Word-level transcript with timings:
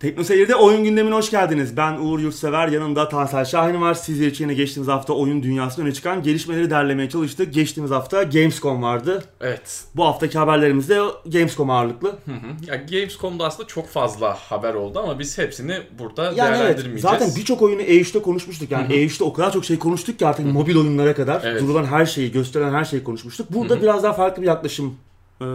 Tekno 0.00 0.24
Seyir'de 0.24 0.54
oyun 0.54 0.84
gündemine 0.84 1.14
hoş 1.14 1.30
geldiniz. 1.30 1.76
Ben 1.76 1.92
Uğur 1.98 2.18
Yurtsever, 2.18 2.68
yanımda 2.68 3.08
Tansel 3.08 3.44
Şahin 3.44 3.80
var. 3.80 3.94
Sizler 3.94 4.26
için 4.26 4.44
yine 4.44 4.54
geçtiğimiz 4.54 4.88
hafta 4.88 5.12
oyun 5.12 5.42
dünyasında 5.42 5.86
öne 5.86 5.94
çıkan 5.94 6.22
gelişmeleri 6.22 6.70
derlemeye 6.70 7.08
çalıştık. 7.08 7.54
Geçtiğimiz 7.54 7.90
hafta 7.90 8.22
Gamescom 8.22 8.82
vardı. 8.82 9.24
Evet. 9.40 9.84
Bu 9.94 10.04
haftaki 10.04 10.38
haberlerimiz 10.38 10.88
de 10.88 11.00
Gamescom 11.26 11.70
ağırlıklı. 11.70 12.08
Hı 12.08 12.32
hı. 12.32 12.70
Ya 12.70 12.76
Gamescom'da 12.76 13.46
aslında 13.46 13.66
çok 13.68 13.88
fazla 13.88 14.34
haber 14.34 14.74
oldu 14.74 14.98
ama 14.98 15.18
biz 15.18 15.38
hepsini 15.38 15.78
burada 15.98 16.24
Yani 16.24 16.38
evet, 16.38 16.58
değerlendirmeyeceğiz. 16.58 17.02
zaten 17.02 17.30
birçok 17.36 17.62
oyunu 17.62 17.82
E3'te 17.82 18.22
konuşmuştuk. 18.22 18.70
Yani 18.70 18.94
E3'te 18.94 19.24
o 19.24 19.32
kadar 19.32 19.52
çok 19.52 19.64
şey 19.64 19.78
konuştuk 19.78 20.18
ki 20.18 20.26
artık 20.26 20.46
mobil 20.46 20.76
oyunlara 20.76 21.14
kadar 21.14 21.40
Evet. 21.44 21.62
durulan 21.62 21.84
her 21.84 22.06
şeyi, 22.06 22.32
gösteren 22.32 22.72
her 22.72 22.84
şeyi 22.84 23.04
konuşmuştuk. 23.04 23.52
Burada 23.52 23.82
biraz 23.82 24.02
daha 24.02 24.12
farklı 24.12 24.42
bir 24.42 24.46
yaklaşım 24.46 24.94
e, 25.40 25.46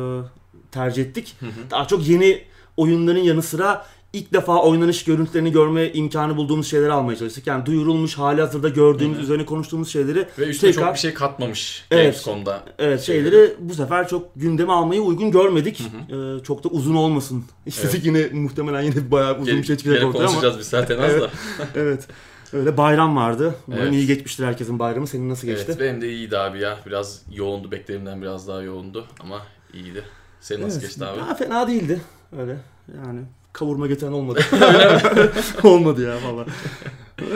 tercih 0.72 1.04
ettik. 1.04 1.36
Daha 1.72 1.88
çok 1.88 2.08
yeni 2.08 2.42
oyunların 2.78 3.20
yanı 3.20 3.42
sıra 3.42 3.86
ilk 4.14 4.34
defa 4.34 4.62
oynanış 4.62 5.04
görüntülerini 5.04 5.52
görme 5.52 5.92
imkanı 5.92 6.38
bulduğumuz 6.38 6.68
şeyleri 6.68 6.92
almaya 6.92 7.16
çalıştık. 7.18 7.48
Yani 7.48 7.66
duyurulmuş, 7.66 8.18
hali 8.18 8.42
hazırda 8.42 8.70
gördüğümüz, 8.70 9.20
üzerine 9.20 9.46
konuştuğumuz 9.46 9.90
şeyleri 9.90 10.28
Ve 10.40 10.46
üstüne 10.48 10.72
tekrar- 10.72 10.86
çok 10.86 10.94
bir 10.96 11.00
şey 11.00 11.14
katmamış 11.14 11.86
Evet. 11.92 12.04
Gamescom'da. 12.04 12.64
Evet 12.80 13.02
şeyleri 13.02 13.54
bu 13.60 13.74
sefer 13.74 14.08
çok 14.08 14.30
gündeme 14.36 14.74
almayı 14.74 15.02
uygun 15.02 15.32
görmedik. 15.32 15.82
Ee, 15.82 16.44
çok 16.44 16.64
da 16.64 16.70
uzun 16.70 16.96
olmasın. 16.96 17.44
İstedik 17.66 18.06
yine 18.06 18.28
muhtemelen 18.34 18.82
yine 18.82 19.12
bayağı 19.12 19.40
uzun 19.40 19.58
bir 19.58 19.64
şey 19.64 19.78
çıkacak 19.78 20.04
ortaya 20.06 20.18
ama. 20.20 20.28
konuşacağız 20.28 20.60
biz 20.60 20.68
zaten 20.68 20.98
az 21.00 21.22
da. 21.22 21.30
Evet. 21.76 22.08
Öyle 22.54 22.78
bayram 22.78 23.16
vardı. 23.16 23.56
Umarım 23.68 23.84
Evet. 23.84 23.94
iyi 23.94 24.08
geçmiştir 24.08 24.44
herkesin 24.46 24.80
bayramı. 24.80 25.08
Senin 25.08 25.30
nasıl 25.30 25.48
geçti? 25.48 25.66
Evet 25.68 25.80
benim 25.80 26.02
de 26.02 26.10
iyiydi 26.10 26.38
abi 26.38 26.60
ya. 26.62 26.78
Biraz 26.86 27.22
yoğundu 27.34 27.72
beklediğimden 27.72 28.22
biraz 28.22 28.48
daha 28.48 28.62
yoğundu 28.62 29.06
ama 29.20 29.42
iyiydi. 29.74 30.04
Senin 30.42 30.62
nasıl 30.62 30.80
Evet, 30.80 30.88
geçti 30.90 31.06
abi? 31.06 31.20
Daha 31.20 31.36
fena 31.36 31.68
değildi. 31.68 32.02
Öyle 32.40 32.58
yani 33.06 33.20
kavurma 33.54 33.88
getiren 33.88 34.12
olmadı. 34.12 34.42
olmadı 35.64 36.02
ya 36.08 36.18
valla. 36.24 36.46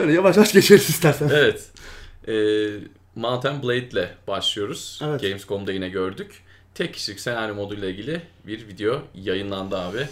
Öyle 0.00 0.12
yavaş 0.12 0.36
yavaş 0.36 0.52
geçeriz 0.52 0.90
istersen. 0.90 1.30
Evet. 1.34 1.64
Ee, 2.28 2.68
Mountain 3.14 3.62
Blade 3.62 3.88
ile 3.88 4.14
başlıyoruz. 4.28 5.00
Evet. 5.04 5.22
Gamescom'da 5.22 5.72
yine 5.72 5.88
gördük. 5.88 6.42
Tek 6.74 6.94
kişilik 6.94 7.20
senaryo 7.20 7.54
moduyla 7.54 7.88
ilgili 7.88 8.22
bir 8.46 8.68
video 8.68 9.02
yayınlandı 9.14 9.78
abi. 9.78 10.08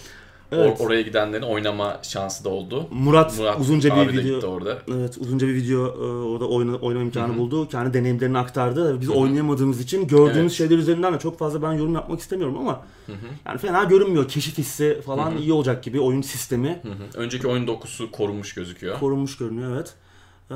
Or- 0.54 0.64
Evet. 0.68 0.80
oraya 0.80 1.02
gidenlerin 1.02 1.42
oynama 1.42 1.98
şansı 2.02 2.44
da 2.44 2.48
oldu. 2.48 2.86
Murat, 2.90 3.38
Murat 3.38 3.60
uzunca 3.60 3.96
bir 3.96 4.08
de 4.08 4.12
video 4.12 4.34
gitti 4.34 4.46
orada. 4.46 4.78
Evet 4.94 5.16
uzunca 5.20 5.46
bir 5.48 5.54
video 5.54 5.80
e, 5.86 6.24
orada 6.26 6.48
oyna, 6.48 6.76
oynama 6.76 7.04
imkanı 7.04 7.36
buldu. 7.38 7.68
Kendi 7.68 7.94
deneyimlerini 7.94 8.38
aktardı. 8.38 9.00
Biz 9.00 9.08
oynayamadığımız 9.10 9.80
için 9.80 10.06
gördüğümüz 10.06 10.36
Evet. 10.38 10.52
şeyler 10.52 10.78
üzerinden 10.78 11.14
de 11.14 11.18
çok 11.18 11.38
fazla 11.38 11.62
ben 11.62 11.72
yorum 11.72 11.94
yapmak 11.94 12.20
istemiyorum 12.20 12.58
ama 12.58 12.82
yani 13.46 13.58
fena 13.58 13.84
görünmüyor. 13.84 14.28
Keşif 14.28 14.58
hissi 14.58 15.00
falan 15.06 15.36
iyi 15.36 15.52
olacak 15.52 15.84
gibi 15.84 16.00
oyun 16.00 16.22
sistemi 16.22 16.80
Hı 16.82 16.88
hı. 16.88 17.18
Önceki 17.22 17.48
oyun 17.48 17.66
dokusu 17.66 18.10
korunmuş 18.10 18.54
gözüküyor. 18.54 18.98
korunmuş 19.00 19.36
görünüyor 19.36 19.74
evet. 19.76 19.94
Ee, 20.50 20.54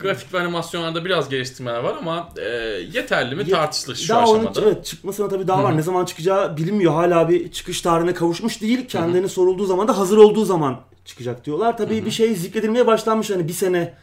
Grafik 0.00 0.34
ve 0.34 0.40
animasyonlarda 0.40 1.04
biraz 1.04 1.28
geliştirmeler 1.28 1.78
var 1.78 1.96
ama 1.98 2.28
e, 2.36 2.48
yeterli 2.92 3.34
mi 3.34 3.42
Ye- 3.42 3.50
tartışılır 3.50 3.96
şu 3.96 4.08
daha 4.08 4.22
aşamada. 4.22 4.60
evet, 4.62 4.84
çıkmasına 4.84 5.28
tabii 5.28 5.48
daha 5.48 5.64
var. 5.64 5.76
Ne 5.76 5.82
zaman 5.82 6.04
çıkacağı 6.04 6.56
bilinmiyor. 6.56 6.92
Hala 6.92 7.28
bir 7.28 7.52
çıkış 7.52 7.80
tarihine 7.80 8.14
kavuşmuş 8.14 8.62
değil. 8.62 8.88
Kendini 8.88 9.28
sorulduğu 9.28 9.64
zaman 9.66 9.88
da 9.88 9.98
hazır 9.98 10.16
olduğu 10.16 10.44
zaman 10.44 10.80
çıkacak 11.04 11.44
diyorlar. 11.44 11.76
Tabii 11.76 12.04
bir 12.06 12.10
şey 12.10 12.34
zikredilmeye 12.34 12.86
başlanmış. 12.86 13.30
Hani 13.30 13.48
bir 13.48 13.52
sene 13.52 13.94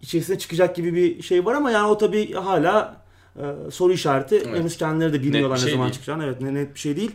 içerisinde 0.00 0.38
çıkacak 0.38 0.76
gibi 0.76 0.94
bir 0.94 1.22
şey 1.22 1.44
var 1.44 1.54
ama 1.54 1.70
yani 1.70 1.86
o 1.88 1.98
tabii 1.98 2.32
hala 2.32 2.96
e, 3.36 3.70
soru 3.70 3.92
işareti. 3.92 4.36
Evet. 4.46 4.58
Henüz 4.58 4.76
kendileri 4.76 5.12
de 5.12 5.22
bilmiyorlar 5.22 5.56
ne 5.56 5.60
şey 5.60 5.70
zaman 5.70 5.84
değil. 5.86 5.94
çıkacağını. 5.94 6.24
Evet 6.24 6.40
ne- 6.40 6.54
net 6.54 6.74
bir 6.74 6.80
şey 6.80 6.96
değil. 6.96 7.10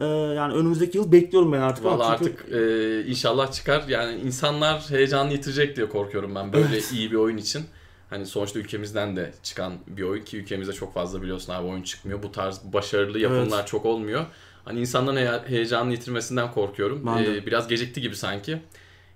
E, 0.00 0.04
yani 0.06 0.54
önümüzdeki 0.54 0.98
yıl 0.98 1.12
bekliyorum 1.12 1.52
ben 1.52 1.60
artık. 1.60 1.84
Valla 1.84 2.16
çünkü- 2.18 2.32
artık 2.32 2.52
e, 2.52 3.04
inşallah 3.10 3.52
çıkar. 3.52 3.84
Yani 3.88 4.20
insanlar 4.20 4.90
heyecanını 4.90 5.32
yitirecek 5.32 5.76
diye 5.76 5.88
korkuyorum 5.88 6.34
ben 6.34 6.52
böyle 6.52 6.80
iyi 6.92 7.10
bir 7.10 7.16
oyun 7.16 7.36
için. 7.36 7.64
Hani 8.10 8.26
sonuçta 8.26 8.58
ülkemizden 8.58 9.16
de 9.16 9.32
çıkan 9.42 9.72
bir 9.86 10.02
oyun 10.02 10.24
ki 10.24 10.36
ülkemizde 10.36 10.72
çok 10.72 10.94
fazla 10.94 11.22
biliyorsun 11.22 11.52
abi 11.52 11.66
oyun 11.68 11.82
çıkmıyor. 11.82 12.22
Bu 12.22 12.32
tarz 12.32 12.60
başarılı 12.72 13.18
yapımlar 13.18 13.66
çok 13.66 13.84
olmuyor. 13.86 14.26
Hani 14.64 14.80
insanların 14.80 15.16
heye- 15.16 15.42
heyecanını 15.48 15.92
yitirmesinden 15.92 16.50
korkuyorum. 16.52 17.06
Ben 17.06 17.18
de. 17.26 17.36
E, 17.36 17.46
biraz 17.46 17.68
gecikti 17.68 18.00
gibi 18.00 18.16
sanki. 18.16 18.58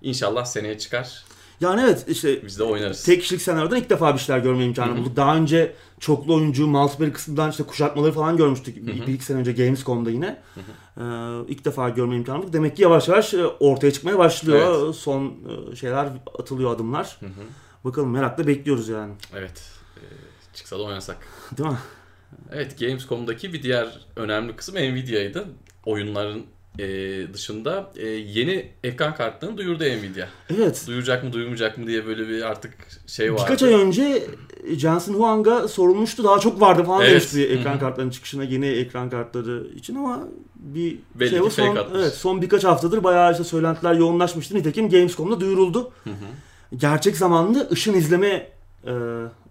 İnşallah 0.03 0.45
seneye 0.45 0.79
çıkar. 0.79 1.25
Yani 1.65 1.81
evet 1.81 2.05
işte 2.09 2.43
Biz 2.47 2.59
de 2.59 2.63
oynarız. 2.63 3.05
tek 3.05 3.21
kişilik 3.23 3.43
senaryodan 3.43 3.79
ilk 3.79 3.91
defa 3.91 4.15
bir 4.15 4.19
şeyler 4.19 4.41
görme 4.41 4.65
imkanı 4.65 4.97
bulduk. 4.97 5.17
Daha 5.17 5.37
önce 5.37 5.75
çoklu 6.01 6.35
oyuncu, 6.35 6.67
multiplayer 6.67 7.13
kısmından 7.15 7.51
işte 7.51 7.63
kuşatmaları 7.63 8.13
falan 8.13 8.37
görmüştük. 8.37 8.87
Bir, 8.87 9.07
bir 9.07 9.13
iki 9.15 9.25
sene 9.25 9.39
önce 9.39 9.53
Gamescom'da 9.53 10.11
yine. 10.11 10.43
Ee, 10.57 11.03
ilk 11.49 11.65
defa 11.65 11.89
görme 11.89 12.17
imkanı 12.17 12.39
bulduk. 12.39 12.53
Demek 12.53 12.77
ki 12.77 12.83
yavaş 12.83 13.09
yavaş 13.09 13.35
e, 13.35 13.47
ortaya 13.47 13.93
çıkmaya 13.93 14.19
başlıyor. 14.19 14.95
Son 14.95 15.35
e, 15.73 15.77
şeyler 15.77 16.09
atılıyor 16.39 16.75
adımlar. 16.75 17.21
Bakalım 17.85 18.11
merakla 18.11 18.47
bekliyoruz 18.47 18.89
yani. 18.89 19.13
Evet. 19.35 19.63
E, 19.97 20.03
çıksa 20.55 20.79
da 20.79 20.83
oynasak. 20.83 21.17
Değil 21.59 21.69
mi? 21.69 21.79
Evet 22.53 22.81
Gamescom'daki 22.81 23.53
bir 23.53 23.63
diğer 23.63 24.07
önemli 24.17 24.57
kısım 24.57 24.75
Nvidia'ydı. 24.75 25.45
Oyunların 25.85 26.43
e, 26.79 26.87
dışında 27.35 27.91
e, 27.97 28.07
yeni 28.09 28.69
ekran 28.85 29.15
kartlarını 29.15 29.57
duyurdu 29.57 29.85
Nvidia. 29.85 30.27
Evet. 30.57 30.85
Duyuracak 30.87 31.25
mı 31.25 31.33
duyurmayacak 31.33 31.79
mı 31.79 31.87
diye 31.87 32.07
böyle 32.07 32.29
bir 32.29 32.43
artık 32.43 32.75
şey 33.07 33.33
vardı. 33.33 33.43
Birkaç 33.43 33.63
ay 33.63 33.75
önce 33.75 34.27
Jensen 34.77 35.15
Huang'a 35.15 35.69
sorulmuştu. 35.69 36.25
Daha 36.25 36.41
çok 36.41 36.61
vardı 36.61 36.85
falan 36.85 37.01
Evet. 37.01 37.11
demişti 37.11 37.47
ekran 37.47 37.79
kartlarının 37.79 38.11
çıkışına 38.11 38.45
yeni 38.45 38.67
ekran 38.67 39.11
kartları 39.11 39.67
için 39.77 39.95
ama 39.95 40.29
bir 40.57 40.99
Belli 41.15 41.31
şey 41.31 41.41
o 41.41 41.51
son, 41.51 41.79
evet, 41.95 42.15
son 42.15 42.43
birkaç 42.43 42.65
haftadır 42.65 43.05
bayağı 43.05 43.33
işte 43.33 43.45
söylentiler 43.45 43.95
yoğunlaşmıştı. 43.95 44.55
Nitekim 44.55 44.91
Gamescom'da 44.91 45.41
duyuruldu. 45.41 45.93
Gerçek 46.77 47.17
zamanlı 47.17 47.69
ışın 47.73 47.95
izleme 47.95 48.51
e, 48.87 48.93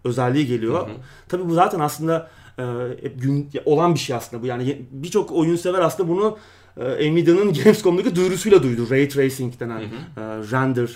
özelliği 0.03 0.47
geliyor. 0.47 0.89
Tabii 1.29 1.49
bu 1.49 1.53
zaten 1.53 1.79
aslında 1.79 2.29
e, 2.59 2.63
hep 3.01 3.21
gün, 3.21 3.49
olan 3.65 3.93
bir 3.93 3.99
şey 3.99 4.15
aslında 4.15 4.43
bu. 4.43 4.47
Yani 4.47 4.81
birçok 4.91 5.31
oyun 5.31 5.55
sever 5.55 5.79
aslında 5.79 6.09
bunu 6.09 6.37
e, 6.77 7.11
Nvidia'nın 7.13 7.53
Gamescom'daki 7.63 8.15
duyurusuyla 8.15 8.63
duydu. 8.63 8.89
Ray 8.89 9.07
Tracing 9.09 9.59
denen 9.59 9.79
e, 9.79 9.85
render 10.51 10.89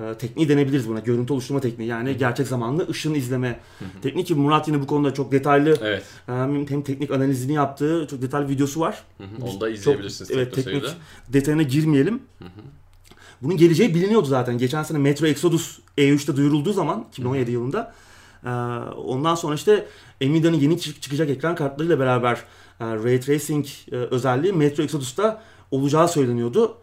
e, 0.00 0.14
tekniği 0.18 0.48
denebiliriz 0.48 0.88
buna. 0.88 0.98
Görüntü 1.00 1.32
oluşturma 1.32 1.60
tekniği. 1.60 1.88
Yani 1.88 2.16
gerçek 2.16 2.46
zamanlı 2.46 2.88
ışın 2.90 3.14
izleme 3.14 3.60
tekniği 4.02 4.24
ki 4.24 4.34
Murat 4.34 4.68
yine 4.68 4.80
bu 4.80 4.86
konuda 4.86 5.14
çok 5.14 5.32
detaylı 5.32 5.76
Evet. 5.82 6.04
hem, 6.26 6.68
hem 6.68 6.82
teknik 6.82 7.10
analizini 7.10 7.52
yaptığı 7.52 8.06
çok 8.10 8.22
detaylı 8.22 8.48
videosu 8.48 8.80
var. 8.80 9.02
Hı 9.18 9.24
hı. 9.24 9.28
Onu 9.44 9.60
da 9.60 9.68
Çok- 9.68 9.78
izleyebilirsiniz. 9.78 10.30
evet, 10.30 10.54
Tekno 10.54 10.64
teknik 10.72 10.82
Seyir'de. 10.84 10.98
detayına 11.32 11.62
girmeyelim. 11.62 12.22
Bunun 13.42 13.56
geleceği 13.56 13.94
biliniyordu 13.94 14.26
zaten. 14.26 14.58
Geçen 14.58 14.82
sene 14.82 14.98
Metro 14.98 15.26
Exodus 15.26 15.78
E3'te 15.98 16.36
duyurulduğu 16.36 16.72
zaman 16.72 17.04
2017 17.12 17.50
yılında 17.50 17.94
e, 18.44 18.48
ondan 18.96 19.34
sonra 19.34 19.54
işte 19.54 19.86
Nvidia'nın 20.20 20.56
yeni 20.56 20.80
çık- 20.80 21.02
çıkacak 21.02 21.30
ekran 21.30 21.54
kartlarıyla 21.54 21.98
beraber 21.98 22.44
e, 22.82 23.04
Ray 23.04 23.20
Tracing 23.20 23.66
e, 23.92 23.96
özelliği 23.96 24.52
Metro 24.52 24.82
Exodus'ta 24.82 25.42
olacağı 25.70 26.08
söyleniyordu. 26.08 26.74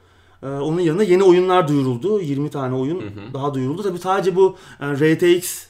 E, 0.43 0.47
Onun 0.47 0.79
yanına 0.81 1.03
yeni 1.03 1.23
oyunlar 1.23 1.67
duyuruldu. 1.67 2.21
20 2.21 2.49
tane 2.49 2.75
oyun 2.75 3.01
daha 3.33 3.53
duyuruldu. 3.53 3.83
Tabii 3.83 3.99
sadece 3.99 4.35
bu 4.35 4.55
e, 4.81 4.85
RTX 4.85 5.65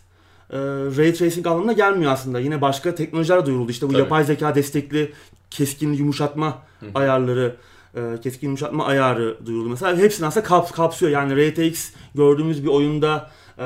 e, 0.49 0.57
Ray 0.97 1.13
Tracing 1.13 1.47
anlamına 1.47 1.73
gelmiyor 1.73 2.11
aslında. 2.11 2.39
Yine 2.39 2.61
başka 2.61 2.95
teknolojiler 2.95 3.45
duyuruldu. 3.45 3.71
İşte 3.71 3.87
bu 3.87 3.91
Tabii. 3.91 4.01
yapay 4.01 4.23
zeka 4.23 4.55
destekli 4.55 5.11
keskin 5.51 5.93
yumuşatma 5.93 6.57
ayarları, 6.95 7.55
e, 7.95 8.01
keskin 8.23 8.47
yumuşatma 8.47 8.85
ayarı 8.85 9.37
duyuruldu. 9.45 9.69
Mesela 9.69 9.97
hepsini 9.97 10.27
aslında 10.27 10.45
kap, 10.45 10.73
kapsıyor. 10.73 11.11
Yani 11.11 11.49
RTX 11.51 11.91
gördüğümüz 12.15 12.63
bir 12.63 12.67
oyunda 12.69 13.31
e, 13.57 13.63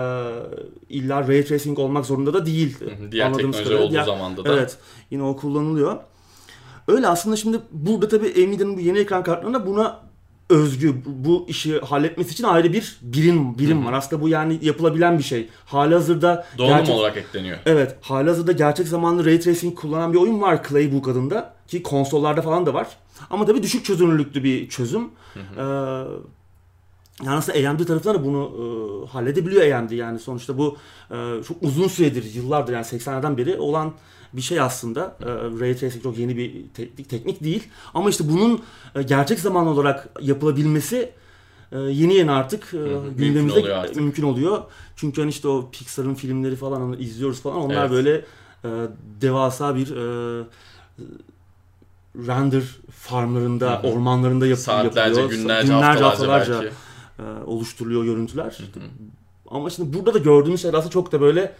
illa 0.89 1.27
Ray 1.27 1.45
Tracing 1.45 1.79
olmak 1.79 2.05
zorunda 2.05 2.33
da 2.33 2.45
değil. 2.45 2.79
Hı 2.79 2.85
hı. 2.85 3.11
Diğer 3.11 3.25
Anladığımız 3.25 3.57
teknoloji 3.57 3.63
kadarıyla. 3.63 3.85
olduğu 3.85 3.93
Diğer- 3.93 4.03
zamanda 4.05 4.45
da. 4.45 4.53
Evet. 4.53 4.77
Yine 5.11 5.23
o 5.23 5.35
kullanılıyor. 5.35 5.95
Öyle 6.87 7.07
aslında 7.07 7.35
şimdi 7.35 7.59
burada 7.71 8.07
tabii 8.07 8.47
Nvidia'nın 8.47 8.77
bu 8.77 8.81
yeni 8.81 8.99
ekran 8.99 9.23
kartlarında 9.23 9.67
buna 9.67 9.99
özgü 10.49 10.95
bu- 11.05 11.45
işi 11.47 11.79
halletmesi 11.79 12.31
için 12.31 12.43
ayrı 12.43 12.73
bir 12.73 12.97
birim 13.01 13.57
birim 13.57 13.85
var. 13.85 13.93
Aslında 13.93 14.21
bu 14.21 14.29
yani 14.29 14.59
yapılabilen 14.61 15.17
bir 15.17 15.23
şey. 15.23 15.49
Halihazırda 15.65 16.45
Donanım 16.57 16.77
gerçek- 16.77 16.95
olarak 16.95 17.17
ekleniyor. 17.17 17.57
Evet, 17.65 17.95
halihazırda 18.01 18.51
gerçek 18.51 18.87
zamanlı 18.87 19.25
Ray 19.25 19.39
Tracing 19.39 19.75
kullanan 19.79 20.13
bir 20.13 20.17
oyun 20.17 20.41
var 20.41 20.63
Claybook 20.69 21.07
adında 21.07 21.53
ki 21.67 21.83
konsollarda 21.83 22.41
falan 22.41 22.65
da 22.65 22.73
var. 22.73 22.87
Ama 23.29 23.45
tabii 23.45 23.63
düşük 23.63 23.85
çözünürlüklü 23.85 24.43
bir 24.43 24.69
çözüm. 24.69 25.09
Ee, 25.35 25.61
yani 27.23 27.37
aslında 27.37 27.69
AMD 27.69 27.79
tarafından 27.85 28.15
da 28.15 28.25
bunu 28.25 28.51
e, 28.57 29.07
halledebiliyor 29.11 29.71
AMD 29.77 29.91
yani 29.91 30.19
sonuçta 30.19 30.57
bu 30.57 30.77
e, 31.11 31.43
çok 31.47 31.57
uzun 31.61 31.87
süredir, 31.87 32.33
yıllardır 32.33 32.73
yani 32.73 32.85
80'lerden 32.85 33.37
beri 33.37 33.57
olan 33.59 33.93
bir 34.33 34.41
şey 34.41 34.59
aslında. 34.59 35.17
E, 35.21 35.25
Ray 35.59 35.75
Tracing 35.75 36.03
çok 36.03 36.17
yeni 36.17 36.37
bir 36.37 36.53
teknik, 36.73 37.09
teknik 37.09 37.43
değil. 37.43 37.63
Ama 37.93 38.09
işte 38.09 38.23
bunun 38.29 38.61
e, 38.95 39.01
gerçek 39.03 39.39
zamanlı 39.39 39.69
olarak 39.69 40.09
yapılabilmesi 40.21 41.11
e, 41.71 41.79
yeni 41.79 42.13
yeni 42.13 42.31
artık 42.31 42.73
e, 42.73 42.77
mümkün 42.77 43.17
gündemimizde 43.17 43.59
oluyor 43.59 43.77
artık. 43.77 43.95
mümkün 43.95 44.23
oluyor. 44.23 44.63
Çünkü 44.95 45.21
hani 45.21 45.29
işte 45.29 45.47
o 45.47 45.69
Pixar'ın 45.71 46.13
filmleri 46.13 46.55
falan 46.55 46.99
izliyoruz 46.99 47.41
falan. 47.41 47.57
Onlar 47.57 47.81
Evet. 47.81 47.91
böyle 47.91 48.25
e, 48.65 48.69
devasa 49.21 49.75
bir 49.75 49.91
e, 49.91 50.43
render 52.17 52.63
farmlarında, 52.91 53.71
Hı 53.83 53.87
hı. 53.87 53.91
ormanlarında 53.91 54.47
yap- 54.47 54.59
Saatlerce, 54.59 55.21
yapılıyor. 55.21 55.29
günlerce, 55.61 55.73
haftalarca, 55.73 56.53
belki. 56.61 56.73
e, 57.19 57.23
oluşturuluyor 57.45 58.03
görüntüler. 58.03 58.57
Hı 58.73 58.79
hı. 58.79 58.83
Ama 59.49 59.69
şimdi 59.69 59.97
burada 59.97 60.13
da 60.13 60.17
gördüğümüz 60.17 60.61
şeyler 60.61 60.77
aslında 60.77 60.91
çok 60.93 61.11
da 61.11 61.21
böyle 61.21 61.53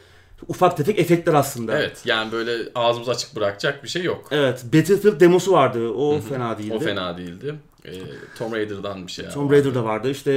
ufak 0.47 0.77
tefek 0.77 0.99
efektler 0.99 1.33
aslında. 1.33 1.79
Evet 1.79 2.01
yani 2.05 2.31
böyle 2.31 2.69
ağzımızı 2.75 3.11
açık 3.11 3.35
bırakacak 3.35 3.83
bir 3.83 3.89
şey 3.89 4.03
yok. 4.03 4.27
Evet, 4.31 4.65
Battlefield 4.73 5.19
demosu 5.19 5.51
vardı. 5.51 5.89
O 5.89 6.13
Hı 6.13 6.17
hı. 6.17 6.21
fena 6.21 6.57
değildi. 6.57 6.73
O 6.75 6.79
fena 6.79 7.17
değildi. 7.17 7.55
Ee, 7.85 7.91
Tomb 8.37 8.53
Raider'dan 8.53 9.07
bir 9.07 9.11
şey. 9.11 9.29
Tomb 9.29 9.51
Raider'da 9.51 9.83
vardı. 9.83 10.09
İşte 10.11 10.31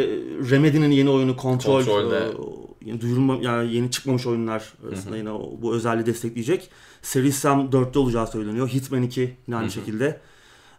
Remedy'nin 0.51 0.91
yeni 0.91 1.11
oyunu 1.11 1.37
Control, 1.37 1.85
Control'de. 1.85 2.17
e, 2.17 2.89
yeni 2.91 3.01
duyurulma 3.01 3.39
yani 3.41 3.75
yeni 3.75 3.91
çıkmamış 3.91 4.27
oyunlar 4.27 4.73
arasında 4.89 5.17
yine 5.17 5.31
bu 5.63 5.75
özelliği 5.75 6.07
destekleyecek. 6.07 6.71
Series 7.03 7.37
Sam 7.37 7.71
4'te 7.71 7.99
olacağı 7.99 8.27
söyleniyor. 8.27 8.69
Hitman 8.69 9.03
2 9.03 9.37
yine 9.47 9.57
aynı 9.57 9.71
şekilde. 9.71 10.21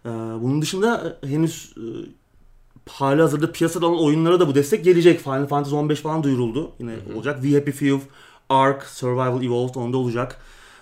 Ee, 0.06 0.10
bunun 0.10 0.62
dışında 0.62 1.18
e, 1.24 1.28
henüz 1.28 1.74
e, 1.78 1.84
hali 2.90 3.22
hazırda 3.22 3.52
piyasada 3.52 3.88
olan 3.88 4.04
oyunlara 4.04 4.40
da 4.40 4.48
bu 4.48 4.56
destek 4.56 4.84
gelecek. 4.86 5.20
Final 5.20 5.48
Fantasy 5.48 5.76
15 5.76 6.00
falan 6.02 6.24
duyuruldu. 6.24 6.72
Yine 6.80 6.92
Hı 6.92 6.96
hı. 7.14 7.18
olacak. 7.18 7.40
We 7.42 7.58
Happy 7.58 7.72
Few, 7.72 8.00
Ark, 8.50 8.84
Survival 8.84 9.44
Evolved 9.44 9.76
onda 9.76 9.98
olacak. 9.98 10.38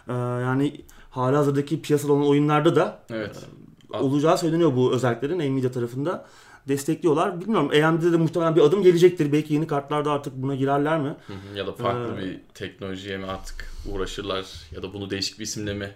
Ee, 0.07 0.13
yani 0.13 0.81
hali 1.09 1.35
hazırdaki 1.35 1.81
piyasada 1.81 2.13
olan 2.13 2.27
oyunlarda 2.27 2.75
da 2.75 2.99
Evet. 3.09 3.45
olacağı 3.93 4.37
söyleniyor 4.37 4.75
bu 4.75 4.93
özelliklerin 4.93 5.55
Nvidia 5.55 5.71
tarafında. 5.71 6.25
Destekliyorlar. 6.67 7.41
Bilmiyorum 7.41 7.69
AMD'de 7.85 8.11
de 8.11 8.17
muhtemelen 8.17 8.55
bir 8.55 8.61
adım 8.61 8.83
gelecektir. 8.83 9.31
Belki 9.31 9.53
yeni 9.53 9.67
kartlarda 9.67 10.11
artık 10.11 10.33
buna 10.35 10.55
girerler 10.55 10.99
mi? 10.99 11.15
Hı 11.27 11.33
hı. 11.33 11.57
Ya 11.57 11.67
da 11.67 11.73
farklı 11.73 12.15
Ee, 12.21 12.23
bir 12.25 12.39
teknolojiye 12.53 13.17
mi 13.17 13.25
artık 13.25 13.71
uğraşırlar 13.91 14.45
ya 14.75 14.83
da 14.83 14.93
bunu 14.93 15.09
değişik 15.09 15.39
bir 15.39 15.43
isimle 15.43 15.73
mi 15.73 15.91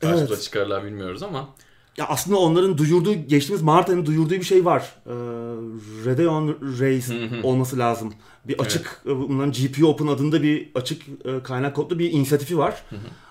karşımıza 0.00 0.34
Evet. 0.34 0.42
çıkarırlar 0.42 0.84
bilmiyoruz 0.84 1.22
ama 1.22 1.48
Ya 1.96 2.06
aslında 2.08 2.36
onların 2.38 2.78
duyurduğu, 2.78 3.14
geçtiğimiz 3.14 3.62
Mart 3.62 3.88
ayında 3.88 4.06
duyurduğu 4.06 4.34
bir 4.34 4.42
şey 4.42 4.64
var. 4.64 4.94
Ee, 5.06 5.10
Radeon 6.06 6.56
Race 6.80 7.42
olması 7.42 7.78
lazım. 7.78 8.12
Bir 8.48 8.58
açık, 8.58 9.02
e, 9.06 9.16
bunların 9.16 9.52
GPU 9.52 9.86
Open 9.86 10.06
adında 10.06 10.42
bir 10.42 10.70
açık 10.74 11.02
e, 11.24 11.42
kaynak 11.42 11.76
kodlu 11.76 11.98
bir 11.98 12.12
inisiyatifi 12.12 12.58
var. 12.58 12.82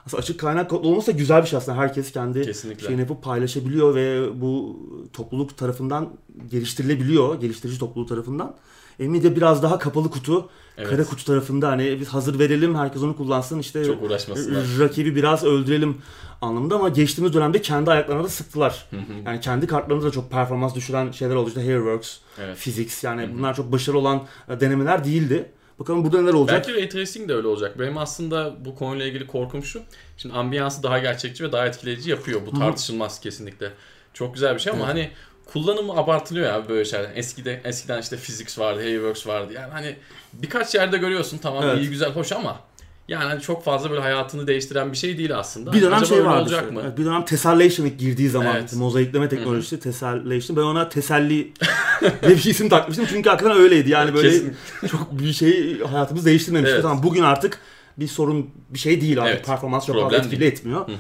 Aslında 0.06 0.22
açık 0.22 0.40
kaynak 0.40 0.70
kodlu 0.70 0.90
olması 0.90 1.08
da 1.08 1.18
güzel 1.18 1.42
bir 1.42 1.48
şey 1.48 1.58
aslında. 1.58 1.78
Herkes 1.78 2.12
kendi 2.12 2.42
kesinlikle. 2.42 2.86
şeyini 2.86 3.02
yapıp 3.02 3.24
paylaşabiliyor 3.24 3.96
ve 3.96 4.28
bu 4.42 4.80
topluluk 5.14 5.58
tarafından 5.58 6.10
geliştirilebiliyor. 6.52 7.42
Geliştirici 7.42 7.80
topluluğu 7.80 8.06
tarafından. 8.06 8.56
Nvidia 9.00 9.36
biraz 9.36 9.64
daha 9.64 9.80
kapalı 9.80 10.10
kutu, 10.12 10.50
Evet. 10.78 10.90
kara 10.90 11.04
kutu 11.04 11.26
tarafında 11.26 11.68
hani 11.70 12.00
biz 12.00 12.08
hazır 12.08 12.40
verelim 12.40 12.76
herkes 12.76 13.02
onu 13.04 13.18
kullansın 13.18 13.60
işte 13.60 13.86
Çok 13.86 14.04
uğraşmasınlar. 14.04 14.66
rakibi 14.80 15.16
biraz 15.16 15.44
öldürelim 15.44 15.98
anlamında 16.42 16.76
ama 16.76 16.90
geçtiğimiz 16.90 17.34
dönemde 17.34 17.62
kendi 17.62 17.92
ayaklarına 17.92 18.24
da 18.24 18.30
sıktılar. 18.30 18.86
Hı 18.90 18.96
hı. 18.98 19.02
Yani 19.26 19.40
kendi 19.40 19.68
kartlarında 19.68 20.06
da 20.06 20.12
çok 20.12 20.32
performans 20.32 20.76
düşüren 20.76 21.12
şeyler 21.12 21.36
oldu. 21.36 21.48
İşte 21.48 21.62
Hairworks, 21.66 22.18
Evet. 22.40 22.58
Physics 22.58 23.04
yani 23.04 23.22
Hı 23.24 23.34
bunlar 23.38 23.54
çok 23.56 23.72
başarılı 23.72 24.00
olan 24.00 24.24
e, 24.50 24.60
denemeler 24.60 25.04
değildi. 25.04 25.52
Bakalım 25.80 26.04
burada 26.04 26.22
neler 26.22 26.34
olacak. 26.34 26.66
Belki 26.68 26.80
Ray 26.82 26.90
Tracing 26.90 27.30
de 27.30 27.34
öyle 27.34 27.48
olacak. 27.48 27.80
Benim 27.80 27.98
aslında 27.98 28.66
bu 28.66 28.76
konuyla 28.76 29.06
ilgili 29.06 29.28
korkum 29.28 29.64
şu. 29.64 29.82
Şimdi 30.18 30.36
ambiyansı 30.36 30.84
daha 30.84 31.00
gerçekçi 31.00 31.44
ve 31.44 31.52
daha 31.52 31.68
etkileyici 31.68 32.10
yapıyor. 32.10 32.42
Bu 32.46 32.60
tartışılmaz 32.60 33.20
kesinlikle. 33.20 33.72
Çok 34.14 34.34
güzel 34.34 34.56
bir 34.56 34.60
şey 34.60 34.74
ama 34.74 34.80
Evet. 34.86 34.94
hani 34.94 35.10
kullanımı 35.46 35.94
abartılıyor 35.94 36.46
ya 36.46 36.70
böyle 36.70 36.86
şeyler. 36.86 37.10
Eskide, 37.16 37.62
eskiden 37.64 38.02
işte 38.02 38.18
Physics 38.18 38.60
vardı, 38.60 38.80
Hairworks 38.82 39.28
vardı. 39.28 39.54
Yani 39.54 39.72
hani 39.72 39.96
birkaç 40.34 40.76
yerde 40.76 40.98
görüyorsun 40.98 41.38
tamam 41.38 41.64
Evet. 41.64 41.78
iyi 41.80 41.90
güzel 41.90 42.12
hoş 42.12 42.32
ama 42.32 42.60
yani 43.08 43.24
hani 43.24 43.42
çok 43.42 43.64
fazla 43.64 43.90
böyle 43.90 44.02
hayatını 44.02 44.48
değiştiren 44.48 44.92
bir 44.92 44.98
şey 44.98 45.18
değil 45.18 45.38
aslında. 45.38 45.74
Bir 45.74 45.82
dönem 45.82 45.94
Acaba 45.94 46.06
şey 46.16 46.26
vardı. 46.26 46.42
olacak 46.42 46.62
işte. 46.62 46.74
mı? 46.74 46.82
Evet, 46.86 46.98
bir 46.98 47.06
dönem 47.06 47.26
Tessellation 47.26 47.98
girdiği 47.98 48.30
zaman 48.30 48.56
Evet. 48.56 48.74
mozaikleme 48.74 49.30
teknolojisi 49.30 49.80
Tessellation. 49.80 50.58
Ben 50.58 50.62
ona 50.62 50.90
teselli 50.90 51.54
diye 52.02 52.32
bir 52.38 52.46
isim 52.46 52.70
takmıştım. 52.70 53.06
Çünkü 53.10 53.30
hakikaten 53.30 53.58
öyleydi. 53.58 53.90
Yani 53.90 54.14
böyle 54.14 54.30
Kesin. 54.30 54.56
çok 54.92 55.20
bir 55.20 55.34
şey 55.34 55.80
hayatımızı 55.80 56.26
değiştirmemişti. 56.26 56.74
Evet. 56.74 56.82
Tamam 56.84 57.04
bugün 57.04 57.24
artık 57.24 57.60
bir 57.98 58.08
sorun 58.08 58.50
bir 58.70 58.80
şey 58.80 59.02
değil 59.02 59.22
artık. 59.22 59.36
Evet. 59.36 59.46
Performans 59.46 59.86
çok 59.86 60.02
fazla 60.02 60.18
etkili 60.18 60.46
etmiyor. 60.46 60.88
Hı 60.88 60.92
hı. 60.92 60.96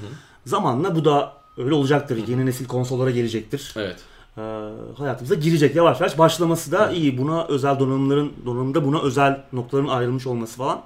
Zamanla 0.45 0.95
bu 0.95 1.06
da 1.06 1.33
öyle 1.57 1.74
olacaktır. 1.74 2.19
Yeni 2.27 2.45
nesil 2.45 2.65
konsollara 2.65 3.12
gelecektir. 3.12 3.74
Evet. 3.77 3.95
Ee, 4.37 4.41
hayatımıza 4.97 5.35
girecek 5.35 5.75
yavaş 5.75 5.99
yavaş. 6.01 6.17
Başlaması 6.17 6.71
da 6.71 6.91
iyi. 6.91 7.17
Buna 7.17 7.45
özel 7.45 7.79
donanımların 7.79 8.33
donanımda 8.45 8.85
buna 8.85 9.01
özel 9.01 9.43
noktaların 9.53 9.87
ayrılmış 9.87 10.27
olması 10.27 10.57
falan 10.57 10.81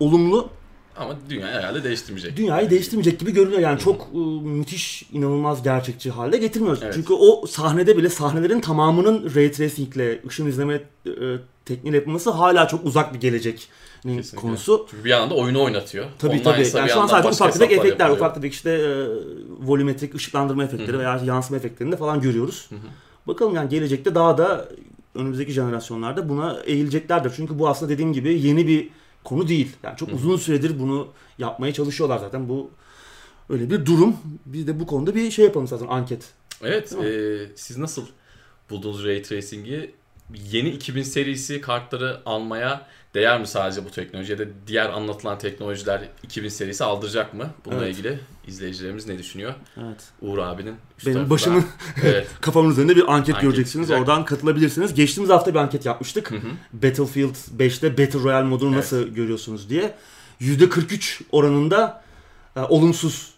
olumlu. 0.00 0.48
Ama 0.96 1.16
dünya 1.30 1.46
herhalde 1.46 1.84
değiştirmeyecek. 1.84 2.36
Dünyayı 2.36 2.70
değiştirmeyecek 2.70 3.20
gibi 3.20 3.32
görünüyor. 3.32 3.60
Yani 3.60 3.78
çok 3.78 4.08
e, 4.14 4.18
müthiş, 4.48 5.02
inanılmaz 5.12 5.62
gerçekçi 5.62 6.10
hale 6.10 6.36
getirmiyoruz. 6.36 6.80
Evet. 6.82 6.94
Çünkü 6.94 7.12
o 7.12 7.46
sahnede 7.46 7.96
bile 7.96 8.08
sahnelerin 8.08 8.60
tamamının 8.60 9.34
ray 9.34 9.52
tracingle 9.52 10.20
ışın 10.26 10.46
izleme 10.46 10.74
e, 11.06 11.10
tekniğiyle 11.64 11.96
yapılması 11.96 12.30
hala 12.30 12.68
çok 12.68 12.84
uzak 12.84 13.14
bir 13.14 13.20
gelecek 13.20 13.68
Kesinlikle. 14.02 14.38
konusu. 14.38 14.86
Çünkü 14.90 15.04
bir 15.04 15.10
yandan 15.10 15.30
da 15.30 15.34
oyunu 15.34 15.62
oynatıyor. 15.62 16.06
Tabii 16.18 16.32
Online 16.32 16.42
tabii. 16.42 16.68
Yani 16.74 16.90
şu 16.90 17.00
an 17.00 17.06
sadece 17.06 17.28
ufak 17.28 17.52
tefek 17.52 17.72
efektler, 17.72 17.90
yapılıyor. 17.90 18.16
ufak 18.16 18.34
tefek 18.34 18.52
işte 18.52 18.70
e, 18.70 19.06
volümetrik 19.66 20.14
ışıklandırma 20.14 20.64
efektleri 20.64 20.98
veya 20.98 21.20
yansıma 21.24 21.56
efektlerinde 21.56 21.96
falan 21.96 22.20
görüyoruz. 22.20 22.66
Hı 22.68 22.74
hı. 22.74 22.88
Bakalım 23.26 23.54
yani 23.54 23.68
gelecekte 23.68 24.14
daha 24.14 24.38
da 24.38 24.68
önümüzdeki 25.14 25.52
jenerasyonlarda 25.52 26.28
buna 26.28 26.60
eğileceklerdir. 26.66 27.32
Çünkü 27.36 27.58
bu 27.58 27.68
aslında 27.68 27.92
dediğim 27.92 28.12
gibi 28.12 28.40
yeni 28.40 28.68
bir 28.68 28.88
konu 29.24 29.48
değil. 29.48 29.76
Yani 29.82 29.96
çok 29.96 30.10
Hı 30.10 30.14
uzun 30.14 30.36
süredir 30.36 30.80
bunu 30.80 31.08
yapmaya 31.38 31.72
çalışıyorlar 31.72 32.18
zaten. 32.18 32.48
Bu 32.48 32.70
öyle 33.48 33.70
bir 33.70 33.86
durum. 33.86 34.16
Biz 34.46 34.66
de 34.66 34.80
bu 34.80 34.86
konuda 34.86 35.14
bir 35.14 35.30
şey 35.30 35.44
yapalım 35.44 35.66
zaten 35.66 35.86
anket. 35.86 36.32
Evet, 36.62 36.92
e, 36.92 37.38
siz 37.56 37.78
nasıl 37.78 38.06
buldunuz 38.70 39.04
Ray 39.04 39.22
Tracing'i? 39.22 39.94
Yeni 40.52 40.68
2000 40.68 41.02
serisi 41.02 41.60
kartları 41.60 42.20
almaya 42.26 42.86
değer 43.14 43.40
mi 43.40 43.46
sadece 43.46 43.84
bu 43.84 43.90
teknoloji 43.90 44.32
ya 44.32 44.38
da 44.38 44.44
diğer 44.66 44.88
anlatılan 44.90 45.38
teknolojiler 45.38 46.08
2000 46.22 46.48
serisi 46.48 46.84
aldıracak 46.84 47.34
mı? 47.34 47.50
Bununla 47.64 47.84
Evet. 47.84 47.94
ilgili 47.94 48.18
izleyicilerimiz 48.46 49.06
ne 49.06 49.18
düşünüyor? 49.18 49.54
Evet. 49.76 50.08
Uğur 50.20 50.38
abinin 50.38 50.74
Benim 51.06 51.30
başımın 51.30 51.64
Evet. 52.04 52.26
kafamın 52.40 52.70
üzerinde 52.70 52.96
bir 52.96 53.12
anket, 53.14 53.34
Anket 53.34 53.40
göreceksiniz. 53.40 53.86
çıkacak. 53.88 54.00
Oradan 54.08 54.24
katılabilirsiniz. 54.24 54.94
Geçtiğimiz 54.94 55.30
hafta 55.30 55.54
bir 55.54 55.58
anket 55.58 55.86
yapmıştık. 55.86 56.30
Hı 56.30 56.36
hı. 56.36 56.48
Battlefield 56.72 57.34
5'te 57.58 57.98
Battle 57.98 58.18
Royale 58.22 58.46
modunu 58.46 58.74
Evet. 58.74 58.78
nasıl 58.84 59.08
görüyorsunuz 59.08 59.70
diye. 59.70 59.94
%43 60.40 61.20
oranında 61.32 62.02
e, 62.56 62.60
olumsuz 62.60 63.34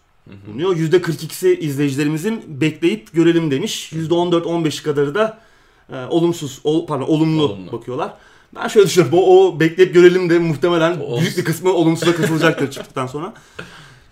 bulunuyor. 0.47 0.75
%42'si 0.75 1.59
izleyicilerimizin 1.59 2.61
bekleyip 2.61 3.13
görelim 3.13 3.51
demiş. 3.51 3.93
%14-15 3.93 4.83
kadarı 4.83 5.15
da 5.15 5.39
e, 5.93 6.05
olumsuz, 6.09 6.59
ol, 6.63 6.87
pardon 6.87 7.05
olumlu, 7.07 7.43
Olumlu. 7.43 7.71
bakıyorlar. 7.71 8.13
Ben 8.55 8.67
şöyle 8.67 8.87
düşünüyorum. 8.87 9.17
O, 9.19 9.47
o 9.47 9.59
bekleyip 9.59 9.93
görelim 9.93 10.29
de 10.29 10.39
muhtemelen 10.39 10.99
O- 11.07 11.19
büyük 11.21 11.37
bir 11.37 11.43
kısmı 11.43 11.73
olumsuza 11.73 12.15
katılacaktır 12.15 12.71
çıktıktan 12.71 13.07
sonra. 13.07 13.33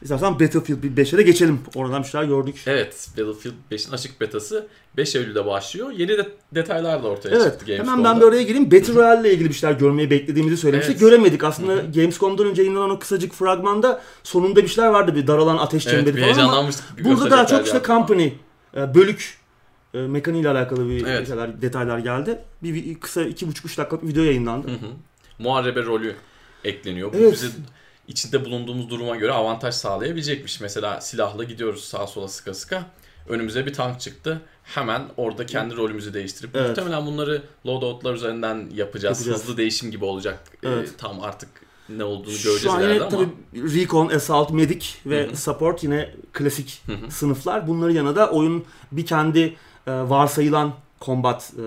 İstersen 0.02 0.34
Battlefield 0.34 0.84
5'e 0.84 1.18
de 1.18 1.24
geçelim. 1.24 1.60
Oradan 1.76 2.04
bir 2.04 2.08
şeyler 2.08 2.26
gördük. 2.28 2.56
Evet, 2.68 3.08
Battlefield 3.18 3.54
5'in 3.72 3.92
açık 3.94 4.22
betası 4.22 4.68
5 4.98 5.16
Eylül'de 5.16 5.46
başlıyor. 5.46 5.92
Yeni 5.92 6.10
de 6.18 6.28
detaylar 6.56 7.04
da 7.04 7.08
ortaya 7.08 7.30
Evet. 7.30 7.44
çıktı 7.60 7.66
Hemen 7.66 7.78
Gamescom'da. 7.86 8.10
ben 8.12 8.20
bir 8.22 8.26
oraya 8.26 8.44
gireyim. 8.44 8.72
Battle 8.72 8.94
Royale 8.94 9.22
ile 9.22 9.34
ilgili 9.34 9.50
bir 9.50 9.54
şeyler 9.54 9.76
görmeyi 9.76 10.10
beklediğimizi 10.10 10.58
söylemiştik. 10.58 10.92
Evet. 10.92 11.02
Göremedik. 11.02 11.44
Aslında 11.44 11.76
Gamescom'dan 11.76 12.46
önce 12.48 12.62
yayınlanan 12.62 12.90
o 12.90 13.00
kısacık 13.00 13.34
fragmanda 13.34 14.02
sonunda 14.24 14.64
bir 14.64 14.68
şeyler 14.68 14.90
vardı. 14.90 15.16
Bir 15.16 15.28
daralan 15.28 15.58
ateş 15.58 15.88
Evet, 15.88 15.96
çemberi 15.96 16.16
bir 16.16 16.34
falan 16.34 16.50
ama 16.58 16.70
burada 17.04 17.32
daha 17.32 17.48
çok 17.48 17.66
işte 17.66 17.78
gösterecekler 17.78 17.96
company, 17.98 18.30
e, 18.78 18.96
bölük 18.96 19.38
e, 19.96 20.08
mekaniğiyle 20.08 20.50
alakalı 20.50 20.90
bir 20.90 21.06
Evet. 21.08 21.28
şeyler, 21.28 21.62
detaylar 21.62 22.00
geldi. 22.00 22.40
Bir, 22.64 22.74
bir 22.74 23.00
kısa 23.00 23.22
2,5-3 23.22 23.78
dakikalık 23.78 24.04
bir 24.04 24.08
video 24.08 24.24
yayınlandı. 24.24 24.68
Hı 24.68 24.72
hı. 24.72 24.90
Muharebe 25.40 25.84
rolü 25.84 26.16
ekleniyor. 26.64 27.14
Bu 27.14 27.18
Evet. 27.18 27.34
bize 27.34 27.48
içinde 28.08 28.46
bulunduğumuz 28.46 28.90
duruma 28.90 29.16
göre 29.16 29.32
avantaj 29.32 29.76
sağlayabilecekmiş. 29.76 30.62
Mesela 30.62 31.02
silahla 31.02 31.44
gidiyoruz 31.44 31.84
sağa 31.84 32.08
sola 32.08 32.28
sıka 32.28 32.54
sıka. 32.54 32.86
Önümüze 33.30 33.66
bir 33.66 33.74
tank 33.74 34.00
çıktı. 34.00 34.42
Hemen 34.64 35.02
orada 35.18 35.46
kendi 35.46 35.76
rolümüzü 35.76 36.14
değiştirip 36.14 36.56
Evet. 36.56 36.70
muhtemelen 36.70 37.06
bunları 37.06 37.42
loadoutlar 37.66 38.14
üzerinden 38.14 38.56
yapacağız. 38.56 39.20
Yapacağız. 39.20 39.44
Hızlı 39.44 39.58
değişim 39.58 39.92
gibi 39.92 40.06
olacak. 40.06 40.40
Ee, 40.64 40.68
Evet. 40.70 40.94
tam 40.98 41.22
artık 41.22 41.50
ne 41.90 42.04
olduğunu 42.04 42.34
Şu 42.34 42.50
göreceğiz 42.50 42.76
an 42.76 42.80
ileride 42.82 42.94
yine 42.94 43.04
ama. 43.04 43.10
tabii 43.54 43.74
Recon, 43.76 44.08
Assault, 44.10 44.52
Medic 44.52 44.88
ve 45.06 45.28
Hı 45.28 45.32
hı. 45.32 45.36
Support 45.38 45.84
yine 45.84 46.10
klasik 46.34 46.82
Hı 46.86 46.92
hı. 46.94 47.12
sınıflar. 47.12 47.68
Bunların 47.68 47.94
yanında 47.96 48.16
da 48.16 48.30
oyun 48.32 48.66
bir 48.92 49.06
kendi 49.06 49.56
e, 49.88 49.92
varsayılan 49.92 50.74
combat 51.02 51.54
e, 51.58 51.62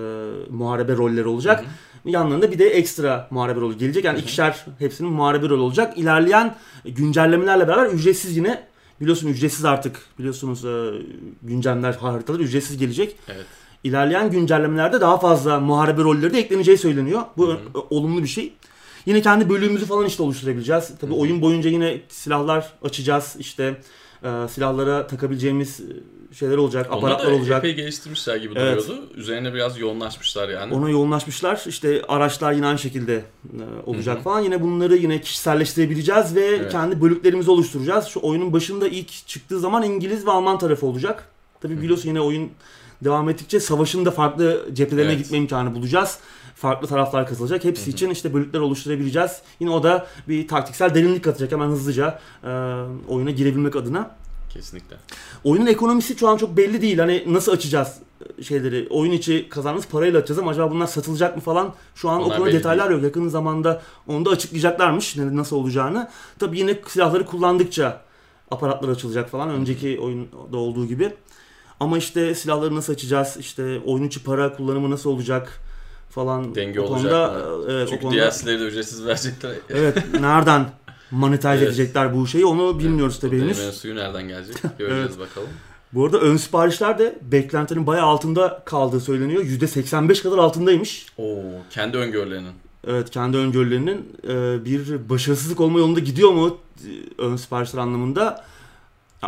muharebe 0.51 0.97
rolleri 0.97 1.27
olacak. 1.29 1.61
Hı 1.61 1.65
hı. 1.65 1.69
Yanlarında 2.11 2.53
bir 2.53 2.59
de 2.59 2.69
ekstra 2.71 3.29
muharebe 3.31 3.61
rolü 3.61 3.79
gelecek. 3.79 4.05
Yani 4.05 4.17
Hı 4.17 4.21
hı. 4.21 4.23
ikişer 4.25 4.65
hepsinin 4.79 5.13
muharebe 5.13 5.49
rolü 5.49 5.61
olacak. 5.61 5.99
İlerleyen 5.99 6.55
güncellemelerle 6.85 7.69
beraber 7.69 7.87
ücretsiz 7.87 8.37
yine 8.37 8.63
biliyorsun 9.01 9.29
ücretsiz 9.29 9.65
artık 9.65 10.01
biliyorsunuz 10.19 10.65
e, 10.65 10.91
günceller 11.43 11.93
haritalar 11.95 12.41
ücretsiz 12.41 12.79
gelecek. 12.79 13.17
Evet. 13.29 13.47
İlerleyen 13.85 14.31
güncellemelerde 14.31 15.01
daha 15.01 15.19
fazla 15.19 15.61
muharebe 15.61 16.03
rolleri 16.03 16.33
de 16.35 16.39
ekleneceği 16.39 16.79
söyleniyor. 16.79 17.23
Bu 17.37 17.49
Hı 17.49 17.53
hı. 17.53 17.57
ö- 17.57 17.81
olumlu 17.91 18.23
bir 18.23 18.29
şey. 18.29 18.53
Yine 19.07 19.23
kendi 19.23 19.49
bölüğümüzü 19.51 19.87
falan 19.87 20.07
işte 20.07 20.23
oluşturabileceğiz. 20.23 20.93
Tabii 21.01 21.11
Hı 21.13 21.17
hı. 21.17 21.21
oyun 21.21 21.43
boyunca 21.43 21.71
yine 21.71 22.01
silahlar 22.09 22.73
açacağız. 22.83 23.37
İşte 23.39 23.81
e, 24.25 24.49
silahlara 24.49 25.07
takabileceğimiz 25.07 25.81
e, 25.81 25.85
şeyler 26.35 26.57
olacak, 26.57 26.87
Onlar 26.91 26.99
aparatlar 26.99 27.33
da 27.33 27.37
olacak. 27.37 27.59
epey 27.59 27.75
geliştirmişler 27.75 28.37
gibi 28.37 28.55
Evet. 28.57 28.83
duruyordu. 28.85 29.05
Üzerine 29.17 29.55
biraz 29.55 29.79
yoğunlaşmışlar 29.79 30.49
yani. 30.49 30.75
Ona 30.75 30.91
yoğunlaşmışlar. 30.91 31.65
İşte 31.69 32.03
araçlar 32.09 32.53
yine 32.53 32.67
aynı 32.67 32.79
şekilde 32.79 33.15
e, 33.15 33.63
olacak 33.87 34.17
Hı 34.17 34.21
hı. 34.21 34.25
falan. 34.25 34.41
Yine 34.41 34.63
bunları 34.63 34.97
yine 34.97 35.21
kişiselleştirebileceğiz 35.21 36.35
ve 36.35 36.45
Evet. 36.47 36.73
kendi 36.73 37.01
bölüklerimizi 37.03 37.51
oluşturacağız. 37.51 38.07
Şu 38.07 38.21
oyunun 38.23 38.53
başında 38.53 38.89
ilk 38.89 39.27
çıktığı 39.27 39.61
zaman 39.61 39.83
İngiliz 39.83 40.27
ve 40.27 40.31
Alman 40.31 40.59
tarafı 40.59 40.87
olacak. 40.87 41.29
Tabii 41.61 41.83
biliyorsun 41.83 42.09
yine 42.09 42.21
oyun 42.21 42.51
devam 43.05 43.29
ettikçe 43.29 43.61
savaşın 43.61 44.05
da 44.05 44.11
farklı 44.11 44.67
cephelerine 44.73 45.13
Evet. 45.13 45.23
gitme 45.23 45.39
imkanı 45.39 45.75
bulacağız. 45.75 46.19
Farklı 46.59 46.88
taraflar 46.88 47.27
katılacak. 47.27 47.65
Hepsi 47.65 47.83
Hı 47.83 47.87
hı. 47.87 47.91
için 47.91 48.11
işte 48.11 48.35
bölükler 48.35 48.61
oluşturabileceğiz. 48.61 49.43
Yine 49.61 49.71
o 49.71 49.83
da 49.83 50.07
bir 50.29 50.49
taktiksel 50.49 50.95
derinlik 50.95 51.25
katacak 51.25 51.53
hemen 51.53 51.67
hızlıca 51.67 52.19
e, 52.45 52.49
oyuna 53.09 53.31
girebilmek 53.31 53.77
adına. 53.77 54.11
Kesinlikle. 54.50 54.97
Oyunun 55.45 55.67
ekonomisi 55.67 56.19
şu 56.19 56.29
an 56.29 56.37
çok 56.37 56.57
belli 56.57 56.83
değil. 56.83 56.99
Hani 56.99 57.25
nasıl 57.27 57.53
açacağız 57.53 57.99
e, 58.38 58.43
şeyleri? 58.43 58.87
Oyun 58.91 59.12
içi 59.12 59.49
kazandığımız 59.49 59.87
parayla 59.87 60.19
açacağız 60.19 60.38
ama 60.38 60.50
acaba 60.50 60.71
bunlar 60.71 60.87
satılacak 60.87 61.37
mı 61.37 61.43
falan? 61.43 61.75
Şu 61.95 62.09
an 62.09 62.21
o 62.21 62.25
Onlar 62.25 62.37
konuda 62.37 62.50
belli 62.50 62.59
detaylar 62.59 62.91
yok. 62.91 63.03
Yakın 63.03 63.29
zamanda 63.29 63.83
onu 64.07 64.25
da 64.25 64.31
açıklayacaklarmış 64.31 65.17
nasıl 65.17 65.57
olacağını. 65.57 66.09
Tabii 66.38 66.59
yine 66.59 66.79
silahları 66.88 67.27
kullandıkça 67.27 68.00
aparatlar 68.50 68.88
açılacak 68.88 69.31
falan. 69.31 69.50
Önceki 69.50 70.00
oyunda 70.00 70.57
olduğu 70.57 70.87
gibi. 70.87 71.15
Ama 71.81 71.99
işte 71.99 72.35
silahları 72.35 72.75
nasıl 72.75 72.93
açacağız? 72.93 73.37
İşte 73.41 73.81
oyun 73.87 74.05
içi 74.05 74.25
para 74.25 74.57
kullanımı 74.57 74.91
nasıl 74.91 75.11
olacak 75.11 75.68
falan. 76.11 76.55
Denge 76.55 76.81
o 76.81 76.85
olacak 76.85 77.12
konuda, 77.12 77.29
mı? 77.59 77.65
e, 77.69 77.73
Evet, 77.73 77.88
o 77.88 77.91
Çünkü 77.91 78.03
konuda, 78.03 78.31
DLC'leri 78.31 78.61
de 78.61 78.65
ücretsiz 78.65 79.07
verecekler. 79.07 79.50
evet 79.71 79.97
nereden 80.21 80.67
monetize 81.11 81.49
Evet. 81.49 81.62
edecekler 81.62 82.15
bu 82.17 82.27
şeyi 82.27 82.47
onu 82.47 82.79
bilmiyoruz 82.79 83.21
tabii 83.21 83.41
henüz. 83.43 83.59
Suyu 83.59 83.97
nereden 83.97 84.29
gelecek? 84.29 84.57
Göreceğiz 84.79 85.19
bakalım. 85.19 85.49
Bu 85.93 86.05
arada 86.05 86.19
ön 86.19 86.37
siparişler 86.37 86.99
de 86.99 87.19
beklentinin 87.23 87.87
bayağı 87.87 88.07
altında 88.07 88.62
kaldığı 88.65 89.00
söyleniyor. 89.00 89.43
%85 89.45 90.23
kadar 90.23 90.38
altındaymış. 90.38 91.07
Oo, 91.19 91.37
kendi 91.71 91.97
öngörülerinin. 91.97 92.53
Evet 92.87 93.11
kendi 93.11 93.37
öngörülerinin 93.37 94.17
e, 94.29 94.65
bir 94.65 95.09
başarısızlık 95.09 95.61
olma 95.61 95.79
yolunda 95.79 96.00
gidiyor 96.00 96.31
mu 96.33 96.59
e, 96.85 97.23
ön 97.23 97.37
siparişler 97.37 97.79
anlamında? 97.81 98.45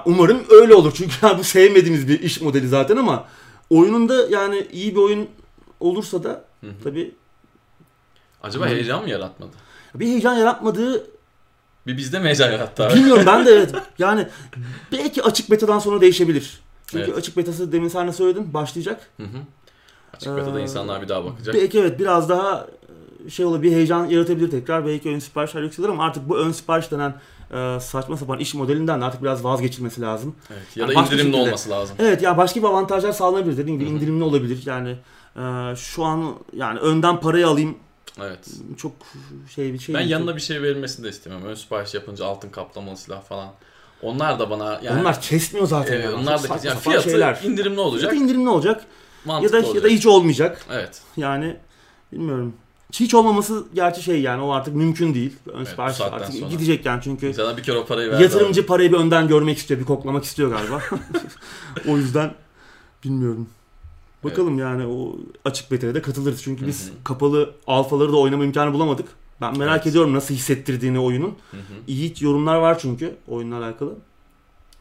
Umarım 0.05 0.39
öyle 0.51 0.75
olur 0.75 0.93
çünkü 0.97 1.15
ya 1.27 1.39
bu 1.39 1.45
sevmediğimiz 1.45 2.09
bir 2.09 2.21
iş 2.21 2.41
modeli 2.41 2.69
zaten 2.69 2.97
ama 2.97 3.25
oyunun 3.71 4.09
da 4.09 4.27
yani 4.31 4.67
iyi 4.73 4.95
bir 4.95 5.01
oyun 5.01 5.27
olursa 5.81 6.23
da 6.25 6.45
Tabii 6.85 7.14
Acaba 8.43 8.64
Hı. 8.64 8.69
heyecan 8.69 9.02
mı 9.02 9.11
yaratmadı? 9.11 9.50
bir 9.95 10.07
heyecan 10.07 10.35
yaratmadığı 10.35 11.07
Bir 11.87 11.97
bizde 11.97 12.19
mi 12.19 12.25
heyecan 12.25 12.52
yarattı 12.52 12.85
abi? 12.87 12.95
bilmiyorum 12.95 13.23
ben 13.26 13.47
de 13.47 13.50
evet 13.50 13.73
yani 13.99 14.26
belki 14.93 15.23
açık 15.23 15.50
betadan 15.50 15.79
sonra 15.79 16.00
değişebilir. 16.00 16.61
Çünkü 16.87 17.05
Evet. 17.05 17.19
açık 17.19 17.37
betası 17.37 17.73
demin 17.73 17.88
sen 17.88 18.09
de 18.09 18.12
söyledin 18.12 18.55
başlayacak. 18.55 19.11
Hı 19.17 19.23
hı. 19.23 19.37
Açık 20.14 20.37
betada 20.37 20.61
Ee, 20.61 20.62
insanlar 20.62 21.02
bir 21.02 21.09
daha 21.09 21.25
bakacak. 21.25 21.55
Belki 21.55 21.79
evet 21.79 21.99
biraz 21.99 22.29
daha 22.29 22.67
e, 23.26 23.31
şey 23.31 23.47
olabilir, 23.47 23.71
bir 23.71 23.76
heyecan 23.76 24.07
yaratabilir 24.07 24.50
tekrar. 24.50 24.87
Belki 24.87 25.09
ön 25.09 25.19
siparişler 25.19 25.62
yükselir 25.62 25.88
ama 25.88 26.05
artık 26.05 26.29
bu 26.29 26.38
ön 26.38 26.52
sipariş 26.52 26.90
denen 26.90 27.14
e, 27.55 27.81
saçma 27.81 28.17
sapan 28.17 28.38
iş 28.38 28.55
modelinden 28.55 29.00
de 29.00 29.05
artık 29.05 29.23
biraz 29.23 29.45
vazgeçilmesi 29.45 30.00
lazım. 30.00 30.35
Evet. 30.52 30.76
Ya 30.76 30.88
da 30.88 30.93
Yani 30.93 31.02
başka 31.02 31.14
indirimli 31.14 31.33
şekilde- 31.33 31.49
olması 31.49 31.71
lazım. 31.71 31.97
Evet 31.99 32.23
ya 32.23 32.37
başka 32.38 32.61
bir 32.61 32.67
avantajlar 32.67 33.12
sağlanabilir 33.12 33.57
dediğim 33.57 33.79
gibi 33.81 33.90
indirimli 33.90 34.25
olabilir. 34.25 34.62
Yani 34.67 34.97
e, 35.37 35.77
şu 35.77 36.05
an 36.05 36.35
yani 36.57 36.79
önden 36.79 37.21
parayı 37.21 37.49
alayım 37.49 37.77
Evet. 38.21 38.39
çok 38.77 38.93
şey 39.55 39.73
bir 39.73 39.79
şey. 39.79 39.95
Ben 39.95 40.01
yanına 40.01 40.37
bir 40.37 40.41
şey 40.41 40.63
verilmesini 40.63 41.05
de 41.05 41.09
istemiyorum. 41.09 41.49
Ön 41.49 41.55
sipariş 41.55 41.95
yapınca 41.95 42.25
altın 42.27 42.49
kaplamalı 42.51 42.97
silah 42.97 43.23
falan. 43.23 43.49
Onlar 44.03 44.39
da 44.39 44.51
bana 44.51 44.81
yani 44.83 45.01
onlar 45.01 45.21
kesmiyor 45.21 45.67
zaten. 45.67 45.93
Evet, 45.93 46.05
yani. 46.05 46.15
onlar 46.15 46.39
Çok 46.39 46.51
da 46.51 46.55
saçma 46.55 46.71
yani 46.71 46.81
fiyatı 46.81 47.11
şeyler. 47.11 47.41
indirimli 47.45 47.81
olacak. 47.81 48.11
Fiyatı 48.11 48.25
indirimli 48.27 48.49
olacak 48.49 48.81
ya 48.81 48.87
Mantıklı 49.25 49.53
da 49.53 49.67
olacak. 49.67 49.75
ya 49.75 49.83
da 49.83 49.89
hiç 49.89 50.07
olmayacak. 50.07 50.67
Evet. 50.71 51.03
Yani 51.17 51.57
bilmiyorum. 52.13 52.55
Hiç 52.93 53.15
olmaması 53.15 53.65
gerçi 53.75 54.03
şey 54.03 54.21
yani 54.21 54.43
o 54.43 54.51
artık 54.53 54.75
mümkün 54.75 55.15
değil. 55.15 55.37
Ön 55.53 55.61
bu 55.61 55.67
sipariş 55.67 56.01
artık 56.01 56.35
sonra. 56.35 56.51
gidecek 56.51 56.87
yani 56.87 57.01
çünkü 57.05 57.29
İnsana 57.29 57.57
bir 57.57 57.63
kere 57.63 57.79
o 57.79 57.87
parayı. 57.87 58.13
Yatırımcı 58.13 58.67
parayı 58.67 58.93
bir 58.93 58.97
önden 58.97 59.29
görmek 59.29 59.59
istiyor, 59.59 59.81
bir 59.81 59.85
koklamak 59.85 60.25
istiyor 60.25 60.51
galiba. 60.51 60.83
o 61.89 61.97
yüzden 61.97 62.35
bilmiyorum. 63.05 63.49
Bakalım 64.25 64.59
yani 64.59 64.87
o 64.87 65.17
açık 65.45 65.71
beta'ya 65.71 65.95
da 65.95 66.03
katılırız. 66.03 66.43
Çünkü 66.43 66.67
biz 66.67 66.89
Hı 66.89 66.93
hı. 66.93 67.05
kapalı 67.05 67.55
alfaları 67.67 68.12
da 68.12 68.17
oynama 68.17 68.45
imkanı 68.45 68.73
bulamadık. 68.73 69.09
Ben 69.41 69.59
merak 69.59 69.77
Evet. 69.77 69.87
ediyorum 69.87 70.15
nasıl 70.15 70.35
hissettirdiğini 70.35 70.99
oyunun. 71.00 71.35
Hı 71.50 71.57
hı. 71.57 71.61
İyi 71.87 72.15
yorumlar 72.21 72.57
var 72.57 72.79
çünkü 72.79 73.15
oyunla 73.29 73.57
alakalı. 73.65 73.95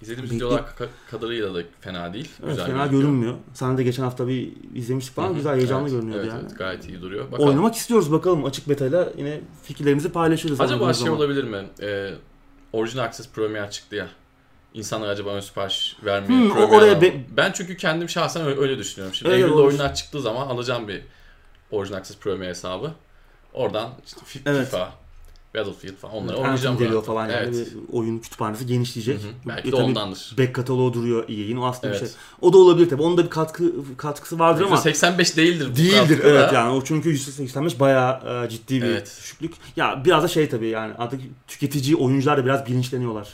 İzlediğimiz 0.01 0.31
Bekle- 0.31 0.36
videolar 0.36 0.60
ka- 0.60 0.88
kadarıyla 1.12 1.55
da 1.55 1.63
fena 1.81 2.13
değil. 2.13 2.29
Evet 2.39 2.50
Güzel 2.50 2.65
fena 2.65 2.77
gözüküyor. 2.77 3.01
görünmüyor. 3.03 3.34
Sen 3.53 3.77
de 3.77 3.84
geçen 3.84 4.03
hafta 4.03 4.27
bir 4.27 4.51
izlemiştik 4.75 5.15
falan. 5.15 5.27
Hı 5.27 5.31
hı. 5.31 5.36
Güzel 5.36 5.55
heyecanlı 5.58 5.81
Evet, 5.81 5.91
görünüyordu 5.91 6.22
evet, 6.24 6.34
yani. 6.34 6.41
Evet, 6.48 6.58
gayet 6.58 6.89
iyi 6.89 7.01
duruyor. 7.01 7.31
Bakalım. 7.31 7.50
Oynamak 7.50 7.75
istiyoruz 7.75 8.12
bakalım 8.12 8.46
açık 8.46 8.69
betayla 8.69 9.10
yine 9.17 9.41
fikirlerimizi 9.63 10.10
paylaşırız. 10.12 10.62
Acaba 10.62 10.93
şey 10.93 11.03
zaman. 11.05 11.17
olabilir 11.19 11.43
mi? 11.43 11.65
Ee, 11.81 12.13
Original 12.74 13.03
Access 13.03 13.29
Premier 13.29 13.72
çıktı 13.72 13.96
ya. 13.96 14.10
İnsanlar 14.73 15.07
acaba 15.09 15.29
ön 15.29 15.39
sipariş 15.39 15.95
vermiyor. 16.05 16.55
Hmm, 16.55 16.63
oraya 16.63 17.01
be- 17.01 17.23
Ben 17.38 17.51
çünkü 17.51 17.77
kendim 17.77 18.09
şahsen 18.09 18.45
öyle, 18.45 18.59
öyle 18.61 18.77
düşünüyorum. 18.77 19.15
Şimdi 19.15 19.31
Evet, 19.31 19.43
Eylül'de 19.43 19.61
oyunlar 19.61 19.95
çıktığı 19.95 20.21
zaman 20.21 20.47
alacağım 20.47 20.88
bir 20.88 21.01
Original 21.71 21.97
Access 21.97 22.17
Premier 22.17 22.49
hesabı. 22.49 22.91
Oradan 23.53 23.89
işte 24.05 24.21
Fi- 24.21 24.41
Evet. 24.45 24.65
FIFA, 24.65 24.91
Battlefield 25.55 25.95
falan 25.95 26.15
onları 26.15 26.31
Anthem 26.38 26.43
oynayacağım. 26.45 26.77
geliyor 26.77 27.03
falan 27.03 27.29
yani. 27.29 27.43
Evet. 27.55 27.55
Bir 27.55 27.93
oyun 27.97 28.19
kütüphanesi 28.19 28.65
genişleyecek. 28.65 29.17
Hı 29.17 29.27
hı. 29.27 29.31
Belki 29.47 29.69
E 29.69 29.71
de 29.71 29.75
ondandır. 29.75 30.35
Back 30.38 30.55
kataloğu 30.55 30.93
duruyor 30.93 31.29
EA'in. 31.29 31.57
O 31.57 31.65
aslında 31.65 31.93
bir 31.93 31.97
Evet. 31.99 32.09
şey. 32.09 32.17
O 32.41 32.53
da 32.53 32.57
olabilir 32.57 32.89
tabii. 32.89 33.01
Onun 33.01 33.17
da 33.17 33.23
bir 33.25 33.29
katkı 33.29 33.63
katkısı 33.97 34.39
vardır 34.39 34.63
ama 34.65 34.75
%85 34.75 35.38
değildir 35.38 35.67
bu 35.71 35.75
değildir. 35.75 36.23
da. 36.23 36.27
Evet 36.27 36.53
yani 36.53 36.71
o 36.71 36.83
çünkü 36.83 37.09
%85 37.15 37.79
bayağı 37.79 38.45
e, 38.45 38.49
ciddi 38.49 38.81
bir 38.81 38.88
Evet. 38.88 39.17
düşüklük. 39.21 39.53
Ya 39.75 40.01
biraz 40.05 40.23
da 40.23 40.27
şey 40.27 40.49
tabii 40.49 40.67
yani 40.67 40.93
artık 40.97 41.21
tüketici 41.47 41.95
oyuncular 41.95 42.38
da 42.38 42.45
biraz 42.45 42.65
bilinçleniyorlar. 42.65 43.27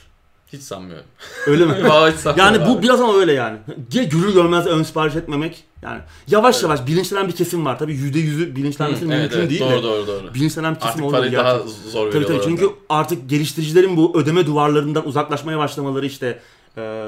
Hiç 0.55 0.63
sanmıyorum. 0.63 1.05
Öyle 1.47 1.65
mi? 1.65 1.73
Vallahi 1.89 2.11
hiç 2.13 2.19
sanmıyorum 2.19 2.55
yani 2.55 2.69
bu 2.69 2.77
abi. 2.77 2.83
biraz 2.83 3.01
ama 3.01 3.17
öyle 3.19 3.33
yani. 3.33 3.57
Ge- 3.91 4.09
Görür 4.09 4.33
görmez 4.33 4.67
ön 4.67 4.83
sipariş 4.83 5.15
etmemek. 5.15 5.63
Yani 5.81 6.01
yavaş 6.27 6.63
yavaş 6.63 6.87
bilinçlenen 6.87 7.27
bir 7.27 7.35
kesim 7.35 7.65
var. 7.65 7.79
Tabii 7.79 7.93
%100'ü 7.93 8.55
bilinçlenmesi 8.55 9.01
Hı, 9.05 9.05
evet, 9.13 9.19
mümkün 9.21 9.37
evet, 9.39 9.49
değil 9.49 9.61
doğru, 9.61 9.71
de. 9.79 9.83
doğru 9.83 10.07
doğru 10.07 10.33
Bilinçlenen 10.33 10.75
bir 10.75 10.79
kesim 10.79 11.03
Artık 11.03 11.11
parayı 11.11 11.33
daha 11.33 11.59
zor 11.91 12.11
Tabii 12.11 12.25
tabii 12.25 12.41
çünkü 12.43 12.65
orada. 12.65 12.77
artık 12.89 13.29
geliştiricilerin 13.29 13.97
bu 13.97 14.19
ödeme 14.19 14.45
duvarlarından 14.45 15.07
uzaklaşmaya 15.07 15.57
başlamaları 15.57 16.05
işte 16.05 16.39
e, 16.77 17.07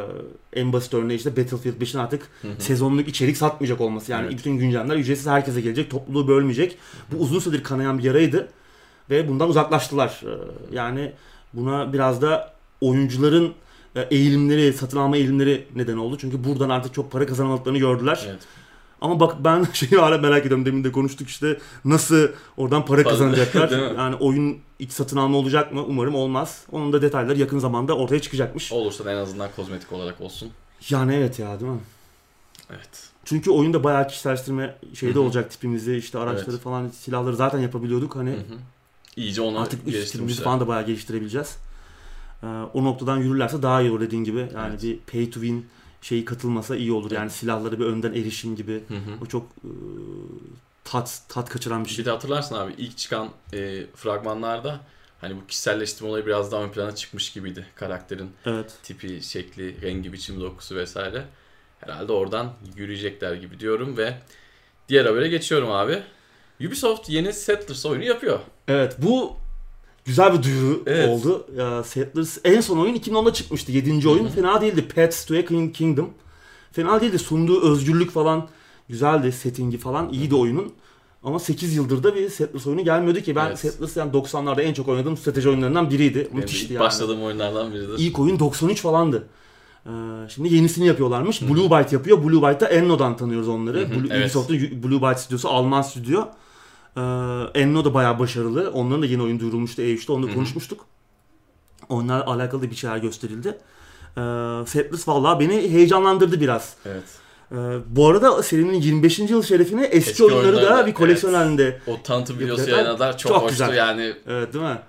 en 0.54 0.74
basit 0.74 0.94
örneği 0.94 1.18
işte 1.18 1.38
Battlefield 1.38 1.82
5'in 1.82 2.00
artık 2.00 2.22
Hı 2.42 2.48
hı. 2.48 2.52
sezonluk 2.60 3.08
içerik 3.08 3.38
satmayacak 3.38 3.82
olması. 3.82 4.12
Yani 4.12 4.26
Evet. 4.28 4.38
bütün 4.38 4.58
güncellemeler 4.58 4.96
ücretsiz 5.00 5.28
herkese 5.28 5.62
gelecek, 5.62 5.92
topluluğu 5.92 6.28
bölmeyecek. 6.28 6.78
Bu 7.12 7.18
uzun 7.24 7.40
süredir 7.40 7.64
kanayan 7.64 7.98
bir 7.98 8.04
yaraydı 8.04 8.48
ve 9.10 9.28
bundan 9.28 9.50
uzaklaştılar. 9.50 10.22
E, 10.24 10.32
yani 10.76 11.12
buna 11.54 11.94
biraz 11.94 12.22
da 12.22 12.57
oyuncuların 12.82 13.54
e, 13.96 14.02
eğilimleri, 14.02 14.74
satın 14.74 14.98
alma 14.98 15.18
eğilimleri 15.18 15.68
neden 15.76 15.98
oldu. 15.98 16.18
Çünkü 16.22 16.44
buradan 16.44 16.70
artık 16.70 16.94
çok 16.94 17.12
para 17.12 17.26
kazanamadıklarını 17.26 17.80
gördüler. 17.80 18.26
Evet. 18.30 18.40
Ama 19.02 19.20
bak 19.20 19.36
ben 19.44 19.68
şeyi 19.74 20.02
hala 20.02 20.18
merak 20.18 20.46
ediyorum. 20.46 20.66
Demin 20.66 20.84
de 20.84 20.92
konuştuk 20.92 21.28
işte 21.30 21.60
nasıl 21.86 22.28
oradan 22.58 22.86
para 22.86 23.04
kazanacaklar. 23.04 23.70
Yani 23.98 24.16
oyun 24.16 24.58
iç 24.80 24.92
satın 24.92 25.18
alma 25.18 25.38
olacak 25.38 25.74
mı? 25.74 25.84
Umarım 25.88 26.16
olmaz. 26.16 26.64
Onun 26.72 26.94
da 26.94 27.02
detayları 27.02 27.40
yakın 27.40 27.60
zamanda 27.60 27.98
ortaya 27.98 28.22
çıkacakmış. 28.22 28.72
Olursa 28.72 29.06
da 29.06 29.12
en 29.12 29.18
azından 29.18 29.50
kozmetik 29.56 29.92
olarak 29.92 30.22
olsun. 30.22 30.50
Yani 30.90 31.16
evet 31.16 31.40
ya 31.40 31.60
değil 31.60 31.72
mi? 31.72 31.80
Evet. 32.70 32.90
Çünkü 33.26 33.52
oyunda 33.52 33.84
bayağı 33.84 34.08
kişiselleştirme 34.08 34.76
şeyde 34.94 35.20
olacak 35.20 35.52
tipimizi 35.52 35.96
işte 35.96 36.20
araçları 36.20 36.50
Evet. 36.52 36.62
falan 36.62 36.88
silahları 36.88 37.36
zaten 37.36 37.60
yapabiliyorduk. 37.60 38.16
Hani 38.16 38.30
Hı 38.30 38.34
hı. 38.36 38.58
İyice 39.16 39.42
onu 39.42 39.60
artık 39.60 39.86
geliştirmişler. 39.86 40.44
falan 40.44 40.60
da 40.60 40.68
bayağı 40.68 40.86
geliştirebileceğiz. 40.86 41.58
Ee, 42.44 42.48
o 42.74 42.84
noktadan 42.84 43.18
yürürlerse 43.18 43.62
daha 43.62 43.82
iyi 43.82 43.92
olur 43.92 44.02
dediğin 44.02 44.24
gibi. 44.24 44.40
Yani 44.56 44.70
Evet. 44.72 44.84
bir 44.84 45.00
pay 45.00 45.30
to 45.30 45.40
win 45.40 45.66
şeyi 46.02 46.26
katılmasa 46.26 46.76
iyi 46.76 46.92
olur. 46.92 47.12
Yani 47.12 47.30
silahları 47.30 47.80
bir 47.80 47.86
önden 47.86 48.14
erişim 48.14 48.56
gibi. 48.56 48.74
Hı 48.88 48.94
hı. 48.94 49.12
O 49.24 49.26
çok 49.26 49.44
e, 49.44 49.70
tat 50.84 51.22
tat 51.30 51.50
kaçıran 51.50 51.86
bir 51.86 51.90
şey. 51.90 51.98
Bir 52.00 52.06
de 52.06 52.12
hatırlarsın 52.12 52.56
abi 52.56 52.74
ilk 52.78 52.98
çıkan 52.98 53.30
e, 53.54 53.86
fragmanlarda 53.96 54.80
hani 55.22 55.36
bu 55.36 55.48
kişiselleştirme 55.48 56.10
olayı 56.10 56.26
biraz 56.26 56.52
daha 56.52 56.64
ön 56.64 56.70
plana 56.70 56.96
çıkmış 56.96 57.34
gibiydi. 57.34 57.66
Karakterin 57.76 58.30
Evet. 58.46 58.78
tipi, 58.84 59.22
şekli, 59.22 59.82
rengi, 59.82 60.14
biçim, 60.14 60.42
dokusu 60.42 60.76
vesaire. 60.76 61.26
Herhalde 61.80 62.12
oradan 62.12 62.54
yürüyecekler 62.76 63.34
gibi 63.34 63.60
diyorum 63.60 63.98
ve 63.98 64.18
diğer 64.90 65.06
habere 65.06 65.28
geçiyorum 65.28 65.72
abi. 65.72 66.04
Ubisoft 66.68 67.10
yeni 67.10 67.34
Settlers 67.34 67.86
oyunu 67.86 68.04
yapıyor. 68.04 68.40
Evet 68.68 68.96
bu 69.02 69.38
güzel 70.08 70.34
bir 70.38 70.44
duyuru 70.44 70.84
Evet. 70.86 71.10
oldu. 71.10 71.48
Ya, 71.58 71.84
Settlers 71.84 72.38
en 72.44 72.62
son 72.62 72.78
oyun 72.78 72.96
2010'da 72.96 73.34
çıkmıştı. 73.34 73.72
7. 73.72 74.10
oyun. 74.10 74.24
Hı 74.26 74.30
hı. 74.30 74.34
Fena 74.34 74.62
değildi. 74.62 74.88
Paths 74.96 75.26
to 75.26 75.34
a 75.36 75.38
King- 75.38 75.72
Kingdom. 75.74 76.10
Fena 76.72 77.02
değildi. 77.02 77.20
Sunduğu 77.20 77.72
özgürlük 77.72 78.12
falan 78.12 78.48
güzeldi. 78.90 79.32
Settingi 79.32 79.78
falan 79.78 80.10
iyiydi 80.14 80.36
oyunun. 80.36 80.74
Ama 81.24 81.40
8 81.40 81.76
yıldır 81.76 82.04
da 82.04 82.16
bir 82.16 82.30
Settlers 82.30 82.68
oyunu 82.68 82.84
gelmiyordu 82.84 83.22
ki. 83.22 83.36
Ben 83.36 83.48
Evet. 83.48 83.60
Settlers 83.60 83.98
yani 83.98 84.12
90'larda 84.12 84.62
en 84.62 84.74
çok 84.74 84.88
oynadığım 84.88 85.18
strateji 85.18 85.50
oyunlarından 85.50 85.90
biriydi. 85.92 86.20
Benim 86.32 86.38
Müthişti 86.38 86.74
yani. 86.74 86.84
başladığım 86.84 87.24
oyunlardan 87.24 87.74
biridir. 87.74 87.96
İlk 87.98 88.20
oyun 88.20 88.40
93 88.40 88.82
falandı. 88.82 89.28
Ee, 89.86 89.90
şimdi 90.30 90.54
yenisini 90.56 90.88
yapıyorlarmış. 90.88 91.42
Blue 91.42 91.66
Byte 91.72 91.96
yapıyor. 91.96 92.24
Blue 92.24 92.42
Byte'da 92.50 92.68
Enno'dan 92.68 93.18
tanıyoruz 93.18 93.48
onları. 93.48 93.80
Hı 93.80 93.86
hı, 93.86 93.90
Blue, 93.92 94.08
evet. 94.12 94.22
Ubisoft'un 94.26 94.58
Blue 94.84 95.02
Byte 95.02 95.20
stüdyosu 95.20 95.50
Alman 95.50 95.82
stüdyo. 95.82 96.24
Ee, 96.98 97.02
Enno 97.62 97.86
da 97.86 97.94
bayağı 97.94 98.20
başarılı. 98.20 98.72
Onların 98.72 99.02
da 99.02 99.06
yeni 99.06 99.22
oyun 99.22 99.40
duyurulmuştu 99.40 99.82
E3'te. 99.82 100.12
Onu 100.14 100.24
da 100.24 100.28
Hı 100.28 100.32
hı. 100.32 100.36
konuşmuştuk. 100.36 100.86
Onlarla 101.90 102.26
alakalı 102.26 102.62
da 102.62 102.72
bir 102.72 102.76
şeyler 102.76 102.98
gösterildi. 102.98 103.48
Ee, 103.48 104.22
Settlers 104.68 105.08
vallahi 105.08 105.40
beni 105.40 105.72
heyecanlandırdı 105.72 106.42
biraz. 106.42 106.76
Evet. 106.86 107.04
Ee, 107.52 107.56
bu 107.88 108.08
arada 108.08 108.44
serinin 108.44 108.74
25. 108.82 109.20
yıl 109.20 109.44
şerefine 109.44 109.86
eski, 109.86 110.10
Eski 110.12 110.24
oyunları 110.24 110.56
da 110.56 110.58
oyunları, 110.58 110.88
bir 110.88 110.94
koleksiyon 110.94 111.34
evet. 111.34 111.46
halinde. 111.46 111.80
O 111.88 111.98
tanıtım 112.04 112.40
videosu 112.40 112.70
yayınladılar. 112.70 113.18
Çok, 113.18 113.32
Çok 113.32 113.42
hoştu 113.42 113.50
güzel. 113.50 113.74
yani. 113.78 114.14
Evet 114.28 114.54
değil 114.54 114.66
mi? 114.66 114.80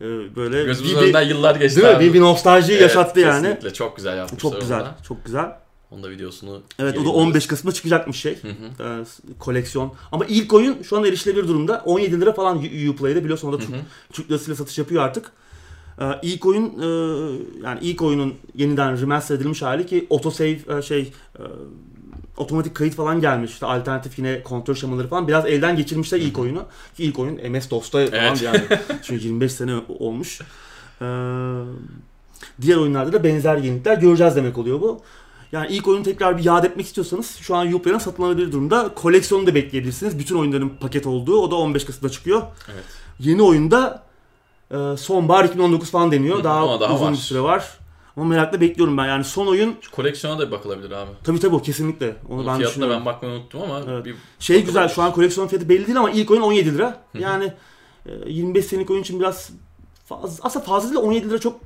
Ee, 0.00 0.36
böyle 0.36 0.64
Gözümüzün 0.64 0.98
bir, 0.98 1.02
önünden 1.04 1.22
yıllar 1.22 1.56
geçti 1.56 1.82
değil 1.82 1.94
mi? 1.96 2.00
Bir, 2.00 2.14
bir 2.14 2.20
nostalji 2.20 2.72
Evet, 2.72 2.82
yaşattı 2.82 3.20
yani. 3.20 3.42
Kesinlikle 3.42 3.72
çok 3.72 3.96
güzel 3.96 4.18
yapmışlar 4.18 4.50
Çok 4.50 4.60
güzel. 4.60 4.78
orada. 4.78 4.94
Çok 5.08 5.24
güzel. 5.24 5.52
Onun 5.90 6.02
da 6.02 6.10
videosunu 6.10 6.62
Evet 6.78 6.92
o 6.92 6.94
da 6.94 7.08
yayınlarız. 7.08 7.26
15 7.26 7.46
Kasım'da 7.46 7.74
çıkacakmış 7.74 8.16
şey. 8.16 8.42
Hı 8.42 8.48
hı. 8.48 8.84
Ee, 8.84 9.04
koleksiyon. 9.38 9.92
Ama 10.12 10.24
ilk 10.24 10.52
oyun 10.54 10.82
şu 10.82 10.96
anda 10.96 11.08
erişilebilir 11.08 11.48
durumda. 11.48 11.82
17 11.84 12.20
lira 12.20 12.32
falan 12.32 12.58
Uplay'de 12.88 13.24
biliyorsun 13.24 13.48
o 13.48 13.52
da 13.52 13.56
Hı 13.56 13.60
Türk. 13.62 13.76
Türk 14.12 14.30
lirasıyla 14.30 14.54
satış 14.54 14.78
yapıyor 14.78 15.02
artık. 15.02 15.32
Ee, 16.00 16.04
ilk 16.22 16.46
oyun 16.46 16.64
e, 16.64 16.86
yani 17.64 17.78
ilk 17.82 18.02
oyunun 18.02 18.34
yeniden 18.54 19.00
remaster 19.00 19.34
edilmiş 19.34 19.62
hali 19.62 19.86
ki 19.86 20.06
autosave 20.10 20.58
e, 20.78 20.82
şey 20.82 21.12
e, 21.38 21.42
otomatik 22.36 22.74
kayıt 22.74 22.94
falan 22.94 23.20
gelmiş. 23.20 23.50
İşte 23.52 23.66
alternatif 23.66 24.18
yine 24.18 24.42
kontrol 24.42 24.74
şemaları 24.74 25.08
falan 25.08 25.28
biraz 25.28 25.46
elden 25.46 25.76
geçirmişler 25.76 26.18
ilk 26.18 26.38
oyunu. 26.38 26.64
Ki 26.96 27.04
ilk 27.04 27.18
oyun 27.18 27.36
MS-DOS'ta 27.36 28.06
falan 28.06 28.12
Evet. 28.12 28.42
yani. 28.42 28.62
Çünkü 29.02 29.24
25 29.24 29.52
sene 29.52 29.74
olmuş. 29.98 30.40
Ee, 31.02 31.04
diğer 32.60 32.76
oyunlarda 32.76 33.12
da 33.12 33.24
benzer 33.24 33.56
yenilikler 33.56 33.98
göreceğiz 33.98 34.36
demek 34.36 34.58
oluyor 34.58 34.80
bu. 34.80 35.00
Yani 35.52 35.66
ilk 35.70 35.88
oyunu 35.88 36.02
tekrar 36.02 36.38
bir 36.38 36.44
yad 36.44 36.64
etmek 36.64 36.86
istiyorsanız 36.86 37.36
şu 37.36 37.56
an 37.56 37.72
Uplay'den 37.72 37.98
satın 37.98 38.22
alabilir 38.22 38.52
durumda. 38.52 38.94
Koleksiyonu 38.94 39.46
da 39.46 39.54
bekleyebilirsiniz. 39.54 40.18
Bütün 40.18 40.36
oyunların 40.36 40.68
paket 40.68 41.06
olduğu. 41.06 41.40
O 41.40 41.50
da 41.50 41.54
15 41.56 41.84
Kasım'da 41.84 42.08
çıkıyor. 42.12 42.42
Evet. 42.74 42.84
Yeni 43.20 43.42
oyunda 43.42 44.02
e, 44.70 44.96
sonbahar 44.96 45.44
2019 45.44 45.90
falan 45.90 46.12
deniyor. 46.12 46.38
Hı, 46.38 46.44
Daha, 46.44 46.80
daha 46.80 46.94
uzun 46.94 47.04
var. 47.06 47.12
bir 47.12 47.18
süre 47.18 47.40
var. 47.40 47.78
Ama 48.16 48.26
merakla 48.26 48.60
bekliyorum 48.60 48.96
ben. 48.98 49.06
Yani 49.06 49.24
son 49.24 49.46
oyun 49.46 49.74
Şu 49.80 49.90
koleksiyona 49.90 50.38
da 50.38 50.46
bir 50.46 50.52
bakılabilir 50.52 50.90
abi. 50.90 51.10
tabii 51.24 51.40
tabii 51.40 51.54
o 51.56 51.62
kesinlikle. 51.62 52.16
Onu 52.28 52.34
Onun 52.38 52.46
ben 52.46 52.56
fiyatına 52.56 52.90
ben 52.90 53.04
bakmayı 53.04 53.34
unuttum 53.34 53.62
ama 53.62 53.80
Evet. 53.88 54.04
bir 54.04 54.14
Şey 54.38 54.64
güzel 54.64 54.88
şu 54.88 55.02
an 55.02 55.12
koleksiyon 55.12 55.46
fiyatı 55.48 55.68
belli 55.68 55.86
değil 55.86 55.98
ama 55.98 56.10
ilk 56.10 56.30
oyun 56.30 56.40
17 56.42 56.74
lira. 56.74 57.02
Yani 57.18 57.52
e, 58.06 58.10
25 58.30 58.64
senelik 58.64 58.90
oyun 58.90 59.00
için 59.02 59.20
biraz 59.20 59.50
fazla. 60.06 60.44
Aslında 60.46 60.64
fazla 60.64 60.88
değil 60.88 61.00
de 61.00 61.06
17 61.06 61.30
lira 61.30 61.38
çok 61.38 61.60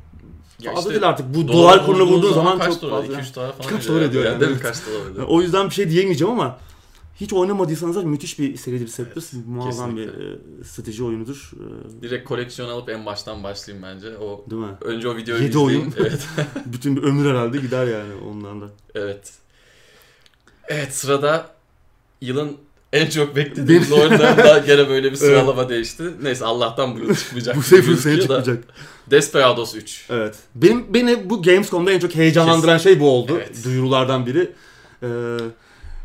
Ya 0.61 0.75
fazla 0.75 0.81
işte 0.91 0.91
değil 1.01 1.09
artık. 1.09 1.35
Bu 1.35 1.49
dolar, 1.49 1.87
kuruna 1.87 2.03
vurduğun 2.07 2.33
zaman, 2.33 2.59
kaç 2.59 2.73
çok 2.73 2.83
dolar? 2.83 3.01
fazla. 3.01 3.13
200 3.15 3.37
dolar 3.37 3.53
falan. 3.57 3.71
Kaç 3.71 3.89
dolar 3.89 4.01
ediyor 4.01 4.25
yani. 4.25 4.43
yani, 4.43 4.45
evet. 4.53 4.63
Kaç 4.63 4.77
dolar 4.87 5.11
ediyor? 5.11 5.27
O 5.29 5.43
yüzden 5.43 5.67
bir 5.69 5.75
şey 5.75 5.91
diyemeyeceğim 5.91 6.33
ama 6.33 6.59
hiç 7.21 7.33
oynamadıysanız 7.33 7.97
da 7.97 8.03
müthiş 8.03 8.39
bir 8.39 8.57
seridir 8.57 8.89
Settlers. 8.89 9.33
Muazzam 9.47 9.97
bir 9.97 10.07
kesinlikle. 10.07 10.61
e, 10.61 10.65
strateji 10.65 11.05
oyunudur. 11.05 11.51
E, 11.99 12.03
Direkt 12.03 12.29
koleksiyon 12.29 12.69
alıp 12.69 12.89
en 12.89 13.07
baştan 13.07 13.45
başlayayım 13.45 13.87
bence. 13.89 14.19
O 14.19 14.45
değil 14.51 14.63
mi? 14.63 14.69
önce 14.81 15.09
o 15.09 15.17
videoyu 15.17 15.43
Yedi 15.43 15.51
izleyin. 15.51 15.67
oyun. 15.67 15.95
Evet. 15.99 16.27
Bütün 16.67 16.97
bir 16.97 17.03
ömür 17.03 17.31
herhalde 17.31 17.59
gider 17.59 17.87
yani 17.87 18.15
ondan 18.31 18.61
da. 18.61 18.65
evet. 18.95 19.33
Evet 20.69 20.95
sırada 20.95 21.51
yılın 22.21 22.57
en 22.95 23.11
çok 23.11 23.37
beklediğimiz 23.37 23.93
oyunlarında 23.93 24.59
gene 24.59 24.89
böyle 24.89 25.11
bir 25.13 25.17
sıralama 25.27 25.69
değişti. 25.69 26.05
Neyse 26.23 26.45
Allah'tan 26.45 26.95
bu 26.97 26.99
yıl 27.01 27.15
çıkmayacak. 27.15 27.57
Bu 27.57 27.63
sefer 27.63 27.95
sene 27.95 28.21
çıkmayacak. 28.21 28.65
Desperados 29.11 29.75
3. 29.75 30.07
Evet. 30.11 30.35
Benim 30.55 30.95
beni 30.95 31.31
bu 31.31 31.43
Gamescom'da 31.43 31.93
en 31.93 31.99
çok 31.99 32.15
heyecanlandıran 32.15 32.79
şey 32.79 33.01
bu 33.01 33.11
oldu. 33.11 33.33
Evet. 33.37 33.65
Duyurulardan 33.65 34.27
biri. 34.27 34.53
Ee, 35.03 35.07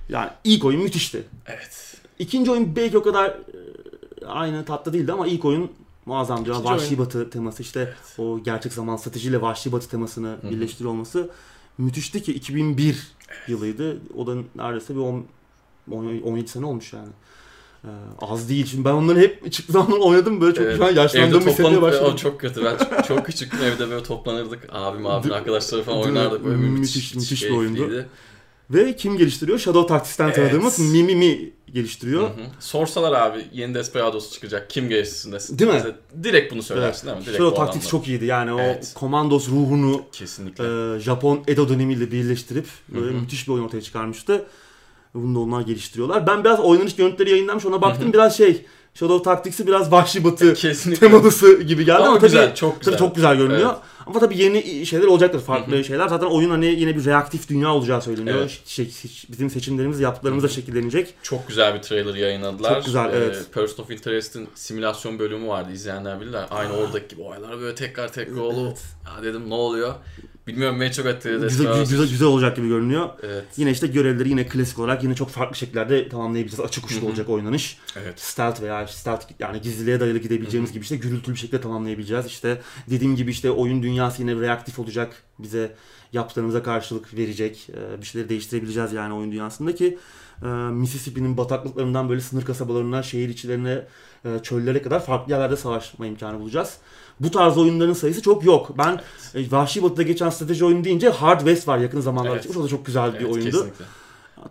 yani 0.09 0.29
ilk 0.43 0.65
oyun 0.65 0.81
müthişti. 0.83 1.23
Evet. 1.45 1.95
İkinci 2.19 2.51
oyun 2.51 2.75
belki 2.75 2.97
o 2.97 3.03
kadar 3.03 3.25
e, 3.29 4.25
aynı 4.27 4.65
tatlı 4.65 4.93
değildi 4.93 5.11
ama 5.11 5.27
ilk 5.27 5.45
oyun 5.45 5.71
muazzamdı. 6.05 6.49
İkinci 6.49 6.63
Vahşi 6.65 6.87
oyun- 6.87 6.97
Batı 6.99 7.29
teması 7.29 7.63
işte 7.63 7.93
o 8.17 8.43
gerçek 8.43 8.73
zaman 8.73 8.97
stratejiyle 8.97 9.41
Vahşi 9.41 9.71
Batı 9.71 9.89
temasını 9.89 10.35
birleştiriyor 10.51 10.91
olması 10.91 11.29
müthişti 11.77 12.23
ki 12.23 12.33
2001 12.33 13.07
yılıydı. 13.47 13.97
O 14.17 14.27
da 14.27 14.35
neredeyse 14.55 14.95
bir 14.95 14.99
10, 14.99 15.03
10 15.05 15.25
17 15.91 16.47
sene 16.47 16.65
olmuş 16.65 16.93
yani. 16.93 17.09
Ee, 17.85 17.87
az 18.21 18.49
değil. 18.49 18.65
Şimdi 18.65 18.85
ben 18.85 18.91
onları 18.93 19.19
hep 19.19 19.51
çıktığı 19.51 19.73
zaman 19.73 20.01
oynadım 20.01 20.41
böyle 20.41 20.55
çok 20.55 20.65
Evet. 20.65 20.81
an 20.81 20.91
yaşlandığımı 20.95 21.27
Evde 21.41 21.49
hissetmeye 21.49 21.55
toplanıp, 21.75 21.81
başladım. 21.81 22.11
o 22.13 22.17
çok 22.17 22.39
kötü. 22.41 22.65
Ben 22.65 22.77
çok, 22.77 23.05
çok 23.07 23.25
küçüktüm 23.25 23.59
evde 23.63 23.89
böyle 23.89 24.03
toplanırdık. 24.03 24.67
Abim 24.71 25.05
abim 25.07 25.31
arkadaşları 25.31 25.83
falan 25.83 25.99
mi? 25.99 26.05
oynardık. 26.05 26.45
Böyle 26.45 26.55
Müthiş- 26.57 26.79
müthiş, 26.79 27.15
müthiş 27.15 27.43
bir 27.43 27.49
oyundu. 27.51 28.05
Ve 28.69 28.95
kim 28.95 29.17
geliştiriyor? 29.17 29.59
Shadow 29.59 29.87
Tactics'ten 29.95 30.25
Evet. 30.25 30.35
tanıdığımız 30.35 30.79
Mimimi 30.79 31.39
Hı 31.45 31.71
geliştiriyor. 31.73 32.23
hı. 32.29 32.31
Sorsalar 32.59 33.13
abi 33.21 33.45
yeni 33.53 33.73
Desperados 33.75 34.31
çıkacak. 34.33 34.69
Kim 34.69 34.89
geliştirsin 34.89 35.31
desin. 35.31 35.59
Değil 35.59 35.69
mi? 35.71 35.75
Mesela 35.75 35.95
Direkt 36.23 36.53
bunu 36.53 36.63
söylersin 36.63 37.07
değil 37.07 37.17
mi? 37.17 37.25
Direkt 37.25 37.37
Shadow 37.37 37.65
Tactics 37.65 37.87
çok 37.89 38.07
iyiydi. 38.07 38.25
Yani 38.25 38.61
Evet. 38.61 38.93
o 38.95 38.99
Commandos 38.99 39.49
ruhunu 39.49 40.01
Kesinlikle. 40.11 40.95
e, 40.95 40.99
Japon 40.99 41.43
Edo 41.47 41.69
dönemiyle 41.69 42.11
birleştirip 42.11 42.65
böyle 42.89 43.11
Hı 43.13 43.17
hı. 43.17 43.21
müthiş 43.21 43.47
bir 43.47 43.53
oyun 43.53 43.63
ortaya 43.63 43.81
çıkarmıştı. 43.81 44.45
Bunu 45.13 45.35
da 45.35 45.39
onlar 45.39 45.61
geliştiriyorlar. 45.61 46.27
Ben 46.27 46.43
biraz 46.43 46.59
oynanış 46.59 46.95
görüntüleri 46.95 47.29
yayınlanmış 47.31 47.65
ona 47.65 47.81
baktım. 47.81 48.03
Hı 48.05 48.09
hı. 48.09 48.13
Biraz 48.13 48.37
şey 48.37 48.65
Shadow 48.93 49.23
Tactics'i 49.23 49.67
biraz 49.67 49.91
vahşi 49.91 50.23
batı 50.23 50.53
Kesinlikle. 50.61 51.07
temalısı 51.07 51.61
gibi 51.61 51.85
geldi 51.85 51.97
ama, 51.97 52.07
Ama 52.07 52.15
tabii, 52.19 52.27
güzel, 52.27 52.55
çok 52.55 52.79
güzel. 52.79 52.91
tabii 52.93 52.99
çok 52.99 53.15
güzel 53.15 53.37
görünüyor. 53.37 53.69
Evet. 53.69 53.79
Ama 54.07 54.19
tabii 54.19 54.37
yeni 54.37 54.85
şeyler 54.85 55.05
olacaktır, 55.07 55.39
farklı 55.39 55.83
şeyler. 55.83 56.07
Zaten 56.07 56.25
oyun 56.27 56.49
hani 56.49 56.65
yine 56.65 56.95
bir 56.95 57.05
reaktif 57.05 57.49
dünya 57.49 57.73
olacağı 57.73 58.01
söyleniyor. 58.01 58.37
Evet. 58.39 58.61
Şey- 58.65 58.91
bizim 59.29 59.49
seçimlerimiz, 59.49 59.99
yaptıklarımız 59.99 60.43
da 60.43 60.47
Hı 60.47 60.51
hı. 60.51 60.55
şekillenecek. 60.55 61.13
Çok 61.23 61.47
güzel 61.47 61.73
bir 61.75 61.81
trailer 61.81 62.15
yayınladılar. 62.15 62.75
Çok 62.75 62.85
güzel, 62.85 63.05
Ee, 63.13 63.17
evet. 63.17 63.45
Person 63.53 63.83
of 63.83 63.91
Interest'in 63.91 64.47
simülasyon 64.55 65.19
bölümü 65.19 65.47
vardı. 65.47 65.69
İzleyenler 65.73 66.21
bilirler. 66.21 66.45
Aynı 66.51 66.73
oradaki 66.73 67.07
gibi 67.15 67.21
olaylar 67.21 67.59
böyle 67.61 67.75
tekrar 67.75 68.13
tekrar 68.13 68.37
olup 68.41 68.77
ha 69.03 69.23
dedim 69.23 69.49
ne 69.49 69.53
oluyor? 69.53 69.93
Bilmiyorum 70.49 70.81
beni 70.81 70.91
çok 70.91 71.05
etkiledi. 71.05 71.41
Güzel, 71.43 71.79
güzel, 71.79 72.09
güzel 72.09 72.27
olacak 72.27 72.55
gibi 72.55 72.67
görünüyor. 72.67 73.09
Evet. 73.23 73.45
Yine 73.57 73.71
işte 73.71 73.87
görevleri 73.87 74.29
yine 74.29 74.47
klasik 74.47 74.79
olarak 74.79 75.03
yine 75.03 75.15
çok 75.15 75.29
farklı 75.29 75.55
şekillerde 75.55 76.09
tamamlayabileceğiz. 76.09 76.69
Açık 76.69 76.85
uçlu 76.85 77.07
olacak 77.07 77.29
oynanış. 77.29 77.77
Evet. 77.95 78.19
Stealth 78.19 78.61
veya 78.61 78.87
stealth 78.87 79.25
yani 79.39 79.61
gizliliğe 79.61 79.99
dayalı 79.99 80.17
gidebileceğimiz 80.17 80.71
gibi 80.71 80.83
işte 80.83 80.95
gürültülü 80.95 81.35
bir 81.35 81.39
şekilde 81.39 81.61
tamamlayabileceğiz. 81.61 82.25
İşte 82.25 82.61
dediğim 82.89 83.15
gibi 83.15 83.31
işte 83.31 83.51
oyun 83.51 83.83
dünyası 83.83 84.21
yine 84.21 84.35
reaktif 84.41 84.79
olacak. 84.79 85.23
Bize 85.39 85.75
yaptıklarımıza 86.13 86.63
karşılık 86.63 87.13
verecek. 87.17 87.67
Ee, 87.69 88.01
Bir 88.01 88.05
şeyleri 88.05 88.29
değiştirebileceğiz 88.29 88.93
yani 88.93 89.13
oyun 89.13 89.31
dünyasında 89.31 89.75
ki 89.75 89.97
e, 90.43 90.47
Mississippi'nin 90.47 91.37
bataklıklarından 91.37 92.09
böyle 92.09 92.21
sınır 92.21 92.45
kasabalarına, 92.45 93.03
şehir 93.03 93.29
içlerine, 93.29 93.85
e, 94.25 94.29
çöllere 94.43 94.81
kadar 94.81 95.05
farklı 95.05 95.31
yerlerde 95.31 95.57
savaşma 95.57 96.05
imkanı 96.07 96.39
bulacağız. 96.39 96.77
Bu 97.19 97.31
tarz 97.31 97.57
oyunların 97.57 97.93
sayısı 97.93 98.21
çok 98.21 98.43
yok. 98.45 98.77
Ben 98.77 99.01
e, 99.35 99.51
Vahşi 99.51 99.83
Batı'da 99.83 100.03
geçen 100.03 100.29
strateji 100.29 100.65
oyunu 100.65 100.83
deyince 100.83 101.09
Hard 101.09 101.39
West 101.39 101.67
var 101.67 101.77
yakın 101.77 102.01
zamanlarda 102.01 102.33
Evet. 102.33 102.43
çıkmış. 102.43 102.57
O 102.57 102.63
da 102.63 102.67
çok 102.67 102.85
güzel 102.85 103.13
bir 103.13 103.19
Evet, 103.19 103.33
oyundu. 103.33 103.51
kesinlikle. 103.51 103.85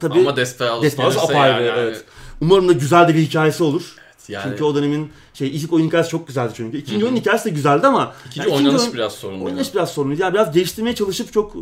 Tabii 0.01 0.19
Ama 0.21 0.37
Desperados, 0.37 0.83
Desperados 0.83 1.17
apayrı, 1.17 1.65
yani, 1.65 1.79
evet. 1.81 2.05
umarım 2.41 2.69
da 2.69 2.73
güzel 2.73 3.09
de 3.09 3.15
bir 3.15 3.21
hikayesi 3.21 3.63
olur. 3.65 3.95
Yani 4.29 4.45
Çünkü 4.51 4.65
o 4.65 4.75
dönemin 4.75 5.11
şey 5.35 5.49
ilk 5.57 5.73
oyun 5.73 5.87
hikayesi 5.87 6.11
çok 6.11 6.27
güzeldi 6.27 6.53
çünkü. 6.57 6.79
İkinci 6.79 7.05
oyun 7.05 7.17
hikayesi 7.17 7.45
de 7.45 7.51
güzeldi 7.51 7.87
ama 7.87 8.13
ikinci 8.27 8.49
yani 8.49 8.59
oynanış 8.59 8.83
oyun- 8.83 8.95
biraz 8.95 9.13
sorunlu. 9.13 9.45
oynanış 9.45 9.75
biraz 9.75 9.91
sorunluydu. 9.91 10.23
Yani 10.23 10.35
biraz 10.35 10.53
geliştirmeye 10.53 10.95
çalışıp 10.95 11.33
çok 11.33 11.55
ıı, 11.55 11.61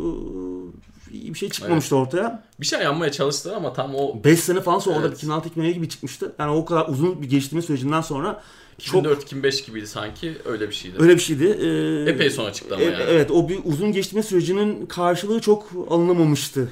iyi 1.13 1.33
bir 1.33 1.39
şey 1.39 1.49
çıkmamıştı 1.49 1.95
ortaya. 1.95 2.43
Bir 2.59 2.65
şey 2.65 2.79
yapmaya 2.81 3.11
çalıştılar 3.11 3.55
ama 3.55 3.73
tam 3.73 3.95
o 3.95 4.23
5 4.23 4.39
sene 4.39 4.61
falan 4.61 4.79
sonra 4.79 4.95
orada 4.95 5.07
Evet. 5.07 5.23
2006-2007 5.23 5.71
gibi 5.73 5.89
çıkmıştı. 5.89 6.35
Yani 6.39 6.51
o 6.51 6.65
kadar 6.65 6.87
uzun 6.87 7.21
bir 7.21 7.29
geliştirme 7.29 7.61
sürecinden 7.61 8.01
sonra 8.01 8.43
2004-2005 8.81 9.65
gibiydi 9.65 9.87
sanki 9.87 10.33
öyle 10.45 10.69
bir 10.69 10.73
şeydi. 10.75 10.95
öyle 10.99 11.15
bir 11.15 11.19
şeydi. 11.21 11.45
Ee, 12.07 12.11
Epey 12.11 12.29
sonra 12.29 12.53
çıktı 12.53 12.75
ama 12.75 12.83
e- 12.83 12.85
yani. 12.85 13.03
Evet 13.07 13.31
o 13.31 13.49
bir 13.49 13.59
uzun 13.65 13.91
geliştirme 13.91 14.23
sürecinin 14.23 14.85
karşılığı 14.85 15.39
çok 15.39 15.67
alınamamıştı. 15.89 16.69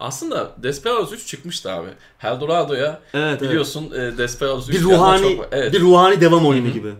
Aslında 0.00 0.54
Desperados 0.62 1.12
3 1.12 1.26
çıkmıştı 1.26 1.72
abi. 1.72 1.88
Heldorado'ya 2.18 3.00
Evet, 3.14 3.38
evet. 3.40 3.42
biliyorsun 3.42 3.90
e, 3.94 4.18
Desperados 4.18 4.68
3 4.68 4.74
Bir 4.74 4.82
ruhani 4.82 5.36
çok, 5.36 5.48
evet, 5.52 5.72
bir 5.72 5.80
ruhani 5.80 6.20
devam 6.20 6.46
oyunu 6.46 6.66
Hı 6.66 6.70
hı. 6.70 6.74
gibi. 6.74 6.92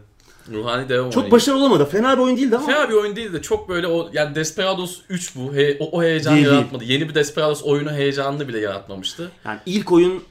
ruhani 0.53 0.89
devam 0.89 1.11
Çok 1.11 1.23
oyunu. 1.23 1.33
başarılı 1.33 1.61
olamadı. 1.61 1.85
Fena 1.93 2.17
bir 2.19 2.23
oyun 2.23 2.37
değildi 2.37 2.57
ama. 2.57 2.67
Fena 2.67 2.89
bir 2.89 2.95
oyun 2.95 3.17
değil 3.17 3.33
de 3.33 3.43
çok 3.43 3.69
böyle 3.69 3.87
o 3.87 4.11
yani 4.13 4.35
Desperados 4.35 4.99
3 5.09 5.37
bu. 5.37 5.55
He, 5.55 5.77
o, 5.81 5.99
o 5.99 6.03
heyecan 6.03 6.35
Değil, 6.35 6.47
değil. 6.47 6.57
yaratmadı. 6.57 6.85
Yeni 6.85 7.09
bir 7.09 7.15
Desperados 7.15 7.63
oyunu 7.65 7.93
heyecanını 7.93 8.49
bile 8.49 8.59
yaratmamıştı. 8.61 9.31
Yani 9.45 9.59
ilk 9.67 9.93
oyunun 9.93 10.23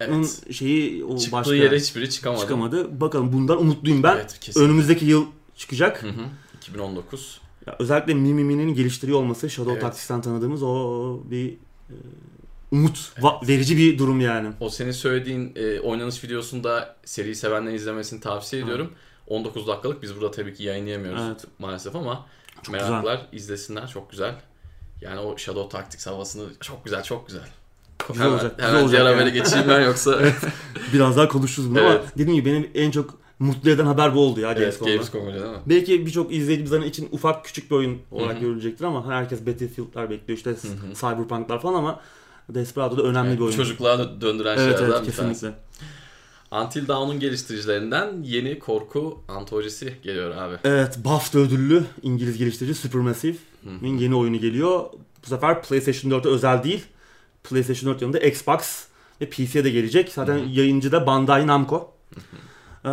Evet. 0.00 0.52
şeyi 0.52 1.04
o 1.04 1.16
Çıktığı 1.18 1.32
başka 1.32 1.54
yere 1.54 1.76
hiçbiri 1.76 2.10
çıkamadı. 2.10 2.40
çıkamadı. 2.40 3.00
Bakalım 3.00 3.32
bundan 3.32 3.60
umutluyum 3.60 4.02
ben. 4.02 4.16
Evet. 4.16 4.56
Önümüzdeki 4.56 5.04
yıl 5.04 5.26
çıkacak. 5.56 6.02
Hı 6.02 6.08
hı. 6.08 6.22
2019. 6.56 7.40
Ya 7.66 7.76
özellikle 7.78 8.14
Mimimi'nin 8.14 8.74
geliştiriyor 8.74 9.18
olması 9.18 9.50
Shadow 9.50 9.72
Evet. 9.72 9.82
Tactics'ten 9.82 10.20
tanıdığımız 10.22 10.62
o 10.62 11.20
bir 11.30 11.52
e, 11.90 11.94
umut 12.72 12.96
va- 13.18 13.48
verici 13.48 13.76
bir 13.76 13.98
durum 13.98 14.20
yani. 14.20 14.48
O 14.60 14.70
senin 14.70 14.90
söylediğin 14.92 15.52
e, 15.56 15.80
oynanış 15.80 16.24
videosunda 16.24 16.96
seriyi 17.04 17.34
sevenlerin 17.34 17.74
izlemesini 17.74 18.20
tavsiye 18.20 18.62
ediyorum. 18.62 18.92
19 19.26 19.66
dakikalık 19.66 20.02
biz 20.02 20.14
burada 20.16 20.30
tabii 20.30 20.54
ki 20.54 20.62
yayınlayamıyoruz 20.62 21.22
Evet. 21.28 21.44
maalesef 21.58 21.96
ama 21.96 22.26
Çok 22.62 22.72
meraklılar 22.72 23.26
izlesinler 23.32 23.88
çok 23.88 24.10
güzel. 24.10 24.34
Yani 25.00 25.20
o 25.20 25.36
Shadow 25.38 25.78
Tactics 25.78 26.06
havasını 26.06 26.44
çok 26.60 26.84
güzel 26.84 27.02
çok 27.02 27.26
güzel. 27.26 27.48
Güzel 28.08 28.24
hemen, 28.24 28.34
olacak, 28.36 28.56
güzel 28.58 28.70
Hemen 28.70 28.82
olacak 28.82 29.00
diğer 29.06 29.16
yani. 29.18 29.32
geçeyim 29.32 29.68
ben 29.68 29.80
yoksa. 29.80 30.20
Biraz 30.92 31.16
daha 31.16 31.28
konuşuruz 31.28 31.70
bunu 31.70 31.80
ama 31.80 31.90
Evet. 31.90 32.02
dediğim 32.18 32.34
gibi 32.40 32.50
benim 32.50 32.70
en 32.74 32.90
çok 32.90 33.14
mutlu 33.38 33.70
eden 33.70 33.86
haber 33.86 34.14
bu 34.14 34.20
oldu 34.20 34.40
ya 34.40 34.48
evet 34.52 34.58
Gamescom'da. 34.60 34.92
Gamescom 34.92 35.26
değil 35.26 35.44
mi? 35.44 35.58
Belki 35.66 36.06
birçok 36.06 36.32
izleyicimizin 36.32 36.82
için 36.82 37.08
ufak 37.12 37.44
küçük 37.44 37.70
bir 37.70 37.76
oyun 37.76 37.98
olarak 38.10 38.34
Hı 38.34 38.36
hı. 38.36 38.40
görülecektir 38.40 38.84
ama 38.84 39.06
herkes 39.10 39.46
Battlefield'lar 39.46 40.10
bekliyor 40.10 40.36
işte 40.38 40.50
hı. 40.50 40.94
Cyberpunk'lar 40.94 41.60
falan 41.62 41.74
ama 41.74 42.00
Desperado'da 42.48 43.02
önemli 43.02 43.28
Evet, 43.28 43.38
bir 43.38 43.44
oyun. 43.44 43.56
Çocukluğa 43.56 43.94
dö- 43.94 44.20
döndüren 44.20 44.58
evet 44.58 44.78
şeylerden 44.78 44.96
evet 44.96 45.06
bir 45.08 45.12
tanesi. 45.12 45.40
kesinlikle. 45.40 45.58
Until 46.50 46.88
Dawn'un 46.88 47.20
geliştiricilerinden 47.20 48.22
yeni 48.22 48.58
korku 48.58 49.18
antolojisi 49.28 49.94
geliyor 50.02 50.36
abi. 50.36 50.54
Evet 50.64 50.98
BAFTA 51.04 51.38
ödüllü 51.38 51.84
İngiliz 52.02 52.38
geliştirici 52.38 52.74
Supermassive'in 52.74 53.98
yeni 53.98 54.14
oyunu 54.14 54.40
geliyor. 54.40 54.84
Bu 55.24 55.28
sefer 55.28 55.62
PlayStation 55.62 56.10
4'e 56.10 56.28
özel 56.30 56.64
değil. 56.64 56.84
PlayStation 57.48 57.92
4 57.94 58.02
yanında 58.02 58.18
Xbox 58.18 58.84
ve 59.20 59.26
PC'ye 59.30 59.64
de 59.64 59.70
gelecek. 59.70 60.12
Zaten 60.12 60.34
Hı 60.38 60.42
hı. 60.42 60.48
yayıncı 60.48 60.92
da 60.92 61.06
Bandai 61.06 61.46
Namco. 61.46 61.90
Ee, 62.84 62.88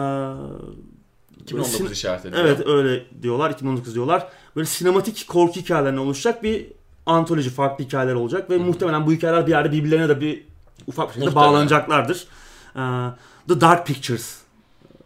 2019 1.42 1.74
Sin- 1.82 1.92
işaret 1.92 2.26
ediyor. 2.26 2.46
Evet 2.46 2.68
öyle 2.68 3.06
diyorlar. 3.22 3.50
2019 3.52 3.96
diyorlar. 3.96 4.28
Böyle 4.56 4.66
sinematik 4.66 5.28
korku 5.28 5.60
hikayelerine 5.60 6.00
oluşacak 6.00 6.44
bir 6.44 6.66
antoloji, 7.06 7.50
farklı 7.50 7.84
hikayeler 7.86 8.14
olacak 8.14 8.50
ve 8.50 8.56
Hı 8.56 8.60
hı. 8.60 8.64
muhtemelen 8.64 9.08
bu 9.08 9.12
hikayeler 9.12 9.48
bir 9.48 9.52
yerde 9.52 9.72
birbirlerine 9.72 10.10
de 10.10 10.22
bir 10.22 10.44
ufak 10.88 11.08
bir 11.08 11.14
şekilde 11.14 11.26
Muhtemelen. 11.26 11.54
bağlanacaklardır. 11.54 12.28
Ee, 12.76 12.80
The 13.48 13.62
Dark 13.62 13.88
Pictures 13.88 14.38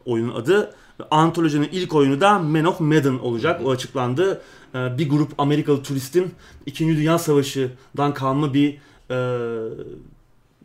oyunun 0.05 0.35
adı. 0.35 0.73
Antolojinin 1.11 1.69
ilk 1.71 1.95
oyunu 1.95 2.21
da 2.21 2.39
Man 2.39 2.65
of 2.65 2.79
Medan 2.79 3.19
olacak. 3.25 3.59
Hı 3.59 3.63
hı. 3.63 3.67
O 3.67 3.71
açıklandı. 3.71 4.41
Ee, 4.75 4.97
bir 4.97 5.09
grup 5.09 5.31
Amerikalı 5.37 5.83
turistin 5.83 6.33
2. 6.65 6.87
Dünya 6.87 7.17
Savaşı'dan 7.19 8.13
kalma 8.13 8.53
bir 8.53 8.77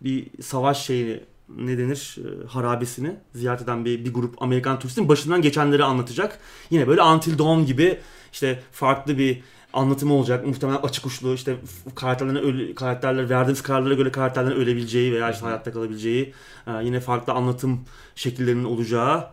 bir 0.04 0.42
savaş 0.42 0.86
şeyini 0.86 1.20
ne 1.48 1.78
denir 1.78 2.16
e, 2.18 2.46
harabesini 2.46 3.16
ziyaret 3.34 3.62
eden 3.62 3.84
bir, 3.84 4.04
bir 4.04 4.14
grup 4.14 4.42
Amerikan 4.42 4.78
turistin 4.78 5.08
başından 5.08 5.42
geçenleri 5.42 5.84
anlatacak. 5.84 6.38
Yine 6.70 6.88
böyle 6.88 7.02
Until 7.02 7.38
Dawn 7.38 7.64
gibi 7.64 7.98
işte 8.32 8.62
farklı 8.72 9.18
bir 9.18 9.42
anlatımı 9.72 10.14
olacak. 10.14 10.46
Muhtemelen 10.46 10.78
açık 10.82 11.06
uçlu 11.06 11.34
işte 11.34 11.56
karakterlerin 11.94 12.36
ölü, 12.36 12.74
karakterler 12.74 13.30
verdiğimiz 13.30 13.62
kararlara 13.62 13.94
göre 13.94 14.12
karakterlerin 14.12 14.56
ölebileceği 14.56 15.12
veya 15.12 15.30
işte 15.30 15.44
hayatta 15.44 15.72
kalabileceği 15.72 16.34
e, 16.66 16.84
yine 16.84 17.00
farklı 17.00 17.32
anlatım 17.32 17.80
şekillerinin 18.14 18.64
olacağı 18.64 19.30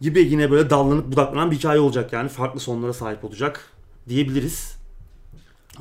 gibi 0.00 0.20
yine 0.20 0.50
böyle 0.50 0.70
dallanıp 0.70 1.12
budaklanan 1.12 1.50
bir 1.50 1.56
hikaye 1.56 1.80
olacak 1.80 2.12
yani 2.12 2.28
farklı 2.28 2.60
sonlara 2.60 2.92
sahip 2.92 3.24
olacak 3.24 3.68
diyebiliriz. 4.08 4.83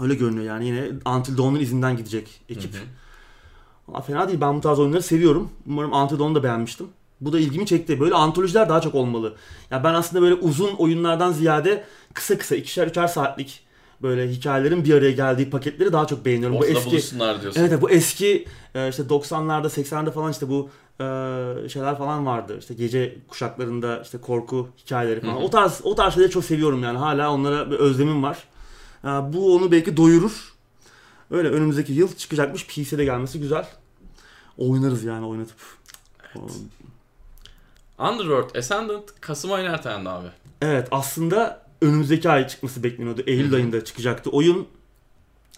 Öyle 0.02 0.16
görünüyor 0.16 0.46
yani 0.46 0.66
yine 0.66 0.90
Until 1.06 1.38
Dawn'un 1.38 1.60
izinden 1.60 1.98
gidecek 1.98 2.42
ekip. 2.50 2.74
Hı 2.74 2.78
hı. 3.98 4.02
Fena 4.02 4.28
değil. 4.28 4.42
Ben 4.42 4.58
bu 4.58 4.62
tarz 4.62 4.80
oyunları 4.80 5.04
seviyorum. 5.04 5.50
Umarım 5.68 5.94
Until 5.94 6.20
Dawn'u 6.20 6.36
da 6.36 6.44
beğenmiştim. 6.44 6.88
Bu 7.22 7.34
da 7.34 7.40
ilgimi 7.40 7.66
çekti. 7.66 8.00
Böyle 8.00 8.16
antolojiler 8.16 8.70
daha 8.70 8.82
çok 8.82 8.96
olmalı. 8.96 9.36
Ya 9.72 9.84
ben 9.84 9.94
aslında 9.94 10.22
böyle 10.22 10.36
uzun 10.36 10.74
oyunlardan 10.74 11.32
ziyade 11.32 11.84
kısa 12.14 12.38
kısa 12.38 12.56
ikişer 12.56 12.88
üçer 12.88 13.08
saatlik 13.08 13.64
böyle 14.02 14.32
hikayelerin 14.32 14.86
bir 14.86 14.94
araya 14.94 15.12
geldiği 15.12 15.50
paketleri 15.50 15.94
daha 15.94 16.08
çok 16.08 16.26
beğeniyorum. 16.26 16.56
Bu 16.56 16.60
Ortada 16.60 16.78
eski 16.78 16.92
buluşsunlar 16.92 17.42
diyorsun. 17.42 17.62
Evet 17.62 17.72
evet, 17.72 17.82
bu 17.82 17.90
eski 17.90 18.46
e, 18.76 18.90
işte 18.90 19.04
90'larda 19.04 19.68
80'lerde 19.68 20.12
falan 20.12 20.32
işte 20.32 20.50
bu 20.50 20.70
e, 21.00 21.04
şeyler 21.70 21.98
falan 21.98 22.26
vardı. 22.26 22.58
İşte 22.60 22.74
gece 22.74 23.16
kuşaklarında 23.28 24.02
işte 24.02 24.18
korku 24.18 24.68
hikayeleri 24.78 25.22
falan. 25.22 25.34
Hı 25.34 25.40
hı. 25.40 25.44
O 25.44 25.50
tarz 25.50 25.82
o 25.84 25.96
tarz 25.96 26.14
şeyleri 26.14 26.32
çok 26.32 26.46
seviyorum 26.46 26.84
yani. 26.84 26.98
Hala 26.98 27.32
onlara 27.32 27.72
bir 27.72 27.76
özlemim 27.76 28.24
var. 28.24 28.38
Bu 29.04 29.56
onu 29.56 29.72
belki 29.72 29.98
doyurur. 29.98 30.54
Öyle 31.32 31.50
önümüzdeki 31.50 31.94
yıl 31.94 32.16
çıkacakmış. 32.16 32.68
PC'de 32.68 33.06
gelmesi 33.06 33.40
güzel. 33.40 33.68
Oynarız 34.58 35.04
yani 35.04 35.26
oynatıp. 35.26 35.58
Underworld 38.00 38.56
Ascendant 38.56 39.22
Kasım 39.22 39.52
ayına 39.52 39.70
ertelendi 39.70 40.10
abi. 40.10 40.28
Evet 40.62 40.88
aslında 40.92 41.66
önümüzdeki 41.82 42.30
ay 42.30 42.48
çıkması 42.48 42.84
bekleniyordu. 42.84 43.22
Eylül 43.28 43.54
ayında 43.54 43.86
çıkacaktı 43.86 44.30
oyun. 44.30 44.68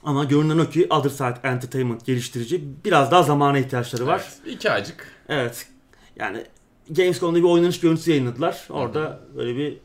Ama 0.04 0.24
görünen 0.24 0.58
o 0.58 0.70
ki 0.70 0.88
Other 0.90 1.10
Side 1.10 1.40
Entertainment 1.44 2.06
geliştirici 2.06 2.64
biraz 2.86 3.12
daha 3.12 3.24
zamana 3.24 3.60
ihtiyaçları 3.60 4.08
var. 4.08 4.26
Evet, 4.26 4.56
iki 4.56 4.72
aycık. 4.72 5.08
Evet. 5.30 5.68
Yani 6.16 6.46
Gamescom'da 6.90 7.38
bir 7.40 7.44
oynanış 7.44 7.80
görüntüsü 7.80 8.12
yayınladılar. 8.12 8.68
Orada 8.70 9.20
böyle 9.36 9.56
bir 9.56 9.78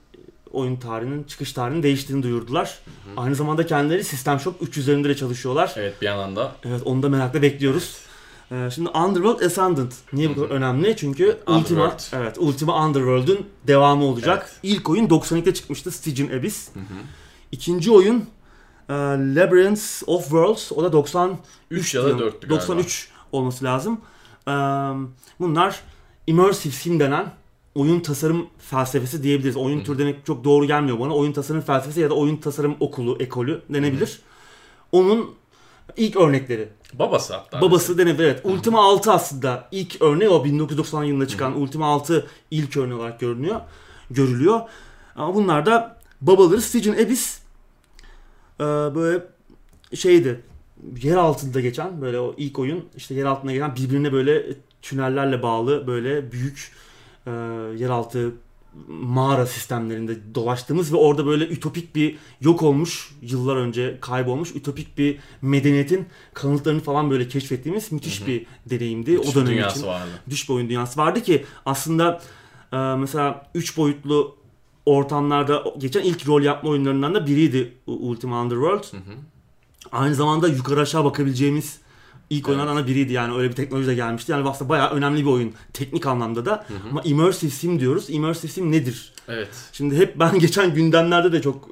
oyun 0.53 0.77
tarihinin, 0.77 1.25
çıkış 1.25 1.53
tarihinin 1.53 1.83
değiştiğini 1.83 2.23
duyurdular. 2.23 2.79
hı. 2.87 3.21
Aynı 3.21 3.35
zamanda 3.35 3.67
kendileri 3.67 4.05
System 4.05 4.41
Shock 4.41 4.63
3 4.63 4.77
üzerinde 4.79 5.09
de 5.09 5.17
çalışıyorlar. 5.17 5.73
Evet 5.77 6.01
bir 6.01 6.07
yandan 6.07 6.37
da 6.37 6.53
Evet 6.65 6.83
onu 6.85 7.03
da 7.03 7.09
merakla 7.09 7.43
bekliyoruz. 7.43 7.97
Ee, 8.53 8.69
şimdi 8.75 8.89
Underworld 8.89 9.41
Ascendant 9.41 9.95
niye 10.13 10.31
bu 10.31 10.35
kadar 10.35 10.49
Hı 10.49 10.53
hı. 10.53 10.57
önemli? 10.57 10.97
Çünkü 10.97 11.39
Ultima, 11.47 11.97
evet 12.13 12.39
Ultima 12.39 12.87
Underworld'un 12.87 13.47
devamı 13.67 14.05
olacak. 14.05 14.43
Evet. 14.43 14.59
İlk 14.63 14.91
oyun 14.91 15.09
92'de 15.09 15.55
çıkmıştı 15.55 15.91
Stygian 15.91 16.39
Abyss. 16.39 16.69
Hı 16.75 16.81
hı. 16.81 16.85
İkinci 17.53 17.91
oyun 17.91 18.17
e, 18.89 18.93
Labyrinth 19.35 19.83
of 20.07 20.23
Worlds. 20.23 20.73
O 20.73 20.83
da 20.83 20.93
93 20.93 21.39
3 21.71 21.95
ya 21.95 22.05
da 22.05 22.19
diyorum. 22.19 22.35
4'tü 22.35 22.41
galiba. 22.49 22.55
93 22.55 23.09
olması 23.33 23.65
lazım. 23.65 24.01
Ee, 24.49 24.51
bunlar 25.41 25.81
immersive 26.27 26.73
sim 26.73 27.01
denen 27.01 27.33
oyun 27.75 28.01
tasarım 28.01 28.47
felsefesi 28.59 29.23
diyebiliriz. 29.23 29.57
Oyun 29.57 29.77
Hı 29.77 29.81
hı. 29.81 29.85
türü 29.85 29.99
demek 29.99 30.27
çok 30.27 30.45
doğru 30.45 30.67
gelmiyor 30.67 31.01
bana. 31.01 31.15
Oyun 31.15 31.33
tasarım 31.33 31.61
felsefesi 31.61 32.01
ya 32.01 32.11
da 32.11 32.15
oyun 32.15 32.37
tasarım 32.37 32.77
okulu, 32.81 33.17
ekolü 33.21 33.63
denebilir. 33.71 34.19
Onun 34.93 35.35
ilk 35.97 36.17
örnekleri. 36.17 36.69
Babası 36.95 37.35
hatta. 37.35 37.61
Babası 37.61 37.99
denebilir. 37.99 38.25
Evet. 38.25 38.41
Ultima 38.45 38.85
6 38.85 39.13
aslında 39.13 39.69
ilk 39.73 40.03
örneği 40.03 40.31
o 40.31 40.45
1990 40.45 41.05
yılında 41.05 41.29
çıkan 41.29 41.61
Ultima 41.61 41.87
6 41.87 42.27
ilk 42.51 42.77
örneği 42.77 42.95
olarak 42.95 43.21
görünüyor. 43.21 43.61
Görülüyor. 44.11 44.61
Ama 45.17 45.35
bunlar 45.35 45.67
da 45.67 46.01
babaları 46.21 46.63
Stygian 46.63 46.95
Abyss 46.95 47.41
e, 48.61 48.65
böyle 48.65 49.25
şeydi 49.95 50.41
yer 51.03 51.17
altında 51.17 51.61
geçen 51.61 52.01
böyle 52.01 52.21
o 52.21 52.35
ilk 52.37 52.59
oyun 52.59 52.85
işte 52.97 53.15
yer 53.15 53.25
altında 53.25 53.53
geçen 53.53 53.77
birbirine 53.77 54.13
böyle 54.13 54.47
tünellerle 54.83 55.43
bağlı 55.43 55.87
böyle 55.87 56.33
büyük 56.33 56.73
e, 57.27 57.31
yeraltı 57.79 58.35
mağara 58.89 59.47
sistemlerinde 59.47 60.35
dolaştığımız 60.35 60.93
ve 60.93 60.97
orada 60.97 61.27
böyle 61.27 61.45
ütopik 61.45 61.95
bir 61.95 62.17
yok 62.41 62.63
olmuş 62.63 63.15
yıllar 63.23 63.57
önce 63.57 63.99
kaybolmuş 64.01 64.57
ütopik 64.57 64.99
bir 64.99 65.19
medeniyetin 65.43 66.07
kanıtlarını 66.35 66.81
falan 66.81 67.11
böyle 67.11 67.29
keşfettiğimiz 67.29 67.93
müthiş 67.93 68.21
Hı 68.21 68.25
hı. 68.25 68.29
bir 68.29 68.47
deneyimdi 68.67 69.11
Müthiş 69.11 69.31
o 69.31 69.35
dönem 69.35 69.47
dünyası 69.47 69.79
için. 69.79 69.89
vardı. 69.89 70.11
Düş 70.31 70.49
bir 70.49 70.55
oyun 70.55 70.69
dünyası 70.69 71.01
vardı 71.01 71.23
ki 71.23 71.45
aslında 71.67 72.21
e, 72.73 72.77
mesela 72.77 73.51
3 73.55 73.77
boyutlu 73.77 74.37
ortamlarda 74.87 75.65
geçen 75.79 76.03
ilk 76.03 76.29
rol 76.29 76.43
yapma 76.43 76.71
oyunlarından 76.71 77.15
da 77.15 77.27
biriydi 77.27 77.73
Ultima 77.87 78.43
Underworld. 78.43 78.85
Hı 78.93 78.97
hı. 78.97 79.15
Aynı 79.93 80.15
zamanda 80.15 80.49
yukarı 80.49 80.81
aşağı 80.81 81.05
bakabileceğimiz 81.05 81.80
ilk 82.31 82.49
Evet. 82.49 82.59
oyunlardan 82.59 82.87
biriydi 82.87 83.13
yani 83.13 83.35
öyle 83.35 83.51
bir 83.51 83.57
teknoloji 83.57 83.89
de 83.89 83.95
gelmişti. 83.95 84.33
Yani 84.33 84.49
aslında 84.49 84.69
bayağı 84.69 84.91
önemli 84.91 85.21
bir 85.21 85.31
oyun 85.31 85.53
teknik 85.73 86.07
anlamda 86.07 86.45
da. 86.45 86.65
Hı 86.69 86.75
hı. 86.75 86.89
Ama 86.91 87.03
immersive 87.03 87.51
sim 87.51 87.81
diyoruz. 87.81 88.05
Immersive 88.09 88.53
sim 88.53 88.73
nedir? 88.73 89.13
Evet. 89.29 89.49
Şimdi 89.73 89.97
hep 89.97 90.19
ben 90.19 90.39
geçen 90.39 90.75
gündemlerde 90.75 91.33
de 91.33 91.43
çok 91.43 91.69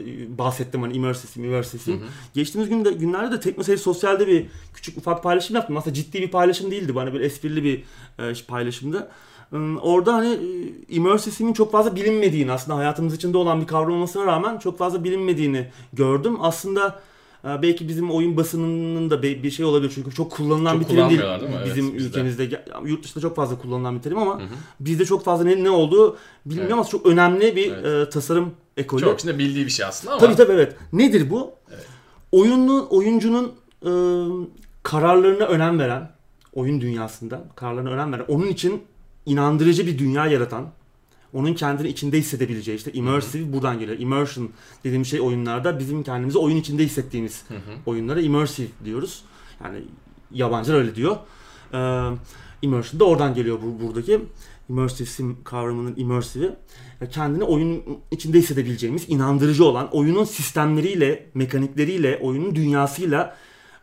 e, 0.00 0.38
bahsettim 0.38 0.82
hani 0.82 0.92
immersive 0.92 1.32
sim, 1.32 1.44
immersive 1.44 1.80
Hı 1.80 1.84
sim. 1.84 1.94
hı. 2.00 2.04
Geçtiğimiz 2.34 2.68
günde, 2.68 2.92
günlerde 2.92 3.36
de 3.36 3.40
Teknoseyir 3.40 3.78
Sosyal'de 3.78 4.26
bir 4.26 4.46
küçük 4.74 4.98
ufak 4.98 5.22
paylaşım 5.22 5.56
yaptım. 5.56 5.76
Aslında 5.76 5.94
ciddi 5.94 6.22
bir 6.22 6.30
paylaşım 6.30 6.70
değildi. 6.70 6.94
Bana 6.94 7.12
böyle 7.12 7.24
esprili 7.24 7.64
bir 7.64 7.84
e, 8.18 8.34
paylaşımdı. 8.48 9.08
Orada 9.82 10.14
hani 10.14 10.28
e, 10.28 10.38
immersive 10.88 11.34
sim'in 11.34 11.52
çok 11.52 11.72
fazla 11.72 11.96
bilinmediğini 11.96 12.52
aslında 12.52 12.78
hayatımız 12.78 13.14
içinde 13.14 13.36
olan 13.38 13.60
bir 13.60 13.66
kavram 13.66 13.92
olmasına 13.94 14.26
rağmen 14.26 14.58
çok 14.58 14.78
fazla 14.78 15.04
bilinmediğini 15.04 15.66
gördüm. 15.92 16.36
Aslında 16.40 17.00
belki 17.44 17.88
bizim 17.88 18.10
oyun 18.10 18.36
basınının 18.36 19.10
da 19.10 19.22
bir 19.22 19.50
şey 19.50 19.64
olabilir 19.66 19.92
çünkü 19.94 20.10
çok 20.14 20.32
kullanılan 20.32 20.72
Çok 20.72 20.80
bir 20.80 20.86
terim 20.86 21.08
değil, 21.08 21.20
değil 21.20 21.42
mi? 21.42 21.48
Evet, 21.56 21.66
bizim 21.66 21.94
bizde. 21.94 22.08
ülkemizde. 22.08 22.44
Ge- 22.44 22.88
Yurt 22.88 23.04
dışında 23.04 23.22
çok 23.22 23.36
fazla 23.36 23.58
kullanılan 23.58 23.96
bir 23.96 24.02
terim 24.02 24.18
ama 24.18 24.34
Hı 24.40 24.44
hı. 24.44 24.48
bizde 24.80 25.04
çok 25.04 25.24
fazla 25.24 25.44
ne, 25.44 25.64
ne 25.64 25.70
olduğu 25.70 26.16
bilinmiyor 26.46 26.66
Evet. 26.68 26.72
ama 26.72 26.84
çok 26.84 27.06
önemli 27.06 27.56
bir 27.56 27.72
Evet. 27.72 28.06
e, 28.08 28.10
tasarım 28.10 28.50
ekolü. 28.76 29.00
Çok 29.00 29.18
içinde 29.18 29.38
bildiği 29.38 29.66
bir 29.66 29.70
şey 29.70 29.86
aslında 29.86 30.12
ama. 30.14 30.20
Tabii 30.20 30.34
tabii 30.36 30.52
evet. 30.52 30.76
Nedir 30.92 31.30
bu? 31.30 31.50
Evet. 31.70 31.86
Oyunlu, 32.32 32.86
oyuncunun 32.90 33.52
e, 33.82 33.90
kararlarına 34.82 35.44
önem 35.44 35.78
veren, 35.78 36.10
oyun 36.52 36.80
dünyasında 36.80 37.44
kararlarına 37.56 37.90
önem 37.90 38.12
veren, 38.12 38.24
onun 38.28 38.46
için 38.46 38.82
inandırıcı 39.26 39.86
bir 39.86 39.98
dünya 39.98 40.26
yaratan, 40.26 40.66
onun 41.32 41.54
kendini 41.54 41.88
içinde 41.88 42.18
hissedebileceği 42.18 42.76
işte 42.76 42.92
immersive 42.92 43.52
buradan 43.52 43.78
geliyor. 43.78 43.98
Immersion 43.98 44.50
dediğim 44.84 45.04
şey 45.04 45.20
oyunlarda 45.20 45.78
bizim 45.78 46.02
kendimizi 46.02 46.38
oyun 46.38 46.56
içinde 46.56 46.84
hissettiğimiz 46.84 47.44
Hı 47.48 47.54
hı. 47.54 47.58
oyunlara 47.86 48.20
immersive 48.20 48.66
diyoruz. 48.84 49.24
Yani 49.64 49.82
yabancılar 50.32 50.78
öyle 50.78 50.94
diyor. 50.94 51.16
Ee, 51.74 52.10
immersion 52.62 53.00
da 53.00 53.04
oradan 53.04 53.34
geliyor 53.34 53.58
bu 53.62 53.86
buradaki. 53.86 54.20
Immersive 54.68 55.08
sim 55.08 55.44
kavramının 55.44 55.94
immersive'i 55.96 56.50
kendini 57.10 57.44
oyun 57.44 57.82
içinde 58.10 58.38
hissedebileceğimiz, 58.38 59.04
inandırıcı 59.08 59.64
olan, 59.64 59.88
oyunun 59.92 60.24
sistemleriyle, 60.24 61.26
mekanikleriyle, 61.34 62.18
oyunun 62.22 62.54
dünyasıyla 62.54 63.36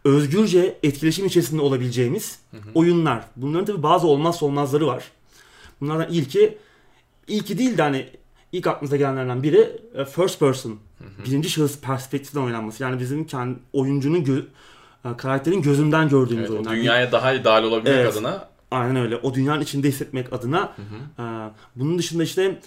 özgürce 0.03 0.77
etkileşim 0.83 1.25
içerisinde 1.25 1.61
olabileceğimiz 1.61 2.39
hı 2.51 2.57
hı. 2.57 2.61
oyunlar. 2.73 3.23
Bunların 3.35 3.65
tabi 3.65 3.83
bazı 3.83 4.07
olmazsa 4.07 4.45
olmazları 4.45 4.87
var. 4.87 5.03
Bunlardan 5.81 6.13
ilki, 6.13 6.57
ilki 7.27 7.57
değil 7.57 7.77
de 7.77 7.81
hani 7.81 8.09
ilk 8.51 8.67
aklımıza 8.67 8.97
gelenlerden 8.97 9.43
biri 9.43 9.81
e, 9.95 10.05
first 10.05 10.39
person, 10.39 10.71
hı 10.71 11.03
hı. 11.03 11.25
birinci 11.25 11.49
şahıs 11.49 11.81
perspektiften 11.81 12.41
oynanması. 12.41 12.83
Yani 12.83 12.99
bizim 12.99 13.27
kendi 13.27 13.59
oyuncunun 13.73 14.23
gö- 14.23 14.45
e, 15.05 15.17
karakterin 15.17 15.61
gözünden 15.61 16.09
gördüğümüz 16.09 16.41
evet, 16.41 16.51
oyunlar. 16.51 16.75
Dünyaya 16.75 17.11
daha 17.11 17.43
dahil 17.43 17.63
olabilmek 17.63 17.93
evet, 17.93 18.13
adına. 18.13 18.47
Aynen 18.71 18.95
öyle. 18.95 19.15
O 19.15 19.33
dünyanın 19.33 19.61
içinde 19.61 19.87
hissetmek 19.87 20.33
adına. 20.33 20.73
Hı 20.75 20.81
hı. 20.81 21.23
E, 21.23 21.25
bunun 21.75 21.97
dışında 21.97 22.23
işte 22.23 22.59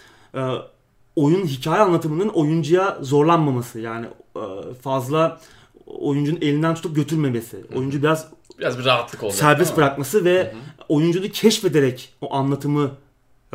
oyun 1.16 1.46
hikaye 1.46 1.80
anlatımının 1.82 2.28
oyuncuya 2.28 2.98
zorlanmaması. 3.00 3.80
Yani 3.80 4.06
fazla 4.82 5.40
oyuncunun 5.86 6.40
elinden 6.40 6.74
tutup 6.74 6.96
götürmemesi. 6.96 7.56
Hı-hı. 7.56 7.78
Oyuncu 7.78 8.02
biraz 8.02 8.28
biraz 8.58 8.78
bir 8.78 8.84
rahatlık 8.84 9.22
olacak. 9.22 9.40
Serbest 9.40 9.76
bırakması 9.76 10.24
ve 10.24 10.44
Hı-hı. 10.44 10.84
oyuncunu 10.88 11.28
keşfederek 11.28 12.14
o 12.20 12.34
anlatımı 12.34 12.90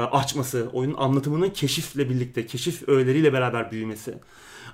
açması, 0.01 0.69
oyunun 0.73 0.97
anlatımının 0.97 1.49
keşifle 1.49 2.09
birlikte, 2.09 2.45
keşif 2.45 2.89
öğeleriyle 2.89 3.33
beraber 3.33 3.71
büyümesi. 3.71 4.17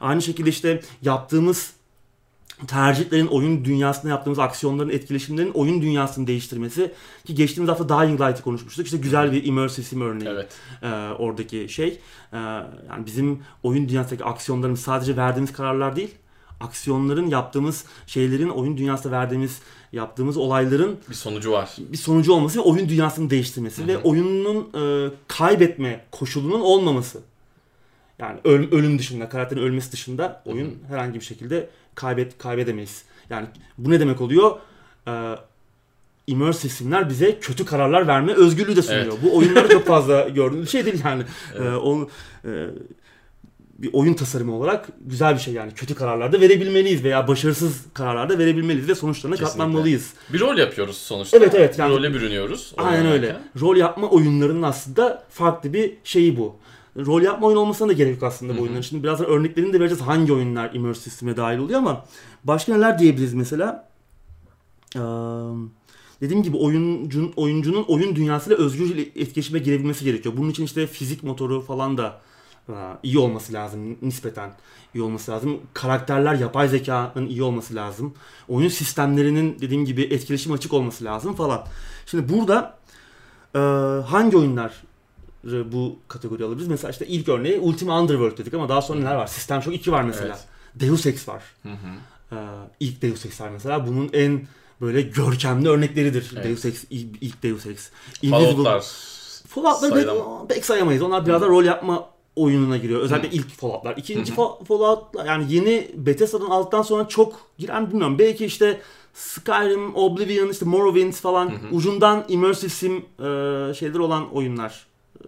Aynı 0.01 0.21
şekilde 0.21 0.49
işte 0.49 0.81
yaptığımız 1.01 1.73
tercihlerin 2.67 3.27
oyun 3.27 3.65
dünyasında 3.65 4.11
yaptığımız 4.11 4.39
aksiyonların, 4.39 4.89
etkileşimlerin 4.89 5.51
oyun 5.51 5.81
dünyasını 5.81 6.27
değiştirmesi 6.27 6.91
ki 7.25 7.35
geçtiğimiz 7.35 7.69
hafta 7.69 7.89
Dying 7.89 8.21
Light'ı 8.21 8.43
konuşmuştuk. 8.43 8.85
İşte 8.85 8.97
güzel 8.97 9.31
bir 9.31 9.43
immersive 9.43 9.85
sim 9.85 10.01
örneği 10.01 10.29
evet. 10.29 10.51
e, 10.81 10.87
oradaki 11.19 11.69
şey. 11.69 11.99
E, 12.33 12.37
yani 12.89 13.05
bizim 13.05 13.39
oyun 13.63 13.89
dünyasındaki 13.89 14.23
aksiyonlarımız 14.23 14.81
sadece 14.81 15.17
verdiğimiz 15.17 15.53
kararlar 15.53 15.95
değil, 15.95 16.11
aksiyonların 16.61 17.27
yaptığımız 17.27 17.85
şeylerin 18.07 18.49
oyun 18.49 18.77
dünyasında 18.77 19.13
verdiğimiz 19.13 19.59
yaptığımız 19.91 20.37
olayların 20.37 20.97
bir 21.09 21.15
sonucu 21.15 21.51
var. 21.51 21.69
Bir 21.79 21.97
sonucu 21.97 22.33
olması 22.33 22.59
ve 22.59 22.63
oyun 22.63 22.89
dünyasını 22.89 23.29
değiştirmesi 23.29 23.81
Hı-hı. 23.81 23.87
ve 23.87 23.97
oyunun 23.97 24.69
e, 24.73 25.11
kaybetme 25.27 26.05
koşulunun 26.11 26.61
olmaması. 26.61 27.21
Yani 28.19 28.39
öl, 28.43 28.71
ölüm 28.71 28.99
dışında, 28.99 29.29
karakterin 29.29 29.61
ölmesi 29.61 29.91
dışında 29.91 30.43
oyun 30.45 30.65
Hı-hı. 30.65 30.87
herhangi 30.87 31.19
bir 31.19 31.25
şekilde 31.25 31.69
kaybet 31.95 32.37
kaybedemeyiz. 32.37 33.03
Yani 33.29 33.47
bu 33.77 33.91
ne 33.91 33.99
demek 33.99 34.21
oluyor? 34.21 34.59
Ee, 35.07 35.35
immersive 36.27 36.71
simler 36.71 37.09
bize 37.09 37.39
kötü 37.39 37.65
kararlar 37.65 38.07
verme 38.07 38.33
özgürlüğü 38.33 38.75
de 38.75 38.81
sunuyor. 38.81 39.05
Evet. 39.05 39.23
Bu 39.23 39.37
oyunlarda 39.37 39.69
çok 39.69 39.85
fazla 39.85 40.29
gördüğümüz 40.29 40.71
şey 40.71 40.85
değil 40.85 41.01
yani. 41.05 41.23
Evet. 41.55 41.61
Ee, 41.61 41.75
onu 41.75 42.09
e, 42.45 42.49
bir 43.77 43.89
oyun 43.93 44.13
tasarımı 44.13 44.55
olarak 44.55 44.89
güzel 45.01 45.33
bir 45.33 45.39
şey 45.39 45.53
yani. 45.53 45.73
Kötü 45.73 45.95
kararlarda 45.95 46.41
verebilmeliyiz 46.41 47.03
veya 47.03 47.27
başarısız 47.27 47.85
kararlarda 47.93 48.37
verebilmeliyiz 48.37 48.87
ve 48.87 48.95
sonuçlarına 48.95 49.35
Kesinlikle. 49.35 49.57
katlanmalıyız. 49.59 50.13
Bir 50.33 50.39
rol 50.39 50.57
yapıyoruz 50.57 50.97
sonuçta. 50.97 51.37
Evet 51.37 51.55
evet. 51.55 51.79
Yani, 51.79 51.91
bir 51.91 51.97
role 51.97 52.13
bürünüyoruz. 52.13 52.73
Aynen 52.77 53.05
öyle. 53.05 53.37
Rol 53.61 53.77
yapma 53.77 54.09
oyunlarının 54.09 54.61
aslında 54.61 55.23
farklı 55.29 55.73
bir 55.73 55.93
şeyi 56.03 56.37
bu. 56.37 56.55
Rol 56.97 57.21
yapma 57.21 57.47
oyun 57.47 57.57
olmasına 57.57 57.87
da 57.87 57.93
gerek 57.93 58.13
yok 58.13 58.23
aslında 58.23 58.57
bu 58.57 58.61
oyunların. 58.61 58.81
Şimdi 58.81 59.03
birazdan 59.03 59.27
örneklerini 59.27 59.73
de 59.73 59.79
vereceğiz 59.79 60.01
hangi 60.01 60.33
oyunlar 60.33 60.73
immersive 60.73 61.03
sisteme 61.03 61.37
dahil 61.37 61.57
oluyor 61.57 61.79
ama 61.79 62.05
başka 62.43 62.75
neler 62.75 62.99
diyebiliriz 62.99 63.33
mesela? 63.33 63.89
Ee, 64.95 64.99
dediğim 66.21 66.43
gibi 66.43 66.57
oyuncunun, 66.57 67.33
oyuncunun 67.35 67.83
oyun 67.83 68.15
dünyasıyla 68.15 68.57
özgürce 68.57 69.01
etkileşime 69.01 69.59
girebilmesi 69.59 70.05
gerekiyor. 70.05 70.37
Bunun 70.37 70.49
için 70.49 70.65
işte 70.65 70.87
fizik 70.87 71.23
motoru 71.23 71.61
falan 71.61 71.97
da 71.97 72.21
iyi 73.03 73.19
olması 73.19 73.53
lazım 73.53 73.97
nispeten 74.01 74.53
iyi 74.93 75.01
olması 75.03 75.31
lazım. 75.31 75.59
Karakterler 75.73 76.35
yapay 76.35 76.67
zekanın 76.67 77.27
iyi 77.27 77.43
olması 77.43 77.75
lazım. 77.75 78.13
Oyun 78.49 78.69
sistemlerinin 78.69 79.57
dediğim 79.61 79.85
gibi 79.85 80.01
etkileşim 80.01 80.51
açık 80.51 80.73
olması 80.73 81.03
lazım 81.03 81.35
falan. 81.35 81.65
Şimdi 82.05 82.33
burada 82.33 82.77
e, 83.55 83.59
hangi 84.07 84.37
oyunlar 84.37 84.83
bu 85.43 85.95
kategori 86.07 86.43
alabiliriz? 86.43 86.67
Mesela 86.67 86.91
işte 86.91 87.07
ilk 87.07 87.29
örneği 87.29 87.59
Ultima 87.59 88.01
Underworld 88.01 88.37
dedik 88.37 88.53
ama 88.53 88.69
daha 88.69 88.81
sonra 88.81 88.99
neler 88.99 89.15
var? 89.15 89.27
System 89.27 89.61
Shock 89.61 89.75
2 89.75 89.91
var 89.91 90.03
mesela. 90.03 90.27
Evet. 90.27 90.45
Deus 90.75 91.05
Ex 91.05 91.27
var. 91.27 91.43
Hı 91.63 91.69
hı. 91.69 92.35
Ee, 92.35 92.37
ilk 92.79 93.01
Deus 93.01 93.25
Ex 93.25 93.41
var 93.41 93.49
mesela. 93.49 93.87
Bunun 93.87 94.09
en 94.13 94.47
böyle 94.81 95.01
görkemli 95.01 95.69
örnekleridir. 95.69 96.31
Evet. 96.33 96.45
Deus 96.45 96.65
Ex, 96.65 96.83
ilk 96.89 97.43
Deus 97.43 97.65
Ex. 97.65 97.89
Fallout'lar. 98.29 98.81
Fallout'ları 99.47 100.47
pek 100.49 100.65
sayamayız. 100.65 101.01
Onlar 101.01 101.25
biraz 101.25 101.41
da 101.41 101.47
rol 101.47 101.63
yapma 101.63 102.09
oyununa 102.35 102.77
giriyor. 102.77 103.01
Özellikle 103.01 103.31
hmm. 103.31 103.37
ilk 103.37 103.49
Fallout'lar. 103.49 103.97
İkinci 103.97 104.37
hmm. 104.37 104.65
Fallout 104.67 105.25
yani 105.25 105.53
yeni 105.53 105.91
Bethesda'dan 105.95 106.49
aldıktan 106.49 106.81
sonra 106.81 107.07
çok 107.07 107.41
giren 107.57 107.89
bilmiyorum. 107.89 108.19
Belki 108.19 108.45
işte 108.45 108.81
Skyrim, 109.13 109.95
Oblivion, 109.95 110.49
işte 110.49 110.65
Morrowind 110.65 111.13
falan 111.13 111.49
hı 111.49 111.55
ucundan 111.71 112.25
immersive 112.27 112.69
sim 112.69 112.97
e, 112.97 113.73
şeyler 113.73 113.99
olan 113.99 114.33
oyunlar. 114.33 114.87
E, 115.19 115.27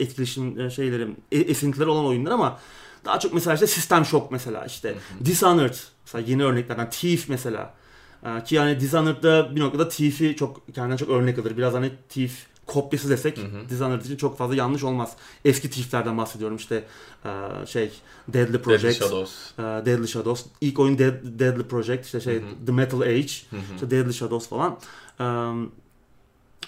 etkileşim 0.00 0.60
e, 0.60 0.70
şeyleri, 0.70 1.08
e, 1.32 1.38
esintileri 1.38 1.88
olan 1.88 2.04
oyunlar 2.04 2.30
ama 2.30 2.58
daha 3.04 3.18
çok 3.18 3.34
mesela 3.34 3.54
işte 3.54 3.66
System 3.66 4.04
Shock 4.04 4.30
mesela 4.30 4.64
işte 4.64 4.88
hı 4.88 5.24
Dishonored 5.24 5.74
mesela 6.04 6.24
yeni 6.28 6.44
örneklerden 6.44 6.90
Thief 6.90 7.28
mesela. 7.28 7.74
E, 8.26 8.44
ki 8.44 8.54
yani 8.54 8.80
Dishonored'da 8.80 9.56
bir 9.56 9.60
noktada 9.60 9.88
Thief'i 9.88 10.36
çok 10.36 10.74
kendinden 10.74 10.96
çok 10.96 11.08
örnek 11.08 11.38
alır. 11.38 11.56
Biraz 11.56 11.74
hani 11.74 11.90
Thief 12.08 12.46
kopyası 12.66 13.10
desek 13.10 13.38
hı 13.38 13.42
hı. 13.42 13.68
Dishonored 13.70 14.04
için 14.04 14.16
çok 14.16 14.38
fazla 14.38 14.54
yanlış 14.54 14.84
olmaz. 14.84 15.16
Eski 15.44 15.70
Thief'lerden 15.70 16.18
bahsediyorum 16.18 16.56
işte 16.56 16.84
e, 17.24 17.30
şey 17.66 17.92
Deadly 18.28 18.58
Project, 18.58 18.84
Deadly 18.84 18.94
Shadows. 18.94 19.58
E, 19.58 19.62
Deadly 19.62 20.08
Shadows. 20.08 20.44
İlk 20.60 20.78
oyun 20.78 20.98
Dead, 20.98 21.14
Deadly 21.22 21.62
Project 21.62 22.04
işte 22.06 22.20
şey 22.20 22.34
hı 22.34 22.38
hı. 22.38 22.66
The 22.66 22.72
Metal 22.72 23.00
Age, 23.00 23.32
hı 23.50 23.56
hı. 23.56 23.60
işte 23.74 23.90
Deadly 23.90 24.12
Shadows 24.12 24.48
falan. 24.48 24.78
E, 25.20 25.24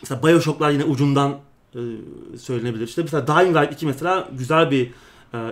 mesela 0.03 0.23
BioShock'lar 0.23 0.71
yine 0.71 0.85
ucundan 0.85 1.39
söylenebilir. 2.41 2.89
İşte 2.89 3.03
mesela 3.03 3.27
Dying 3.27 3.57
Light 3.57 3.73
2 3.73 3.87
mesela 3.87 4.29
güzel 4.33 4.71
bir 4.71 4.93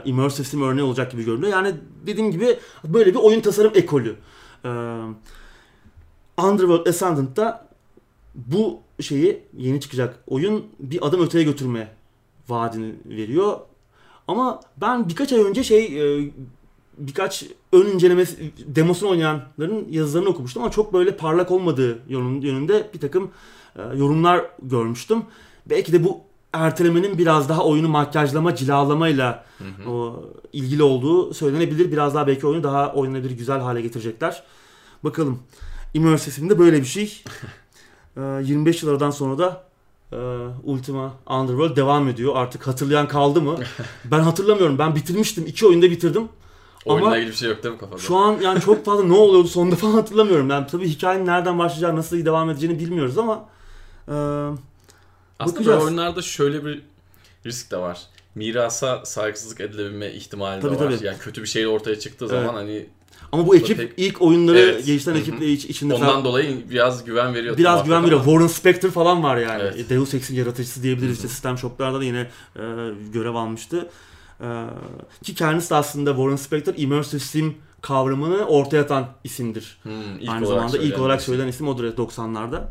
immersive 0.04 0.46
sim 0.46 0.62
örneği 0.62 0.82
olacak 0.82 1.12
gibi 1.12 1.24
görünüyor. 1.24 1.52
Yani 1.52 1.74
dediğim 2.06 2.30
gibi 2.30 2.58
böyle 2.84 3.10
bir 3.10 3.18
oyun 3.18 3.40
tasarım 3.40 3.72
ekolü. 3.74 4.16
Underworld 6.38 6.86
Ascendant'ta 6.86 7.68
bu 8.34 8.80
şeyi 9.00 9.42
yeni 9.56 9.80
çıkacak 9.80 10.24
oyun 10.26 10.64
bir 10.78 11.06
adım 11.06 11.22
öteye 11.22 11.44
götürme 11.44 11.88
vaadini 12.48 12.94
veriyor. 13.04 13.58
Ama 14.28 14.60
ben 14.76 15.08
birkaç 15.08 15.32
ay 15.32 15.40
önce 15.40 15.64
şey 15.64 15.84
e, 15.84 16.30
birkaç 16.98 17.44
ön 17.72 17.86
inceleme 17.86 18.24
demosunu 18.66 19.10
oynayanların 19.10 19.86
yazılarını 19.90 20.28
okumuştum 20.28 20.62
ama 20.62 20.72
çok 20.72 20.92
böyle 20.92 21.16
parlak 21.16 21.50
olmadığı 21.50 21.98
yönünde 22.08 22.90
bir 22.94 23.00
takım 23.00 23.30
e, 23.76 23.82
yorumlar 23.82 24.44
görmüştüm. 24.62 25.22
Belki 25.66 25.92
de 25.92 26.04
bu 26.04 26.20
ertelemenin 26.52 27.18
biraz 27.18 27.48
daha 27.48 27.64
oyunu 27.64 27.88
makyajlama, 27.88 28.54
cilalamayla 28.54 29.44
hı 29.58 29.64
hı. 29.64 29.90
O, 29.90 30.24
ilgili 30.52 30.82
olduğu 30.82 31.34
söylenebilir. 31.34 31.92
Biraz 31.92 32.14
daha 32.14 32.26
belki 32.26 32.46
oyunu 32.46 32.62
daha 32.62 32.92
oynanabilir, 32.92 33.30
güzel 33.30 33.60
hale 33.60 33.80
getirecekler. 33.80 34.42
Bakalım. 35.04 35.38
Immersive'inde 35.94 36.58
böyle 36.58 36.80
bir 36.80 36.86
şey. 36.86 37.22
25 38.16 38.82
ee, 38.82 38.86
yıllardan 38.86 39.10
sonra 39.10 39.38
da 39.38 39.64
e, 40.12 40.16
Ultima 40.64 41.14
Underworld 41.26 41.76
devam 41.76 42.08
ediyor. 42.08 42.36
Artık 42.36 42.66
hatırlayan 42.66 43.08
kaldı 43.08 43.40
mı? 43.40 43.58
ben 44.04 44.20
hatırlamıyorum. 44.20 44.78
Ben 44.78 44.94
bitirmiştim. 44.94 45.46
iki 45.46 45.66
oyunda 45.66 45.90
bitirdim. 45.90 46.28
Oyunla 46.84 47.06
Ama 47.06 47.16
ilgili 47.16 47.30
bir 47.30 47.36
şey 47.36 47.48
yok 47.48 47.62
değil 47.62 47.74
mi 47.74 47.80
kafada? 47.80 47.98
Şu 47.98 48.16
an 48.16 48.40
yani 48.40 48.60
çok 48.60 48.84
fazla 48.84 49.04
ne 49.04 49.12
oluyordu 49.12 49.48
sonunda 49.48 49.76
falan 49.76 49.92
hatırlamıyorum. 49.92 50.50
Yani 50.50 50.66
tabii 50.66 50.88
hikayenin 50.88 51.26
nereden 51.26 51.58
başlayacağı, 51.58 51.96
nasıl 51.96 52.24
devam 52.24 52.50
edeceğini 52.50 52.78
bilmiyoruz 52.78 53.18
ama 53.18 53.48
e, 54.08 54.12
Aslında 54.12 55.54
bakacağız. 55.54 55.84
oyunlarda 55.84 56.22
şöyle 56.22 56.64
bir 56.64 56.82
risk 57.46 57.70
de 57.70 57.76
var. 57.76 58.02
Mirasa 58.34 59.04
saygısızlık 59.04 59.60
edilebilme 59.60 60.12
ihtimali 60.12 60.60
tabii, 60.60 60.78
de 60.78 60.84
var. 60.84 60.90
Tabii. 60.90 61.06
Yani 61.06 61.18
kötü 61.18 61.42
bir 61.42 61.46
şey 61.46 61.66
ortaya 61.66 61.98
çıktığı 61.98 62.24
evet. 62.24 62.34
zaman 62.34 62.54
hani 62.54 62.86
ama 63.34 63.46
bu 63.46 63.56
ekip 63.56 63.78
pek... 63.78 63.92
ilk 63.96 64.22
oyunları 64.22 64.58
evet. 64.58 64.86
geliştiren 64.86 65.16
ekiple 65.16 65.52
iç, 65.52 65.64
içinde 65.64 65.94
Ondan 65.94 66.06
falan, 66.06 66.24
dolayı 66.24 66.70
biraz 66.70 67.04
güven 67.04 67.34
veriyor. 67.34 67.58
Biraz 67.58 67.84
güven 67.84 68.04
veriyor. 68.04 68.20
Ama. 68.20 68.30
Warren 68.30 68.46
Spector 68.46 68.90
falan 68.90 69.22
var 69.22 69.36
yani. 69.36 69.62
Evet. 69.62 69.90
Deus 69.90 70.14
Ex'in 70.14 70.34
yaratıcısı 70.34 70.82
diyebiliriz. 70.82 71.16
İşte 71.16 71.28
System 71.28 71.58
Shock'larda 71.58 72.00
da 72.00 72.04
yine 72.04 72.28
e, 72.56 72.62
görev 73.12 73.34
almıştı. 73.34 73.88
E, 74.40 74.46
ki 75.24 75.34
kendisi 75.34 75.70
de 75.70 75.74
aslında 75.74 76.10
Warren 76.10 76.36
Spector 76.36 76.74
Immersive 76.76 77.20
Sim 77.20 77.54
kavramını 77.80 78.46
ortaya 78.46 78.82
atan 78.82 79.06
isimdir. 79.24 79.78
Hmm, 79.82 80.28
Aynı 80.28 80.46
zamanda 80.46 80.78
ilk 80.78 80.98
olarak 80.98 81.22
söylenen 81.22 81.48
isim 81.48 81.68
odur 81.68 81.84
90'larda. 81.84 82.62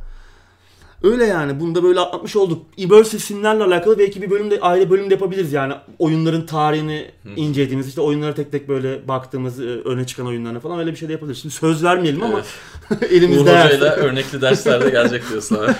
Öyle 1.03 1.25
yani. 1.25 1.59
Bunu 1.59 1.75
da 1.75 1.83
böyle 1.83 1.99
atlatmış 1.99 2.35
olduk. 2.35 2.65
Immersive 2.77 3.21
simlerle 3.21 3.63
alakalı 3.63 3.99
belki 3.99 4.21
bir 4.21 4.29
bölümde 4.29 4.59
ayrı 4.61 4.89
bölümde 4.89 5.13
yapabiliriz 5.13 5.53
yani. 5.53 5.73
Oyunların 5.99 6.45
tarihini 6.45 7.11
incelediğimiz 7.35 7.87
işte 7.87 8.01
oyunlara 8.01 8.33
tek 8.33 8.51
tek 8.51 8.69
böyle 8.69 9.07
baktığımız 9.07 9.59
e, 9.59 9.63
öne 9.63 10.05
çıkan 10.05 10.27
oyunlarına 10.27 10.59
falan 10.59 10.79
öyle 10.79 10.91
bir 10.91 10.95
şey 10.95 11.07
de 11.07 11.11
yapabiliriz. 11.13 11.41
Şimdi 11.41 11.55
söz 11.55 11.83
vermeyelim 11.83 12.23
ama 12.23 12.41
Evet. 12.89 13.11
elimizde 13.11 13.41
Uğur 13.41 13.47
Hoca'yla 13.47 13.95
örnekli 13.95 14.41
derslerde 14.41 14.89
gelecek 14.89 15.29
diyorsun 15.29 15.55
abi. 15.55 15.71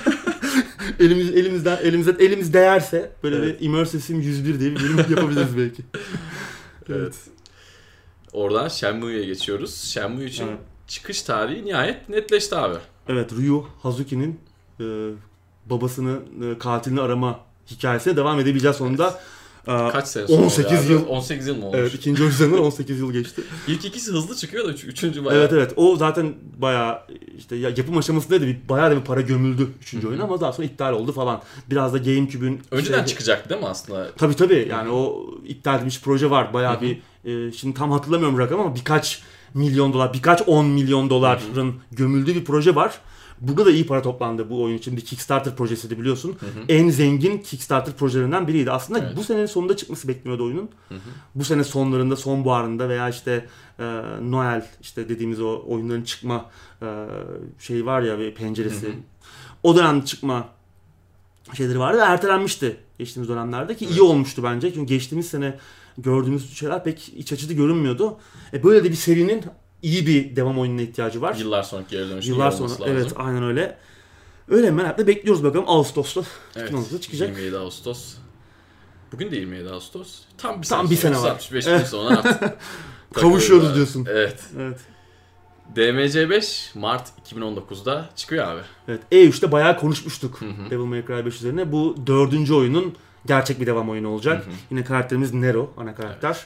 elimiz, 1.00 1.30
elimizden, 1.36 1.78
elimize, 1.84 2.16
elimiz 2.20 2.54
değerse 2.54 3.12
böyle 3.24 3.36
Evet. 3.36 3.62
bir 3.62 3.66
Immersive 3.66 4.02
Sim 4.02 4.22
101 4.22 4.60
diye 4.60 4.72
bir 4.72 4.76
bölüm 4.80 4.98
yapabiliriz 4.98 5.58
belki. 5.58 5.84
evet. 6.90 7.14
Oradan 8.34 8.68
Shenmue'ye 8.68 9.26
geçiyoruz. 9.26 9.76
Shenmue 9.84 10.26
için 10.26 10.48
Evet. 10.48 10.58
çıkış 10.88 11.22
tarihi 11.22 11.66
nihayet 11.66 12.10
netleşti 12.10 12.56
abi. 12.56 12.76
Evet 13.08 13.32
Ryu 13.40 13.66
Hazuki'nin 13.84 14.40
e, 14.80 14.84
babasını 15.66 16.20
e, 16.44 16.58
katilini 16.58 17.02
arama 17.02 17.40
hikayesine 17.72 18.16
devam 18.18 18.40
edebileceğiz 18.40 18.78
sonunda. 18.78 19.20
E, 19.68 19.72
Kaç 19.90 20.08
sene 20.08 20.28
sonra 20.28 20.42
18 20.46 20.66
oluyor 20.66 20.82
abi? 20.84 20.92
yıl. 20.94 21.08
18 21.08 21.48
yıl 21.48 21.58
mı 21.58 21.66
olmuş? 21.66 21.80
Evet 21.80 21.94
ikinci 21.94 22.24
üzerinden 22.24 22.58
18 22.58 23.00
yıl 23.00 23.14
geçti. 23.14 23.42
İlk 23.68 23.86
ikisi 23.86 24.12
hızlı 24.12 24.36
çıkıyor 24.36 24.66
da 24.66 24.72
üç, 24.72 24.84
üçüncü 24.84 25.26
bayağı. 25.26 25.40
Evet 25.42 25.54
evet 25.54 25.74
o 25.76 25.96
zaten 25.96 26.34
bayağı 26.58 27.00
işte 27.38 27.56
ya, 27.56 27.70
yapım 27.70 27.98
aşamasındaydı 27.98 28.48
bir 28.48 28.70
bayağı 28.70 28.92
da 28.92 28.96
bir 28.96 29.02
para 29.06 29.22
gömüldü 29.22 29.68
üçüncü 29.82 30.08
oyun 30.08 30.20
ama 30.20 30.42
daha 30.42 30.54
sonra 30.54 30.68
iptal 30.68 30.94
oldu 30.94 31.12
falan. 31.12 31.42
Biraz 31.70 31.94
da 31.94 31.98
GameCube'ün 31.98 32.62
Önceden 32.72 32.98
şey- 32.98 33.06
çıkacak 33.06 33.50
değil 33.50 33.62
mi 33.62 33.68
aslında? 33.68 34.12
Tabii 34.18 34.36
tabii 34.36 34.68
yani 34.70 34.90
o 34.90 35.30
iptal 35.48 35.76
edilmiş 35.78 36.02
proje 36.02 36.30
var 36.30 36.54
bayağı 36.54 36.82
bir 36.82 37.02
e, 37.26 37.52
şimdi 37.52 37.78
tam 37.78 37.92
hatırlamıyorum 37.92 38.40
rakam 38.40 38.60
ama 38.60 38.76
birkaç 38.76 39.22
milyon 39.54 39.94
dolar 39.94 40.14
birkaç 40.14 40.42
10 40.48 40.66
milyon 40.66 41.10
doların 41.10 41.74
gömüldüğü 41.92 42.36
bir 42.36 42.46
proje 42.46 42.76
var. 42.76 43.00
Burada 43.42 43.66
da 43.66 43.72
iyi 43.72 43.86
para 43.88 44.02
toplandı 44.02 44.50
bu 44.50 44.64
oyun 44.64 44.78
için. 44.78 44.98
Bir 44.98 45.02
Kickstarter 45.02 45.56
projesiydi 45.56 46.00
biliyorsun. 46.00 46.36
En 46.70 46.90
zengin 46.90 47.38
Kickstarter 47.38 47.94
projelerinden 47.94 48.48
biriydi. 48.48 48.72
Aslında 48.72 49.00
Evet. 49.00 49.18
bu 49.18 49.24
senenin 49.24 49.46
sonunda 49.46 49.78
çıkması 49.78 50.08
bekleniyordu 50.08 50.46
oyunun. 50.46 50.70
Bu 51.36 51.44
sene 51.44 51.64
sonlarında, 51.64 52.16
sonbaharında 52.16 52.90
veya 52.90 53.10
işte 53.10 53.46
e, 53.80 53.84
Noel 54.22 54.66
işte 54.82 55.10
dediğimiz 55.10 55.42
o 55.42 55.64
oyunların 55.68 56.04
çıkma 56.04 56.50
e, 56.82 57.06
şeyi 57.60 57.86
var 57.86 58.02
ya 58.02 58.20
bir 58.20 58.36
penceresi. 58.36 58.94
O 59.64 59.76
dönem 59.76 60.02
çıkma 60.02 60.50
şeyleri 61.54 61.80
vardı 61.80 61.98
ve 61.98 62.02
ertelenmişti 62.02 62.78
geçtiğimiz 63.00 63.30
dönemlerde 63.30 63.76
ki 63.76 63.86
iyi 63.86 64.02
olmuştu 64.02 64.44
bence. 64.44 64.74
Çünkü 64.74 64.94
geçtiğimiz 64.94 65.28
sene 65.28 65.58
gördüğümüz 65.98 66.54
şeyler 66.58 66.84
pek 66.84 67.10
iç 67.16 67.34
açıcı 67.34 67.54
görünmüyordu. 67.54 68.18
E 68.54 68.64
böyle 68.64 68.84
de 68.84 68.90
bir 68.90 68.96
serinin 68.96 69.44
iyi 69.84 70.08
bir 70.08 70.36
devam 70.36 70.60
oyununa 70.60 70.82
ihtiyacı 70.82 71.22
var. 71.22 71.36
Yıllar 71.36 71.64
sonra 71.64 71.84
geri 71.90 72.10
dönüşü 72.10 72.30
Yıllar 72.30 72.52
sonra 72.52 72.70
lazım. 72.70 72.86
evet 72.88 73.14
aynen 73.16 73.44
öyle. 73.44 73.78
Öyle 74.50 74.72
merakla 74.72 75.08
bekliyoruz 75.08 75.44
bakalım 75.44 75.66
Ağustos'ta. 75.68 76.22
Evet, 76.56 76.72
2019'da 76.72 77.02
çıkacak. 77.02 77.30
27 77.30 77.58
Ağustos. 77.58 78.14
Bugün 79.12 79.32
de 79.32 79.36
27 79.36 79.70
Ağustos. 79.70 80.20
Tam 80.38 80.62
bir 80.62 80.68
Tam 80.68 80.88
sene 80.88 80.92
bir 80.92 80.96
sonra, 81.02 81.14
sene 81.16 81.24
var. 81.24 81.30
65 81.32 81.66
gün 81.66 81.78
sonra 81.78 82.18
artık 82.18 82.40
Kavuşuyoruz 83.14 83.68
takılıyoruz 83.68 83.76
diyorsun. 83.76 84.02
abi. 84.04 84.10
Evet. 84.12 84.44
Evet. 84.60 84.80
DMC5 85.76 86.80
Mart 86.80 87.10
2019'da 87.32 88.10
çıkıyor 88.16 88.48
abi. 88.48 88.62
Evet. 88.88 89.02
E3'te 89.12 89.52
bayağı 89.52 89.80
konuşmuştuk 89.80 90.42
Hı 90.42 90.46
hı. 90.46 90.70
Devil 90.70 90.84
May 90.84 91.06
Cry 91.06 91.26
5 91.26 91.36
üzerine. 91.36 91.72
Bu 91.72 91.96
dördüncü 92.08 92.54
oyunun 92.54 92.96
gerçek 93.26 93.60
bir 93.62 93.68
devam 93.68 93.90
oyunu 93.90 94.10
olacak. 94.10 94.46
Hı 94.46 94.50
hı. 94.50 94.54
Yine 94.72 94.84
karakterimiz 94.84 95.34
Nero 95.34 95.74
ana 95.78 95.96
karakter. 95.96 96.46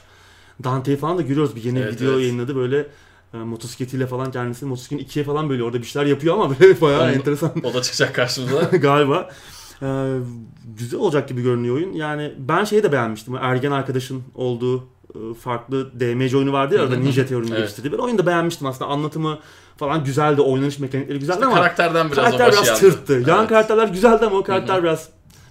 Dante'yi 0.64 0.96
falan 0.96 1.18
da 1.18 1.22
görüyoruz. 1.22 1.56
Bir 1.56 1.64
yeni 1.64 1.78
Evet, 1.78 1.94
video 1.94 2.12
evet. 2.12 2.20
yayınladı 2.22 2.56
böyle 2.56 2.86
e, 3.34 3.36
motosikletiyle 3.36 4.06
falan 4.06 4.30
kendisini 4.30 4.68
motosikletin 4.68 5.04
ikiye 5.04 5.24
falan 5.24 5.50
böyle 5.50 5.62
orada 5.64 5.78
bir 5.78 5.86
şeyler 5.86 6.06
yapıyor 6.06 6.34
ama 6.34 6.60
böyle 6.60 6.80
bayağı 6.80 7.02
Onun- 7.02 7.12
enteresan 7.12 7.52
O 7.64 7.74
da 7.74 7.82
çıkacak 7.82 8.14
karşımıza. 8.14 8.60
galiba. 8.76 9.30
Ee, 9.82 10.16
güzel 10.76 11.00
olacak 11.00 11.28
gibi 11.28 11.42
görünüyor 11.42 11.74
oyun. 11.76 11.92
Yani 11.92 12.34
ben 12.38 12.64
şeyi 12.64 12.82
de 12.82 12.92
beğenmiştim. 12.92 13.36
Ergen 13.36 13.70
arkadaşın 13.70 14.22
olduğu 14.34 14.78
e, 15.14 15.34
farklı 15.40 16.00
DMC 16.00 16.36
oyunu 16.36 16.52
vardı 16.52 16.74
ya 16.74 16.82
hı. 16.82 17.00
Ninja 17.00 17.26
Theory'nin 17.26 17.50
Evet. 17.50 17.60
geliştirdiği. 17.60 17.92
Ben 17.92 17.98
oyunu 17.98 18.18
da 18.18 18.26
beğenmiştim 18.26 18.66
aslında. 18.66 18.90
Anlatımı 18.90 19.38
falan 19.76 20.04
güzeldi. 20.04 20.40
Oynanış 20.40 20.78
mekanikleri 20.78 21.18
güzeldi 21.18 21.36
İşte 21.36 21.46
ama 21.46 21.54
karakterden 21.54 22.06
biraz 22.12 22.24
karakter 22.24 22.52
biraz 22.52 22.66
yandı. 22.66 22.80
tırttı. 22.80 23.12
Yan 23.12 23.38
Evet. 23.38 23.48
karakterler 23.48 23.88
güzeldi 23.88 24.26
ama 24.26 24.36
o 24.36 24.42
karakter 24.42 24.82
biraz 24.82 25.08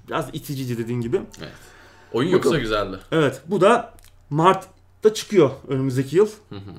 biraz 0.07 0.29
iticiydi 0.33 0.77
dediğin 0.77 1.01
gibi. 1.01 1.21
Oyun 2.13 2.29
yoksa 2.29 2.49
Bakalım. 2.49 2.61
güzeldi. 2.63 2.97
Evet. 3.11 3.41
Bu 3.47 3.61
da 3.61 3.93
Mart'ta 4.29 5.13
çıkıyor 5.13 5.49
önümüzdeki 5.67 6.15
yıl. 6.15 6.29
Hı 6.49 6.55
hı. 6.55 6.71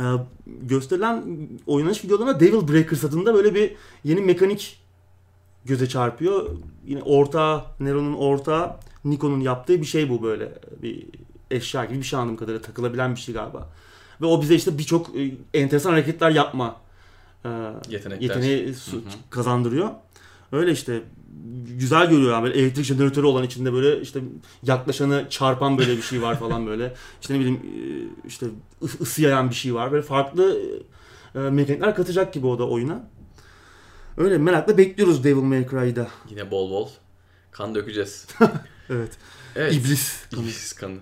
Ee, 0.00 0.02
gösterilen 0.46 1.24
oynanış 1.66 2.04
videolarına 2.04 2.40
Devil 2.40 2.68
Breakers 2.68 3.04
adında 3.04 3.34
böyle 3.34 3.54
bir 3.54 3.72
yeni 4.04 4.20
mekanik 4.20 4.80
göze 5.64 5.88
çarpıyor. 5.88 6.50
Yine 6.86 7.02
orta 7.02 7.66
Nero'nun 7.80 8.14
orta 8.14 8.80
Nikon'un 9.04 9.40
yaptığı 9.40 9.80
bir 9.80 9.86
şey 9.86 10.10
bu 10.10 10.22
böyle 10.22 10.52
bir 10.82 11.06
eşya 11.50 11.84
gibi 11.84 11.98
bir 11.98 12.02
şey 12.04 12.18
anladığım 12.18 12.36
kadarıyla 12.36 12.62
takılabilen 12.62 13.14
bir 13.14 13.20
şey 13.20 13.34
galiba. 13.34 13.68
Ve 14.20 14.26
o 14.26 14.42
bize 14.42 14.54
işte 14.54 14.78
birçok 14.78 15.16
e, 15.16 15.32
enteresan 15.54 15.90
hareketler 15.90 16.30
yapma 16.30 16.76
e, 17.44 17.48
Yetenekler. 17.88 18.20
yeteneği 18.20 18.74
su- 18.74 18.96
Hı 18.96 19.00
hı. 19.00 19.02
kazandırıyor. 19.30 19.90
Öyle 20.52 20.72
işte 20.72 21.02
güzel 21.78 22.10
görüyor 22.10 22.32
yani 22.32 22.44
böyle 22.44 22.58
elektrik 22.58 22.84
jeneratörü 22.84 23.26
olan 23.26 23.44
içinde 23.44 23.72
böyle 23.72 24.00
işte 24.00 24.20
yaklaşanı 24.62 25.26
çarpan 25.30 25.78
böyle 25.78 25.96
bir 25.96 26.02
şey 26.02 26.22
var 26.22 26.38
falan 26.38 26.66
böyle. 26.66 26.94
İşte 27.20 27.34
ne 27.34 27.38
bileyim 27.40 27.60
e, 27.64 28.28
işte 28.28 28.46
ısı 29.00 29.22
yayan 29.22 29.50
bir 29.50 29.54
şey 29.54 29.74
var. 29.74 29.92
Böyle 29.92 30.02
farklı 30.02 30.60
e, 31.34 31.38
mekanikler 31.38 31.94
katacak 31.94 32.32
gibi 32.34 32.46
o 32.46 32.58
da 32.58 32.68
oyuna. 32.68 33.08
Öyle 34.16 34.38
merakla 34.38 34.78
bekliyoruz 34.78 35.24
Devil 35.24 35.42
May 35.42 35.68
Cry'da. 35.68 36.08
Yine 36.30 36.50
bol 36.50 36.70
bol 36.70 36.88
kan 37.50 37.74
dökeceğiz. 37.74 38.26
Evet. 38.92 39.10
Evet. 39.56 39.74
İblis. 39.74 40.24
İblis 40.32 40.72
kanı. 40.72 40.96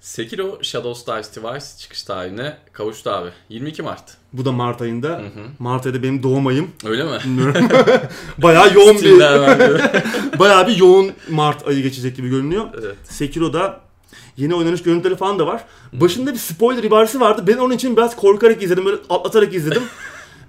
Sekiro 0.00 0.58
Shadows 0.62 1.06
Die 1.06 1.22
Twice 1.22 1.78
çıkış 1.78 2.02
tarihine 2.02 2.56
kavuştu 2.72 3.10
abi. 3.10 3.28
22 3.48 3.82
Mart. 3.82 4.16
Bu 4.32 4.44
da 4.44 4.52
Mart 4.52 4.82
ayında. 4.82 5.08
Hı 5.08 5.12
hı. 5.12 5.46
Mart 5.58 5.86
ayında 5.86 6.02
benim 6.02 6.22
doğum 6.22 6.46
ayım. 6.46 6.70
Öyle 6.84 7.04
mi? 7.04 7.18
Bilmiyorum. 7.24 7.68
bayağı 8.38 8.74
yoğun 8.74 8.96
bir 8.96 9.18
bayağı 10.38 10.66
bir 10.68 10.76
yoğun 10.76 11.12
Mart 11.30 11.68
ayı 11.68 11.82
geçecek 11.82 12.16
gibi 12.16 12.28
görünüyor. 12.28 12.64
evet. 12.80 12.96
Sekiro'da 13.04 13.80
yeni 14.36 14.54
oynanış 14.54 14.82
görüntüleri 14.82 15.16
falan 15.16 15.38
da 15.38 15.46
var. 15.46 15.64
Başında 15.92 16.32
bir 16.32 16.38
spoiler 16.38 16.82
ibaresi 16.82 17.20
vardı. 17.20 17.44
Ben 17.46 17.56
onun 17.56 17.74
için 17.74 17.96
biraz 17.96 18.16
korkarak 18.16 18.62
izledim. 18.62 18.84
Böyle 18.84 18.96
atlatarak 19.10 19.54
izledim. 19.54 19.82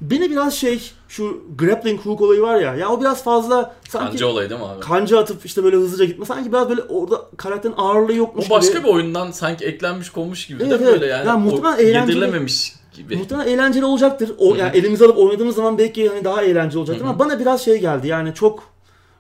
Beni 0.02 0.32
biraz 0.32 0.54
şey 0.54 0.92
şu 1.10 1.42
grappling 1.58 2.00
hook 2.02 2.22
olayı 2.22 2.42
var 2.42 2.60
ya. 2.60 2.76
Ya 2.76 2.90
o 2.90 3.02
biraz 3.02 3.24
fazla 3.24 3.76
sanki 3.90 4.10
Kanca 4.12 4.28
olayı 4.28 4.50
değil 4.50 4.62
mi 4.62 4.68
abi? 4.68 4.80
kanca 4.80 5.20
atıp 5.20 5.46
işte 5.46 5.64
böyle 5.64 5.76
hızlıca 5.76 6.06
gitme. 6.06 6.26
Sanki 6.26 6.52
biraz 6.52 6.70
böyle 6.70 6.82
orada 6.82 7.22
karakterin 7.38 7.74
ağırlığı 7.78 8.14
yokmuş 8.14 8.46
O 8.48 8.50
başka 8.50 8.74
gibi. 8.80 8.84
bir 8.88 8.94
oyundan 8.94 9.32
sanki 9.32 9.66
eklenmiş 9.66 10.10
konmuş 10.10 10.48
gibi 10.48 10.62
Evet, 10.64 10.72
değil 10.72 10.82
mi 10.82 10.88
evet. 10.90 11.02
böyle 11.02 11.12
yani? 11.12 11.28
Ya 11.28 11.38
muhtemelen 11.38 11.74
O 11.78 11.82
eğlenceli- 11.82 12.00
Yedirilememiş 12.10 12.74
gibi. 12.94 13.18
Muhtemelen 13.18 13.48
eğlenceli 13.48 13.86
olacaktır. 13.86 14.32
O 14.38 14.56
yani 14.56 14.78
elimize 14.78 15.06
alıp 15.06 15.18
oynadığımız 15.18 15.56
zaman 15.56 15.78
belki 15.78 16.10
hani 16.10 16.24
daha 16.24 16.42
eğlenceli 16.44 16.80
olacaktır 16.80 17.06
ama 17.06 17.20
bana 17.20 17.40
biraz 17.40 17.62
şey 17.66 17.80
geldi. 17.80 18.08
Yani 18.08 18.34
çok 18.34 18.64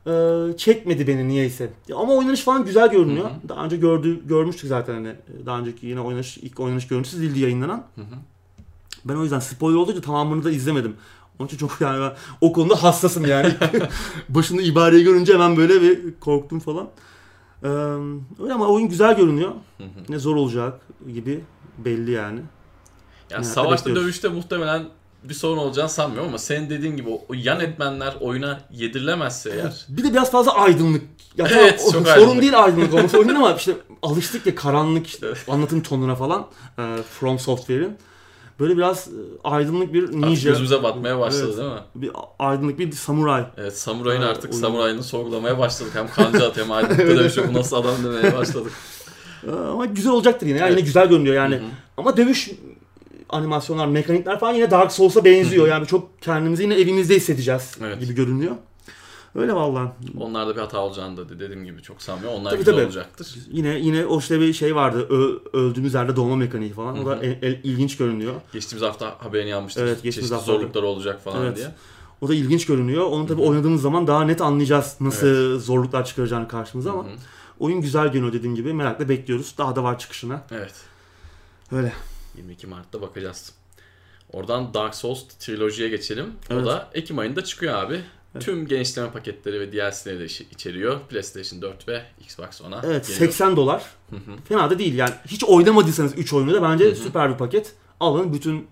e, 0.07 0.11
çekmedi 0.57 1.07
beni 1.07 1.27
niyeyse. 1.27 1.69
Ya 1.87 1.95
Ama 1.97 2.13
oynanış 2.13 2.41
falan 2.41 2.65
güzel 2.65 2.91
görünüyor. 2.91 3.29
Daha 3.49 3.65
önce 3.65 3.77
gördü 3.77 4.27
görmüştük 4.27 4.69
zaten 4.69 4.93
hani 4.93 5.09
daha 5.45 5.59
önceki 5.59 5.87
yine 5.87 5.99
oynanış 6.01 6.37
ilk 6.37 6.59
oynanış 6.59 6.87
görüntüsü 6.87 7.21
değildi 7.21 7.39
yayınlanan. 7.39 7.83
Ben 9.05 9.15
o 9.15 9.23
yüzden 9.23 9.39
spoiler 9.39 9.77
olduğu 9.77 10.01
tamamını 10.01 10.43
da 10.43 10.51
izlemedim. 10.51 10.95
Onun 11.39 11.47
için 11.47 11.57
çok 11.57 11.81
yani 11.81 12.01
ben 12.01 12.13
o 12.41 12.53
konuda 12.53 12.83
hassasım 12.83 13.25
yani. 13.25 13.53
Başında 14.29 14.61
ibareyi 14.61 15.03
görünce 15.03 15.33
hemen 15.33 15.57
böyle 15.57 15.81
bir 15.81 15.99
korktum 16.19 16.59
falan. 16.59 16.89
Ee, 17.63 17.67
öyle 18.43 18.53
ama 18.53 18.67
oyun 18.67 18.89
güzel 18.89 19.17
görünüyor. 19.17 19.51
Ne 20.09 20.19
zor 20.19 20.35
olacak 20.35 20.81
gibi 21.13 21.43
belli 21.77 22.11
yani. 22.11 22.39
Yani 23.29 23.43
Evet, 23.45 23.45
savaşta 23.45 23.85
bekliyoruz. 23.85 24.03
dövüşte 24.03 24.27
muhtemelen 24.29 24.85
bir 25.23 25.33
sorun 25.33 25.57
olacağını 25.57 25.89
sanmıyorum 25.89 26.29
ama 26.29 26.37
senin 26.37 26.69
dediğin 26.69 26.95
gibi 26.97 27.09
o, 27.09 27.21
yan 27.33 27.59
etmenler 27.59 28.13
oyuna 28.19 28.61
yedirilemezse 28.71 29.49
eğer 29.49 29.85
Bir 29.89 30.03
de 30.03 30.11
biraz 30.13 30.31
fazla 30.31 30.53
aydınlık. 30.55 31.01
Ya 31.37 31.47
tamam, 31.47 31.63
Evet, 31.63 31.83
o- 31.87 31.91
çok 31.91 32.07
sorun 32.07 32.21
aydınlık. 32.21 32.41
değil 32.41 32.63
aydınlık 32.63 32.93
olması 32.93 33.17
oyunun 33.19 33.35
ama 33.35 33.53
işte 33.53 33.73
alıştık 34.01 34.45
ya 34.45 34.55
karanlık 34.55 35.07
işte 35.07 35.33
anlatım 35.47 35.81
tonuna 35.81 36.15
falan 36.15 36.47
From 37.19 37.39
Software'in. 37.39 37.97
Böyle 38.61 38.77
biraz 38.77 39.07
e, 39.07 39.11
aydınlık 39.43 39.93
bir 39.93 40.03
artık 40.03 40.15
ninja, 40.15 40.49
gözümüze 40.49 40.83
batmaya 40.83 41.19
başladı 41.19 41.45
Evet. 41.47 41.57
değil 41.57 41.69
mi? 41.69 41.79
bir 41.95 42.11
aydınlık 42.39 42.79
bir 42.79 42.91
samuray. 42.91 43.45
Evet 43.57 43.77
samurayın 43.77 44.21
artık 44.21 44.51
oyun. 44.51 44.61
samurayını 44.61 45.03
sorgulamaya 45.03 45.59
başladık. 45.59 45.91
Hem 45.95 46.07
kanca 46.07 46.47
at 46.47 46.57
hem 46.57 46.71
aydınlıkta 46.71 47.07
dövüşüyor. 47.07 47.47
Bu 47.49 47.53
nasıl 47.53 47.75
adam 47.75 47.95
demeye 48.03 48.37
başladık. 48.37 48.71
Ama 49.71 49.85
güzel 49.85 50.11
olacaktır 50.11 50.47
yine. 50.47 50.57
Yani 50.57 50.67
Evet. 50.67 50.77
yine 50.77 50.85
güzel 50.85 51.09
görünüyor 51.09 51.35
yani. 51.35 51.55
Hı 51.55 51.59
hı. 51.59 51.63
Ama 51.97 52.17
dövüş 52.17 52.51
animasyonlar, 53.29 53.87
mekanikler 53.87 54.39
falan 54.39 54.53
yine 54.53 54.71
Dark 54.71 54.91
Souls'a 54.91 55.25
benziyor. 55.25 55.67
Yani 55.67 55.87
çok 55.87 56.21
kendimizi 56.21 56.63
yine 56.63 56.75
evimizde 56.75 57.15
hissedeceğiz 57.15 57.71
Evet. 57.85 57.99
gibi 57.99 58.15
görünüyor. 58.15 58.55
Öyle 59.35 59.53
vallahi. 59.53 59.89
Onlarda 60.19 60.55
bir 60.55 60.61
hata 60.61 60.79
olacağını 60.79 61.17
da 61.17 61.29
dediğim 61.29 61.65
gibi 61.65 61.81
çok 61.81 62.01
sanmıyorum. 62.01 62.39
Onlar 62.39 62.49
Tabii, 62.51 62.59
güzel 62.59 62.73
tabii. 62.73 62.85
olacaktır. 62.85 63.35
Yine 63.51 63.79
yine 63.79 64.05
o 64.05 64.19
işte 64.19 64.39
bir 64.39 64.53
şey 64.53 64.75
vardı. 64.75 65.07
Ö- 65.09 65.39
öldüğümüz 65.59 65.93
yerde 65.93 66.15
doğma 66.15 66.35
mekaniği 66.35 66.73
falan. 66.73 66.97
O 67.03 67.05
da 67.05 67.15
el- 67.23 67.39
el- 67.41 67.59
ilginç 67.63 67.97
görünüyor. 67.97 68.33
Geçtiğimiz 68.53 68.87
hafta 68.87 69.15
haberini 69.19 69.55
almıştık. 69.55 69.83
Evet, 69.83 70.03
geçtiğimiz 70.03 70.31
hafta. 70.31 70.45
zorluklar 70.45 70.83
olacak 70.83 71.23
falan 71.23 71.45
Evet. 71.45 71.57
diye. 71.57 71.71
O 72.21 72.27
da 72.27 72.33
ilginç 72.35 72.65
görünüyor. 72.65 73.05
Onu 73.05 73.27
tabii 73.27 73.41
oynadığımız 73.41 73.81
zaman 73.81 74.07
daha 74.07 74.23
net 74.23 74.41
anlayacağız 74.41 74.95
nasıl 74.99 75.59
zorluklar 75.59 76.05
çıkaracağını 76.05 76.47
karşımıza 76.47 76.91
ama 76.91 77.03
Hı 77.03 77.07
hı. 77.07 77.11
oyun 77.59 77.81
güzel 77.81 78.07
görünüyor 78.11 78.33
dediğim 78.33 78.55
gibi. 78.55 78.73
Merakla 78.73 79.09
bekliyoruz. 79.09 79.55
Daha 79.57 79.75
da 79.75 79.83
var 79.83 79.99
çıkışına. 79.99 80.43
Evet. 80.51 80.73
Öyle. 81.71 81.93
22 82.37 82.67
Mart'ta 82.67 83.01
bakacağız. 83.01 83.53
Oradan 84.33 84.73
Dark 84.73 84.95
Souls 84.95 85.23
Trilogy'ye 85.39 85.89
geçelim. 85.89 86.25
Evet. 86.49 86.63
O 86.63 86.65
da 86.65 86.89
Ekim 86.93 87.19
ayında 87.19 87.43
çıkıyor 87.43 87.73
abi. 87.75 88.01
Tüm 88.39 88.67
genişleme 88.67 89.11
paketleri 89.11 89.59
ve 89.59 89.71
DLC'leri 89.71 90.19
de 90.19 90.25
içeriyor. 90.25 90.99
PlayStation 91.09 91.61
4 91.61 91.87
ve 91.87 92.03
Xbox 92.23 92.61
One'a 92.61 92.81
Evet 92.83 93.07
geliyor. 93.07 93.19
80 93.19 93.55
dolar. 93.55 93.83
Fena 94.49 94.69
da 94.69 94.79
değil 94.79 94.95
yani. 94.95 95.13
Hiç 95.27 95.43
oynamadıysanız 95.43 96.17
3 96.17 96.33
oyunu 96.33 96.53
da 96.53 96.61
bence 96.61 96.95
süper 96.95 97.33
bir 97.33 97.37
paket. 97.37 97.73
Alın 97.99 98.33
bütün 98.33 98.67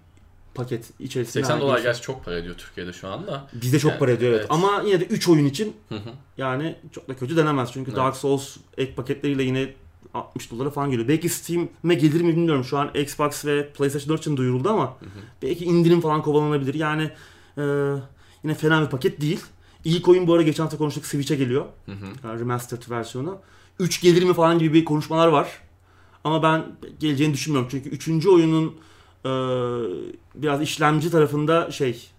paket 0.53 0.89
içerisinde. 0.99 1.43
80 1.43 1.62
dolar 1.62 1.80
gerçi 1.80 2.01
çok 2.01 2.26
para 2.26 2.38
ediyor 2.38 2.55
Türkiye'de 2.57 2.93
şu 2.93 3.07
anda. 3.07 3.47
Bizde 3.53 3.80
çok 3.80 3.91
Yani, 3.91 3.99
para 3.99 4.12
ediyor 4.12 4.32
evet. 4.32 4.41
evet. 4.41 4.51
Ama 4.51 4.84
yine 4.86 4.99
de 4.99 5.05
3 5.05 5.30
oyun 5.30 5.45
için 5.45 5.76
Hı 5.89 5.95
hı. 5.95 6.10
yani 6.38 6.76
çok 6.91 7.10
da 7.10 7.16
kötü 7.16 7.38
denemez. 7.38 7.70
Çünkü 7.74 7.91
Evet. 7.91 7.97
Dark 7.97 8.16
Souls 8.16 8.57
ek 8.78 8.93
paketleriyle 8.95 9.43
yine 9.43 9.74
60 10.14 10.51
dolara 10.51 10.70
falan 10.70 10.91
geliyor. 10.91 11.07
Belki 11.07 11.30
Steam'e 11.30 11.93
gelir 11.93 12.22
mi 12.22 12.28
bilmiyorum. 12.28 12.64
Şu 12.64 12.78
an 12.78 12.91
Xbox 12.95 13.45
ve 13.45 13.70
PlayStation 13.70 14.10
4 14.10 14.22
için 14.22 14.38
duyuruldu 14.38 14.70
ama 14.70 14.97
belki 15.41 15.66
indirim 15.66 16.01
falan 16.01 16.22
kovalanabilir. 16.22 16.74
Yani 16.74 17.12
e, 17.57 17.64
yine 18.44 18.54
fena 18.54 18.82
bir 18.82 18.88
paket 18.90 19.22
değil. 19.22 19.40
İlk 19.86 20.08
oyun 20.08 20.28
bu 20.28 20.34
arada 20.34 20.44
geçen 20.44 20.64
hafta 20.64 20.78
konuştuk 20.78 21.06
Switch'e 21.06 21.36
geliyor. 21.36 21.66
Hı 21.86 21.92
hı. 21.92 22.06
Yani 22.28 22.40
remastered 22.40 22.82
versiyonu. 22.90 23.40
3 23.80 24.02
gelir 24.02 24.24
mi 24.24 24.34
falan 24.34 24.60
gibi 24.60 24.74
bir 24.74 24.86
konuşmalar 24.86 25.28
var. 25.28 25.60
Ama 26.24 26.44
ben 26.44 26.66
geleceğini 27.00 27.34
düşünmüyorum. 27.34 27.70
Çünkü 27.72 27.90
3. 27.90 28.28
oyunun 28.28 28.76
e, 29.26 29.30
biraz 30.36 30.62
işlemci 30.62 31.12
tarafında 31.12 31.72
şey 31.72 32.10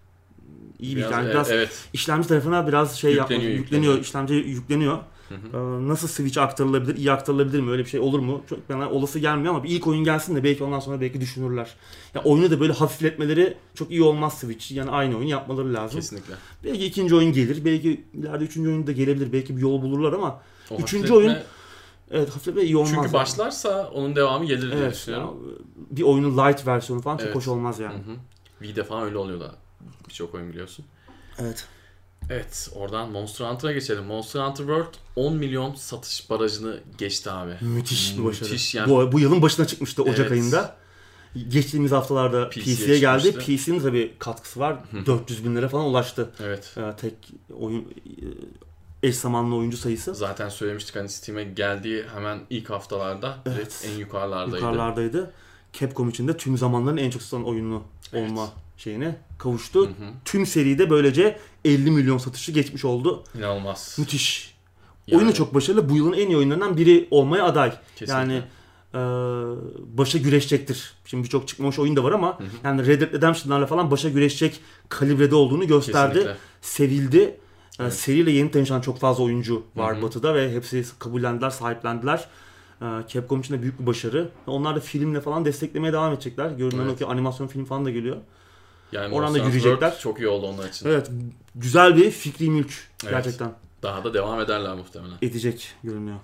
iyi 0.78 0.96
bir 0.96 1.00
Biraz, 1.00 1.12
yani 1.12 1.28
biraz 1.28 1.50
evet. 1.50 1.88
işlemci 1.92 2.28
tarafına 2.28 2.66
biraz 2.68 2.98
şey 2.98 3.10
Yükleniyor, 3.10 3.30
yapmak, 3.30 3.58
yükleniyor, 3.58 3.94
yükleniyor. 3.94 3.98
işlemci 3.98 4.34
yükleniyor. 4.34 4.98
Hı 5.30 5.34
hı. 5.34 5.56
Ee, 5.56 5.88
Nasıl 5.88 6.08
Switch'e 6.08 6.40
aktarılabilir, 6.40 6.96
iyi 6.96 7.12
aktarılabilir 7.12 7.60
mi? 7.60 7.70
Öyle 7.70 7.84
bir 7.84 7.88
şey 7.88 8.00
olur 8.00 8.18
mu? 8.18 8.42
Çok 8.50 8.68
bana 8.68 8.90
olası 8.90 9.18
gelmiyor 9.18 9.54
ama 9.54 9.64
bir 9.64 9.68
ilk 9.68 9.86
oyun 9.86 10.04
gelsin 10.04 10.36
de 10.36 10.44
belki 10.44 10.64
ondan 10.64 10.80
sonra 10.80 11.00
belki 11.00 11.20
düşünürler. 11.20 11.74
Ya 12.14 12.22
oyunu 12.24 12.50
da 12.50 12.60
böyle 12.60 12.72
hafifletmeleri 12.72 13.56
çok 13.74 13.90
iyi 13.90 14.02
olmaz 14.02 14.38
Switch. 14.38 14.72
Yani 14.72 14.90
aynı 14.90 15.16
oyun 15.16 15.26
yapmaları 15.26 15.74
lazım. 15.74 16.00
Kesinlikle. 16.00 16.34
Belki 16.64 16.86
ikinci 16.86 17.14
oyun 17.14 17.32
gelir, 17.32 17.64
belki 17.64 18.04
ileride 18.14 18.44
üçüncü 18.44 18.68
oyun 18.68 18.86
da 18.86 18.92
gelebilir, 18.92 19.32
belki 19.32 19.56
bir 19.56 19.60
yol 19.62 19.82
bulurlar 19.82 20.12
ama 20.12 20.40
O 20.70 20.76
Üçüncü 20.82 21.08
hafifletme- 21.08 21.16
oyun 21.16 21.36
evet 22.10 22.28
hafifletme 22.30 22.62
iyi 22.62 22.76
olmaz. 22.76 22.90
Çünkü 22.90 23.02
yani. 23.02 23.12
başlarsa 23.12 23.90
onun 23.94 24.16
devamı 24.16 24.44
gelir 24.44 24.72
diye 24.72 24.82
Evet, 24.82 24.94
düşünüyorum. 24.94 25.28
ya, 25.28 25.96
bir 25.96 26.02
oyunun 26.02 26.38
light 26.38 26.66
versiyonu 26.66 27.02
falan 27.02 27.16
çok 27.16 27.26
Evet. 27.26 27.36
hoş 27.36 27.48
olmaz 27.48 27.78
yani. 27.80 27.94
Hı 27.94 27.98
hı. 27.98 28.16
V'de 28.62 28.84
falan 28.84 29.02
öyle 29.04 29.18
oluyor 29.18 29.40
da. 29.40 29.54
Birçok 30.08 30.34
oyun 30.34 30.48
biliyorsun. 30.48 30.84
Evet. 31.38 31.66
Evet 32.30 32.70
oradan 32.74 33.10
Monster 33.10 33.44
Hunter'a 33.44 33.72
geçelim. 33.72 34.04
Monster 34.04 34.40
Hunter 34.40 34.64
World 34.64 34.94
10 35.16 35.36
milyon 35.36 35.74
satış 35.74 36.30
barajını 36.30 36.80
geçti 36.98 37.30
abi. 37.30 37.52
Müthiş 37.60 38.18
bir 38.18 38.24
başarı. 38.24 38.44
Müthiş 38.50 38.74
yani. 38.74 38.90
Bu, 38.90 39.12
bu 39.12 39.20
yılın 39.20 39.42
başına 39.42 39.66
çıkmıştı 39.66 40.02
Ocak 40.02 40.18
Evet. 40.18 40.32
ayında. 40.32 40.76
Geçtiğimiz 41.48 41.92
haftalarda 41.92 42.48
PC'ye 42.50 42.76
PC'ye 42.76 42.98
geldi. 42.98 43.32
PC'nin 43.32 43.80
tabii 43.80 44.14
katkısı 44.18 44.60
var. 44.60 44.76
400 45.06 45.44
bin 45.44 45.56
lira 45.56 45.68
falan 45.68 45.86
ulaştı. 45.86 46.30
Evet. 46.42 46.74
Ee, 46.76 46.96
tek 47.00 47.14
oyun 47.58 47.80
e, 49.02 49.08
eş 49.08 49.16
zamanlı 49.16 49.56
oyuncu 49.56 49.76
sayısı. 49.76 50.14
Zaten 50.14 50.48
söylemiştik 50.48 50.96
hani 50.96 51.08
Steam'e 51.08 51.44
geldiği 51.44 52.04
hemen 52.14 52.40
ilk 52.50 52.70
haftalarda 52.70 53.36
Evet. 53.46 53.88
en 53.94 53.98
yukarılardaydı. 53.98 54.56
Yukarılardaydı. 54.56 55.30
Capcom 55.72 56.08
için 56.08 56.28
de 56.28 56.36
tüm 56.36 56.58
zamanların 56.58 56.96
en 56.96 57.10
çok 57.10 57.22
satan 57.22 57.44
oyunu 57.46 57.82
Evet. 58.12 58.30
olma 58.30 58.48
şeyine 58.80 59.16
kavuştu. 59.38 59.80
Hı 59.80 59.90
hı. 59.90 60.10
Tüm 60.24 60.46
seride 60.46 60.90
böylece 60.90 61.38
50 61.64 61.90
milyon 61.90 62.18
satışı 62.18 62.52
geçmiş 62.52 62.84
oldu. 62.84 63.24
İnanılmaz. 63.38 63.96
Müthiş. 63.98 64.54
Yani 65.06 65.18
Oyunu 65.18 65.34
çok 65.34 65.54
başarılı. 65.54 65.88
Bu 65.88 65.96
yılın 65.96 66.12
en 66.12 66.28
iyi 66.28 66.36
oyunlarından 66.36 66.76
biri 66.76 67.08
olmaya 67.10 67.44
aday. 67.44 67.72
Kesinlikle. 67.96 68.12
Yani 68.12 68.42
e, 68.94 68.98
başa 69.98 70.18
güreşecektir. 70.18 70.92
Şimdi 71.04 71.24
birçok 71.24 71.48
çıkmamış 71.48 71.78
oyun 71.78 71.96
da 71.96 72.04
var 72.04 72.12
ama 72.12 72.38
Hı 72.38 72.44
hı. 72.44 72.48
yani 72.64 72.86
Red 72.86 73.00
Dead 73.00 73.12
Redemption'larla 73.12 73.66
falan 73.66 73.90
başa 73.90 74.08
güreşecek 74.08 74.60
kalibrede 74.88 75.34
olduğunu 75.34 75.66
gösterdi. 75.66 76.14
Kesinlikle. 76.14 76.36
Sevildi. 76.60 77.40
Evet. 77.80 77.94
Seriyle 77.94 78.30
yeni 78.30 78.50
tanışan 78.50 78.80
çok 78.80 78.98
fazla 78.98 79.24
oyuncu 79.24 79.62
var 79.76 79.94
Hı 79.94 79.98
hı. 79.98 80.02
Batı'da 80.02 80.34
ve 80.34 80.52
hepsi 80.52 80.84
kabullendiler, 80.98 81.50
sahiplendiler. 81.50 82.28
Capcom 83.08 83.40
için 83.40 83.54
de 83.54 83.62
büyük 83.62 83.80
bir 83.80 83.86
başarı. 83.86 84.28
Onlar 84.46 84.76
da 84.76 84.80
filmle 84.80 85.20
falan 85.20 85.44
desteklemeye 85.44 85.92
devam 85.92 86.12
edecekler. 86.12 86.50
Görünen 86.50 86.82
Evet. 86.82 86.92
o 86.92 86.96
ki 86.96 87.06
animasyon 87.06 87.46
film 87.46 87.64
falan 87.64 87.84
da 87.84 87.90
geliyor. 87.90 88.16
Yani 88.92 89.14
Oradan 89.14 89.34
da 89.34 89.38
Monster 89.38 89.44
Hunter 89.44 89.58
yürüyecekler. 89.58 89.98
Çok 89.98 90.18
iyi 90.18 90.28
oldu 90.28 90.46
onlar 90.46 90.68
için. 90.68 90.88
Evet, 90.88 91.10
güzel 91.54 91.96
bir 91.96 92.10
fikri 92.10 92.50
mülk 92.50 92.72
Evet. 93.04 93.12
gerçekten 93.14 93.52
Daha 93.82 94.04
da 94.04 94.14
devam 94.14 94.40
ederler 94.40 94.74
muhtemelen. 94.74 95.14
edecek 95.22 95.72
görünüyor. 95.84 96.18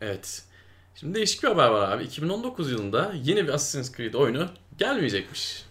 Evet. 0.00 0.42
Şimdi 0.94 1.14
değişik 1.14 1.42
bir 1.42 1.48
haber 1.48 1.68
var 1.68 1.92
abi. 1.96 2.04
2019 2.04 2.72
yılında 2.72 3.12
yeni 3.22 3.44
bir 3.44 3.48
Assassin's 3.48 3.96
Creed 3.96 4.14
oyunu 4.14 4.48
gelmeyecekmiş. 4.78 5.64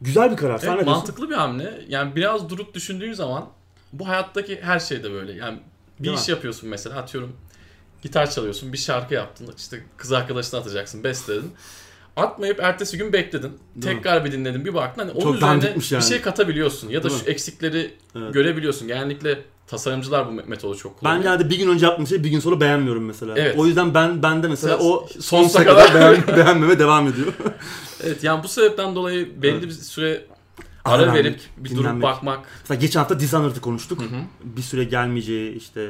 Güzel 0.00 0.30
bir 0.30 0.36
karar. 0.36 0.60
Evet, 0.64 0.86
mantıklı 0.86 1.30
bir 1.30 1.34
hamle. 1.34 1.84
Yani 1.88 2.16
biraz 2.16 2.48
durup 2.50 2.74
düşündüğün 2.74 3.12
zaman 3.12 3.48
bu 3.92 4.08
hayattaki 4.08 4.60
her 4.62 4.78
şeyde 4.80 5.12
böyle. 5.12 5.32
Yani 5.32 5.58
bir 6.00 6.04
Değil 6.04 6.18
iş 6.18 6.28
mi? 6.28 6.32
yapıyorsun 6.32 6.68
mesela 6.68 6.96
atıyorum 6.98 7.36
gitar 8.02 8.30
çalıyorsun 8.30 8.72
bir 8.72 8.78
şarkı 8.78 9.14
yaptın 9.14 9.54
işte 9.58 9.84
kız 9.96 10.12
arkadaşına 10.12 10.60
atacaksın 10.60 11.04
bestledin. 11.04 11.52
Atmayıp 12.16 12.60
ertesi 12.60 12.98
gün 12.98 13.12
bekledin. 13.12 13.52
Tekrar 13.82 14.24
bir 14.24 14.32
dinledin 14.32 14.64
bir 14.64 14.74
baktın 14.74 15.00
hani 15.02 15.10
onun 15.12 15.20
Çok 15.22 15.34
üzerine 15.36 15.64
yani. 15.66 15.76
bir 15.76 16.00
şey 16.00 16.20
katabiliyorsun 16.20 16.88
ya 16.88 17.02
da 17.02 17.08
Değil 17.08 17.20
şu 17.20 17.26
mi? 17.26 17.30
eksikleri 17.32 17.94
Evet. 18.16 18.34
görebiliyorsun. 18.34 18.88
Genellikle 18.88 19.38
tasarımcılar 19.66 20.26
bu 20.28 20.32
metodu 20.32 20.76
çok 20.76 20.92
Ben 20.94 20.98
kullanıyor. 21.00 21.22
genelde 21.22 21.50
bir 21.50 21.58
gün 21.58 21.68
önce 21.68 21.86
yaptığım 21.86 22.06
şeyi 22.06 22.24
bir 22.24 22.30
gün 22.30 22.40
sonra 22.40 22.60
beğenmiyorum 22.60 23.04
mesela. 23.04 23.34
Evet. 23.36 23.58
O 23.58 23.66
yüzden 23.66 23.94
ben 23.94 24.22
bende 24.22 24.48
mesela 24.48 24.76
Mesela 24.76 24.90
o 24.90 25.00
sonsuza 25.00 25.22
sonsuza 25.22 25.64
kadar- 25.64 25.92
kadar 25.92 26.10
beğen, 26.26 26.36
beğenmeme 26.36 26.78
devam 26.78 27.08
ediyor. 27.08 27.32
Evet 28.04 28.24
yani 28.24 28.44
bu 28.44 28.48
sebepten 28.48 28.94
dolayı 28.94 29.42
belli 29.42 29.52
Evet. 29.52 29.62
bir 29.64 29.70
süre 29.70 30.24
ara 30.84 31.14
verip 31.14 31.40
bir 31.56 31.70
durup 31.70 31.80
dinlenmek. 31.80 32.02
bakmak. 32.02 32.40
mesela 32.60 32.80
geçen 32.80 33.00
hafta 33.00 33.20
Dishonored'ı 33.20 33.60
konuştuk. 33.60 34.00
Hı 34.00 34.04
hı. 34.04 34.20
Bir 34.44 34.62
süre 34.62 34.84
gelmeyeceği 34.84 35.54
işte 35.56 35.82
e, 35.82 35.86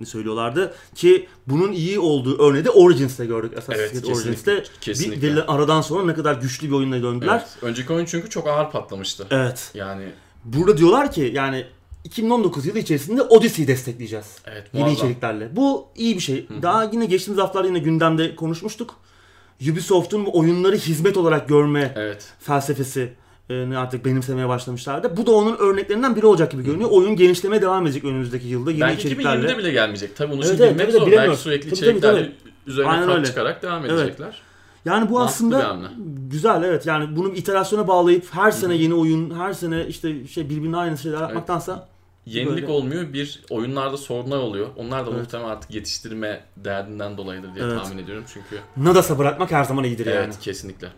ne 0.00 0.06
söylüyorlardı 0.06 0.74
ki 0.94 1.28
bunun 1.46 1.72
iyi 1.72 1.98
olduğu 1.98 2.42
örneği 2.48 2.64
de 2.64 2.70
Origins'te 2.70 3.26
gördük. 3.26 3.52
Assassin's 3.58 3.78
Evet, 3.80 3.90
Creed 3.92 4.02
kesinlikle. 4.02 4.20
Origins'te 4.22 4.56
bir 4.56 4.80
Kesinlikle. 4.80 5.26
verilen 5.26 5.44
aradan 5.48 5.80
sonra 5.80 6.04
ne 6.06 6.14
kadar 6.14 6.34
güçlü 6.34 6.66
bir 6.68 6.72
oyunla 6.72 7.02
döndüler. 7.02 7.36
Evet. 7.38 7.62
Önceki 7.62 7.92
oyun 7.92 8.04
çünkü 8.04 8.30
çok 8.30 8.46
ağır 8.46 8.70
patlamıştı. 8.70 9.26
Evet. 9.30 9.70
Yani 9.74 10.04
Burada 10.44 10.78
diyorlar 10.78 11.12
ki 11.12 11.30
yani 11.34 11.64
2019 12.04 12.66
yılı 12.66 12.78
içerisinde 12.78 13.22
Odyssey'i 13.22 13.68
destekleyeceğiz. 13.68 14.26
evet 14.46 14.64
Yeni 14.72 14.92
içeriklerle. 14.92 15.56
Bu 15.56 15.86
iyi 15.96 16.14
bir 16.14 16.20
şey. 16.20 16.48
Daha 16.62 16.84
yine 16.84 17.06
geçtiğimiz 17.06 17.42
haftalarda 17.42 17.68
yine 17.68 17.78
gündemde 17.78 18.36
konuşmuştuk. 18.36 18.94
Ubisoft'un 19.72 20.26
bu 20.26 20.38
oyunları 20.38 20.76
hizmet 20.76 21.16
olarak 21.16 21.48
görme 21.48 21.92
Evet. 21.96 22.32
felsefesi 22.40 23.12
artık 23.76 24.04
benimsemeye 24.04 24.48
başlamışlardı. 24.48 25.16
Bu 25.16 25.26
da 25.26 25.30
onun 25.30 25.56
örneklerinden 25.56 26.16
biri 26.16 26.26
olacak 26.26 26.50
gibi 26.50 26.62
görünüyor. 26.64 26.90
Oyun 26.90 27.16
genişlemeye 27.16 27.62
devam 27.62 27.86
edecek 27.86 28.04
önümüzdeki 28.04 28.46
yılda 28.46 28.70
yeni 28.70 28.80
Belki 28.80 29.08
içeriklerle. 29.08 29.46
2020'de 29.46 29.58
bile 29.58 29.70
gelmeyecek. 29.70 30.16
Tabii 30.16 30.32
bunu 30.32 30.40
Evet, 30.40 30.48
şimdi 30.48 30.62
evet, 30.62 30.78
bilmek 30.78 30.92
zor. 30.92 31.12
Belki 31.12 31.36
sürekli 31.36 31.70
Tabii, 31.70 31.80
tabii, 31.80 31.88
içeriklerle 31.88 32.32
üzerine 32.66 32.90
Aynen 32.90 33.10
öyle. 33.10 33.26
çıkarak 33.26 33.62
devam 33.62 33.84
Evet. 33.84 33.92
edecekler. 34.00 34.42
Yani 34.84 35.08
bu 35.10 35.14
Mantıklı 35.14 35.56
aslında 35.56 35.90
güzel 36.30 36.62
evet. 36.62 36.86
Yani 36.86 37.16
bunu 37.16 37.28
iterasyona 37.28 37.88
bağlayıp 37.88 38.24
her 38.30 38.50
sene 38.50 38.74
yeni 38.74 38.94
oyun, 38.94 39.34
her 39.38 39.52
sene 39.52 39.86
işte 39.86 40.26
şey 40.26 40.50
birbirine 40.50 40.76
aynı 40.76 40.98
şeyler 40.98 41.20
yapmaktansa 41.20 41.88
Yenilik 42.26 42.54
Böyle. 42.62 42.66
olmuyor. 42.72 43.12
Bir 43.12 43.42
oyunlarda 43.50 43.96
sorunlar 43.96 44.38
oluyor. 44.38 44.66
Onlar 44.76 45.06
da 45.06 45.10
Evet. 45.10 45.20
muhtemelen 45.20 45.48
artık 45.48 45.70
yetiştirme 45.74 46.44
derdinden 46.56 47.16
dolayıdır 47.16 47.54
diye 47.54 47.64
Evet. 47.64 47.82
tahmin 47.82 48.02
ediyorum 48.02 48.24
çünkü. 48.34 48.58
Nadas'a 48.76 49.18
bırakmak 49.18 49.50
her 49.50 49.64
zaman 49.64 49.84
iyidir 49.84 50.06
Evet 50.06 50.16
yani. 50.16 50.34
kesinlikle. 50.40 50.88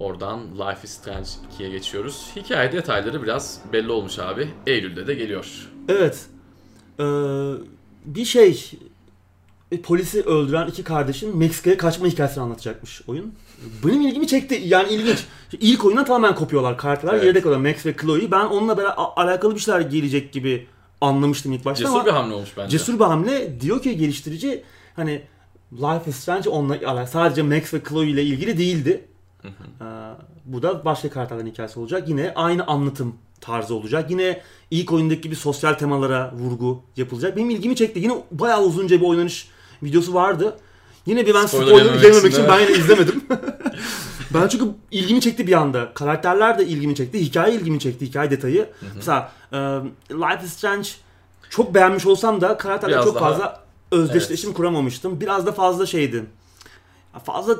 Oradan 0.00 0.40
Life 0.54 0.80
is 0.84 0.90
Strange 0.90 1.28
2'ye 1.58 1.70
geçiyoruz. 1.70 2.26
Hikaye 2.36 2.72
detayları 2.72 3.22
biraz 3.22 3.60
belli 3.72 3.90
olmuş 3.92 4.18
abi. 4.18 4.48
Eylül'de 4.66 5.06
de 5.06 5.14
geliyor. 5.14 5.68
Evet. 5.88 6.26
Ee, 7.00 7.04
bir 8.04 8.24
şey 8.24 8.70
e, 9.72 9.80
polisi 9.80 10.22
öldüren 10.22 10.66
iki 10.66 10.84
kardeşin 10.84 11.36
Meksika'ya 11.36 11.76
kaçma 11.76 12.06
hikayesini 12.06 12.42
anlatacakmış 12.44 13.02
oyun. 13.06 13.34
Benim 13.86 14.00
ilgimi 14.00 14.26
çekti. 14.26 14.62
Yani 14.64 14.92
ilginç. 14.92 15.18
İlk 15.60 15.84
oyundan 15.84 16.04
tamamen 16.04 16.34
kopuyorlar. 16.34 16.78
Karakterler 16.78 17.14
Evet. 17.14 17.24
yerde 17.24 17.40
kalıyor. 17.40 17.60
Max 17.60 17.86
ve 17.86 17.96
Chloe. 17.96 18.30
Ben 18.30 18.44
onunla 18.44 18.78
beraber 18.78 18.94
alakalı 19.16 19.54
bir 19.54 19.60
şeyler 19.60 19.80
gelecek 19.80 20.32
gibi 20.32 20.66
anlamıştım 21.00 21.52
ilk 21.52 21.64
başta 21.64 21.84
Cesur 21.84 21.94
ama 21.94 22.06
bir 22.06 22.10
hamle 22.10 22.34
olmuş 22.34 22.50
bence. 22.56 22.78
cesur 22.78 22.94
bir 22.98 23.04
hamle. 23.04 23.60
Diyor 23.60 23.82
ki 23.82 23.96
geliştirici 23.96 24.62
hani 24.96 25.22
Life 25.72 26.10
is 26.10 26.16
Strange 26.16 26.50
onunla. 26.50 27.06
Sadece 27.06 27.42
Max 27.42 27.74
ve 27.74 27.80
Chloe 27.88 28.06
ile 28.06 28.22
ilgili 28.24 28.58
değildi. 28.58 29.04
Ee, 29.44 29.84
bu 30.44 30.62
da 30.62 30.84
başka 30.84 31.10
karakterlerin 31.10 31.46
hikayesi 31.46 31.80
olacak. 31.80 32.08
Yine 32.08 32.32
aynı 32.36 32.66
anlatım 32.66 33.14
tarzı 33.40 33.74
olacak. 33.74 34.10
Yine 34.10 34.40
ilk 34.70 34.92
oyundaki 34.92 35.20
gibi 35.20 35.36
sosyal 35.36 35.74
temalara 35.74 36.32
vurgu 36.34 36.82
yapılacak. 36.96 37.36
Benim 37.36 37.50
ilgimi 37.50 37.76
çekti. 37.76 38.00
Yine 38.00 38.14
bayağı 38.30 38.62
uzunca 38.62 39.00
bir 39.00 39.06
oynanış 39.06 39.48
videosu 39.82 40.14
vardı. 40.14 40.56
Yine 41.06 41.26
bir 41.26 41.34
ben 41.34 41.46
Spoiler 41.46 42.02
yememek 42.02 42.32
için 42.32 42.44
ben 42.48 42.60
yine 42.60 42.72
izlemedim. 42.72 43.24
Ben 44.34 44.48
çünkü 44.48 44.64
ilgimi 44.90 45.20
çekti 45.20 45.46
bir 45.46 45.52
anda. 45.52 45.94
Karakterler 45.94 46.58
de 46.58 46.66
ilgimi 46.66 46.94
çekti. 46.94 47.20
Hikaye 47.20 47.54
ilgimi 47.54 47.80
çekti. 47.80 48.06
Hikaye 48.06 48.30
detayı. 48.30 48.68
Mesela 48.96 49.32
e, 49.52 49.56
Life 50.10 50.44
is 50.44 50.52
Strange 50.52 50.88
çok 51.50 51.74
beğenmiş 51.74 52.06
olsam 52.06 52.40
da 52.40 52.56
karakterle 52.56 52.92
Biraz 52.92 53.04
çok 53.04 53.14
daha- 53.14 53.28
fazla 53.30 53.60
özdeşleşim 53.92 54.52
kuramamıştım. 54.52 55.20
Biraz 55.20 55.46
da 55.46 55.52
fazla 55.52 55.86
şeydi. 55.86 56.24
Fazla 57.24 57.56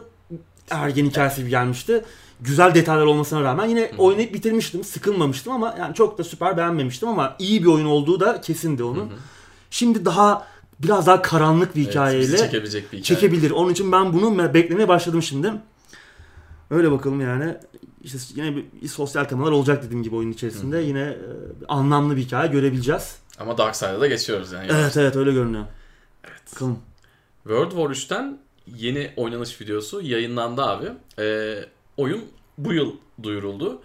ergen 0.71 1.05
hikayesi 1.07 1.41
gibi 1.41 1.51
gelmişti. 1.51 2.05
Güzel 2.41 2.75
detaylar 2.75 3.07
olmasına 3.07 3.43
rağmen 3.43 3.67
yine 3.67 3.91
oynayıp 3.99 4.35
bitirmiştim. 4.35 4.85
Sıkılmamıştım 4.85 5.53
ama 5.53 5.75
yani 5.79 5.95
çok 5.95 6.19
da 6.19 6.25
süper 6.25 6.57
beğenmemiştim 6.57 7.09
ama 7.09 7.37
iyi 7.39 7.63
bir 7.63 7.67
oyun 7.67 7.87
olduğu 7.87 8.21
da 8.21 8.41
kesindi 8.41 8.83
onun. 8.83 9.11
Şimdi 9.71 10.05
daha 10.05 10.47
biraz 10.81 11.07
daha 11.07 11.23
karanlık 11.23 11.77
bir 11.77 11.81
Evet, 11.83 11.91
hikayeyle 11.91 12.23
bizi 12.23 12.37
çekebilecek 12.37 12.83
bir 12.93 12.99
hikaye. 12.99 13.03
çekebilir. 13.03 13.51
Onun 13.51 13.73
için 13.73 13.93
ben 13.93 14.13
bunu 14.13 14.27
me- 14.27 14.55
beklemeye 14.55 14.89
başladım 14.89 15.23
şimdi. 15.23 15.53
Öyle 16.71 16.91
bakalım 16.93 17.21
yani. 17.21 17.57
İşte 18.03 18.19
yine 18.35 18.57
bir, 18.57 18.89
sosyal 18.89 19.25
temalar 19.25 19.53
olacak 19.53 19.83
dediğim 19.83 20.03
gibi 20.03 20.17
oyun 20.17 20.33
içerisinde. 20.33 20.79
Yine 20.79 21.01
e, 21.01 21.17
anlamlı 21.69 22.17
bir 22.17 22.23
hikaye 22.23 22.49
görebileceğiz. 22.49 23.17
Ama 23.39 23.59
Dark 23.59 23.77
Side'a 23.77 24.01
da 24.01 24.07
geçiyoruz 24.07 24.53
yani. 24.53 24.67
Evet 24.71 24.97
evet 24.97 25.17
öyle 25.17 25.33
görünüyor. 25.33 25.65
Evet. 26.25 26.55
Bakalım. 26.55 26.79
World 27.43 27.71
War 27.71 27.91
3'ten 27.91 28.39
yeni 28.79 29.11
oynanış 29.17 29.61
videosu 29.61 30.03
yayınlandı 30.03 30.63
abi. 30.63 30.87
Ee, 31.19 31.65
oyun 31.97 32.25
bu 32.59 32.73
yıl 32.73 32.93
duyuruldu. 33.23 33.83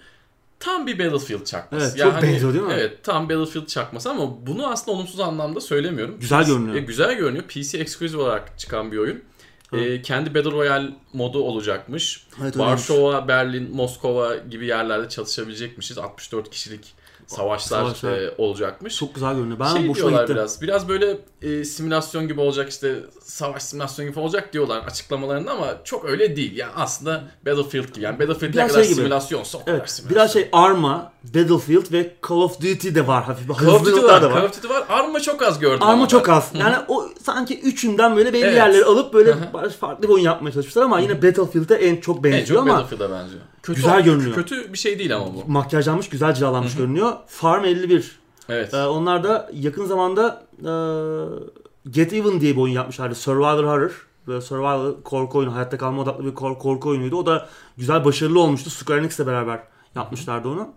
Tam 0.60 0.88
bir 0.88 1.00
Battlefield 1.00 1.46
çakması. 1.46 1.98
Evet, 1.98 2.14
çok 2.14 2.24
benziyor 2.24 2.54
değil 2.54 2.66
mi? 2.66 2.74
Evet 2.74 3.04
tam 3.04 3.30
Battlefield 3.30 3.68
çakması 3.68 4.10
ama 4.10 4.48
bunu 4.48 4.68
aslında 4.68 4.98
olumsuz 4.98 5.20
anlamda 5.20 5.62
söylemiyorum. 5.62 6.20
Güzel 6.20 6.46
görünüyor. 6.46 6.76
e, 6.76 6.80
güzel 6.80 7.18
görünüyor. 7.18 7.44
PC 7.44 7.78
exclusive 7.78 8.22
olarak 8.22 8.60
çıkan 8.60 8.92
bir 8.92 8.98
oyun. 8.98 9.22
Hı. 9.70 9.78
Ee, 9.78 10.02
kendi 10.02 10.36
Battle 10.36 10.52
Royale 10.52 10.90
modu 11.14 11.40
olacakmış. 11.44 12.28
Evet. 12.42 12.58
Varşova, 12.58 13.28
Berlin, 13.28 13.76
Moskova 13.76 14.36
gibi 14.36 14.66
yerlerde 14.66 15.10
çalışabilecekmişiz. 15.10 15.98
64 15.98 16.50
kişilik 16.50 16.94
savaşlar, 17.28 17.78
Savaşlar. 17.80 18.12
e, 18.18 18.34
olacakmış 18.38 18.96
Çok 18.98 19.16
güzel 19.16 19.36
görünüyor. 19.36 19.60
Ben 19.60 19.74
şey 19.76 19.88
boşuna 19.88 20.22
gittim. 20.22 20.36
biraz. 20.36 20.62
Biraz 20.62 20.90
böyle 20.90 21.18
e, 21.42 21.64
simülasyon 21.64 22.28
gibi 22.28 22.42
olacak 22.42 22.70
işte 22.70 22.96
savaş 23.22 23.64
simülasyon 23.64 24.10
gibi 24.10 24.20
olacak 24.20 24.54
diyorlar 24.54 24.78
açıklamalarında 24.84 25.52
ama 25.52 25.78
çok 25.84 26.06
öyle 26.06 26.36
değil. 26.36 26.58
Yani 26.58 26.72
aslında 26.76 27.24
Battlefield 27.46 27.94
gibi. 27.94 28.06
Yani 28.06 28.20
Battlefield 28.20 28.50
ne 28.50 28.54
Biraz 28.54 28.72
kadar 28.72 28.84
şey 28.84 28.94
simülasyonsa 28.96 29.58
o 29.58 29.66
kadar 29.66 29.78
Evet, 29.78 29.90
simülasyon. 29.90 30.16
biraz 30.16 30.34
şey 30.34 30.50
Arma, 30.52 31.14
Battlefield 31.34 31.92
ve 31.92 32.16
Call 32.30 32.36
of 32.38 32.62
Duty 32.62 32.96
de 32.96 33.08
var 33.08 33.24
hafif. 33.24 33.48
Call 33.60 33.68
of 33.68 33.86
Duty 33.86 34.04
var, 34.04 34.22
da 34.22 34.28
Call 34.30 34.36
var. 34.36 34.44
of 34.44 34.58
Duty 34.64 34.74
var. 34.74 34.84
Arma 34.90 35.20
çok 35.20 35.42
az 35.42 35.60
gördüm. 35.60 35.84
Arma 35.84 35.94
ama 35.94 36.08
çok 36.08 36.30
az. 36.30 36.52
Yani 36.54 36.76
o 36.88 37.10
sanki 37.24 37.60
üçünden 37.62 38.16
böyle 38.16 38.34
belli 38.34 38.44
Evet. 38.46 38.56
yerleri 38.58 38.86
alıp 38.86 39.14
böyle 39.14 39.36
farklı 39.80 40.04
bir 40.04 40.14
oyun 40.14 40.24
yapmaya 40.24 40.52
çalışmışlar 40.52 40.82
ama 40.82 41.00
yine 41.00 41.22
Battlefield'e 41.24 41.76
en 41.76 41.96
çok 42.02 42.18
En 42.18 42.24
benziyor 42.24 42.48
çok 42.48 42.70
ama 42.70 42.74
Battlefield'a 42.80 43.12
benziyor. 43.12 43.42
Kötü, 43.64 43.76
güzel 43.82 44.04
görünüyor. 44.04 44.36
Kötü 44.36 44.74
bir 44.74 44.78
şey 44.78 45.00
değil 45.00 45.16
ama 45.16 45.26
bu. 45.26 45.52
makyajlanmış, 45.52 46.10
güzel 46.10 46.34
cilalanmış 46.34 46.76
görünüyor. 46.76 47.14
Farm 47.28 47.66
51. 47.66 48.20
Evet. 48.50 48.74
Ee, 48.74 48.86
onlar 48.86 49.24
da 49.24 49.50
yakın 49.54 49.86
zamanda 49.86 50.44
e, 50.60 50.72
Get 51.92 52.14
Even 52.14 52.42
diye 52.42 52.56
bir 52.56 52.62
oyun 52.62 52.74
yapmışlardı. 52.74 53.16
Survivor 53.16 53.64
Horror. 53.64 54.08
Böyle 54.28 54.42
survival 54.42 54.92
korku 55.04 55.38
oyunu, 55.38 55.56
hayatta 55.56 55.78
kalma 55.78 56.02
odaklı 56.02 56.26
bir 56.26 56.34
kor- 56.34 56.60
korku 56.60 56.90
oyunuydu. 56.90 57.16
O 57.18 57.26
da 57.26 57.48
güzel, 57.78 58.06
başarılı 58.06 58.40
olmuştu. 58.40 58.70
Square 58.70 59.00
Enix'le 59.00 59.20
beraber 59.28 59.60
yapmışlardı 59.96 60.48
onu. 60.50 60.68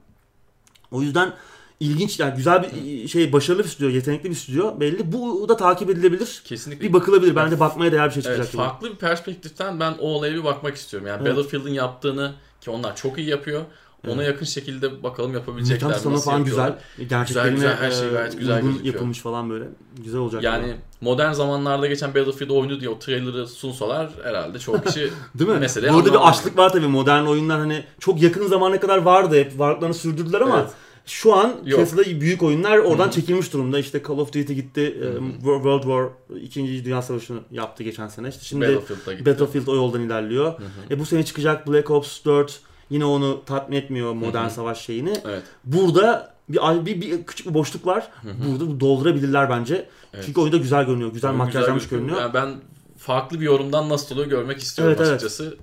O 0.90 1.02
yüzden 1.02 1.32
ilginç, 1.80 2.20
yani 2.20 2.36
güzel 2.36 2.62
bir 2.62 3.08
şey, 3.08 3.32
başarılı 3.32 3.64
bir 3.64 3.68
stüdyo, 3.68 3.88
yetenekli 3.88 4.30
bir 4.30 4.34
stüdyo 4.34 4.80
belli. 4.80 5.12
Bu 5.12 5.48
da 5.48 5.56
takip 5.56 5.90
edilebilir. 5.90 6.42
Kesinlikle. 6.44 6.88
Bir 6.88 6.92
bakılabilir. 6.92 7.36
Bence 7.36 7.60
bakmaya 7.60 7.92
değer 7.92 8.06
bir 8.06 8.12
şey 8.12 8.22
çıkacak 8.22 8.40
Evet, 8.44 8.52
gibi. 8.52 8.62
farklı 8.62 8.90
bir 8.90 8.96
perspektiften 8.96 9.80
ben 9.80 9.94
o 9.98 10.06
olaya 10.06 10.34
bir 10.34 10.44
bakmak 10.44 10.76
istiyorum. 10.76 11.08
Yani 11.08 11.22
Evet. 11.22 11.36
Battlefield'in 11.36 11.72
yaptığını 11.72 12.34
ki 12.60 12.70
onlar 12.70 12.96
çok 12.96 13.18
iyi 13.18 13.28
yapıyor. 13.28 13.62
Ona 14.06 14.14
Evet. 14.22 14.26
yakın 14.26 14.46
şekilde 14.46 15.02
bakalım 15.02 15.34
yapabilecekler? 15.34 15.90
Mekan 15.90 16.12
Nasıl 16.12 16.30
falan 16.30 16.44
güzel. 16.44 16.78
Gerçeklerine 17.08 17.54
güzel, 17.54 17.76
her 17.76 17.90
şey 17.90 18.08
e, 18.08 18.10
gayet 18.10 18.38
güzel 18.38 18.60
gözüküyor. 18.62 18.94
yapılmış 18.94 19.18
falan 19.18 19.50
böyle. 19.50 19.64
Güzel 20.04 20.20
olacak. 20.20 20.42
Yani 20.42 20.66
gibi. 20.66 20.76
modern 21.00 21.32
zamanlarda 21.32 21.86
geçen 21.86 22.14
Battlefield 22.14 22.50
oyunu 22.50 22.80
diye 22.80 22.90
o 22.90 22.98
trailer'ı 22.98 23.46
sunsalar 23.46 24.10
herhalde 24.22 24.58
çok 24.58 24.86
kişi 24.86 25.10
Değil 25.38 25.50
mi? 25.50 25.58
meseleyi 25.58 25.92
Burada 25.92 26.12
bir 26.12 26.28
açlık 26.28 26.58
var 26.58 26.72
tabii. 26.72 26.86
Modern 26.86 27.24
oyunlar 27.24 27.58
hani 27.58 27.84
çok 28.00 28.22
yakın 28.22 28.46
zamana 28.46 28.80
kadar 28.80 28.98
vardı. 28.98 29.36
Hep 29.38 29.58
varlıklarını 29.58 29.94
sürdürdüler 29.94 30.40
ama 30.40 30.60
Evet. 30.60 30.70
şu 31.06 31.34
an 31.34 31.46
Yok. 31.48 31.64
piyasada 31.64 32.04
büyük 32.20 32.42
oyunlar 32.42 32.78
oradan 32.78 33.04
Hı 33.04 33.08
hı. 33.08 33.12
çekilmiş 33.12 33.52
durumda. 33.52 33.78
İşte 33.78 34.02
Call 34.08 34.18
of 34.18 34.28
Duty 34.28 34.52
gitti. 34.52 34.98
e, 35.02 35.04
Hı 35.04 35.08
hı. 35.18 35.32
World 35.32 35.82
War 35.82 36.08
2. 36.42 36.84
Dünya 36.84 37.02
Savaşı'nı 37.02 37.38
yaptı 37.50 37.82
geçen 37.82 38.08
sene. 38.08 38.28
İşte 38.28 38.44
şimdi 38.44 38.64
Battlefield'a 38.76 39.12
gitti. 39.12 39.26
Battlefield 39.30 39.66
o 39.66 39.74
yoldan 39.76 40.00
ilerliyor. 40.02 40.46
Hı 40.46 40.64
hı. 40.64 40.94
E 40.94 40.98
bu 40.98 41.06
sene 41.06 41.24
çıkacak 41.24 41.66
Black 41.68 41.90
Ops 41.90 42.24
4 42.24 42.60
yine 42.90 43.04
onu 43.04 43.44
tatmin 43.44 43.76
etmiyor 43.76 44.12
modern 44.12 44.42
Hı 44.44 44.46
hı. 44.46 44.50
savaş 44.50 44.80
şeyini. 44.80 45.14
Evet. 45.24 45.42
Burada 45.64 46.34
bir, 46.48 46.86
bir, 46.86 47.00
bir 47.00 47.24
küçük 47.26 47.46
bir 47.48 47.54
boşluk 47.54 47.86
var. 47.86 48.08
Hı 48.22 48.28
hı. 48.28 48.34
Burada 48.60 48.80
doldurabilirler 48.80 49.50
bence. 49.50 49.88
Evet. 50.14 50.24
Çünkü 50.26 50.40
oyunda 50.40 50.56
güzel 50.56 50.84
görünüyor. 50.86 51.12
Güzel 51.12 51.30
Oyun 51.30 51.38
makyajlanmış 51.38 51.88
görünüyor. 51.88 52.20
Yani 52.20 52.34
ben 52.34 52.54
farklı 52.98 53.40
bir 53.40 53.44
yorumdan 53.44 53.88
nasıl 53.88 54.14
oluyor 54.14 54.28
görmek 54.28 54.58
istiyorum 54.58 54.94
Evet, 54.98 55.08
evet. 55.08 55.22
açıkçası. 55.22 55.56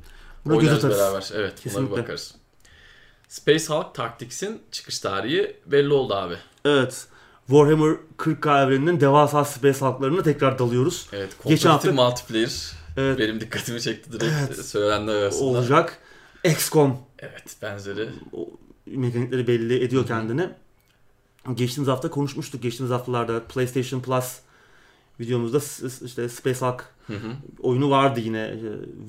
Buna 0.46 0.56
göz 0.62 0.74
atarız. 0.74 0.98
beraber. 0.98 1.30
Evet 1.36 1.52
buna 1.56 1.64
Kesinlikle. 1.64 1.96
bir 1.98 2.02
bakarız. 2.02 2.36
Space 3.28 3.66
Hulk 3.66 3.96
Tactics'in 3.96 4.62
çıkış 4.72 5.00
tarihi 5.00 5.58
belli 5.66 5.94
oldu 5.94 6.14
abi. 6.14 6.36
Evet. 6.66 7.08
Warhammer 7.48 7.96
40K 8.18 8.66
evreninin 8.66 9.00
devasa 9.00 9.46
space 9.46 9.80
halklarına 9.80 10.24
tekrar 10.24 10.60
dalıyoruz. 10.60 11.08
Evet, 11.14 11.30
Geçen 11.46 11.70
hafta- 11.70 11.92
multiplayer 11.92 12.72
Evet. 12.98 13.20
benim 13.20 13.40
dikkatimi 13.40 13.82
çekti 13.82 14.12
direkt 14.12 14.34
Evet. 14.48 14.66
söylenenler 14.66 15.16
arasında. 15.16 15.44
Olacak. 15.46 16.00
XCOM 16.44 16.98
Evet, 17.20 17.56
benzeri. 17.62 18.10
o 18.34 18.50
mekanikleri 18.86 19.48
belli 19.48 19.84
ediyor 19.84 20.08
kendini. 20.08 20.50
Geçtiğimiz 21.54 21.88
hafta 21.88 22.10
konuşmuştuk. 22.10 22.64
Geçtiğimiz 22.64 22.92
haftalarda 22.92 23.44
PlayStation 23.44 24.02
Plus 24.02 24.40
videomuzda 25.20 25.58
işte 26.06 26.30
Space 26.30 26.60
Hulk 26.66 26.86
Hı 27.08 27.14
hı. 27.14 27.32
oyunu 27.60 27.90
vardı 27.90 28.20
yine 28.20 28.40
e, 28.42 28.60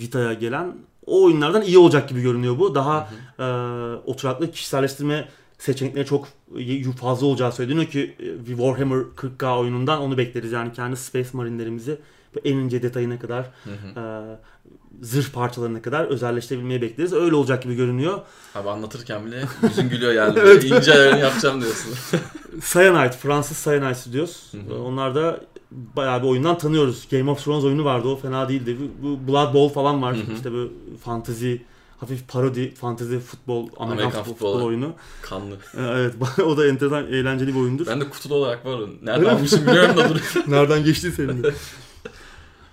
Vita'ya 0.00 0.32
gelen. 0.32 0.76
O 1.06 1.24
oyunlardan 1.24 1.62
iyi 1.62 1.78
olacak 1.78 2.08
gibi 2.08 2.22
görünüyor 2.22 2.58
bu. 2.58 2.74
Daha 2.74 3.10
e, 3.38 3.44
oturaklı 4.06 4.50
kişiselleştirme 4.50 5.28
seçenekleri 5.58 6.06
çok 6.06 6.28
fazla 7.00 7.26
olacağı 7.26 7.52
söyleniyor 7.52 7.86
ki 7.86 8.16
e, 8.18 8.46
Warhammer 8.46 8.98
40K 9.16 9.58
oyunundan 9.58 10.00
onu 10.00 10.18
bekleriz. 10.18 10.52
Yani 10.52 10.72
kendi 10.72 10.96
Space 10.96 11.28
Marine'lerimizi 11.32 11.98
en 12.44 12.56
ince 12.56 12.82
detayına 12.82 13.18
kadar 13.18 13.50
Hı 13.64 13.70
hı. 13.70 14.00
e, 14.00 14.36
zırh 15.02 15.30
parçalarına 15.32 15.82
kadar 15.82 16.04
özelleştirebilmeyi 16.04 16.82
bekleriz. 16.82 17.12
Öyle 17.12 17.34
olacak 17.34 17.62
gibi 17.62 17.74
görünüyor. 17.74 18.18
Abi 18.54 18.70
anlatırken 18.70 19.26
bile 19.26 19.44
yüzün 19.62 19.88
gülüyor 19.88 20.12
yani. 20.12 20.38
Evet. 20.38 20.62
Böyle 20.64 20.76
İnce 20.76 20.92
ayarını 20.92 21.20
yapacağım 21.20 21.60
diyorsun. 21.60 21.92
Cyanide, 22.72 23.12
Fransız 23.12 23.64
Cyanide 23.64 23.94
Studios. 23.94 24.52
Hı 24.52 24.58
hı. 24.74 24.82
Onlar 24.82 25.14
da 25.14 25.40
bayağı 25.70 26.22
bir 26.22 26.28
oyundan 26.28 26.58
tanıyoruz. 26.58 27.08
Game 27.10 27.30
of 27.30 27.44
Thrones 27.44 27.64
oyunu 27.64 27.84
vardı 27.84 28.08
o 28.08 28.16
fena 28.16 28.48
değildi. 28.48 28.76
Bu- 29.02 29.32
Blood 29.32 29.54
Bowl 29.54 29.74
falan 29.74 30.02
var. 30.02 30.16
Hı 30.16 30.20
hı. 30.20 30.32
İşte 30.36 30.52
bu 30.52 30.70
fantezi, 31.04 31.62
hafif 32.00 32.28
parodi, 32.28 32.74
fantezi 32.74 33.18
futbol, 33.20 33.68
Amerikan, 33.76 33.86
Amerikan 33.86 34.10
futbol, 34.10 34.32
futbolu. 34.34 34.52
futbol 34.52 34.66
oyunu. 34.68 34.92
Kanlı. 35.22 35.54
Ee, 35.54 35.80
Evet 36.00 36.14
o 36.46 36.56
da 36.56 36.66
enteresan, 36.66 37.06
eğlenceli 37.06 37.54
bir 37.54 37.60
oyundur. 37.60 37.86
Ben 37.86 38.00
de 38.00 38.10
kutulu 38.10 38.34
olarak 38.34 38.66
var 38.66 38.72
o. 38.72 38.80
Öyle 38.80 38.92
Nereden 39.02 39.34
almışım 39.34 39.60
bilmiyorum 39.66 39.96
da 39.96 40.08
dur. 40.08 40.20
Nereden 40.46 40.84
geçti 40.84 41.12
senin 41.16 41.42
de. 41.42 41.54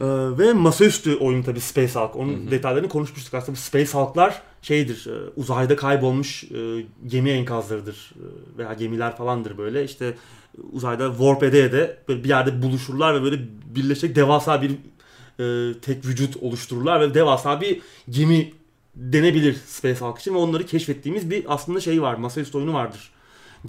Ee, 0.01 0.05
ve 0.37 0.53
masaüstü 0.53 1.15
oyun 1.15 1.43
tabii 1.43 1.59
Space 1.59 1.99
Hulk. 1.99 2.15
Onun 2.15 2.33
Hı 2.33 2.47
hı. 2.47 2.51
detaylarını 2.51 2.89
konuşmuştuk 2.89 3.33
aslında. 3.33 3.57
Space 3.57 3.91
Hulk'lar 3.91 4.41
şeydir, 4.61 5.07
e, 5.07 5.29
uzayda 5.35 5.75
kaybolmuş 5.75 6.43
e, 6.43 6.85
gemi 7.07 7.29
enkazlarıdır 7.29 8.13
e, 8.15 8.57
veya 8.57 8.73
gemiler 8.73 9.17
falandır 9.17 9.57
böyle. 9.57 9.83
İşte 9.83 10.15
uzayda 10.71 11.09
warp 11.09 11.43
ede 11.43 11.63
ede 11.63 11.97
böyle 12.07 12.23
bir 12.23 12.29
yerde 12.29 12.61
buluşurlar 12.61 13.15
ve 13.15 13.23
böyle 13.23 13.39
birleşecek 13.75 14.15
devasa 14.15 14.61
bir 14.61 14.71
e, 15.39 15.73
tek 15.79 16.05
vücut 16.05 16.37
oluştururlar 16.37 17.01
ve 17.01 17.13
devasa 17.13 17.61
bir 17.61 17.81
gemi 18.09 18.53
denebilir 18.95 19.57
Space 19.67 19.99
Hulk 19.99 20.19
için 20.19 20.33
ve 20.33 20.37
onları 20.37 20.65
keşfettiğimiz 20.65 21.29
bir 21.29 21.45
aslında 21.47 21.79
şey 21.79 22.01
var, 22.01 22.13
masaüstü 22.13 22.57
oyunu 22.57 22.73
vardır 22.73 23.11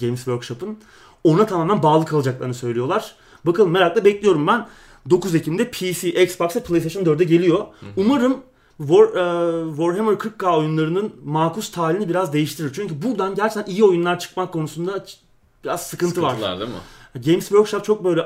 Games 0.00 0.18
Workshop'ın. 0.24 0.78
Ona 1.24 1.46
tamamen 1.46 1.82
bağlı 1.82 2.04
kalacaklarını 2.04 2.54
söylüyorlar. 2.54 3.14
Bakalım 3.46 3.70
merakla 3.70 4.04
bekliyorum 4.04 4.46
ben. 4.46 4.66
9 5.10 5.34
Ekim'de 5.34 5.70
PC, 5.70 6.24
Xbox 6.24 6.56
ve 6.56 6.60
PlayStation 6.60 7.04
4'e 7.04 7.24
geliyor. 7.24 7.66
Umarım 7.96 8.36
War, 8.78 9.04
e, 9.04 9.68
Warhammer 9.68 10.12
40K 10.14 10.56
oyunlarının 10.56 11.12
makus 11.24 11.70
talihini 11.70 12.08
biraz 12.08 12.32
değiştirir. 12.32 12.72
Çünkü 12.74 13.02
buradan 13.02 13.34
gerçekten 13.34 13.72
iyi 13.72 13.84
oyunlar 13.84 14.18
çıkmak 14.18 14.52
konusunda 14.52 15.04
biraz 15.64 15.86
sıkıntı 15.86 16.22
var. 16.22 16.30
Sıkıntılar 16.30 16.60
değil 16.60 16.70
mi? 16.70 17.24
Games 17.24 17.48
Workshop 17.48 17.84
çok 17.84 18.04
böyle 18.04 18.22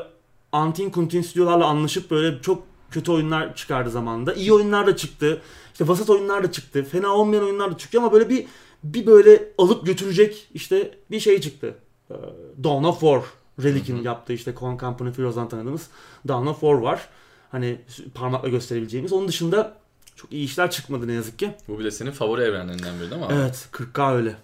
antin 0.53 0.91
kuntin 0.91 1.23
stüdyolarla 1.23 1.67
anlaşıp 1.67 2.11
böyle 2.11 2.43
çok 2.43 2.63
kötü 2.91 3.13
oyunlar 3.13 3.57
çıkardı 3.57 3.91
zamanında. 3.91 4.35
İyi 4.35 4.53
oyunlar 4.53 4.87
da 4.87 4.97
çıktı. 4.97 5.43
İşte 5.73 5.89
vasat 5.89 6.11
oyunlar 6.11 6.43
da 6.43 6.53
çıktı. 6.53 6.85
Fena 6.85 7.09
olmayan 7.09 7.45
oyunlar 7.45 7.73
da 7.73 7.79
çıktı 7.79 7.99
ama 7.99 8.13
böyle 8.13 8.29
bir 8.29 8.47
bir 8.85 9.07
böyle 9.07 9.53
alıp 9.59 9.87
götürecek 9.87 10.49
işte 10.55 10.99
bir 11.11 11.21
şey 11.21 11.41
çıktı. 11.41 11.75
Ee, 12.11 12.15
Dawn 12.65 12.85
of 12.85 13.01
War. 13.01 13.23
Relic'in 13.63 14.03
yaptığı 14.03 14.33
işte 14.33 14.55
Con 14.61 14.79
Company 14.79 15.13
Heroes'dan 15.17 15.49
tanıdığımız 15.49 15.89
Dawn 16.29 16.47
of 16.47 16.61
War 16.61 16.73
var. 16.75 17.09
Hani 17.51 17.81
parmakla 18.15 18.49
gösterebileceğimiz. 18.49 19.13
Onun 19.13 19.29
dışında 19.29 19.77
çok 20.17 20.33
iyi 20.33 20.45
işler 20.45 20.71
çıkmadı 20.71 21.09
ne 21.09 21.13
yazık 21.13 21.39
ki. 21.39 21.55
Bu 21.69 21.79
bile 21.79 21.91
senin 21.91 22.11
favori 22.11 22.43
evrenlerinden 22.43 23.01
biri 23.01 23.11
değil 23.11 23.21
mi 23.23 23.27
abi? 23.27 23.35
Evet 23.35 23.69
40K 23.73 24.15
öyle. 24.15 24.37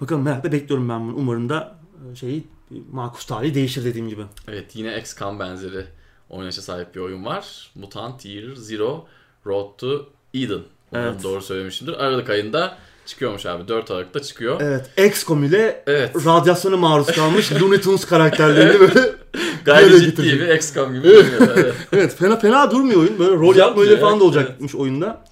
Bakalım 0.00 0.22
merakla 0.22 0.52
bekliyorum 0.52 0.88
ben 0.88 1.00
bunu. 1.08 1.14
Umarım 1.16 1.48
da 1.48 1.76
e, 2.12 2.16
şeyi 2.16 2.44
makus 2.92 3.26
tarihi 3.26 3.54
değişir 3.54 3.84
dediğim 3.84 4.08
gibi. 4.08 4.22
Evet 4.48 4.76
yine 4.76 4.98
XCOM 5.00 5.40
benzeri 5.40 5.84
oynayışa 6.30 6.62
sahip 6.62 6.94
bir 6.94 7.00
oyun 7.00 7.24
var. 7.24 7.70
Mutant 7.74 8.24
Year 8.24 8.54
Zero 8.54 9.06
Road 9.46 9.78
to 9.78 10.06
Eden. 10.34 10.60
Umarım 10.92 11.12
Evet. 11.12 11.22
doğru 11.22 11.42
söylemişimdir. 11.42 11.92
Aralık 12.04 12.30
ayında 12.30 12.78
çıkıyormuş 13.06 13.46
abi. 13.46 13.68
4 13.68 13.90
Aralık'ta 13.90 14.22
çıkıyor. 14.22 14.60
Evet 14.60 15.10
XCOM 15.12 15.44
ile 15.44 15.82
Evet. 15.86 16.26
radyasyona 16.26 16.76
maruz 16.76 17.06
kalmış 17.06 17.52
Looney 17.62 17.80
Tunes 17.80 18.04
karakterlerini 18.04 18.80
böyle 18.80 19.00
Gayet 19.64 19.92
Böyle 19.92 20.04
ciddi 20.04 20.10
getirecek. 20.22 20.40
bir 20.40 20.54
XCOM 20.54 20.94
gibi 20.94 21.04
duruyor. 21.04 21.24
Evet. 21.56 21.74
evet 21.92 22.16
fena 22.16 22.36
fena 22.36 22.70
durmuyor 22.70 23.00
oyun. 23.00 23.18
Böyle 23.18 23.36
rol 23.36 23.56
yapma 23.56 23.82
öyle 23.82 23.96
falan 23.96 24.12
da 24.12 24.14
evet, 24.14 24.22
olacakmış 24.22 24.74
oyunda. 24.74 25.24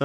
Ee, 0.00 0.04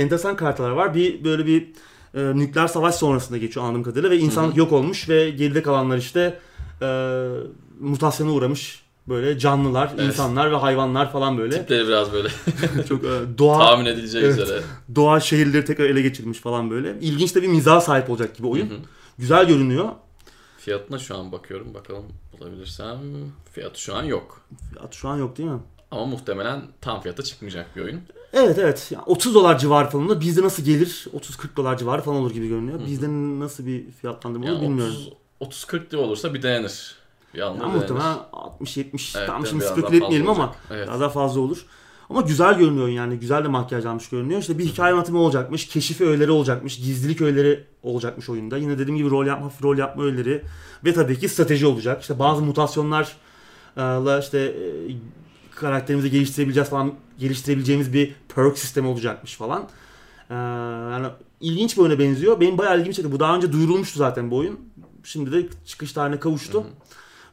enteresan 0.00 0.36
kartalar 0.36 0.70
var. 0.70 0.94
Bir 0.94 1.24
böyle 1.24 1.46
bir 1.46 1.68
e, 2.14 2.38
nükleer 2.38 2.66
savaş 2.66 2.94
sonrasında 2.94 3.38
geçiyor 3.38 3.66
anladığım 3.66 3.82
kadarıyla 3.82 4.10
ve 4.10 4.18
insanlık 4.18 4.56
yok 4.56 4.72
olmuş 4.72 5.08
ve 5.08 5.30
geride 5.30 5.62
kalanlar 5.62 5.96
işte 5.98 6.38
e, 6.82 6.88
mutasyona 7.80 8.32
uğramış 8.32 8.82
böyle 9.08 9.38
canlılar, 9.38 9.90
Evet. 9.96 10.06
insanlar 10.08 10.52
ve 10.52 10.56
hayvanlar 10.56 11.12
falan 11.12 11.38
böyle. 11.38 11.58
Tipleri 11.60 11.88
biraz 11.88 12.12
böyle 12.12 12.28
Çok 12.88 13.04
e, 13.04 13.08
doğa 13.38 13.58
tahmin 13.58 13.86
edileceği 13.86 14.24
Evet. 14.24 14.38
üzere. 14.38 14.60
doğa 14.94 15.20
şehirleri 15.20 15.64
tekrar 15.64 15.84
ele 15.84 16.02
geçirilmiş 16.02 16.38
falan 16.38 16.70
böyle. 16.70 16.98
İlginç 17.00 17.34
de 17.34 17.42
bir 17.42 17.48
mizaha 17.48 17.80
sahip 17.80 18.10
olacak 18.10 18.36
gibi 18.36 18.46
oyun. 18.46 18.70
Hı 18.70 18.74
hı. 18.74 18.78
Güzel 19.18 19.46
görünüyor. 19.46 19.88
Fiyatına 20.58 20.98
şu 20.98 21.16
an 21.16 21.32
bakıyorum. 21.32 21.74
Bakalım 21.74 22.04
bulabilirsem. 22.38 22.98
Fiyatı 23.52 23.80
şu 23.80 23.94
an 23.96 24.02
yok. 24.02 24.40
Fiyat 24.72 24.94
şu 24.94 25.08
an 25.08 25.16
yok 25.16 25.38
değil 25.38 25.48
mi? 25.48 25.58
Ama 25.90 26.06
muhtemelen 26.06 26.62
tam 26.80 27.00
fiyata 27.00 27.22
çıkmayacak 27.22 27.76
bir 27.76 27.82
oyun. 27.82 28.00
Evet 28.32 28.58
evet. 28.58 28.88
Yani 28.90 29.04
30 29.06 29.34
dolar 29.34 29.58
civarı 29.58 29.88
falan 29.90 30.08
da 30.08 30.20
bizde 30.20 30.42
nasıl 30.42 30.64
gelir? 30.64 31.06
30-40 31.16 31.56
dolar 31.56 31.76
civarı 31.76 32.02
falan 32.02 32.18
olur 32.20 32.30
gibi 32.30 32.48
görünüyor. 32.48 32.80
Bizde 32.86 33.06
nasıl 33.40 33.66
bir 33.66 33.90
fiyatlandırma 33.90 34.44
olur 34.46 34.52
Yani 34.54 34.62
bilmiyorum. 34.62 34.94
30 35.40 35.62
30-40 35.64 35.90
diye 35.90 36.02
olursa 36.02 36.34
bir 36.34 36.42
dayanır. 36.42 36.97
Bir 37.34 37.40
anda 37.40 37.54
Ya 37.56 37.60
dayanır. 37.60 37.80
muhtemelen 37.80 38.16
60-70 38.60 39.18
Evet, 39.18 39.26
tam 39.26 39.46
şimdi 39.46 39.64
daha 39.64 39.96
etmeyelim 39.96 40.28
ama. 40.30 40.54
Evet. 40.70 40.88
daha 40.88 41.08
fazla 41.08 41.40
olur. 41.40 41.64
Ama 42.10 42.20
güzel 42.20 42.58
görünüyor 42.58 42.88
yani. 42.88 43.18
Güzel 43.18 43.44
de 43.44 43.48
makyaj 43.48 43.86
almış 43.86 44.08
görünüyor. 44.08 44.40
İşte 44.40 44.58
bir 44.58 44.64
hikaye 44.64 44.92
anlatımı 44.92 45.18
olacakmış. 45.18 45.68
Keşif 45.68 46.00
öğeleri 46.00 46.30
olacakmış. 46.30 46.76
Gizlilik 46.76 47.20
öğeleri 47.20 47.64
olacakmış 47.82 48.28
oyunda. 48.28 48.56
Yine 48.56 48.78
dediğim 48.78 48.96
gibi 48.96 49.10
rol 49.10 49.26
yapma, 49.26 49.50
rol 49.62 49.78
yapma 49.78 50.02
öğeleri. 50.02 50.42
Ve 50.84 50.94
tabii 50.94 51.18
ki 51.18 51.28
strateji 51.28 51.66
olacak. 51.66 52.00
İşte 52.00 52.18
bazı 52.18 52.42
mutasyonlarla 52.42 54.18
işte 54.20 54.38
e, 54.38 54.54
karakterimizi 55.54 56.10
geliştirebileceğiz 56.10 56.68
falan 56.68 56.94
geliştirebileceğimiz 57.18 57.92
bir 57.92 58.14
perk 58.34 58.58
sistemi 58.58 58.88
olacakmış 58.88 59.36
falan. 59.36 59.68
Ee, 60.30 60.34
yani 60.92 61.06
ilginç 61.40 61.76
bir 61.76 61.82
oyuna 61.82 61.98
benziyor. 61.98 62.40
Benim 62.40 62.58
bayağı 62.58 62.78
ilgimi 62.78 62.94
çekti. 62.94 63.12
Bu 63.12 63.20
daha 63.20 63.36
önce 63.36 63.52
duyurulmuştu 63.52 63.98
zaten 63.98 64.30
bu 64.30 64.36
oyun. 64.36 64.60
Şimdi 65.04 65.32
de 65.32 65.48
çıkış 65.66 65.92
tarihine 65.92 66.20
kavuştu. 66.20 66.58
Hı 66.58 66.64
hı. 66.64 66.68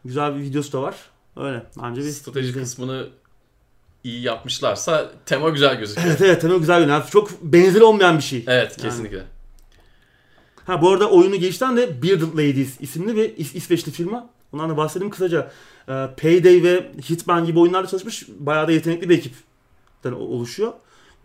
Güzel 0.06 0.36
bir 0.36 0.42
videosu 0.42 0.74
da 0.74 0.82
var. 0.82 0.96
Öyle. 1.38 1.64
Bence 1.84 2.02
bir 2.02 2.10
Strateji 2.10 2.48
izleyin. 2.50 2.66
kısmını 2.66 3.08
iyi 4.04 4.22
yapmışlarsa 4.22 5.12
tema 5.26 5.50
güzel 5.50 5.80
gözüküyor. 5.80 6.08
Evet 6.08 6.22
evet 6.22 6.42
temel 6.42 6.58
güzel 6.58 6.78
görünüyor. 6.80 7.00
Yani 7.00 7.10
çok 7.10 7.42
benzeri 7.42 7.84
olmayan 7.84 8.18
bir 8.18 8.24
şey. 8.24 8.44
Evet 8.48 8.76
Yani. 8.80 8.90
kesinlikle. 8.90 9.24
Ha 10.66 10.82
bu 10.82 10.90
arada 10.92 11.10
oyunu 11.10 11.36
geliştiren 11.36 11.78
de 11.78 12.04
Bearded 12.04 12.34
Ladies 12.34 12.82
isimli 12.82 13.16
bir 13.16 13.30
İs- 13.30 13.58
İsveçli 13.58 13.92
firma. 13.92 14.30
Bundan 14.52 14.70
da 14.70 14.78
bahsedeyim 14.78 15.12
kısaca. 15.12 15.52
Ee, 15.90 15.92
Payday 16.22 16.64
ve 16.64 16.92
Hitman 17.10 17.46
gibi 17.46 17.60
oyunlarda 17.60 17.88
çalışmış 17.88 18.26
bayağı 18.40 18.68
da 18.68 18.72
yetenekli 18.72 19.10
bir 19.10 19.18
ekipten 19.18 20.12
oluşuyor. 20.12 20.74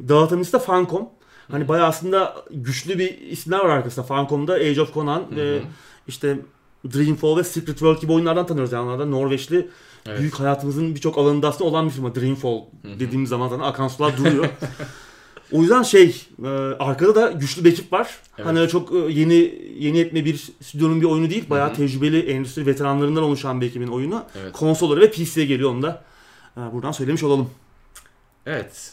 Dağıtımcısı 0.08 0.52
da 0.52 0.58
Funcom. 0.58 1.08
Hani 1.50 1.68
bayağı 1.68 1.86
aslında 1.86 2.36
güçlü 2.50 2.98
bir 2.98 3.18
isimler 3.20 3.58
var 3.58 3.68
arkasında. 3.68 4.06
Funcom'da 4.06 4.52
Age 4.52 4.80
of 4.80 4.94
Conan 4.94 5.20
Hı 5.30 5.36
ve 5.36 5.62
işte 6.08 6.38
Dreamfall 6.84 7.36
ve 7.36 7.44
Secret 7.44 7.78
World 7.78 8.00
gibi 8.00 8.12
oyunlardan 8.12 8.46
tanıyoruz. 8.46 8.72
Yani 8.72 8.82
onlarda 8.86 9.06
Norveçli 9.06 9.68
Evet. 10.06 10.20
büyük 10.20 10.34
hayatımızın 10.34 10.94
birçok 10.94 11.18
alanında 11.18 11.48
aslında 11.48 11.70
olan 11.70 11.86
bir 11.86 11.90
firma. 11.90 12.14
Dreamfall 12.14 12.58
hı. 12.58 13.00
dediğimiz 13.00 13.28
zaman 13.28 13.48
zaten 13.48 13.64
akan 13.64 13.88
sular 13.88 14.16
duruyor. 14.16 14.48
o 15.52 15.60
yüzden 15.60 15.82
şey 15.82 16.26
e, 16.44 16.48
arkada 16.78 17.14
da 17.14 17.30
güçlü 17.30 17.64
bir 17.64 17.72
ekip 17.72 17.92
var. 17.92 18.18
Evet. 18.38 18.46
Hani 18.46 18.68
çok 18.68 18.92
e, 18.92 18.96
yeni 18.98 19.54
yeni 19.78 20.00
etme 20.00 20.24
bir 20.24 20.48
stüdyonun 20.62 21.00
bir 21.00 21.06
oyunu 21.06 21.30
değil. 21.30 21.50
Bayağı 21.50 21.74
tecrübeli 21.74 22.20
endüstri 22.20 22.66
veteranlarından 22.66 23.22
oluşan 23.22 23.60
bir 23.60 23.66
ekibin 23.66 23.86
oyunu. 23.88 24.24
Evet. 24.42 24.52
Konsolları 24.52 25.00
ve 25.00 25.10
PC'ye 25.10 25.46
geliyor 25.46 25.70
onu 25.70 25.82
da. 25.82 26.04
e, 26.56 26.60
buradan 26.72 26.92
söylemiş 26.92 27.22
olalım. 27.22 27.50
Evet. 28.46 28.92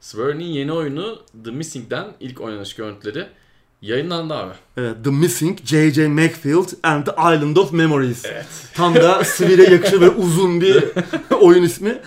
Swear'nin 0.00 0.44
yeni 0.44 0.72
oyunu 0.72 1.18
The 1.44 1.50
Missing'den 1.50 2.06
ilk 2.20 2.40
oynanış 2.40 2.74
görüntüleri 2.74 3.26
yayınlandı 3.82 4.34
abi. 4.34 4.52
Evet, 4.76 4.96
The 5.04 5.10
Missing, 5.10 5.58
J.J. 5.64 6.08
Macfield 6.08 6.68
and 6.82 7.04
the 7.04 7.12
Island 7.12 7.56
of 7.56 7.72
Memories. 7.72 8.24
Evet. 8.24 8.46
Tam 8.74 8.94
da 8.94 9.24
Swear'e 9.24 9.72
yakışır 9.72 10.00
ve 10.00 10.10
uzun 10.10 10.60
bir 10.60 10.84
oyun 11.40 11.62
ismi. 11.62 11.98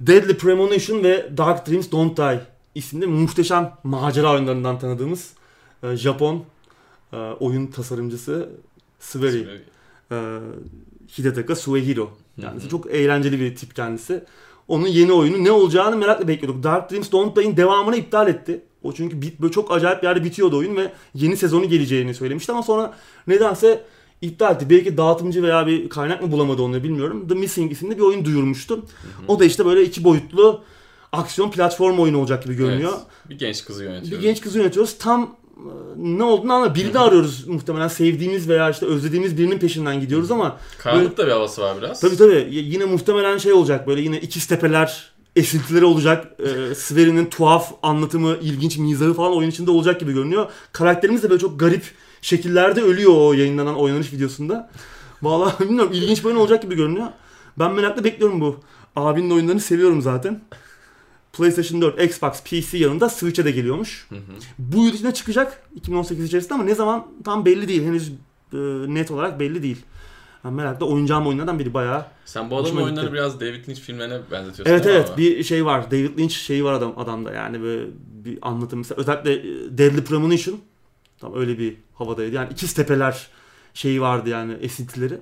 Deadly 0.00 0.36
Premonition 0.36 1.04
ve 1.04 1.30
Dark 1.36 1.68
Dreams 1.68 1.90
Don't 1.92 2.16
Die 2.16 2.40
isimli 2.74 3.06
muhteşem 3.06 3.72
macera 3.84 4.32
oyunlarından 4.32 4.78
tanıdığımız 4.78 5.30
e, 5.82 5.96
Japon 5.96 6.44
e, 7.12 7.16
oyun 7.16 7.66
tasarımcısı 7.66 8.48
Swery 9.00 9.44
e, 10.12 10.16
Hidetaka 11.18 11.56
Suehiro. 11.56 12.10
Yani 12.42 12.60
Hı 12.60 12.64
hı. 12.64 12.68
çok 12.68 12.86
eğlenceli 12.86 13.40
bir 13.40 13.56
tip 13.56 13.76
kendisi. 13.76 14.24
Onun 14.68 14.86
yeni 14.86 15.12
oyunu 15.12 15.44
ne 15.44 15.50
olacağını 15.50 15.96
merakla 15.96 16.28
bekliyorduk. 16.28 16.62
Dark 16.62 16.90
Dreams 16.90 17.12
Don't 17.12 17.36
Die'in 17.36 17.56
devamını 17.56 17.96
iptal 17.96 18.28
etti. 18.28 18.62
O 18.84 18.92
çünkü 18.92 19.22
bit, 19.22 19.40
böyle 19.40 19.52
çok 19.52 19.72
acayip 19.72 20.02
bir 20.02 20.06
yerde 20.08 20.24
bitiyordu 20.24 20.56
oyun 20.58 20.76
ve 20.76 20.92
yeni 21.14 21.36
sezonu 21.36 21.68
geleceğini 21.68 22.14
söylemişti 22.14 22.52
ama 22.52 22.62
sonra 22.62 22.94
nedense 23.26 23.84
iptal 24.22 24.54
etti. 24.54 24.70
Belki 24.70 24.96
dağıtımcı 24.96 25.42
veya 25.42 25.66
bir 25.66 25.88
kaynak 25.88 26.22
mı 26.22 26.32
bulamadı 26.32 26.62
onu 26.62 26.82
bilmiyorum. 26.82 27.28
The 27.28 27.34
Missing 27.34 27.72
isimli 27.72 27.96
bir 27.96 28.02
oyun 28.02 28.24
duyurmuştu. 28.24 28.84
O 29.28 29.40
da 29.40 29.44
işte 29.44 29.66
böyle 29.66 29.82
iki 29.82 30.04
boyutlu 30.04 30.60
aksiyon 31.12 31.50
platform 31.50 31.98
oyunu 31.98 32.18
olacak 32.18 32.44
gibi 32.44 32.54
görünüyor. 32.54 32.92
Evet. 32.94 33.30
Bir 33.30 33.38
genç 33.38 33.64
kızı 33.64 33.80
Bir 33.84 33.88
yönetiyor. 33.88 34.20
genç 34.20 34.40
kızı 34.40 34.58
yönetiyoruz. 34.58 34.98
Tam 34.98 35.36
e, 35.56 35.70
ne 35.96 36.24
olduğunu 36.24 36.52
anlamadım. 36.52 36.74
Birini 36.74 36.98
arıyoruz 36.98 37.46
muhtemelen. 37.48 37.88
Sevdiğimiz 37.88 38.48
veya 38.48 38.70
işte 38.70 38.86
özlediğimiz 38.86 39.38
birinin 39.38 39.58
peşinden 39.58 40.00
gidiyoruz 40.00 40.30
ama 40.30 40.58
Karanlık 40.78 41.16
da 41.18 41.26
bir 41.26 41.30
havası 41.32 41.62
var 41.62 41.76
biraz. 41.78 42.00
tabii 42.00 42.16
tabii 42.16 42.48
yine 42.50 42.84
muhtemelen 42.84 43.38
şey 43.38 43.52
olacak 43.52 43.86
böyle 43.86 44.00
yine 44.00 44.20
ikiz 44.20 44.46
tepeler 44.46 45.13
esintileri 45.36 45.84
olacak. 45.84 46.40
E, 46.40 46.74
Sveri'nin 46.74 47.26
tuhaf 47.26 47.72
anlatımı, 47.82 48.36
ilginç 48.42 48.78
mizahı 48.78 49.14
falan 49.14 49.36
oyun 49.36 49.50
içinde 49.50 49.70
olacak 49.70 50.00
gibi 50.00 50.12
görünüyor. 50.12 50.46
Karakterimiz 50.72 51.22
de 51.22 51.30
böyle 51.30 51.40
çok 51.40 51.60
garip 51.60 51.84
şekillerde 52.22 52.82
ölüyor 52.82 53.12
o 53.16 53.32
yayınlanan 53.32 53.76
oynanış 53.76 54.12
videosunda. 54.12 54.70
Vallahi 55.22 55.60
bilmiyorum 55.64 55.92
ilginç 55.92 56.18
bir 56.20 56.24
oyun 56.24 56.36
olacak 56.36 56.62
gibi 56.62 56.76
görünüyor. 56.76 57.06
Ben 57.58 57.72
merakla 57.72 58.04
bekliyorum 58.04 58.40
bu. 58.40 58.60
Abinin 58.96 59.30
oyunlarını 59.30 59.60
seviyorum 59.60 60.02
zaten. 60.02 60.40
PlayStation 61.32 61.82
4, 61.82 62.02
Xbox, 62.02 62.42
PC 62.42 62.78
yanında 62.78 63.08
Switch'e 63.08 63.44
de 63.44 63.50
geliyormuş. 63.50 64.06
Hı 64.08 64.14
hı. 64.14 64.20
Bu 64.58 64.84
yıl 64.84 64.94
içinde 64.94 65.14
çıkacak 65.14 65.62
2018 65.74 66.24
içerisinde 66.24 66.54
ama 66.54 66.64
ne 66.64 66.74
zaman 66.74 67.06
tam 67.24 67.44
belli 67.44 67.68
değil. 67.68 67.84
Henüz 67.84 68.08
e, 68.52 68.56
net 68.94 69.10
olarak 69.10 69.40
belli 69.40 69.62
değil. 69.62 69.78
Ben 70.44 70.52
merakla 70.52 70.86
oyuncağım 70.86 71.26
oyunlardan 71.26 71.58
biri 71.58 71.74
bayağı. 71.74 72.06
Sen 72.24 72.50
bu 72.50 72.56
adamın 72.58 72.82
oyunları 72.82 73.04
gitti. 73.04 73.14
biraz 73.14 73.40
David 73.40 73.68
Lynch 73.68 73.80
filmlerine 73.80 74.18
benzetiyorsun 74.30 74.72
Evet 74.72 74.86
evet 74.86 75.10
abi? 75.10 75.22
bir 75.22 75.44
şey 75.44 75.64
var. 75.64 75.90
David 75.90 76.18
Lynch 76.18 76.34
şeyi 76.34 76.64
var 76.64 76.72
adam 76.72 76.94
adamda 76.98 77.32
yani 77.32 77.62
böyle 77.62 77.86
bir 78.24 78.38
anlatım. 78.42 78.78
Mesela 78.78 79.00
özellikle 79.00 79.32
e, 79.32 79.42
Deadly 79.78 80.04
Premonition 80.04 80.58
tam 81.20 81.34
öyle 81.36 81.58
bir 81.58 81.76
havadaydı. 81.94 82.34
Yani 82.34 82.48
ikiz 82.52 82.72
tepeler 82.72 83.28
şeyi 83.74 84.00
vardı 84.00 84.28
yani 84.28 84.52
esintileri. 84.60 85.18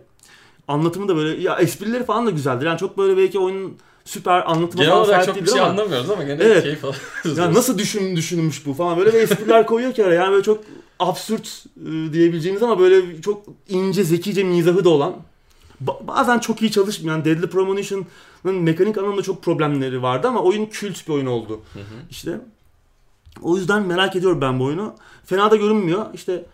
Anlatımı 0.68 1.08
da 1.08 1.16
böyle 1.16 1.42
ya 1.42 1.56
esprileri 1.58 2.04
falan 2.04 2.26
da 2.26 2.30
güzeldir. 2.30 2.66
Yani 2.66 2.78
çok 2.78 2.98
böyle 2.98 3.16
belki 3.16 3.38
oyunun 3.38 3.76
süper 4.04 4.42
anlatımı 4.50 4.82
Genel 4.82 4.90
falan 4.90 5.04
olarak 5.04 5.26
çok 5.26 5.36
bir 5.42 5.46
şey 5.46 5.60
ama. 5.60 5.70
anlamıyoruz 5.70 6.10
ama 6.10 6.22
gene 6.22 6.42
Evet. 6.44 6.62
keyif 6.62 6.84
alıyoruz. 6.84 7.38
Ya 7.38 7.54
nasıl 7.54 7.78
düşün, 7.78 8.16
düşünülmüş 8.16 8.66
bu 8.66 8.74
falan 8.74 8.98
böyle 8.98 9.12
bir 9.12 9.18
espriler 9.18 9.66
koyuyor 9.66 9.92
ki 9.94 10.04
araya. 10.04 10.14
Yani 10.14 10.32
böyle 10.32 10.42
çok 10.42 10.64
absürt 11.08 11.64
e, 11.76 12.12
diyebileceğimiz 12.12 12.62
ama 12.62 12.78
böyle 12.78 13.22
çok 13.22 13.44
ince 13.68 14.04
zekice 14.04 14.44
mizahı 14.44 14.84
da 14.84 14.88
olan. 14.88 15.16
Ba- 15.84 16.06
bazen 16.06 16.38
çok 16.38 16.62
iyi 16.62 16.70
çalışmayan 16.70 17.24
Deadly 17.24 17.46
Premonition'ın 17.46 18.54
mekanik 18.54 18.98
anlamda 18.98 19.22
çok 19.22 19.42
problemleri 19.42 20.02
vardı 20.02 20.28
ama 20.28 20.42
oyun 20.42 20.66
kült 20.66 21.08
bir 21.08 21.12
oyun 21.12 21.26
oldu. 21.26 21.60
Hı 21.72 21.78
hı. 21.78 21.84
İşte 22.10 22.40
o 23.42 23.56
yüzden 23.56 23.82
merak 23.82 24.16
ediyorum 24.16 24.40
ben 24.40 24.60
bu 24.60 24.64
oyunu. 24.64 24.94
Fena 25.24 25.50
da 25.50 25.56
görünmüyor. 25.56 26.06
İşte 26.14 26.44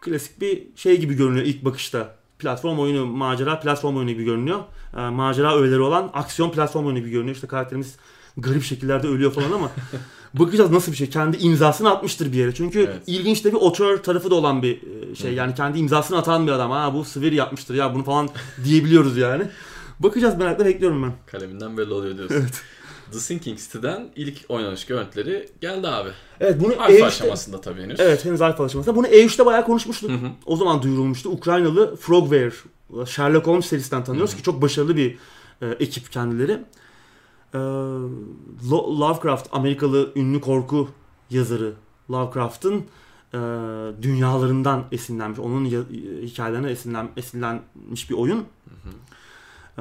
klasik 0.00 0.40
bir 0.40 0.62
şey 0.76 1.00
gibi 1.00 1.14
görünüyor 1.14 1.46
ilk 1.46 1.64
bakışta. 1.64 2.19
Platform 2.40 2.78
oyunu, 2.78 3.06
macera 3.06 3.60
platform 3.60 3.96
oyunu 3.96 4.10
gibi 4.10 4.24
görünüyor. 4.24 4.60
Ee, 4.96 5.00
macera 5.00 5.56
öğeleri 5.56 5.80
olan 5.80 6.10
aksiyon 6.14 6.50
platform 6.50 6.86
oyunu 6.86 6.98
gibi 6.98 7.10
görünüyor. 7.10 7.34
İşte 7.34 7.46
karakterimiz 7.46 7.96
garip 8.36 8.62
şekillerde 8.62 9.06
ölüyor 9.08 9.32
falan 9.32 9.52
ama 9.52 9.70
bakacağız 10.34 10.70
nasıl 10.70 10.92
bir 10.92 10.96
şey. 10.96 11.10
Kendi 11.10 11.36
imzasını 11.36 11.90
atmıştır 11.90 12.32
bir 12.32 12.36
yere. 12.36 12.54
Çünkü 12.54 12.80
Evet. 12.80 13.02
ilginç 13.06 13.44
de 13.44 13.52
bir 13.52 13.56
otör 13.56 13.98
tarafı 13.98 14.30
da 14.30 14.34
olan 14.34 14.62
bir 14.62 14.80
e, 15.12 15.14
şey. 15.14 15.34
Yani 15.34 15.54
kendi 15.54 15.78
imzasını 15.78 16.18
atan 16.18 16.46
bir 16.46 16.52
adam. 16.52 16.70
Ha 16.70 16.94
bu 16.94 17.04
Sveri 17.04 17.34
yapmıştır 17.34 17.74
ya 17.74 17.94
bunu 17.94 18.04
falan 18.04 18.28
diyebiliyoruz 18.64 19.16
yani. 19.16 19.44
Bakacağız 20.00 20.38
merakla 20.38 20.66
bekliyorum 20.66 21.02
ben. 21.02 21.12
Kaleminden 21.26 21.76
belli 21.76 21.92
oluyor 21.92 22.16
diyorsun. 22.16 22.36
Evet. 22.36 22.62
The 23.12 23.18
Sinking 23.18 23.58
City'den 23.58 24.08
ilk 24.16 24.38
oynanış 24.48 24.86
görüntüleri 24.86 25.48
geldi 25.60 25.88
abi. 25.88 26.08
Evet 26.40 26.60
bunu 26.60 26.72
Alfa 26.72 26.92
E3'te 26.92 27.04
aşamasında 27.06 27.60
tabii 27.60 27.82
henüz. 27.82 28.00
Evet 28.00 28.24
henüz 28.24 28.42
alfa 28.42 28.64
aşamasında. 28.64 28.96
Bunu 28.96 29.06
E3'te 29.06 29.46
bayağı 29.46 29.64
konuşmuştuk. 29.64 30.10
Hı 30.10 30.14
hı. 30.14 30.28
O 30.46 30.56
zaman 30.56 30.82
duyurulmuştu. 30.82 31.28
Ukraynalı 31.30 31.96
Frogware, 31.96 32.52
Sherlock 33.06 33.46
Holmes 33.46 33.66
serisinden 33.66 34.04
tanıyoruz 34.04 34.30
Hı 34.30 34.34
hı. 34.34 34.38
ki 34.38 34.42
çok 34.44 34.62
başarılı 34.62 34.96
bir 34.96 35.18
e, 35.62 35.66
ekip 35.68 36.12
kendileri. 36.12 36.52
E, 37.54 37.58
Lo- 38.70 39.00
Lovecraft, 39.00 39.48
Amerikalı 39.52 40.12
ünlü 40.16 40.40
korku 40.40 40.88
yazarı 41.30 41.72
Lovecraft'ın 42.10 42.84
e, 43.34 43.38
dünyalarından 44.02 44.84
esinlenmiş, 44.92 45.38
onun 45.38 45.64
ya- 45.64 45.82
hikayelerine 46.22 46.70
esinlen, 46.70 47.08
esinlenmiş 47.16 48.10
bir 48.10 48.14
oyun. 48.14 48.38
E, 48.38 48.44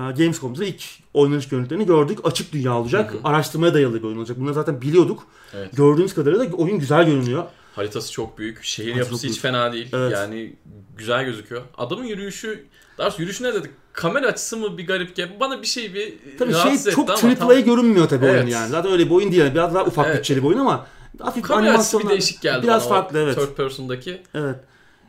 Gamescom'da 0.07 0.65
ilk 0.65 0.83
oynanış 1.13 1.47
görüntülerini 1.49 1.85
gördük. 1.85 2.19
Açık 2.23 2.53
dünya 2.53 2.77
olacak. 2.79 3.13
Hı 3.13 3.17
hı. 3.17 3.21
Araştırmaya 3.23 3.73
dayalı 3.73 3.95
bir 3.99 4.03
oyun 4.07 4.17
olacak. 4.17 4.39
Bunları 4.39 4.53
zaten 4.53 4.81
biliyorduk. 4.81 5.27
Evet. 5.53 5.77
Gördüğünüz 5.77 6.13
kadarıyla 6.13 6.51
da 6.51 6.55
oyun 6.55 6.79
güzel 6.79 7.05
görünüyor. 7.05 7.43
Haritası 7.75 8.11
çok 8.11 8.37
büyük. 8.37 8.63
Şehir 8.63 8.91
Haritası 8.91 9.09
yapısı 9.11 9.27
hiç 9.27 9.39
fena 9.39 9.73
değil. 9.73 9.87
Evet. 9.93 10.11
Yani 10.11 10.55
güzel 10.97 11.25
gözüküyor. 11.25 11.61
Adamın 11.77 12.03
yürüyüşü, 12.03 12.65
daha 12.97 13.07
doğrusu 13.07 13.21
yürüyüşü 13.21 13.43
ne 13.43 13.53
dedik? 13.53 13.71
Kamera 13.93 14.27
açısı 14.27 14.57
mı 14.57 14.77
bir 14.77 14.87
garip 14.87 15.15
ki? 15.15 15.27
Bana 15.39 15.61
bir 15.61 15.67
şey 15.67 15.93
bir 15.93 16.13
Tabii 16.39 16.53
rahatsız 16.53 16.83
şey 16.83 16.93
çok 16.93 17.09
AAA 17.09 17.59
görünmüyor 17.59 18.09
tabii 18.09 18.25
oyun 18.25 18.35
Evet. 18.35 18.51
yani. 18.51 18.69
Zaten 18.69 18.91
öyle 18.91 19.05
bir 19.05 19.11
oyun 19.11 19.31
değil. 19.31 19.43
Biraz 19.53 19.73
daha 19.75 19.85
ufak 19.85 20.07
Evet. 20.07 20.17
bütçeli 20.17 20.43
bir 20.43 20.47
oyun 20.47 20.59
ama 20.59 20.87
hafif 21.21 21.43
kamera 21.43 21.73
açısı 21.73 21.99
bir 21.99 22.03
animasyonlar- 22.03 22.09
değişik 22.09 22.41
geldi 22.41 22.63
Biraz 22.63 22.89
bana. 22.89 22.97
o 22.97 23.01
farklı 23.01 23.19
evet. 23.19 23.35
Third 23.35 23.55
person'daki. 23.55 24.21
Evet. 24.35 24.55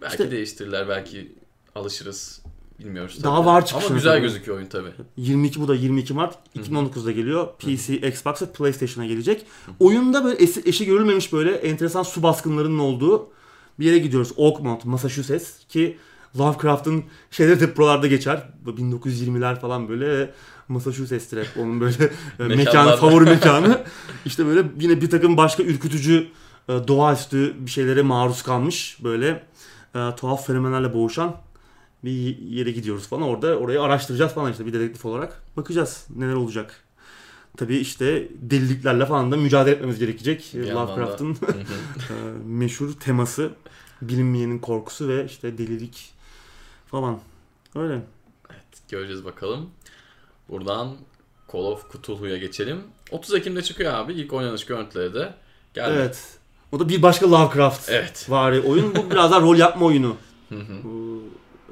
Belki 0.02 0.12
İşte- 0.12 0.30
değiştirirler, 0.30 0.88
belki 0.88 1.32
alışırız. 1.74 2.39
Bilmiyoruz 2.80 3.14
tabii. 3.14 3.24
Daha 3.24 3.46
var 3.46 3.66
çıkışına 3.66 3.88
Ama 3.88 3.96
güzel 3.96 4.12
tabii. 4.12 4.22
gözüküyor 4.22 4.56
oyun 4.56 4.66
tabii. 4.66 4.90
22 5.16 5.60
bu 5.60 5.68
da 5.68 5.74
22 5.74 6.14
Mart 6.14 6.38
2019'da 6.58 7.12
geliyor. 7.12 7.48
PC, 7.58 7.96
Xbox 8.08 8.42
ve 8.42 8.46
PlayStation'a 8.46 9.06
gelecek. 9.06 9.46
Oyunda 9.80 10.24
böyle 10.24 10.42
eşi, 10.42 10.62
eşi 10.64 10.86
görülmemiş 10.86 11.32
böyle 11.32 11.52
enteresan 11.52 12.02
su 12.02 12.22
baskınlarının 12.22 12.78
olduğu 12.78 13.28
bir 13.78 13.84
yere 13.84 13.98
gidiyoruz. 13.98 14.32
Oakmont, 14.36 14.84
Massachusetts 14.84 15.50
ki 15.68 15.98
Lovecraft'ın 16.38 17.04
şeyleri 17.30 17.60
de 17.60 17.76
buralarda 17.76 18.06
geçer. 18.06 18.48
Bu 18.64 18.70
1920'ler 18.70 19.60
falan 19.60 19.88
böyle 19.88 20.30
Massachusetts'tir 20.68 21.38
hep 21.38 21.48
onun 21.58 21.80
böyle 21.80 22.04
e, 22.38 22.42
mekanı, 22.56 22.96
favori 22.96 23.24
mekanı. 23.30 23.80
İşte 24.24 24.46
böyle 24.46 24.62
yine 24.80 25.00
bir 25.00 25.10
takım 25.10 25.36
başka 25.36 25.62
ürkütücü 25.62 26.26
e, 26.68 26.72
doğaüstü 26.88 27.54
bir 27.58 27.70
şeylere 27.70 28.02
maruz 28.02 28.42
kalmış 28.42 28.98
böyle 29.04 29.46
e, 29.94 30.14
tuhaf 30.16 30.46
fenomenlerle 30.46 30.94
boğuşan 30.94 31.36
bir 32.04 32.38
yere 32.38 32.70
gidiyoruz 32.70 33.06
falan. 33.06 33.22
Orada 33.22 33.58
orayı 33.58 33.82
araştıracağız 33.82 34.32
falan 34.32 34.52
işte 34.52 34.66
bir 34.66 34.72
dedektif 34.72 35.04
olarak. 35.06 35.42
Bakacağız 35.56 36.06
neler 36.16 36.34
olacak. 36.34 36.84
Tabii 37.56 37.76
işte 37.76 38.28
deliliklerle 38.40 39.06
falan 39.06 39.32
da 39.32 39.36
mücadele 39.36 39.74
etmemiz 39.74 39.98
gerekecek. 39.98 40.52
Lovecraft'ın 40.54 41.36
meşhur 42.44 42.92
teması 42.92 43.50
bilinmeyenin 44.02 44.58
korkusu 44.58 45.08
ve 45.08 45.24
işte 45.24 45.58
delilik 45.58 46.12
falan. 46.86 47.20
Öyle. 47.74 48.02
Göreceğiz 48.88 49.24
bakalım. 49.24 49.70
Buradan 50.48 50.96
Call 51.52 51.60
of 51.60 51.92
Cthulhu'ya 51.92 52.36
geçelim. 52.36 52.82
30 53.10 53.34
Ekim'de 53.34 53.62
çıkıyor 53.62 53.92
abi. 53.92 54.12
İlk 54.12 54.32
oynanış 54.32 54.66
görüntüleri 54.66 55.14
de 55.14 55.34
geldi. 55.74 55.92
Evet. 55.96 56.38
O 56.72 56.80
da 56.80 56.88
bir 56.88 57.02
başka 57.02 57.30
Lovecraft 57.30 57.88
Evet. 57.90 58.26
vari 58.28 58.60
oyun. 58.60 58.94
Bu 58.94 59.10
biraz 59.10 59.30
daha 59.30 59.40
rol 59.40 59.56
yapma 59.56 59.86
oyunu 59.86 60.16
Hı 60.48 60.54
hı. 60.58 60.82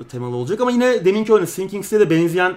Temalı 0.05 0.37
olacak 0.37 0.61
ama 0.61 0.71
yine 0.71 1.05
deminki 1.05 1.33
oyuna 1.33 1.47
Sinking 1.47 1.85
City'ye 1.85 2.01
de 2.01 2.11
benzeyen 2.11 2.57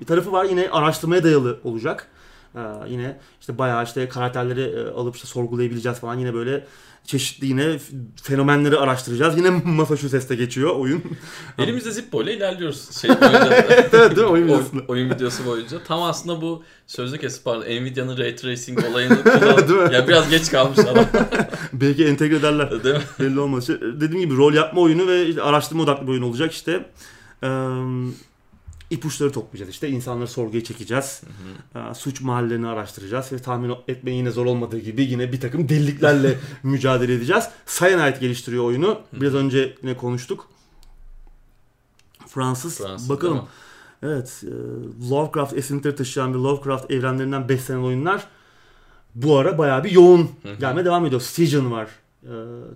bir 0.00 0.06
tarafı 0.06 0.32
var. 0.32 0.44
Yine 0.44 0.68
araştırmaya 0.70 1.24
dayalı 1.24 1.58
olacak. 1.64 2.08
Ee, 2.56 2.60
yine 2.88 3.18
işte 3.40 3.58
bayağı 3.58 3.84
işte 3.84 4.08
karakterleri 4.08 4.62
e, 4.62 4.90
alıp 4.90 5.16
işte 5.16 5.28
sorgulayabileceğiz 5.28 5.98
falan. 5.98 6.18
Yine 6.18 6.34
böyle 6.34 6.66
çeşitli 7.04 7.46
yine 7.46 7.78
fenomenleri 8.22 8.76
araştıracağız. 8.78 9.36
Yine 9.36 9.50
Massachusetts'te 9.64 10.34
geçiyor 10.34 10.76
oyun. 10.76 11.02
Elimizde 11.58 11.90
Zippo 11.90 12.22
ile 12.22 12.36
ilerliyoruz. 12.36 12.90
Şey 13.00 13.10
boyunca, 13.10 13.66
evet 13.68 13.92
değil 13.92 14.26
mi? 14.26 14.32
Oyun 14.32 14.46
videosunda. 14.46 14.82
oyun 14.88 15.10
videosu 15.10 15.46
boyunca. 15.46 15.84
Tam 15.84 16.02
aslında 16.02 16.40
bu 16.40 16.62
sözlü 16.86 17.18
kesip 17.18 17.44
pardon 17.44 17.62
Nvidia'nın 17.62 18.18
Ray 18.18 18.36
Tracing 18.36 18.84
olayını 18.90 19.22
kullan. 19.22 19.92
Ya 19.92 20.08
biraz 20.08 20.30
geç 20.30 20.50
kalmış 20.50 20.78
adam. 20.78 21.04
Belki 21.72 22.06
entegre 22.06 22.36
ederler. 22.36 22.84
Değil 22.84 22.94
mi? 22.94 23.02
Belli 23.20 23.40
olmaz. 23.40 23.62
İşte 23.62 23.80
dediğim 23.80 24.20
gibi 24.20 24.36
rol 24.36 24.54
yapma 24.54 24.80
oyunu 24.80 25.06
ve 25.06 25.26
işte 25.26 25.42
araştırma 25.42 25.82
odaklı 25.82 26.06
bir 26.06 26.12
oyun 26.12 26.22
olacak 26.22 26.52
işte. 26.52 26.86
Ee, 27.42 27.48
ipuçları 28.92 29.32
toplayacağız 29.32 29.70
işte. 29.70 29.88
insanları 29.88 30.28
sorguya 30.28 30.64
çekeceğiz. 30.64 31.22
Ee, 31.74 31.94
suç 31.94 32.20
mahallelerini 32.20 32.66
araştıracağız 32.68 33.32
ve 33.32 33.38
tahmin 33.38 33.74
etmenin 33.88 34.16
yine 34.16 34.30
zor 34.30 34.46
olmadığı 34.46 34.78
gibi 34.78 35.02
yine 35.02 35.32
bir 35.32 35.40
takım 35.40 35.68
deliliklerle 35.68 36.38
mücadele 36.62 37.14
edeceğiz. 37.14 37.48
Cyanide 37.78 38.18
geliştiriyor 38.20 38.64
oyunu. 38.64 39.00
Biraz 39.12 39.34
önce 39.34 39.74
yine 39.82 39.96
konuştuk. 39.96 40.48
Fransız. 42.26 42.78
Fransız, 42.78 43.08
Bakalım. 43.08 43.48
Evet. 44.02 44.44
e, 44.44 45.10
Lovecraft 45.10 45.52
esintileri 45.52 45.96
taşıyan 45.96 46.34
bir 46.34 46.38
Lovecraft 46.38 46.90
evrenlerinden 46.90 47.48
beslenen 47.48 47.82
oyunlar 47.82 48.26
bu 49.14 49.38
ara 49.38 49.58
bayağı 49.58 49.84
bir 49.84 49.90
yoğun 49.90 50.30
Hı 50.42 50.48
hı. 50.48 50.54
gelmeye 50.54 50.84
devam 50.84 51.06
ediyor. 51.06 51.20
Stygian 51.20 51.72
var. 51.72 51.88
E, 52.22 52.34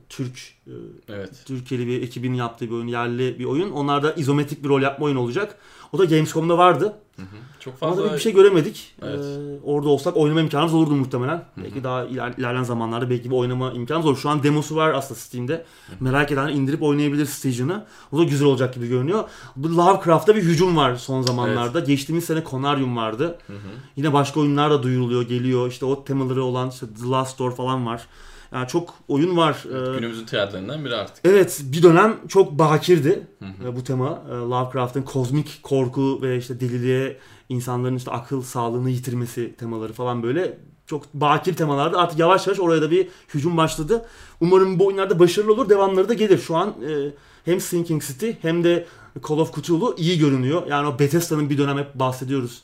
Türk 0.08 0.54
e, 0.66 0.72
Evet. 1.08 1.30
Türkiye'li 1.46 1.86
bir 1.86 2.02
ekibin 2.02 2.34
yaptığı 2.34 2.66
bir 2.66 2.74
oyun, 2.74 2.86
yerli 2.86 3.38
bir 3.38 3.44
oyun. 3.44 3.70
Onlar 3.70 4.02
da 4.02 4.12
izometrik 4.12 4.64
bir 4.64 4.68
rol 4.68 4.82
yapma 4.82 5.06
oyunu 5.06 5.20
olacak. 5.20 5.58
O 5.92 5.98
da 5.98 6.04
Gamescom'da 6.04 6.58
vardı. 6.58 6.94
Hı 7.16 7.22
hı. 7.22 7.26
Çok 7.60 7.78
fazla 7.78 8.14
bir 8.14 8.18
şey 8.18 8.32
göremedik. 8.32 8.94
Evet. 9.02 9.20
Ee, 9.24 9.60
orada 9.64 9.88
olsak 9.88 10.16
oynama 10.16 10.40
imkanımız 10.40 10.74
olurdu 10.74 10.90
muhtemelen. 10.90 11.44
Belki 11.56 11.84
daha 11.84 12.04
iler, 12.04 12.34
ilerleyen 12.38 12.62
zamanlarda 12.62 13.10
belki 13.10 13.30
bir 13.30 13.36
oynama 13.36 13.72
imkanımız 13.72 14.06
olur. 14.06 14.16
Şu 14.16 14.28
an 14.28 14.42
demosu 14.42 14.76
var 14.76 14.94
aslında 14.94 15.20
Steam'de. 15.20 15.64
Merak 16.00 16.32
eden 16.32 16.48
indirip 16.48 16.82
oynayabilir 16.82 17.26
Stygian'ı. 17.26 17.84
O 18.12 18.18
da 18.18 18.24
güzel 18.24 18.48
olacak 18.48 18.74
gibi 18.74 18.88
görünüyor. 18.88 19.24
Bu 19.56 19.76
Lovecraft'ta 19.76 20.36
bir 20.36 20.42
hücum 20.42 20.76
var 20.76 20.96
son 20.96 21.22
zamanlarda. 21.22 21.80
Geçtiğimiz 21.80 22.24
sene 22.24 22.44
Conarium 22.50 22.96
vardı. 22.96 23.38
Hı 23.46 23.52
hı. 23.52 23.58
Yine 23.96 24.12
başka 24.12 24.40
oyunlar 24.40 24.70
da 24.70 24.82
duyuruluyor, 24.82 25.22
geliyor. 25.22 25.68
İşte 25.68 25.86
o 25.86 26.04
temaları 26.04 26.44
olan 26.44 26.70
işte 26.70 26.86
The 27.02 27.08
Last 27.08 27.38
Door 27.38 27.56
falan 27.56 27.86
var. 27.86 28.06
Yani 28.52 28.68
çok 28.68 28.94
oyun 29.08 29.36
var. 29.36 29.64
Ee, 29.66 29.96
Günümüzün 29.96 30.26
trendlerinden 30.26 30.84
biri 30.84 30.94
artık. 30.94 31.24
Evet 31.24 31.60
bir 31.64 31.82
dönem 31.82 32.16
çok 32.28 32.52
bakirdi 32.52 33.26
Hı 33.38 33.44
hı. 33.44 33.68
e, 33.68 33.76
bu 33.76 33.84
tema. 33.84 34.22
E, 34.30 34.32
Lovecraft'ın 34.32 35.02
kozmik 35.02 35.60
korku 35.62 36.22
ve 36.22 36.36
işte 36.38 36.60
deliliğe 36.60 37.16
insanların 37.48 37.96
işte 37.96 38.10
akıl 38.10 38.42
sağlığını 38.42 38.90
yitirmesi 38.90 39.54
temaları 39.56 39.92
falan 39.92 40.22
böyle 40.22 40.58
çok 40.86 41.14
bakir 41.14 41.54
temalardı. 41.54 41.98
Artık 41.98 42.18
yavaş 42.18 42.46
yavaş 42.46 42.60
oraya 42.60 42.82
da 42.82 42.90
bir 42.90 43.08
hücum 43.34 43.56
başladı. 43.56 44.06
Umarım 44.40 44.78
bu 44.78 44.86
oyunlarda 44.86 45.18
başarılı 45.18 45.52
olur. 45.52 45.68
Devamları 45.68 46.08
da 46.08 46.14
gelir. 46.14 46.38
Şu 46.38 46.56
an 46.56 46.68
e, 46.68 47.10
hem 47.44 47.60
Sinking 47.60 48.02
City 48.02 48.30
hem 48.42 48.64
de 48.64 48.86
Call 49.28 49.38
of 49.38 49.54
Cthulhu 49.54 49.94
iyi 49.98 50.18
görünüyor. 50.18 50.66
Yani 50.68 50.88
o 50.88 50.98
Bethesda'nın 50.98 51.50
bir 51.50 51.58
dönem 51.58 51.78
hep 51.78 51.94
bahsediyoruz. 51.94 52.62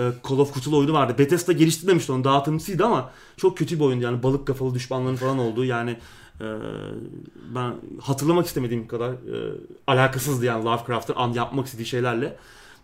E, 0.00 0.28
Call 0.28 0.38
of 0.38 0.54
Cthulhu 0.54 0.78
oyunu 0.78 0.92
vardı. 0.92 1.14
Bethesda 1.18 1.52
geliştirmemişti 1.52 2.12
onu. 2.12 2.24
Dağıtımcısıydı 2.24 2.84
ama 2.84 3.10
çok 3.36 3.58
kötü 3.58 3.78
bir 3.78 3.84
oyundu. 3.84 4.04
Yani 4.04 4.22
balık 4.22 4.46
kafalı 4.46 4.74
düşmanların 4.74 5.16
falan 5.16 5.38
olduğu. 5.38 5.64
Yani 5.64 5.90
e, 6.40 6.46
ben 7.54 7.74
hatırlamak 8.00 8.46
istemediğim 8.46 8.88
kadar 8.88 9.10
e, 9.10 9.54
alakasızdı 9.86 10.44
yani 10.44 10.64
Lovecraft'ın 10.64 11.14
an 11.16 11.32
yapmak 11.32 11.66
istediği 11.66 11.86
şeylerle. 11.86 12.36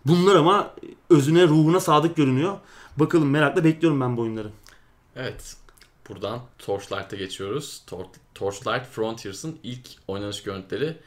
Bunlar 0.05 0.35
ama 0.35 0.73
özüne, 1.09 1.47
ruhuna 1.47 1.79
sadık 1.79 2.15
görünüyor. 2.15 2.57
Bakalım 2.97 3.29
merakla 3.29 3.63
bekliyorum 3.63 4.01
ben 4.01 4.17
bu 4.17 4.21
oyunları. 4.21 4.49
Evet. 5.15 5.55
Buradan 6.09 6.39
Torchlight'a 6.59 7.15
geçiyoruz. 7.15 7.81
Tor- 7.87 8.05
Torchlight 8.35 8.85
Frontiers'ın 8.91 9.59
ilk 9.63 9.87
oynanış 10.07 10.43
görüntüleri 10.43 10.97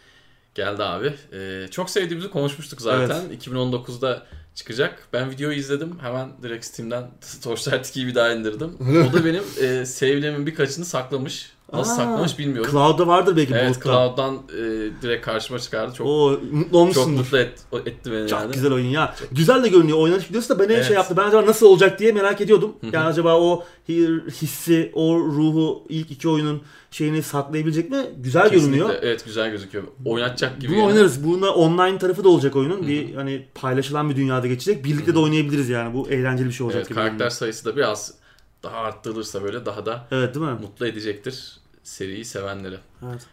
geldi 0.54 0.82
abi. 0.82 1.14
Ee, 1.32 1.66
çok 1.70 1.90
sevdiğimizi 1.90 2.30
konuşmuştuk 2.30 2.80
zaten. 2.80 3.22
2019'da 3.38 4.26
çıkacak. 4.54 5.08
Ben 5.12 5.30
videoyu 5.30 5.58
izledim. 5.58 5.98
Hemen 6.00 6.28
direkt 6.42 6.64
Steam'den 6.64 7.10
Torchlight 7.42 7.86
2'yi 7.86 8.06
bir 8.06 8.14
daha 8.14 8.32
indirdim. 8.32 8.76
o 9.10 9.12
da 9.12 9.24
benim 9.24 9.44
e, 9.60 9.86
save'lerimin 9.86 10.46
birkaçını 10.46 10.84
saklamış. 10.84 11.52
Nasıl 11.72 11.92
Aa, 11.92 11.94
saklamış 11.96 12.38
bilmiyorum. 12.38 12.70
Cloud'da 12.72 13.06
vardır 13.06 13.36
belki 13.36 13.54
evet 13.54 13.68
bulutta. 13.70 13.82
Cloud'dan 13.90 14.34
e, 14.34 14.62
direkt 15.02 15.24
karşıma 15.26 15.58
çıkardı. 15.58 15.94
Çok 15.94 16.06
O 16.06 16.30
mutlu 16.30 16.64
çok 16.70 16.74
olmuşsundur. 16.74 17.18
mutlu 17.20 17.38
et, 17.38 17.52
o- 17.72 17.78
etti 17.78 18.12
beni 18.12 18.28
Çok 18.28 18.40
yani. 18.40 18.52
güzel 18.52 18.72
oyun 18.72 18.86
ya. 18.86 19.14
Güzel 19.32 19.62
de 19.64 19.68
görünüyor. 19.68 19.98
Oynanış 19.98 20.30
videosu 20.30 20.48
da 20.48 20.58
beni 20.58 20.72
Evet. 20.72 20.86
şey 20.86 20.96
yaptı. 20.96 21.14
Ben 21.16 21.24
acaba 21.28 21.46
nasıl 21.46 21.66
olacak 21.66 21.98
diye 21.98 22.12
merak 22.12 22.40
ediyordum. 22.40 22.76
Yani 22.92 23.04
acaba 23.06 23.40
o 23.40 23.64
hi- 23.88 24.30
hissi, 24.42 24.90
o 24.94 25.16
ruhu 25.18 25.82
ilk 25.88 26.10
iki 26.10 26.28
oyunun 26.28 26.62
şeyini 26.90 27.22
saklayabilecek 27.22 27.90
mi? 27.90 28.06
Güzel 28.16 28.42
Kesinlikle, 28.50 28.66
görünüyor. 28.78 28.98
Evet 29.02 29.24
güzel 29.24 29.50
gözüküyor. 29.50 29.84
Oynatacak 30.04 30.60
gibi. 30.60 30.70
Bunu 30.72 30.78
yani. 30.78 30.88
oynarız. 30.88 31.24
Bunda 31.24 31.54
online 31.54 31.98
tarafı 31.98 32.24
da 32.24 32.28
olacak 32.28 32.56
oyunun. 32.56 32.86
Bir 32.88 33.14
hani 33.14 33.46
paylaşılan 33.54 34.10
bir 34.10 34.16
dünyada 34.16 34.46
geçecek. 34.46 34.84
Birlikte 34.84 35.14
de 35.14 35.18
oynayabiliriz 35.18 35.68
yani. 35.68 35.94
Bu 35.94 36.08
eğlenceli 36.08 36.48
bir 36.48 36.52
şey 36.52 36.64
olacak 36.64 36.78
Evet, 36.78 36.88
gibi. 36.88 36.94
karakter 36.94 37.12
görünüyor. 37.12 37.30
sayısı 37.30 37.64
da 37.64 37.76
biraz 37.76 38.14
daha 38.62 38.76
arttırılırsa 38.76 39.42
böyle 39.42 39.66
daha 39.66 39.86
da 39.86 40.06
Evet 40.10 40.34
değil 40.34 40.46
mi? 40.46 40.52
mutlu 40.62 40.86
edecektir 40.86 41.59
seriyi 41.90 42.24
sevenleri. 42.24 42.78
Evet. 43.10 43.26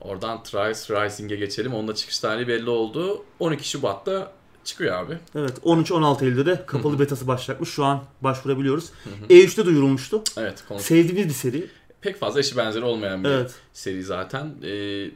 Oradan 0.00 0.42
Trials 0.42 0.90
Rising'e 0.90 1.36
geçelim. 1.36 1.74
Onun 1.74 1.88
da 1.88 1.94
çıkış 1.94 2.18
tarihi 2.18 2.48
belli 2.48 2.70
oldu. 2.70 3.24
12 3.38 3.68
Şubat'ta 3.68 4.32
Çıkıyor 4.64 4.94
abi. 4.96 5.18
Evet 5.34 5.58
13-16 5.64 6.24
Eylül'de 6.24 6.46
de 6.46 6.66
kapalı 6.66 6.98
betası 6.98 7.26
başlayacakmış. 7.26 7.68
Şu 7.70 7.84
an 7.84 8.04
başvurabiliyoruz. 8.20 8.90
E3'te 9.30 9.64
duyurulmuştu. 9.66 10.22
Evet 10.36 10.64
konuş. 10.68 10.82
Sevdiğimiz 10.82 11.28
bir 11.28 11.34
seri. 11.34 11.66
Pek 12.00 12.16
fazla 12.16 12.40
eşi 12.40 12.56
benzeri 12.56 12.84
olmayan 12.84 13.24
bir 13.24 13.28
Evet. 13.28 13.54
seri 13.72 14.02
zaten. 14.04 14.54
Ee, 14.64 15.10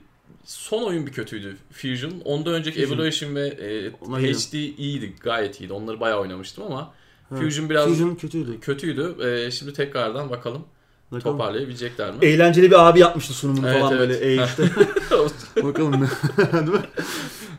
son 0.45 0.83
oyun 0.83 1.07
bir 1.07 1.13
kötüydü 1.13 1.57
Fusion. 1.73 2.13
Ondan 2.25 2.55
önceki 2.55 2.81
Fusion. 2.81 2.97
Evaluation 2.99 3.35
ve 3.35 3.47
e, 3.49 3.91
Ona 3.91 4.19
HD 4.19 4.53
iyiydi. 4.55 5.15
Gayet 5.21 5.61
iyiydi. 5.61 5.73
Onları 5.73 6.01
bayağı 6.01 6.21
oynamıştım 6.21 6.65
ama 6.65 6.93
Evet. 7.33 7.43
Fusion 7.43 7.71
biraz 7.71 7.89
Fusion 7.89 8.15
kötüydü. 8.15 8.61
kötüydü. 8.61 9.17
Ee, 9.27 9.51
şimdi 9.51 9.73
tekrardan 9.73 10.31
bakalım 10.31 10.65
Bakalım. 11.13 11.39
toparlayabilecekler 11.39 12.11
mi? 12.11 12.19
Eğlenceli 12.23 12.71
bir 12.71 12.89
abi 12.89 13.01
yapmıştı 13.01 13.33
sunumunu 13.35 13.69
Evet, 13.69 13.81
falan 13.81 13.97
evet. 13.97 14.01
böyle 14.23 14.37
E3'te. 14.37 15.63
Bakalım 15.65 15.93
ne. 15.93 16.09
Değil 16.53 16.73
mi? 16.73 16.81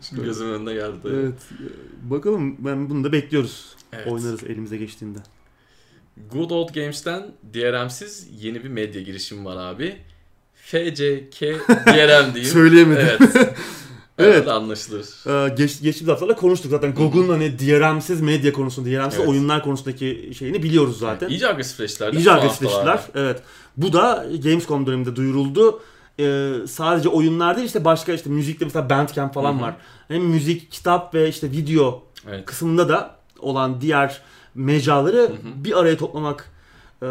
Şimdi 0.02 0.24
gözümün 0.24 0.54
önüne 0.54 0.74
geldi. 0.74 0.98
Evet. 1.06 1.34
Bakalım 2.02 2.56
ben 2.66 2.90
bunu 2.90 3.04
da 3.04 3.12
bekliyoruz. 3.12 3.76
Evet. 3.94 4.08
Oynarız 4.08 4.44
elimize 4.44 4.78
geçtiğinde. 4.78 5.20
Good 6.32 6.50
Old 6.50 6.74
Games'ten 6.74 7.32
DRM'siz 7.54 8.28
yeni 8.44 8.64
bir 8.64 8.70
medya 8.70 9.02
girişimi 9.02 9.46
var 9.46 9.58
abi. 9.58 9.98
FCK 10.56 11.42
DRM 11.88 12.34
diyeyim. 12.34 12.54
Söyleyemedim. 12.54 13.08
Evet. 13.36 13.54
Evet. 14.20 14.48
Anlaşılır. 14.48 15.06
Ee, 15.28 15.50
geç, 15.50 15.82
geçtiğimiz 15.82 16.12
haftalarda 16.12 16.36
konuştuk 16.36 16.72
zaten. 16.72 16.94
GOG'un 16.94 17.30
hani 17.30 17.60
DRM'siz 17.60 18.22
medya 18.22 18.54
konusunda, 18.54 18.90
DRM'siz 18.90 19.20
Evet. 19.20 19.30
oyunlar 19.30 19.64
konusundaki 19.64 20.32
şeyini 20.38 20.64
biliyoruz 20.64 21.00
zaten. 21.00 21.30
İyice 21.30 21.48
agresifleştiler. 21.48 22.14
İyice 22.14 22.32
agresifleştiler. 22.32 23.00
Evet. 23.16 23.42
Bu 23.78 23.94
da 23.94 24.26
Gamescom 24.44 24.86
döneminde 24.86 25.16
duyuruldu. 25.16 25.82
Ee, 26.20 26.52
sadece 26.68 27.10
oyunlar 27.10 27.56
değil 27.56 27.68
işte 27.68 27.86
başka 27.86 28.14
işte 28.14 28.30
müzikte 28.30 28.66
mesela 28.66 28.90
Bandcamp 28.90 29.34
falan 29.34 29.54
Hı 29.54 29.58
hı. 29.58 29.62
var. 29.62 29.76
Hem 30.08 30.22
müzik, 30.22 30.72
kitap 30.72 31.14
ve 31.14 31.30
işte 31.30 31.52
video 31.52 32.04
Evet. 32.30 32.46
kısmında 32.46 32.90
da 32.90 33.16
olan 33.40 33.82
diğer 33.82 34.22
mecraları 34.56 35.18
hı. 35.18 35.64
bir 35.64 35.80
araya 35.80 35.98
toplamak 35.98 36.52
e, 37.02 37.06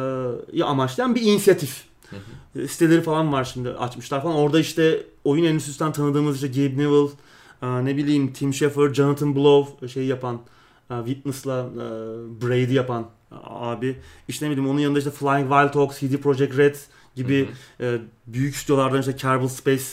ya 0.53 0.67
amaçlayan 0.67 1.15
bir 1.15 1.23
inisiyatif. 1.23 1.85
Hı 2.11 2.17
E, 2.61 2.69
Siteleri 2.69 3.03
falan 3.03 3.33
var 3.33 3.45
şimdi 3.45 3.69
açmışlar 3.69 4.23
falan. 4.23 4.37
Orada 4.37 4.61
işte 4.61 5.07
oyun 5.25 5.45
endüstrisinden 5.45 5.93
tanıdığımız 5.93 6.45
işte 6.45 6.49
Gabe 6.49 6.83
Newell, 6.83 7.09
e, 7.63 7.85
ne 7.85 7.97
bileyim 7.97 8.33
Tim 8.33 8.55
Schafer, 8.55 8.95
Jonathan 8.95 9.37
Blow 9.37 9.89
şey 9.89 10.05
yapan, 10.05 10.41
e, 10.91 10.95
Witness'la 11.07 11.67
e, 11.75 11.87
Brady 12.43 12.75
yapan 12.75 13.07
abi. 13.45 13.97
İşte 14.29 14.47
ne 14.47 14.51
bileyim 14.51 14.71
onun 14.71 14.81
yanında 14.81 14.99
işte 14.99 15.11
Flying 15.11 15.49
Wild 15.51 15.75
Hog, 15.75 15.93
CD 15.93 16.17
Projekt 16.23 16.59
Red 16.59 16.75
gibi 17.17 17.49
e, 17.81 17.99
büyük 18.27 18.57
stüdyolardan 18.57 19.01
işte 19.01 19.17
Kerbal 19.17 19.49
Space 19.49 19.85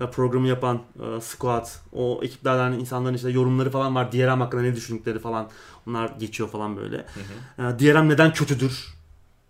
e, 0.00 0.10
programı 0.10 0.48
yapan 0.48 0.80
e, 0.96 1.20
Squad, 1.20 1.66
o 1.92 2.20
ekiplerden 2.22 2.72
insanların 2.78 3.14
işte 3.14 3.30
yorumları 3.30 3.70
falan 3.70 3.94
var. 3.94 4.12
DRM 4.12 4.40
hakkında 4.40 4.62
ne 4.62 4.76
düşündükleri 4.76 5.18
falan. 5.18 5.48
Onlar 5.86 6.10
geçiyor 6.18 6.48
falan 6.48 6.76
böyle. 6.76 6.96
Hı 6.96 7.62
hı. 7.62 7.74
E, 7.74 7.78
DRM 7.78 8.08
neden 8.08 8.32
kötüdür? 8.32 8.93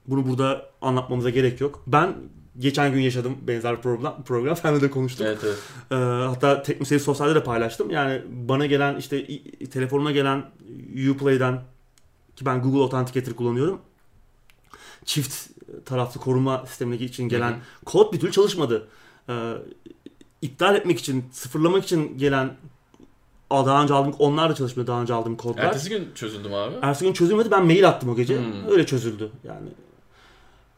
Bunu 0.07 0.29
burada 0.29 0.71
anlatmamıza 0.83 1.31
gerek 1.31 1.61
yok. 1.61 1.83
Ben 1.87 2.15
geçen 2.59 2.93
gün 2.93 3.01
yaşadım 3.01 3.37
benzer 3.47 3.83
program. 3.83 4.23
program. 4.27 4.57
Seninle 4.57 4.81
de 4.81 4.91
konuştuk. 4.91 5.27
Evet 5.27 5.39
evet. 5.45 5.59
E, 5.91 5.95
hatta 6.27 6.63
Teknoseyir 6.63 7.01
Sosyal'de 7.01 7.35
de 7.35 7.45
paylaştım. 7.45 7.91
Yani 7.91 8.23
bana 8.31 8.67
gelen 8.67 8.97
işte 8.97 9.27
telefonuma 9.71 10.13
gelen 10.13 10.51
Uplay'den 11.11 11.63
ki 12.37 12.47
ben 12.47 12.63
Google 12.63 12.81
Authenticator 12.81 13.33
kullanıyorum. 13.33 13.81
Çift 15.05 15.51
taraflı 15.85 16.21
koruma 16.21 16.67
sistemindeki 16.67 17.05
için 17.05 17.29
gelen 17.29 17.51
Hı 17.51 17.55
hı. 17.55 17.85
kod 17.85 18.13
bir 18.13 18.21
türlü 18.21 18.33
çalışmadı. 18.33 18.89
Ee, 19.29 19.53
iptal 20.43 20.75
etmek 20.77 20.99
için, 20.99 21.25
sıfırlamak 21.33 21.85
için 21.85 22.19
gelen 22.19 22.57
daha 23.51 23.83
önce 23.83 23.95
aldığım 23.95 24.15
onlar 24.19 24.51
da 24.51 24.55
çalışmıyor 24.55 24.87
daha 24.87 25.03
önce 25.03 25.15
aldığım 25.15 25.37
kodlar. 25.37 25.65
Ertesi 25.65 25.91
gün 25.91 26.09
çözüldü 26.15 26.49
mü 26.49 26.55
abi? 26.55 26.75
Ertesi 26.83 27.05
gün 27.05 27.13
çözülmedi. 27.13 27.51
Ben 27.51 27.67
mail 27.67 27.89
attım 27.89 28.09
o 28.09 28.17
gece. 28.17 28.39
Hmm. 28.39 28.71
Öyle 28.71 28.87
çözüldü. 28.87 29.31
Yani 29.45 29.69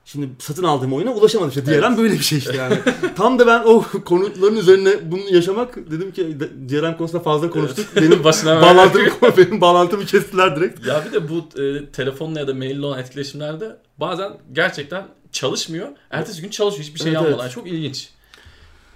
Şimdi 0.09 0.28
satın 0.38 0.62
aldığım 0.64 0.92
oyuna 0.92 1.12
ulaşamadım 1.12 1.48
işte. 1.48 1.66
DRM 1.66 1.84
Evet. 1.84 1.98
böyle 1.98 2.14
bir 2.14 2.22
şey 2.24 2.38
işte 2.38 2.57
yani. 2.57 2.78
Tam 3.16 3.38
da 3.38 3.46
ben 3.46 3.62
o 3.64 3.84
konutların 4.04 4.57
üzerine 4.57 5.11
bunu 5.11 5.20
yaşamak 5.30 5.76
dedim 5.76 6.12
ki 6.12 6.36
DRM 6.68 6.96
konusunda 6.96 7.22
fazla 7.22 7.50
konuştuk. 7.50 7.86
Benim 7.96 8.24
başına 8.24 8.62
bağlantımı 8.62 9.04
benim 9.36 9.61
bağlantımı 9.61 10.04
kestiler 10.07 10.57
direkt. 10.57 10.86
Ya 10.86 11.04
bir 11.07 11.12
de 11.12 11.28
bu 11.28 11.61
e, 11.62 11.86
telefonla 11.90 12.40
ya 12.40 12.48
da 12.48 12.54
maille 12.54 12.86
olan 12.86 12.98
etkileşimlerde 12.98 13.76
bazen 13.98 14.32
gerçekten 14.52 15.07
çalışmıyor. 15.32 15.88
Ertesi 16.11 16.42
gün 16.42 16.50
çalışıyor 16.50 16.84
hiçbir 16.84 17.00
şey 17.00 17.09
Evet, 17.09 17.14
yapmadan. 17.22 17.40
evet. 17.44 17.54
Çok 17.54 17.66
ilginç. 17.66 18.09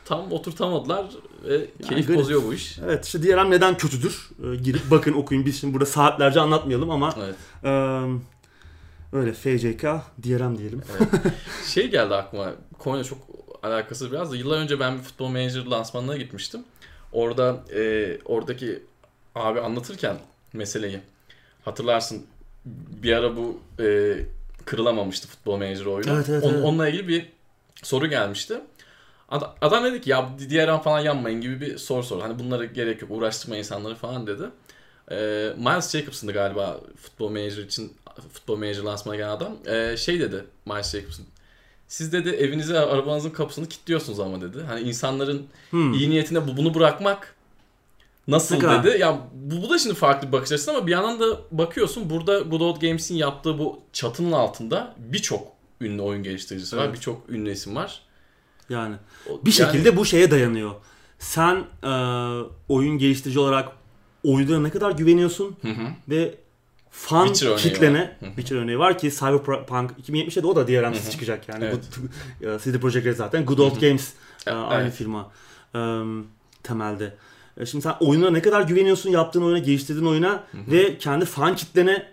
Tam 0.04 0.32
oturtamadılar 0.32 1.06
ve 1.48 1.66
keyif 1.88 2.06
garip. 2.08 2.20
bozuyor 2.20 2.42
bu 2.46 2.54
iş. 2.54 2.78
Evet 2.86 3.04
işte 3.06 3.22
DRM 3.22 3.50
neden 3.50 3.76
kötüdür? 3.76 4.30
Ee, 4.44 4.56
girip 4.56 4.90
bakın 4.90 5.12
okuyun. 5.12 5.46
Biz 5.46 5.60
şimdi 5.60 5.74
burada 5.74 5.86
saatlerce 5.86 6.40
anlatmayalım 6.40 6.90
ama 6.90 7.14
Evet. 7.24 7.34
eee, 7.64 8.00
öyle 9.12 9.32
FCK 9.32 9.82
DRM 10.24 10.58
diyelim. 10.58 10.82
Şey 11.66 11.90
geldi 11.90 12.14
aklıma. 12.14 12.52
Konuya 12.78 13.04
çok 13.04 13.18
alakası 13.62 14.12
biraz 14.12 14.32
da 14.32 14.36
yıllar 14.36 14.58
önce 14.58 14.80
ben 14.80 14.98
bir 14.98 15.02
futbol 15.02 15.28
manager 15.28 15.64
lansmanına 15.66 16.16
gitmiştim. 16.16 16.64
Orada 17.12 17.64
e, 17.74 18.18
oradaki 18.24 18.82
abi 19.34 19.60
anlatırken 19.60 20.16
meseleyi 20.52 21.00
hatırlarsın 21.64 22.26
bir 23.02 23.12
ara 23.12 23.36
bu 23.36 23.60
e, 23.82 24.16
kırılamamıştı 24.64 25.28
futbol 25.28 25.56
manager 25.56 25.84
oyunu. 25.86 26.10
Evet, 26.14 26.28
evet, 26.28 26.44
Onun- 26.44 26.54
evet. 26.54 26.64
Onunla 26.64 26.88
ilgili 26.88 27.08
bir 27.08 27.26
soru 27.82 28.06
gelmişti. 28.06 28.60
Ad- 29.28 29.56
Adam 29.60 29.84
dedi 29.84 30.00
ki 30.00 30.10
ya 30.10 30.28
DRM 30.50 30.78
falan 30.82 31.00
yanmayın 31.00 31.40
gibi 31.40 31.60
bir 31.60 31.78
soru 31.78 32.02
sordu. 32.02 32.22
Hani 32.22 32.38
bunlara 32.38 32.64
gerek 32.64 33.02
yok 33.02 33.10
uğraştırma 33.10 33.56
insanları 33.56 33.94
falan 33.94 34.26
dedi. 34.26 34.42
Ee, 35.10 35.16
Miles 35.56 35.90
Jacobson'dı 35.92 36.32
galiba 36.32 36.80
futbol 36.96 37.28
manager 37.28 37.62
için 37.62 37.92
futbol 38.28 38.56
manager 38.56 38.82
lansmana 38.82 39.16
gelen 39.16 39.28
adam. 39.28 39.56
Ee, 39.66 39.96
şey 39.96 40.20
dedi 40.20 40.44
Miles 40.66 40.92
Jacobson. 40.92 41.26
Siz 41.88 42.12
dedi 42.12 42.28
evinize 42.28 42.78
arabanızın 42.78 43.30
kapısını 43.30 43.68
kilitliyorsunuz 43.68 44.20
ama 44.20 44.40
dedi. 44.40 44.58
Hani 44.68 44.80
insanların 44.88 45.46
Hmm. 45.70 45.92
iyi 45.92 46.10
niyetine 46.10 46.46
bu- 46.48 46.56
bunu 46.56 46.74
bırakmak 46.74 47.34
nasıl 48.28 48.58
kadar? 48.60 48.84
dedi. 48.84 48.98
Ya 49.00 49.18
bu, 49.34 49.62
bu 49.62 49.70
da 49.70 49.78
şimdi 49.78 49.94
farklı 49.94 50.28
bir 50.28 50.32
bakış 50.32 50.52
açısı 50.52 50.70
ama 50.70 50.86
bir 50.86 50.92
yandan 50.92 51.20
da 51.20 51.40
bakıyorsun 51.50 52.10
burada 52.10 52.38
Good 52.40 52.60
Old 52.60 52.80
Games'in 52.80 53.14
yaptığı 53.14 53.58
bu 53.58 53.80
çatının 53.92 54.32
altında 54.32 54.94
birçok 54.98 55.46
ünlü 55.80 56.02
oyun 56.02 56.22
geliştiricisi 56.22 56.76
var. 56.76 56.84
Evet. 56.84 56.94
Birçok 56.94 57.30
ünlü 57.30 57.50
isim 57.52 57.76
var. 57.76 58.00
Yani 58.68 58.94
O- 59.30 59.44
bir 59.46 59.58
yani- 59.58 59.72
şekilde 59.72 59.96
bu 59.96 60.04
şeye 60.04 60.30
dayanıyor. 60.30 60.70
Sen 61.18 61.64
eee, 61.84 61.90
oyun 62.68 62.98
geliştirici 62.98 63.38
olarak 63.38 63.68
oyunlara 64.24 64.60
ne 64.60 64.70
kadar 64.70 64.90
güveniyorsun 64.90 65.56
Hı 65.62 65.68
hı. 65.68 65.82
ve 66.08 66.34
fan 66.90 67.26
Witcher 67.26 67.56
kitlene 67.56 68.00
var. 68.00 68.28
Witcher 68.36 68.56
örneği 68.56 68.78
var 68.78 68.98
ki 68.98 69.10
Cyberpunk 69.10 69.90
2077 69.98 70.46
o 70.46 70.56
da 70.56 70.68
DRM'siz 70.68 71.10
çıkacak 71.10 71.48
yani. 71.48 71.64
Evet. 71.64 71.78
Bu, 72.42 72.46
e, 72.46 72.58
CD 72.58 72.80
Projekt 72.80 73.06
Red 73.06 73.16
zaten 73.16 73.44
Good 73.46 73.58
Old. 73.58 73.80
Games 73.80 74.12
e, 74.46 74.50
aynı 74.50 74.82
Evet. 74.82 74.94
firma 74.94 75.30
e, 75.74 75.78
temelde. 76.62 77.14
E, 77.60 77.66
Şimdi 77.66 77.82
sen 77.82 77.94
oyununa 78.00 78.30
ne 78.30 78.42
kadar 78.42 78.62
güveniyorsun 78.62 79.10
yaptığın 79.10 79.42
oyuna, 79.42 79.58
geliştirdiğin 79.58 80.06
oyuna 80.06 80.44
ve 80.54 80.98
kendi 80.98 81.24
fan 81.24 81.56
kitlene 81.56 82.06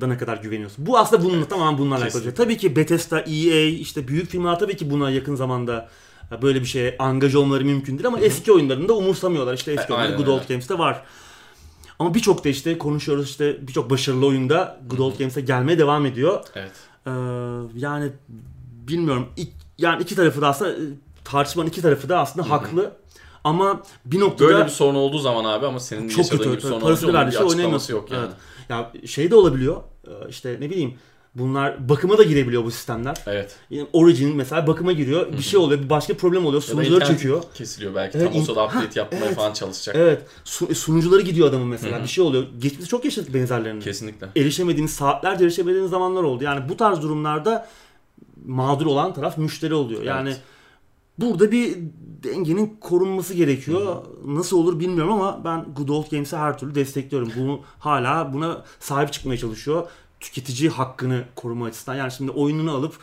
da 0.00 0.06
ne 0.06 0.18
kadar 0.18 0.36
güveniyorsun. 0.36 0.86
Bu 0.86 0.98
aslında 0.98 1.24
bununla 1.24 1.44
tamamen 1.48 1.78
bununla 1.78 1.94
alakalı. 1.94 2.12
Kesinlikle. 2.12 2.34
Tabii 2.44 2.56
ki 2.56 2.76
Bethesda, 2.76 3.20
EA, 3.20 3.66
işte 3.68 4.08
büyük 4.08 4.30
firmalar 4.30 4.58
tabii 4.58 4.76
ki 4.76 4.90
buna 4.90 5.10
yakın 5.10 5.34
zamanda 5.34 5.88
e, 6.32 6.42
böyle 6.42 6.60
bir 6.60 6.66
şeye 6.66 6.96
angaj 6.98 7.34
olmaları 7.34 7.64
mümkün 7.64 7.98
değil 7.98 8.06
ama 8.06 8.20
eski 8.20 8.52
oyunlarını 8.52 8.88
da 8.88 8.92
umursamıyorlar. 8.96 9.54
İşte 9.54 9.72
eski 9.72 9.92
E, 9.92 9.96
oyunları 9.96 10.16
Good 10.16 10.26
Old. 10.26 10.48
Games'te 10.48 10.78
var. 10.78 11.02
Ama 12.00 12.14
birçok 12.14 12.44
da 12.44 12.48
işte 12.48 12.78
konuşuyoruz 12.78 13.28
işte 13.30 13.66
birçok 13.66 13.90
başarılı 13.90 14.26
oyunda 14.26 14.80
Good 14.86 14.98
Old 14.98 15.18
Games'e 15.18 15.40
gelmeye 15.40 15.78
devam 15.78 16.06
ediyor. 16.06 16.44
Evet. 16.54 16.72
Ee, 17.06 17.10
yani 17.76 18.12
bilmiyorum. 18.88 19.28
İk- 19.36 19.52
yani 19.78 20.02
iki 20.02 20.16
tarafı 20.16 20.40
da 20.40 20.48
aslında 20.48 20.70
e, 20.72 20.76
tartışmanın 21.24 21.68
iki 21.68 21.82
tarafı 21.82 22.08
da 22.08 22.18
aslında 22.18 22.50
haklı. 22.50 22.92
Ama 23.44 23.82
bir 24.04 24.20
noktada 24.20 24.48
Böyle 24.48 24.64
bir 24.64 24.70
sorun 24.70 24.94
olduğu 24.94 25.18
zaman 25.18 25.44
abi 25.44 25.66
ama 25.66 25.80
senin 25.80 26.08
Çok 26.08 26.18
yaşadığın 26.18 26.38
kötü. 26.38 26.50
gibi 26.50 26.60
sorun 26.60 26.80
onun 26.80 27.14
verdiği 27.14 27.32
bir 27.32 27.36
şey 27.38 27.46
açıklaması 27.46 27.92
yok 27.92 28.10
yani. 28.10 28.26
Evet. 28.26 28.92
ya 29.02 29.08
şey 29.08 29.30
de 29.30 29.34
olabiliyor. 29.34 29.76
Ee, 30.06 30.10
işte 30.28 30.56
ne 30.60 30.70
bileyim 30.70 30.94
bunlar 31.34 31.88
bakıma 31.88 32.18
da 32.18 32.22
girebiliyor 32.22 32.64
bu 32.64 32.70
sistemler. 32.70 33.16
Evet. 33.26 33.56
Yani 33.70 33.88
Origin 33.92 34.36
mesela 34.36 34.66
bakıma 34.66 34.92
giriyor. 34.92 35.32
Bir 35.32 35.42
şey 35.42 35.60
oluyor. 35.60 35.82
Bir 35.82 35.90
başka 35.90 36.14
problem 36.16 36.46
oluyor. 36.46 36.62
Sunucuları 36.62 37.04
çöküyor. 37.04 37.42
Kesiliyor 37.54 37.94
belki. 37.94 38.18
Evet, 38.18 38.32
Tam 38.32 38.42
o 38.42 38.44
sırada 38.44 38.66
update 38.66 39.00
yapmaya 39.00 39.24
evet. 39.26 39.36
falan 39.36 39.52
çalışacak. 39.52 39.96
Evet. 39.98 40.22
Su- 40.44 40.74
sunucuları 40.74 41.22
gidiyor 41.22 41.48
adamın 41.48 41.66
mesela. 41.66 41.96
Hı 41.96 42.00
hı. 42.00 42.02
Bir 42.02 42.08
şey 42.08 42.24
oluyor. 42.24 42.46
Geçmişte 42.58 42.86
çok 42.86 43.04
yaşadık 43.04 43.34
benzerlerini. 43.34 43.84
Kesinlikle. 43.84 44.28
erişemediğiniz 44.36 44.92
saatlerce 44.92 45.44
erişemediğiniz 45.44 45.90
zamanlar 45.90 46.22
oldu. 46.22 46.44
Yani 46.44 46.68
bu 46.68 46.76
tarz 46.76 47.02
durumlarda 47.02 47.68
mağdur 48.46 48.86
olan 48.86 49.14
taraf 49.14 49.38
müşteri 49.38 49.74
oluyor. 49.74 50.02
Yani 50.02 50.28
Evet. 50.28 50.40
burada 51.18 51.52
bir 51.52 51.76
dengenin 52.22 52.76
korunması 52.80 53.34
gerekiyor. 53.34 53.96
Nasıl 54.26 54.58
olur 54.58 54.80
bilmiyorum 54.80 55.12
ama 55.12 55.44
ben 55.44 55.66
Good 55.76 55.88
Old 55.88 56.10
Games'i 56.10 56.36
her 56.36 56.58
türlü 56.58 56.74
destekliyorum. 56.74 57.32
Bunu 57.36 57.60
hala 57.78 58.32
buna 58.32 58.64
sahip 58.80 59.12
çıkmaya 59.12 59.38
çalışıyor. 59.38 59.88
Tüketici 60.20 60.68
hakkını 60.70 61.24
koruma 61.36 61.66
açısından. 61.66 61.96
Yani 61.96 62.12
şimdi 62.12 62.30
oyununu 62.30 62.72
alıp 62.72 62.94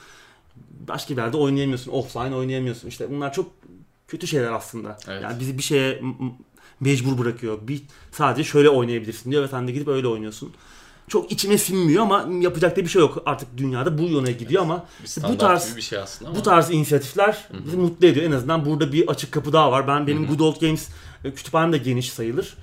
başka 0.88 1.18
bir 1.18 1.22
yerde 1.22 1.38
oynayamıyorsun. 1.38 1.92
Offline 1.92 2.36
oynayamıyorsun. 2.36 2.88
İşte 2.88 3.12
bunlar 3.12 3.34
çok 3.34 3.52
kötü 4.08 4.28
şeyler 4.28 4.52
aslında. 4.52 4.98
Evet. 5.08 5.24
Yani 5.24 5.40
bizi 5.40 5.58
bir 5.58 5.64
şeye 5.64 6.02
mecbur 6.80 7.18
bırakıyor. 7.18 7.58
Bir 7.62 7.82
sadece 8.12 8.44
şöyle 8.44 8.70
oynayabilirsin 8.70 9.32
diyor 9.32 9.44
ve 9.44 9.48
sen 9.48 9.68
de 9.68 9.72
gidip 9.72 9.88
öyle 9.88 10.08
oynuyorsun. 10.08 10.54
Çok 11.08 11.32
içime 11.32 11.58
sinmiyor 11.58 12.04
ama 12.04 12.28
yapacak 12.42 12.78
da 12.78 12.82
bir 12.82 12.88
şey 12.88 13.00
yok. 13.02 13.24
Artık 13.26 13.58
dünyada 13.58 13.98
bu 13.98 14.02
yöne 14.04 14.32
gidiyor 14.32 14.62
ama 14.64 14.86
Bir 15.02 15.08
İşte 15.08 15.22
bu 15.30 15.38
tarz 15.38 15.76
bir 15.76 15.82
şey 15.82 16.00
aslında 16.00 16.30
ama. 16.32 16.40
bu 16.40 16.44
tarz 16.44 16.72
inisiyatifler 16.72 17.48
bizi 17.66 17.78
mutlu 17.78 18.08
ediyor. 18.08 18.26
En 18.26 18.32
azından 18.32 18.66
burada 18.66 18.94
bir 18.94 19.08
açık 19.08 19.32
kapı 19.32 19.54
daha 19.54 19.72
var. 19.72 19.88
Ben 19.88 20.08
benim 20.08 20.24
Hı 20.28 20.32
hı. 20.32 20.36
Good 20.36 20.40
Old 20.40 20.62
Games 20.62 20.90
e, 21.28 21.34
kütüphanem 21.34 21.74
de 21.74 21.78
geniş 21.78 22.12
sayılır. 22.14 22.58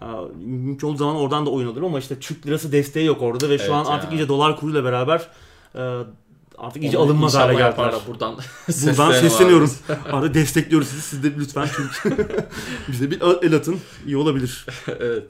Aa, 0.00 0.22
Mümkün 0.44 0.86
olduğu 0.88 0.96
zaman 0.98 1.16
oradan 1.16 1.46
da 1.46 1.50
oyun 1.50 1.68
alırım 1.68 1.84
ama 1.84 1.98
işte 1.98 2.18
Türk 2.20 2.46
lirası 2.46 2.72
desteği 2.72 3.06
yok 3.06 3.22
orada 3.22 3.48
ve 3.48 3.54
Evet 3.54 3.66
şu 3.66 3.74
an 3.74 3.84
artık 3.84 4.10
ya. 4.12 4.16
iyice 4.18 4.28
dolar 4.28 4.56
kuruyla 4.56 4.84
beraber 4.84 5.28
e, 5.74 5.80
artık 6.58 6.82
iyice 6.82 6.98
Onu 6.98 7.06
alınmaz 7.06 7.34
hale 7.34 7.54
geldiler. 7.54 7.94
Buradan 8.06 8.34
Buradan 8.68 9.12
sesleniyorum. 9.12 9.70
Artık 10.12 10.34
destekliyoruz 10.34 10.88
sizi. 10.88 11.02
Siz 11.02 11.22
de 11.22 11.36
lütfen 11.38 11.68
çünkü 11.76 12.26
bize 12.88 13.10
bir 13.10 13.20
el 13.42 13.54
atın. 13.54 13.80
İyi 14.06 14.16
olabilir. 14.16 14.66
evet. 14.86 15.24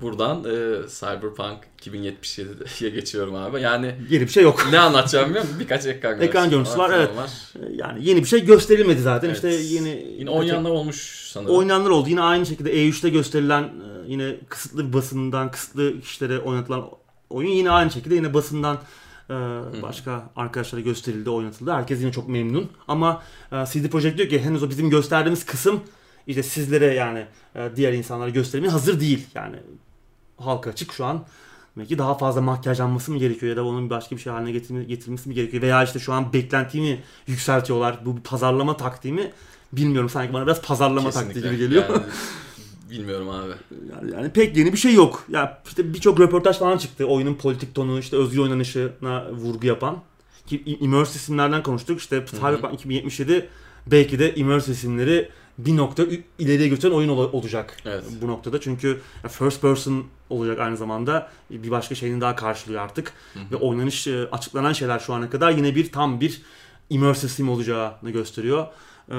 Buradan 0.00 0.38
e, 0.44 0.88
Cyberpunk 1.00 1.58
2077'ye 1.82 2.90
geçiyorum 2.90 3.34
abi. 3.34 3.60
Yani 3.60 3.94
Yeni 4.10 4.22
bir 4.22 4.28
şey 4.28 4.42
yok. 4.42 4.66
ne 4.70 4.78
anlatacağım 4.78 5.28
biliyor 5.30 5.44
musun? 5.44 5.60
Birkaç 5.60 5.86
ekran 5.86 6.00
görüntüsü, 6.12 6.28
Ekran 6.28 6.50
görüntüsü 6.50 6.78
var, 6.78 6.90
evet. 6.94 7.10
Yani 7.72 8.08
yeni 8.08 8.20
bir 8.20 8.26
şey 8.28 8.44
gösterilmedi 8.44 9.00
zaten. 9.00 9.26
Evet. 9.28 9.36
İşte 9.36 9.48
yeni 9.48 10.14
Yine 10.18 10.30
oynayanlar 10.30 10.70
olmuş 10.70 11.28
sanırım. 11.32 11.54
oynayanlar 11.56 11.90
oldu. 11.90 12.08
Yine 12.08 12.20
aynı 12.20 12.46
şekilde 12.46 12.74
E3'te 12.76 13.08
gösterilen 13.08 13.62
e, 13.62 13.68
yine 14.06 14.36
kısıtlı 14.48 14.88
bir 14.88 14.92
basından 14.92 15.50
kısıtlı 15.50 16.00
kişilere 16.00 16.38
oynatılan 16.38 16.90
oyun 17.30 17.50
yine 17.50 17.70
aynı 17.70 17.90
şekilde 17.90 18.14
yine 18.14 18.34
basından 18.34 18.78
e, 19.30 19.34
başka 19.82 20.30
arkadaşlara 20.36 20.80
gösterildi, 20.80 21.30
oynatıldı. 21.30 21.72
Herkes 21.72 22.00
yine 22.00 22.12
çok 22.12 22.28
memnun. 22.28 22.68
Ama 22.88 23.22
e, 23.52 23.56
CD 23.72 23.88
Projekt 23.88 24.18
diyor 24.18 24.28
ki 24.28 24.40
henüz 24.40 24.62
o 24.62 24.70
bizim 24.70 24.90
gösterdiğimiz 24.90 25.46
kısım 25.46 25.80
işte 26.26 26.42
sizlere 26.42 26.94
yani 26.94 27.26
e, 27.54 27.70
diğer 27.76 27.92
insanlara 27.92 28.30
göstermeye 28.30 28.68
hazır 28.68 29.00
değil. 29.00 29.26
Yani 29.34 29.56
halka 30.36 30.70
açık 30.70 30.92
şu 30.92 31.04
an. 31.04 31.24
Belki 31.76 31.98
daha 31.98 32.18
fazla 32.18 32.40
makyajlanması 32.40 33.12
mı 33.12 33.18
gerekiyor 33.18 33.50
ya 33.50 33.56
da 33.56 33.64
onun 33.64 33.90
başka 33.90 34.16
bir 34.16 34.20
şey 34.20 34.32
haline 34.32 34.52
getirilmesi 34.86 35.28
mi 35.28 35.34
gerekiyor 35.34 35.62
veya 35.62 35.84
işte 35.84 35.98
şu 35.98 36.12
an 36.12 36.32
beklentiyi 36.32 36.82
mi 36.82 37.02
yükseltiyorlar 37.26 37.98
bu 38.04 38.16
bir 38.16 38.22
pazarlama 38.22 38.76
taktiği 38.76 39.12
mi 39.12 39.30
bilmiyorum 39.72 40.08
sanki 40.10 40.32
bana 40.32 40.46
biraz 40.46 40.62
pazarlama 40.62 41.10
taktiği 41.10 41.42
gibi 41.44 41.56
geliyor. 41.56 41.84
Yani, 41.90 42.02
bilmiyorum 42.90 43.28
abi. 43.28 43.52
Yani, 43.92 44.12
yani 44.12 44.30
pek 44.30 44.56
yeni 44.56 44.72
bir 44.72 44.78
şey 44.78 44.94
yok. 44.94 45.24
Ya 45.28 45.62
işte 45.66 45.94
birçok 45.94 46.20
röportaj 46.20 46.58
falan 46.58 46.78
çıktı. 46.78 47.04
Oyunun 47.06 47.34
politik 47.34 47.74
tonu, 47.74 47.98
işte 47.98 48.16
özgür 48.16 48.38
oynanışına 48.38 49.30
vurgu 49.32 49.66
yapan. 49.66 49.98
Ki 50.46 50.56
i- 50.66 50.78
immersive 50.84 51.16
isimlerden 51.16 51.62
konuştuk. 51.62 51.98
İşte 52.00 52.24
Cyberpunk 52.30 52.74
2077 52.74 53.48
belki 53.86 54.18
de 54.18 54.34
immersive 54.34 54.74
isimleri 54.74 55.28
bir 55.58 55.76
nokta 55.76 56.02
ileriye 56.38 56.68
götüren 56.68 56.92
oyun 56.94 57.08
ol- 57.08 57.32
olacak. 57.32 57.76
Evet. 57.86 58.04
Bu 58.22 58.28
noktada 58.28 58.60
çünkü 58.60 59.00
first 59.28 59.60
person 59.60 60.04
olacak 60.30 60.60
aynı 60.60 60.76
zamanda 60.76 61.28
bir 61.50 61.70
başka 61.70 61.94
şeyini 61.94 62.20
daha 62.20 62.36
karşılıyor 62.36 62.82
artık. 62.82 63.12
Ve 63.52 63.56
oynanış 63.56 64.06
e, 64.06 64.28
açıklanan 64.32 64.72
şeyler 64.72 64.98
şu 64.98 65.14
ana 65.14 65.30
kadar 65.30 65.50
yine 65.50 65.74
bir 65.74 65.92
tam 65.92 66.20
bir 66.20 66.42
immersive 66.90 67.30
sim 67.30 67.48
olacağını 67.48 68.10
gösteriyor. 68.10 68.66
Ee, 69.10 69.14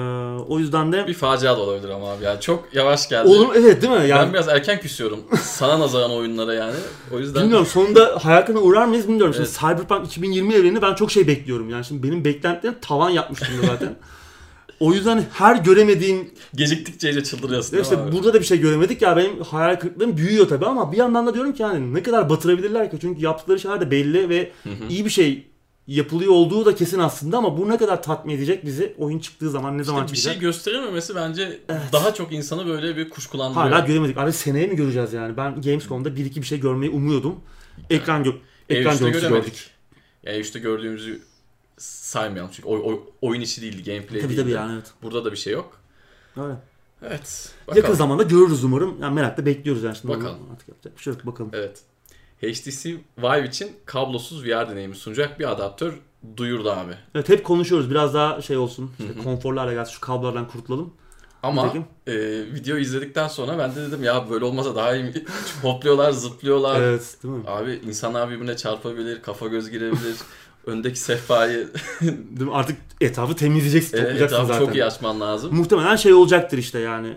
o 0.48 0.58
yüzden 0.58 0.92
de 0.92 1.06
Bir 1.06 1.14
facia 1.14 1.56
da 1.56 1.60
olabilir 1.60 1.88
ama 1.88 2.12
abi. 2.12 2.24
Yani 2.24 2.40
çok 2.40 2.74
yavaş 2.74 3.08
geldi. 3.08 3.28
Oğlum 3.28 3.50
evet 3.56 3.82
değil 3.82 3.92
mi? 3.92 4.08
Yani 4.08 4.26
Ben 4.26 4.32
biraz 4.32 4.48
erken 4.48 4.80
küsüyorum. 4.80 5.20
Sana 5.42 5.80
nazaran 5.80 6.10
oyunlara 6.10 6.54
yani. 6.54 6.74
O 7.14 7.18
yüzden 7.18 7.42
Bilmiyorum 7.42 7.66
sonunda 7.66 8.18
hayal 8.24 8.42
kırıklığına 8.42 8.64
uğrar 8.66 8.86
mıyız 8.86 9.08
bilmiyorum. 9.08 9.34
Şimdi 9.34 9.48
Evet. 9.48 9.58
Cyberpunk 9.60 10.06
2020 10.06 10.54
evreninde 10.54 10.82
ben 10.82 10.94
çok 10.94 11.10
şey 11.10 11.26
bekliyorum. 11.26 11.70
Yani 11.70 11.84
şimdi 11.84 12.02
benim 12.02 12.24
beklentilerim 12.24 12.78
tavan 12.82 13.10
yapmıştım 13.10 13.48
zaten. 13.66 13.96
o 14.80 14.92
yüzden 14.92 15.24
her 15.32 15.56
göremediğim 15.56 16.30
geciktikçe 16.54 17.10
iyice 17.10 17.24
çıldırıyorsun. 17.24 17.78
işte 17.78 17.96
abi? 17.96 18.12
burada 18.12 18.34
da 18.34 18.40
bir 18.40 18.44
şey 18.44 18.60
göremedik 18.60 19.02
ya 19.02 19.16
benim 19.16 19.42
hayal 19.42 19.76
kırıklığım 19.76 20.16
büyüyor 20.16 20.48
tabii 20.48 20.66
ama 20.66 20.92
bir 20.92 20.96
yandan 20.96 21.26
da 21.26 21.34
diyorum 21.34 21.52
ki 21.52 21.62
yani 21.62 21.94
ne 21.94 22.02
kadar 22.02 22.30
batırabilirler 22.30 22.90
ki 22.90 22.98
çünkü 23.00 23.24
yaptıkları 23.24 23.60
şeyler 23.60 23.80
de 23.80 23.90
belli 23.90 24.28
ve 24.28 24.52
iyi 24.88 25.04
bir 25.04 25.10
şey 25.10 25.46
yapılıyor 25.86 26.32
olduğu 26.32 26.66
da 26.66 26.74
kesin 26.74 26.98
aslında 26.98 27.38
ama 27.38 27.58
bu 27.58 27.68
ne 27.68 27.76
kadar 27.76 28.02
tatmin 28.02 28.34
edecek 28.36 28.64
bizi 28.66 28.94
oyun 28.98 29.18
çıktığı 29.18 29.50
zaman 29.50 29.78
ne 29.78 29.84
zaman 29.84 30.04
İşte 30.04 30.12
bir 30.12 30.16
çıkacak? 30.18 30.34
şey 30.34 30.40
gösterilmemesi 30.48 31.14
bence 31.14 31.58
daha 31.92 32.14
çok 32.14 32.32
insanı 32.32 32.66
böyle 32.66 32.96
bir 32.96 33.10
kuşkulandırıyor. 33.10 33.70
Hala 33.70 33.86
göremedik. 33.86 34.18
Abi 34.18 34.32
seneye 34.32 34.66
mi 34.66 34.76
göreceğiz 34.76 35.12
yani? 35.12 35.36
Ben 35.36 35.60
Gamescom'da 35.62 36.16
bir 36.16 36.24
iki 36.24 36.42
bir 36.42 36.46
şey 36.46 36.60
görmeyi 36.60 36.92
umuyordum. 36.92 37.34
Ekran 37.90 38.24
gö 38.24 38.30
ekran 38.68 38.94
E3'te 38.94 39.00
görüntüsü 39.04 39.20
göremedik. 39.28 39.44
gördük. 39.52 39.70
Yani 40.22 40.38
işte 40.38 40.58
gördüğümüzü 40.58 41.22
saymayalım 41.78 42.50
çünkü 42.54 42.68
oy- 42.68 42.80
oy- 42.84 43.00
oyun 43.22 43.40
içi 43.40 43.62
değildi, 43.62 43.84
gameplay 43.92 44.20
Tabii 44.20 44.28
değildi. 44.30 44.42
tabii 44.42 44.50
yani 44.52 44.72
evet. 44.74 44.86
Burada 45.02 45.24
da 45.24 45.32
bir 45.32 45.36
şey 45.36 45.52
yok. 45.52 45.80
Evet. 47.02 47.52
Yakın 47.68 47.82
Bakalım. 47.82 47.96
zamanda 47.96 48.22
görürüz 48.22 48.64
umarım. 48.64 49.02
Yani 49.02 49.14
merakla 49.14 49.46
bekliyoruz 49.46 49.82
yani 49.82 49.96
şimdi. 49.96 50.14
Bakalım. 50.14 50.38
Artık 50.52 50.68
yapacak 50.68 50.96
bir 50.98 51.02
şey 51.02 51.12
yok 51.12 51.26
bakalım. 51.26 51.50
Evet. 51.54 51.82
HTC 52.42 52.96
Vive 53.18 53.46
için 53.48 53.72
kablosuz 53.86 54.44
VR 54.44 54.70
deneyimi 54.70 54.94
sunacak 54.96 55.38
bir 55.38 55.52
adaptör 55.52 55.92
duyurdu 56.36 56.70
abi. 56.70 56.92
Evet 57.14 57.28
hep 57.28 57.44
konuşuyoruz. 57.44 57.90
Biraz 57.90 58.14
daha 58.14 58.42
şey 58.42 58.56
olsun. 58.56 58.90
İşte 58.98 59.22
konforlu 59.22 59.60
hale 59.60 59.74
gelsin. 59.74 59.92
Şu 59.92 60.00
kablolardan 60.00 60.48
kurtulalım. 60.48 60.94
Ama 61.42 61.62
Nitekim. 61.66 61.84
e, 62.06 62.14
video 62.54 62.76
izledikten 62.76 63.28
sonra 63.28 63.58
ben 63.58 63.74
de 63.74 63.82
dedim 63.88 64.04
ya 64.04 64.30
böyle 64.30 64.44
olmasa 64.44 64.74
daha 64.76 64.96
iyi 64.96 65.24
hopluyorlar, 65.62 66.10
zıplıyorlar. 66.12 66.80
Evet 66.80 67.16
değil 67.22 67.34
mi? 67.34 67.42
Abi 67.46 67.80
insanlar 67.86 68.30
birbirine 68.30 68.56
çarpabilir, 68.56 69.22
kafa 69.22 69.46
göz 69.46 69.70
girebilir. 69.70 70.16
Öndeki 70.66 70.98
sehpayı 71.00 71.68
Değil 72.00 72.40
mi? 72.48 72.54
Artık 72.54 72.76
etrafı 73.00 73.36
temizleyeceksin. 73.36 73.96
e, 73.96 74.00
toplayacaksın 74.00 74.36
etrafı 74.36 74.46
zaten. 74.52 74.66
çok 74.66 74.74
iyi 74.74 74.84
açman 74.84 75.20
lazım. 75.20 75.54
Muhtemelen 75.54 75.96
şey 75.96 76.12
olacaktır 76.14 76.58
işte 76.58 76.78
yani 76.78 77.12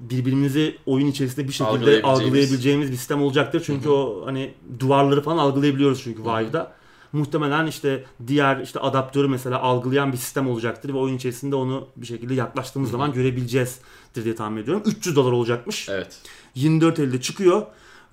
birbirimizi 0.00 0.76
oyun 0.86 1.06
içerisinde 1.06 1.48
bir 1.48 1.52
şekilde 1.52 1.68
Algılayabileceğimiz. 1.70 2.20
algılayabileceğimiz 2.24 2.90
bir 2.92 2.96
sistem 2.96 3.22
olacaktır. 3.22 3.62
Çünkü 3.66 3.88
o 3.88 4.22
hani 4.26 4.54
duvarları 4.80 5.22
falan 5.22 5.38
algılayabiliyoruz 5.38 6.00
çünkü 6.04 6.22
Vive'da. 6.22 6.72
Muhtemelen 7.12 7.66
işte 7.66 8.04
diğer 8.26 8.60
işte 8.60 8.80
adaptörü 8.80 9.28
mesela 9.28 9.60
algılayan 9.60 10.12
bir 10.12 10.16
sistem 10.16 10.48
olacaktır 10.50 10.88
ve 10.94 10.98
oyun 10.98 11.16
içerisinde 11.16 11.54
onu 11.56 11.88
bir 11.96 12.06
şekilde 12.06 12.34
yaklaştığımız 12.34 12.90
zaman 12.90 13.12
görebileceğizdir 13.12 14.24
diye 14.24 14.34
tahmin 14.34 14.62
ediyorum. 14.62 14.82
300 14.86 15.16
dolar 15.16 15.32
olacakmış. 15.32 15.88
Evet. 15.88 16.18
24 16.54 16.98
elde 16.98 17.20
çıkıyor. 17.20 17.62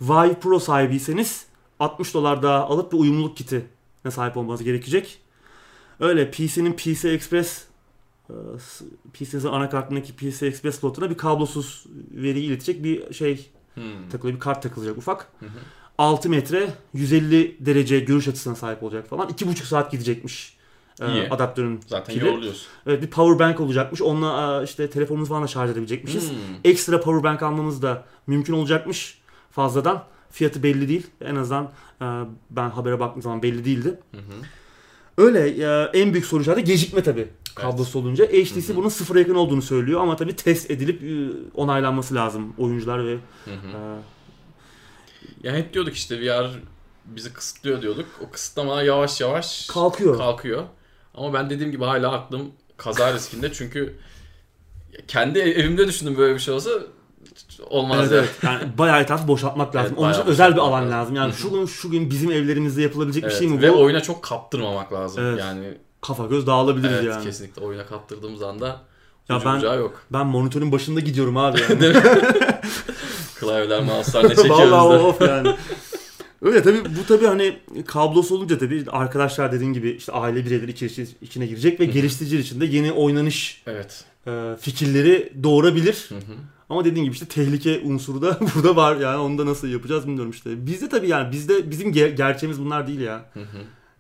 Vive 0.02 0.34
Pro 0.34 0.60
sahibiyseniz 0.60 1.46
60 1.80 2.14
dolar 2.14 2.44
daha 2.44 2.60
alıp 2.66 2.92
bir 2.94 2.98
uyumluluk 2.98 3.38
kiti 3.38 3.66
sahip 4.12 4.38
olmanız 4.38 4.64
gerekecek. 4.64 5.20
Öyle 6.00 6.32
PC'nin 6.32 6.74
PC 6.74 7.10
Express 7.10 7.64
e, 8.30 8.34
PC'nin 9.14 9.44
anakartındaki 9.46 10.14
PC 10.16 10.48
Express 10.48 10.80
slotuna 10.80 11.10
bir 11.10 11.18
kablosuz 11.18 11.86
veriyi 12.12 12.46
iletecek 12.46 12.84
bir 12.84 13.14
şey 13.14 13.50
Hmm. 13.74 14.10
takılıyor. 14.12 14.36
Bir 14.36 14.40
kart 14.40 14.64
takılacak 14.64 14.98
ufak. 14.98 15.32
6 15.98 16.30
metre 16.30 16.70
150 16.94 17.58
derece 17.60 18.00
görüş 18.00 18.28
açısına 18.28 18.56
sahip 18.56 18.84
olacak 18.84 19.08
falan. 19.08 19.30
2,5 19.30 19.64
saat 19.66 19.92
gidecekmiş 19.92 20.58
e, 21.02 21.12
İyi. 21.14 21.30
adaptörün 21.30 21.80
Zaten 21.88 22.16
pili. 22.16 22.26
yoruluyorsun. 22.28 22.68
Evet 22.88 23.02
bir 23.02 23.08
power 23.08 23.40
bank 23.40 23.60
olacakmış. 23.60 24.02
Onunla 24.02 24.62
e, 24.62 24.64
işte 24.64 24.90
telefonumuzu 24.90 25.30
falan 25.30 25.44
da 25.44 25.48
şarj 25.48 25.72
edebilecekmişiz. 25.72 26.30
Hmm. 26.32 26.38
Ekstra 26.64 27.00
power 27.02 27.24
bank 27.24 27.44
almamız 27.44 27.82
da 27.82 28.06
mümkün 28.28 28.54
olacakmış 28.54 29.22
fazladan. 29.52 30.04
Fiyatı 30.32 30.64
belli 30.64 30.90
değil. 30.90 31.08
En 31.22 31.36
azından 31.36 31.72
e, 32.02 32.06
ben 32.50 32.70
habere 32.70 33.00
baktığım 33.00 33.22
zaman 33.22 33.44
belli 33.44 33.66
değildi. 33.66 34.00
Hı 34.12 34.18
hı. 34.18 34.22
Öyle 35.18 35.48
e, 35.50 35.90
en 36.02 36.14
büyük 36.14 36.26
soru 36.26 36.42
işareti 36.42 36.64
gecikme 36.64 37.04
tabii. 37.04 37.28
Kablosu 37.56 38.00
olunca. 38.00 38.26
HTC 38.26 38.76
bunun 38.76 38.90
sıfıra 38.90 39.20
yakın 39.20 39.36
olduğunu 39.36 39.62
söylüyor 39.62 40.02
ama 40.02 40.16
tabii 40.16 40.36
test 40.36 40.72
edilip 40.72 41.04
e, 41.04 41.30
onaylanması 41.54 42.16
lazım 42.16 42.54
oyuncular 42.58 43.06
ve 43.08 43.14
Hı 43.46 43.52
hı. 43.52 43.78
e, 43.78 45.48
Ya 45.48 45.56
hep 45.56 45.74
diyorduk 45.74 45.94
işte 45.96 46.22
VR 46.22 46.50
bizi 47.06 47.34
kısıtlıyor 47.34 47.82
diyorduk. 47.82 48.06
O 48.28 48.30
kısıtlama 48.32 48.82
yavaş 48.82 49.22
yavaş 49.22 49.68
kalkıyor. 49.68 50.18
kalkıyor. 50.18 50.64
Ama 51.16 51.34
ben 51.34 51.50
dediğim 51.50 51.72
gibi 51.72 51.84
hala 51.86 52.12
aklım 52.12 52.52
kaza 52.78 53.14
riskinde 53.14 53.54
çünkü 53.54 53.96
kendi 55.08 55.40
evimde 55.40 55.88
düşündüm 55.88 56.18
böyle 56.18 56.34
bir 56.34 56.40
şey 56.40 56.54
olsa 56.54 56.70
olmaz 57.70 57.98
Evet, 58.00 58.12
ya. 58.12 58.18
evet. 58.18 58.30
Yani 58.44 58.78
bayağı 58.78 59.02
etrafı 59.02 59.28
boşaltmak 59.28 59.76
lazım. 59.76 59.92
Evet, 59.98 60.04
Onun 60.04 60.14
için 60.14 60.26
özel 60.26 60.54
bir 60.54 60.60
alan 60.60 60.82
lazım. 60.84 60.92
lazım. 60.94 61.16
Yani 61.16 61.34
şu 61.34 61.52
gün 61.52 61.66
şu 61.66 61.92
gün 61.92 62.10
bizim 62.10 62.32
evlerimizde 62.32 62.82
yapılabilecek 62.82 63.24
bir 63.24 63.28
Evet, 63.30 63.40
şey 63.40 63.48
mi 63.48 63.62
Ve 63.62 63.74
bu? 63.74 63.82
oyuna 63.82 64.02
çok 64.04 64.24
kaptırmamak 64.24 64.94
lazım. 64.94 65.24
Evet. 65.24 65.40
Yani 65.40 65.74
Kafa 66.02 66.26
göz 66.26 66.48
dağılabiliriz 66.48 66.94
evet 66.96 67.06
yani. 67.14 67.24
kesinlikle 67.24 67.62
oyuna 67.62 67.86
kaptırdığımız 67.86 68.42
anda 68.42 68.82
Ya 69.30 69.42
ben- 69.46 69.78
yok. 69.78 70.02
Ben 70.14 70.28
monitörün 70.28 70.72
başında 70.72 71.00
gidiyorum 71.00 71.38
abi 71.38 71.60
yani. 71.70 71.94
Klavyeler, 73.40 73.84
mouse'lar 73.84 74.24
ne 74.24 74.36
çekiyoruz 74.36 74.72
Vallahi 74.72 75.00
da. 75.00 75.04
of 75.08 75.22
yani. 75.22 75.56
Öyle 76.42 76.64
tabii 76.64 76.86
bu 76.86 77.06
tabii 77.08 77.26
hani 77.26 77.60
kablosu 77.88 78.36
olunca 78.36 78.58
tabii 78.58 78.86
arkadaşlar 78.90 79.52
dediğin 79.52 79.74
gibi 79.74 79.90
işte 79.92 80.12
aile 80.12 80.46
bireyleri 80.46 80.72
içi- 80.72 81.08
içine 81.22 81.46
girecek 81.46 81.80
ve 81.80 81.86
geliştiriciler 81.86 82.40
için 82.40 82.62
de 82.62 82.66
yeni 82.66 82.92
oynanış 82.92 83.64
Evet. 83.68 84.04
e, 84.28 84.56
fikirleri 84.62 85.34
doğurabilir. 85.44 86.06
Hı 86.10 86.16
hı. 86.16 86.20
Ama 86.70 86.86
dediğin 86.86 87.04
gibi 87.06 87.14
işte 87.14 87.26
tehlike 87.26 87.82
unsuru 87.86 88.22
da 88.22 88.40
burada 88.56 88.76
var 88.76 88.96
yani 88.96 89.18
onu 89.18 89.38
da 89.38 89.46
nasıl 89.46 89.68
yapacağız 89.68 90.08
bilmiyorum 90.08 90.32
işte. 90.32 90.66
Bizde 90.66 90.90
tabii 90.90 91.08
yani 91.08 91.32
bizde 91.32 91.72
bizim 91.72 91.92
ger- 91.92 92.16
gerçeğimiz 92.16 92.62
bunlar 92.62 92.88
değil 92.88 93.00
ya. 93.00 93.30
Hı 93.34 93.40
hı. 93.40 93.58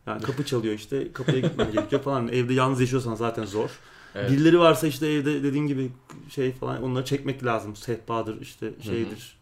Yani 0.08 0.22
kapı 0.22 0.46
çalıyor 0.46 0.74
işte 0.74 1.14
kapıya 1.14 1.40
gitmen 1.40 1.72
gerekiyor 1.72 2.02
falan. 2.02 2.28
Evde 2.32 2.54
yalnız 2.54 2.82
yaşıyorsan 2.82 3.16
zaten 3.16 3.46
zor. 3.46 3.70
Evet. 4.16 4.32
Birileri 4.32 4.60
varsa 4.60 4.88
işte 4.88 5.08
evde 5.08 5.44
dediğin 5.44 5.68
gibi 5.68 5.92
şey 6.30 6.52
falan 6.52 6.84
onları 6.84 7.06
çekmek 7.06 7.46
lazım. 7.46 7.76
Sehpadır 7.76 8.42
işte 8.42 8.72
şeydir. 8.82 9.38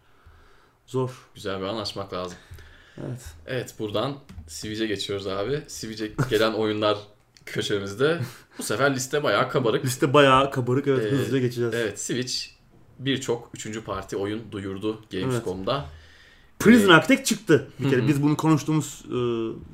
Zor. 0.88 1.10
Güzel 1.36 1.60
bir 1.62 1.66
an 1.66 1.78
açmak 1.78 2.14
lazım. 2.14 2.38
Evet. 2.98 3.22
Evet 3.46 3.76
buradan 3.80 4.16
Switch'e 4.48 4.88
geçiyoruz 4.88 5.28
abi. 5.28 5.64
Switch'e 5.68 6.12
gelen 6.30 6.54
oyunlar 6.58 6.98
köşemizde. 7.46 8.20
Bu 8.58 8.64
sefer 8.64 8.96
liste 8.96 9.24
bayağı 9.24 9.50
kabarık. 9.50 9.86
Liste 9.86 10.14
bayağı 10.14 10.52
kabarık 10.52 10.88
evet 10.88 11.06
Ee, 11.06 11.10
hızlıca 11.10 11.38
geçeceğiz. 11.40 11.74
Evet 11.74 12.00
Switch 12.00 12.55
birçok 13.00 13.50
üçüncü 13.54 13.84
parti 13.84 14.18
oyun 14.18 14.42
duyurdu 14.52 15.02
Gamescom'da. 15.12 15.86
Prison 16.60 16.90
Architect 16.90 17.26
çıktı. 17.26 17.68
Bir 17.80 17.90
kere 17.90 18.08
biz 18.08 18.24
bunu 18.24 18.38
konuştuğumuz 18.38 19.04
e, 19.08 19.14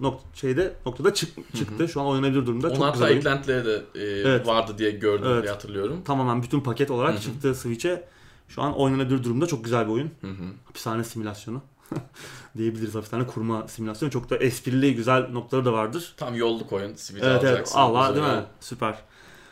nok- 0.03 0.19
şeyde 0.33 0.73
noktada 0.85 1.13
çık- 1.13 1.55
çıktı. 1.57 1.87
Şu 1.89 2.01
an 2.01 2.07
oynanabilir 2.07 2.45
durumda. 2.45 2.67
Onun 2.67 2.75
Çok 2.75 2.85
hatta 2.85 2.93
güzel 2.93 3.17
eklentileri 3.17 3.65
de 3.65 3.83
e, 3.95 3.99
Evet. 4.03 4.47
vardı 4.47 4.75
diye 4.77 4.91
gördüm 4.91 5.27
Evet. 5.31 5.43
diye 5.43 5.51
hatırlıyorum. 5.51 6.01
Tamamen 6.05 6.43
bütün 6.43 6.61
paket 6.61 6.91
olarak 6.91 7.21
çıktı 7.21 7.55
Switch'e. 7.55 8.07
Şu 8.47 8.61
an 8.61 8.77
oynanabilir 8.77 9.23
durumda. 9.23 9.47
Çok 9.47 9.63
güzel 9.63 9.87
bir 9.87 9.91
oyun. 9.91 10.11
Hı 10.21 10.27
hı. 10.27 10.43
Hapishane 10.65 11.03
simülasyonu. 11.03 11.61
diyebiliriz 12.57 12.95
hapishane 12.95 13.27
kurma 13.27 13.67
simülasyonu. 13.67 14.11
Çok 14.11 14.29
da 14.29 14.37
esprili 14.37 14.95
güzel 14.95 15.29
noktaları 15.31 15.65
da 15.65 15.73
vardır. 15.73 16.13
Tam 16.17 16.35
yolluk 16.35 16.73
oyun. 16.73 16.95
Switch'e 16.95 17.27
Evet 17.27 17.43
evet. 17.43 17.71
Allah 17.75 18.15
değil 18.15 18.25
mi? 18.25 18.43
Süper. 18.59 18.95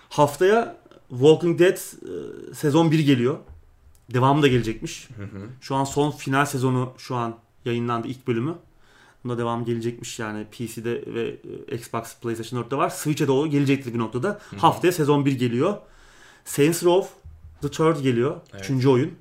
Haftaya 0.09 0.77
Walking 1.09 1.59
Dead 1.59 1.77
e, 1.77 2.53
sezon 2.53 2.91
1 2.91 2.99
geliyor. 2.99 3.37
Devamı 4.13 4.41
da 4.41 4.47
gelecekmiş. 4.47 5.09
Hı 5.17 5.23
hı. 5.23 5.47
Şu 5.61 5.75
an 5.75 5.83
son 5.83 6.11
final 6.11 6.45
sezonu 6.45 6.93
şu 6.97 7.15
an 7.15 7.35
yayınlandı 7.65 8.07
ilk 8.07 8.27
bölümü. 8.27 8.55
Bunda 9.23 9.37
devam 9.37 9.65
gelecekmiş 9.65 10.19
yani 10.19 10.45
PC'de 10.51 11.13
ve 11.13 11.35
e, 11.71 11.75
Xbox, 11.75 12.15
PlayStation 12.21 12.63
4'te 12.63 12.75
var. 12.77 12.89
Switch'e 12.89 13.27
doğru 13.27 13.47
gelecektir 13.47 13.93
bir 13.93 13.99
noktada. 13.99 14.39
Haftaya 14.57 14.91
sezon 14.93 15.25
1 15.25 15.31
geliyor. 15.31 15.77
Saints 16.45 16.83
Row 16.83 17.09
The 17.61 17.69
Third 17.71 17.99
geliyor. 18.03 18.35
Evet. 18.53 18.63
Üçüncü 18.63 18.89
oyun. 18.89 19.11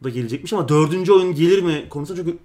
O 0.00 0.04
da 0.04 0.08
gelecekmiş 0.08 0.52
ama 0.52 0.68
dördüncü 0.68 1.12
oyun 1.12 1.34
gelir 1.34 1.62
mi 1.62 1.86
konusunda 1.88 2.20
çünkü 2.22 2.38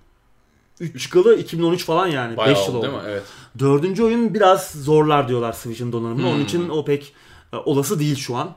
3 0.80 1.01
çıkalı 1.03 1.36
2013 1.36 1.86
falan 1.86 2.07
yani. 2.07 2.32
5 2.32 2.38
Bayağı 2.38 2.65
yıl 2.68 2.76
oldu 2.76 2.84
değil 2.84 2.93
mi? 2.93 2.99
Evet. 3.07 3.24
Dördüncü 3.59 4.03
oyun 4.03 4.34
biraz 4.34 4.72
zorlar 4.72 5.28
diyorlar 5.28 5.53
Switch'in 5.53 5.91
donanımını. 5.91 6.28
Onun 6.28 6.36
Hmm. 6.38 6.43
için 6.43 6.70
o 6.70 6.86
pek 6.86 7.13
e, 7.53 7.55
olası 7.57 7.99
değil 7.99 8.15
şu 8.15 8.36
an. 8.36 8.55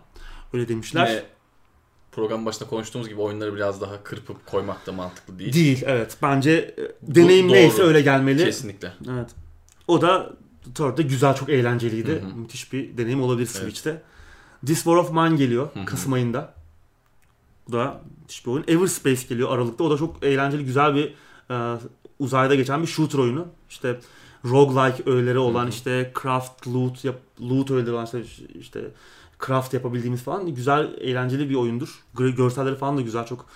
Öyle 0.53 0.69
demişler. 0.69 1.09
Yine 1.09 1.23
program 2.13 2.47
başında 2.47 2.69
konuştuğumuz 2.69 3.09
gibi 3.09 3.21
oyunları 3.21 3.57
biraz 3.57 3.81
daha 3.81 4.03
kırpıp 4.03 4.47
koymak 4.47 4.87
da 4.87 4.93
mantıklı 4.93 5.39
değil. 5.39 5.53
Değil 5.53 5.83
evet. 5.87 6.17
Bence 6.23 6.75
e, 6.79 7.15
deneyim 7.15 7.49
doğru. 7.49 7.57
neyse 7.57 7.83
öyle 7.83 8.01
gelmeli. 8.01 8.45
Kesinlikle. 8.45 8.93
Evet. 9.11 9.31
O 9.89 10.03
da 10.03 10.33
Third'de 10.75 11.03
güzel 11.03 11.35
çok 11.35 11.49
eğlenceliydi. 11.49 12.13
Hı 12.13 12.27
hı. 12.27 12.37
Müthiş 12.37 12.73
bir 12.73 12.97
deneyim 12.99 13.23
olabilir 13.23 13.47
Switch'te. 13.47 14.03
This 14.67 14.77
War 14.77 14.97
of 14.97 15.13
Mine 15.13 15.37
geliyor 15.37 15.69
Hı 15.75 15.81
hı. 15.81 15.85
Kasım 15.85 16.13
ayında. 16.13 16.55
Bu 17.69 17.73
da 17.73 18.01
müthiş 18.21 18.47
bir 18.47 18.51
oyun. 18.51 18.65
Everspace 18.69 19.27
geliyor 19.29 19.51
Aralık'ta. 19.53 19.85
O 19.85 19.91
da 19.91 19.97
çok 19.97 20.25
eğlenceli 20.25 20.65
güzel 20.65 20.95
bir 20.95 21.15
e, 21.51 21.79
uzayda 22.19 22.55
geçen 22.55 22.83
bir 22.83 22.87
shooter 22.87 23.19
oyunu. 23.19 23.47
İşte 23.71 24.01
roguelike 24.45 25.11
öğeleri 25.11 25.39
olan 25.39 25.63
Hı 25.63 25.67
hı. 25.67 25.71
işte 25.71 26.13
craft 26.23 26.69
loot 26.69 27.05
yap, 27.05 27.17
loot 27.41 27.71
öğeleri 27.71 27.93
olan 27.93 28.05
işte, 28.05 28.23
işte 28.61 28.81
craft 29.47 29.75
yapabildiğimiz 29.75 30.23
falan 30.23 30.55
güzel 30.55 30.89
eğlenceli 31.01 31.51
bir 31.51 31.55
oyundur. 31.55 32.05
Gö- 32.17 32.37
Görselleri 32.37 32.77
falan 32.77 32.97
da 32.97 33.01
güzel 33.01 33.27
çok 33.27 33.47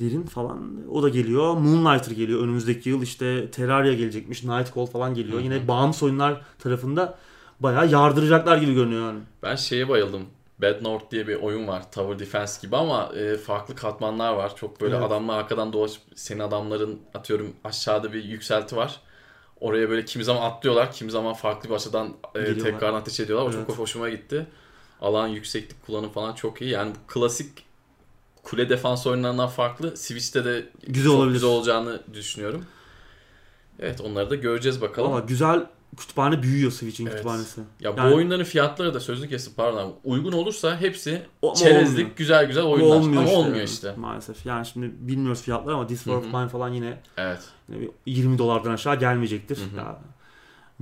derin 0.00 0.22
falan. 0.22 0.88
O 0.90 1.02
da 1.02 1.08
geliyor. 1.08 1.54
Moonlighter 1.54 2.12
geliyor 2.12 2.40
önümüzdeki 2.40 2.88
yıl. 2.88 3.02
işte 3.02 3.50
Terraria 3.50 3.92
gelecekmiş. 3.92 4.44
Nightcall 4.44 4.86
falan 4.86 5.14
geliyor. 5.14 5.36
Hı 5.36 5.40
hı. 5.40 5.44
Yine 5.44 5.68
bağımsız 5.68 6.02
oyunlar 6.02 6.40
tarafında 6.58 7.18
bayağı 7.60 7.88
yardıracaklar 7.90 8.56
gibi 8.56 8.74
görünüyor 8.74 9.02
yani. 9.06 9.20
Ben 9.42 9.56
şeye 9.56 9.88
bayıldım. 9.88 10.22
Bad 10.62 10.82
North 10.82 11.10
diye 11.10 11.28
bir 11.28 11.34
oyun 11.36 11.68
var. 11.68 11.92
Tower 11.92 12.18
Defense 12.18 12.66
gibi 12.66 12.76
ama 12.76 13.12
e, 13.16 13.36
farklı 13.36 13.74
katmanlar 13.74 14.32
var. 14.34 14.56
Çok 14.56 14.80
böyle 14.80 14.94
Evet. 14.96 15.06
adamlar 15.06 15.38
arkadan 15.38 15.72
dolaşıp 15.72 16.02
senin 16.14 16.40
adamların 16.40 17.00
atıyorum 17.14 17.52
aşağıda 17.64 18.12
bir 18.12 18.24
yükselti 18.24 18.76
var. 18.76 19.00
Oraya 19.60 19.90
böyle 19.90 20.04
kimi 20.04 20.24
zaman 20.24 20.42
atlıyorlar, 20.42 20.92
kimi 20.92 21.10
zaman 21.10 21.34
farklı 21.34 21.68
bir 21.70 21.74
açıdan 21.74 22.08
e, 22.34 22.58
tekrardan 22.58 22.94
ateş 22.94 23.20
ediyorlar. 23.20 23.46
O 23.46 23.54
Evet. 23.56 23.66
çok 23.66 23.78
hoşuma 23.78 24.08
gitti. 24.08 24.46
Alan 25.02 25.28
yükseklik 25.28 25.86
kullanım 25.86 26.10
falan 26.10 26.32
çok 26.34 26.62
iyi. 26.62 26.70
Yani 26.70 26.90
bu 26.94 27.12
klasik 27.12 27.48
kule 28.42 28.68
defans 28.68 29.06
oyunlarından 29.06 29.48
farklı. 29.48 29.96
Switch'te 29.96 30.44
de 30.44 30.66
Güzel 30.86 31.04
çok 31.10 31.14
olabilir. 31.18 31.32
güzel 31.34 31.50
olacağını 31.50 32.00
düşünüyorum. 32.14 32.64
Evet 33.80 34.00
onları 34.00 34.30
da 34.30 34.34
göreceğiz 34.34 34.80
bakalım. 34.80 35.12
Ama 35.12 35.20
güzel 35.20 35.66
kütüphane 35.96 36.42
büyüyor 36.42 36.70
Switch'in 36.72 37.06
Evet. 37.06 37.14
kütüphanesi. 37.16 37.60
Ya 37.80 37.96
bu 37.96 38.00
Yani- 38.00 38.14
oyunların 38.14 38.44
fiyatları 38.44 38.94
da 38.94 39.00
sözlü 39.00 39.28
kesip 39.28 39.56
pardon 39.56 39.78
abi, 39.78 39.92
uygun 40.04 40.32
olursa 40.32 40.80
hepsi 40.80 41.22
çerezlik 41.56 41.98
olmuyor. 41.98 42.16
güzel 42.16 42.46
güzel 42.46 42.62
oyunlar 42.64 42.96
olmuyor 42.96 43.16
ama 43.22 43.24
işte. 43.30 43.36
olmuyor 43.38 43.64
işte. 43.64 43.94
Maalesef. 43.96 44.46
Yani 44.46 44.66
şimdi 44.66 44.92
bilmiyoruz 44.98 45.42
fiyatları 45.42 45.74
ama 45.74 45.86
This 45.86 46.04
War 46.04 46.16
of. 46.16 46.24
Mine 46.24 46.48
falan 46.48 46.68
yine, 46.72 47.00
Evet. 47.16 47.40
yine 47.68 47.80
bir 47.80 47.90
20 48.06 48.38
dolardan 48.38 48.70
aşağı 48.72 48.98
gelmeyecektir. 48.98 49.56
Hı 49.58 49.60
hı. 49.60 49.76
Ya, 49.76 49.98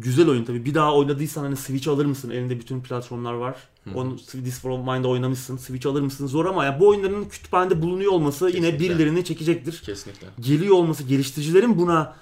güzel 0.00 0.28
oyun 0.28 0.44
tabii. 0.44 0.64
Bir 0.64 0.74
daha 0.74 0.94
oynadıysan 0.94 1.42
hani 1.42 1.56
Switch 1.56 1.88
alır 1.88 2.04
mısın? 2.06 2.30
Elinde 2.30 2.60
bütün 2.60 2.80
platformlar 2.82 3.32
var. 3.32 3.56
Hı. 3.84 3.90
Onu 3.94 4.16
This 4.16 4.54
War 4.54 4.70
of 4.70 4.78
Mine'da 4.86 5.08
oynamışsın. 5.08 5.56
Switch 5.56 5.86
alır 5.86 6.00
mısın? 6.02 6.26
Zor 6.26 6.46
ama 6.46 6.64
ya 6.64 6.80
bu 6.80 6.88
oyunların 6.88 7.24
kütüphanede 7.28 7.82
bulunuyor 7.82 8.12
olması 8.12 8.44
yine 8.48 8.54
Kesinlikle. 8.70 8.78
birilerini 8.94 9.24
çekecektir. 9.24 9.82
Kesinlikle. 9.86 10.26
Geliyor 10.40 10.74
olması, 10.76 11.02
geliştiricilerin 11.04 11.78
buna 11.78 12.14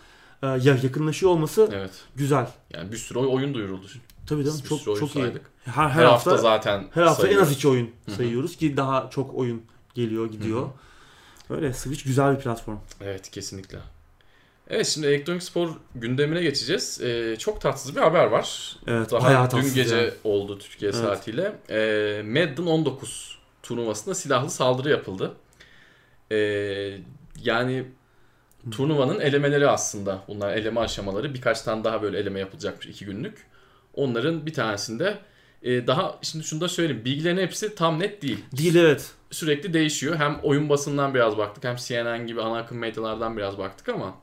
e, 0.42 0.46
ya- 0.46 0.58
yakınlaşıyor 0.82 1.32
olması 1.32 1.68
Evet. 1.72 1.90
güzel. 2.16 2.48
Yani 2.74 2.92
bir 2.92 2.96
sürü 2.96 3.18
oy- 3.18 3.26
oyun 3.26 3.54
duyuruldu. 3.54 3.86
Tabii 4.26 4.44
canım 4.44 4.60
çok 4.68 4.84
çok 4.84 5.16
iyi. 5.16 5.22
saydık. 5.22 5.50
Her, 5.64 5.72
Her, 5.72 5.88
her, 5.88 6.04
hafta, 6.04 6.30
hafta, 6.30 6.42
zaten 6.42 6.84
her 6.94 7.02
hafta 7.02 7.02
en 7.02 7.08
az 7.10 7.16
sayıyoruz. 7.16 7.52
iki 7.52 7.68
oyun 7.68 7.86
Hı 8.06 8.12
hı. 8.12 8.16
sayıyoruz 8.16 8.56
ki 8.56 8.76
daha 8.76 9.10
çok 9.10 9.34
oyun 9.34 9.62
geliyor 9.94 10.26
gidiyor. 10.30 10.68
Öyle 11.50 11.72
Switch 11.72 12.04
güzel 12.04 12.36
bir 12.36 12.40
platform. 12.42 12.76
Evet 13.00 13.30
kesinlikle. 13.30 13.78
Evet 14.70 14.86
şimdi 14.86 15.06
elektronik 15.06 15.42
spor 15.42 15.68
gündemine 15.94 16.42
geçeceğiz. 16.42 17.00
Ee, 17.02 17.36
çok 17.38 17.60
tatsız 17.60 17.96
bir 17.96 18.00
haber 18.00 18.24
var. 18.24 18.76
Evet 18.86 19.10
Daha 19.10 19.50
dün 19.50 19.74
gece 19.74 19.96
ya. 19.96 20.10
oldu 20.24 20.58
Türkiye 20.58 20.90
Evet. 20.90 21.00
saatiyle. 21.00 21.52
Ee, 21.70 22.22
Madden 22.24 22.66
19 22.66 23.38
turnuvasında 23.62 24.14
silahlı 24.14 24.50
saldırı 24.50 24.90
yapıldı. 24.90 25.32
Ee, 26.32 26.98
yani 27.42 27.84
turnuvanın 28.70 29.20
elemeleri 29.20 29.68
aslında. 29.68 30.22
Bunlar 30.28 30.56
eleme 30.56 30.80
aşamaları. 30.80 31.34
Birkaç 31.34 31.62
tane 31.62 31.84
daha 31.84 32.02
böyle 32.02 32.18
eleme 32.18 32.40
yapılacakmış 32.40 32.86
iki 32.86 33.04
günlük. 33.04 33.46
Onların 33.94 34.46
bir 34.46 34.52
tanesinde 34.52 35.18
e, 35.62 35.86
daha 35.86 36.18
şimdi 36.22 36.44
şunu 36.44 36.60
da 36.60 36.68
söyleyeyim. 36.68 37.04
Bilgilerin 37.04 37.38
hepsi 37.38 37.74
tam 37.74 38.00
net 38.00 38.22
değil. 38.22 38.44
Değil 38.58 38.74
evet. 38.74 39.10
Sürekli 39.30 39.72
değişiyor. 39.72 40.16
Hem 40.16 40.40
oyun 40.42 40.68
basından 40.68 41.14
biraz 41.14 41.38
baktık 41.38 41.64
hem 41.64 41.76
CNN 41.76 42.26
gibi 42.26 42.42
ana 42.42 42.58
akım 42.58 42.78
medyalardan 42.78 43.36
biraz 43.36 43.58
baktık 43.58 43.88
ama 43.88 44.14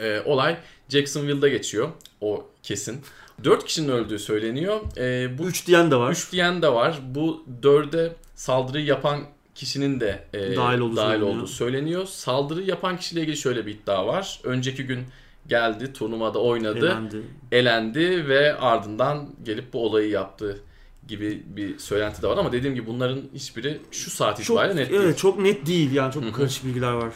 e, 0.00 0.20
olay 0.24 0.56
Jacksonville'da 0.88 1.48
geçiyor. 1.48 1.88
O 2.20 2.44
kesin. 2.62 3.00
4 3.44 3.64
kişinin 3.64 3.88
öldüğü 3.88 4.18
söyleniyor. 4.18 4.80
E, 4.96 5.38
bu 5.38 5.42
3 5.42 5.66
diyen 5.66 5.90
de 5.90 5.96
var. 5.96 6.12
3 6.12 6.32
diyen 6.32 6.62
de 6.62 6.68
var. 6.72 6.98
Bu 7.14 7.44
4'e 7.62 8.12
saldırıyı 8.34 8.84
yapan 8.84 9.20
kişinin 9.54 10.00
de 10.00 10.24
e, 10.34 10.56
Dahil 10.56 10.78
olduğu 10.78 10.96
söyleniyor. 10.96 11.28
olduğu 11.28 11.46
söyleniyor. 11.46 12.06
Saldırı 12.06 12.62
yapan 12.62 12.96
kişiyle 12.96 13.20
ilgili 13.20 13.36
şöyle 13.36 13.66
bir 13.66 13.74
iddia 13.74 14.06
var. 14.06 14.40
Önceki 14.44 14.84
gün 14.86 15.04
geldi, 15.48 15.92
turnuvada 15.92 16.38
oynadı, 16.38 16.86
Elendi. 16.88 17.22
elendi 17.52 18.28
ve 18.28 18.54
ardından 18.56 19.28
gelip 19.44 19.72
bu 19.72 19.84
olayı 19.86 20.10
yaptı 20.10 20.60
gibi 21.08 21.42
bir 21.46 21.78
söylenti 21.78 22.22
de 22.22 22.28
var 22.28 22.36
ama 22.38 22.52
dediğim 22.52 22.74
gibi 22.74 22.86
bunların 22.86 23.20
hiçbiri 23.34 23.80
şu 23.90 24.10
saat 24.10 24.36
Çok, 24.36 24.44
itibariyle 24.44 24.80
net 24.80 24.90
evet, 24.90 25.02
değil. 25.02 25.14
çok 25.16 25.38
net 25.38 25.66
değil 25.66 25.92
yani 25.92 26.14
çok 26.14 26.34
karışık 26.34 26.64
bilgiler 26.64 26.92
var. 26.92 27.12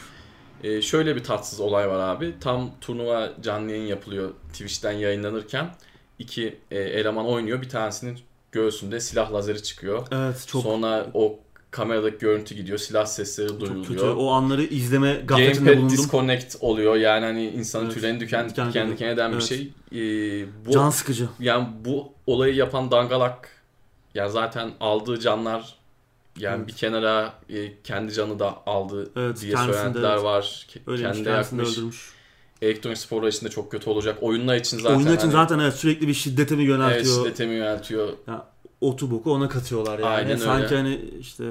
Ee, 0.63 0.81
şöyle 0.81 1.15
bir 1.15 1.23
tatsız 1.23 1.59
olay 1.59 1.89
var 1.89 1.99
abi. 2.15 2.33
Tam 2.41 2.71
turnuva 2.81 3.29
canlı 3.41 3.71
yayın 3.71 3.85
yapılıyor 3.87 4.29
Twitch'ten 4.53 4.91
yayınlanırken 4.91 5.75
iki 6.19 6.57
e, 6.71 6.79
eleman 6.79 7.25
oynuyor. 7.25 7.61
Bir 7.61 7.69
tanesinin 7.69 8.19
göğsünde 8.51 8.99
silah 8.99 9.33
lazeri 9.33 9.63
çıkıyor. 9.63 10.07
Evet 10.11 10.45
çok, 10.47 10.63
Sonra 10.63 11.05
o 11.13 11.39
kameradaki 11.71 12.17
görüntü 12.17 12.55
gidiyor. 12.55 12.77
Silah 12.77 13.05
sesleri 13.05 13.47
çok 13.49 13.59
kötü. 13.59 13.87
duyuluyor. 13.87 14.15
O 14.17 14.29
anları 14.31 14.63
izleme 14.63 15.13
gafletinde 15.25 15.59
Gamepad 15.59 15.77
bulundum. 15.77 15.97
disconnect 15.97 16.55
oluyor. 16.59 16.95
Yani 16.95 17.25
hani 17.25 17.45
insanın 17.49 17.83
Evet. 17.85 17.93
tüylerini 17.93 18.19
diken 18.19 18.49
Diken 18.49 18.67
diken, 18.69 18.91
diken. 18.91 19.07
eden 19.07 19.31
bir 19.31 19.35
Evet. 19.37 19.45
şey. 19.45 19.61
Ee, 20.41 20.45
bu 20.65 20.71
Can 20.71 20.89
sıkıcı. 20.89 21.29
yani 21.39 21.67
bu 21.85 22.11
olayı 22.27 22.55
yapan 22.55 22.91
dangalak 22.91 23.49
yani 24.15 24.31
zaten 24.31 24.71
aldığı 24.79 25.19
canlar 25.19 25.75
yani 26.39 26.57
Evet. 26.57 26.67
bir 26.67 26.73
kenara 26.73 27.33
e, 27.49 27.81
kendi 27.83 28.13
canı 28.13 28.39
da 28.39 28.57
aldı 28.65 29.11
Evet, 29.15 29.41
diye 29.41 29.57
söylentiler 29.57 30.13
evet. 30.13 30.23
var. 30.23 30.67
Öyleymiş 30.87 31.17
kendi 31.17 31.29
yakmış. 31.29 31.69
öldürmüş. 31.69 32.09
Elektronik 32.61 32.97
sporlar 32.97 33.27
için 33.27 33.45
de 33.45 33.49
çok 33.49 33.71
kötü 33.71 33.89
olacak. 33.89 34.17
Oyunlar 34.21 34.55
için 34.55 34.77
zaten 34.77 34.95
Oyunlar 34.95 35.11
için 35.13 35.21
hani, 35.21 35.31
zaten 35.31 35.59
evet, 35.59 35.73
sürekli 35.73 36.07
bir 36.07 36.13
şiddete 36.13 36.55
mi 36.55 36.61
evet, 36.61 36.69
yöneltiyor? 36.69 37.15
şiddete 37.25 37.45
mi 37.45 37.53
yöneltiyor. 37.53 38.09
Otu 38.81 39.11
boku 39.11 39.33
ona 39.33 39.49
katıyorlar 39.49 39.99
yani. 39.99 40.05
Aynen 40.09 40.35
Sanki 40.35 40.63
öyle. 40.65 40.75
hani 40.75 41.01
işte 41.19 41.43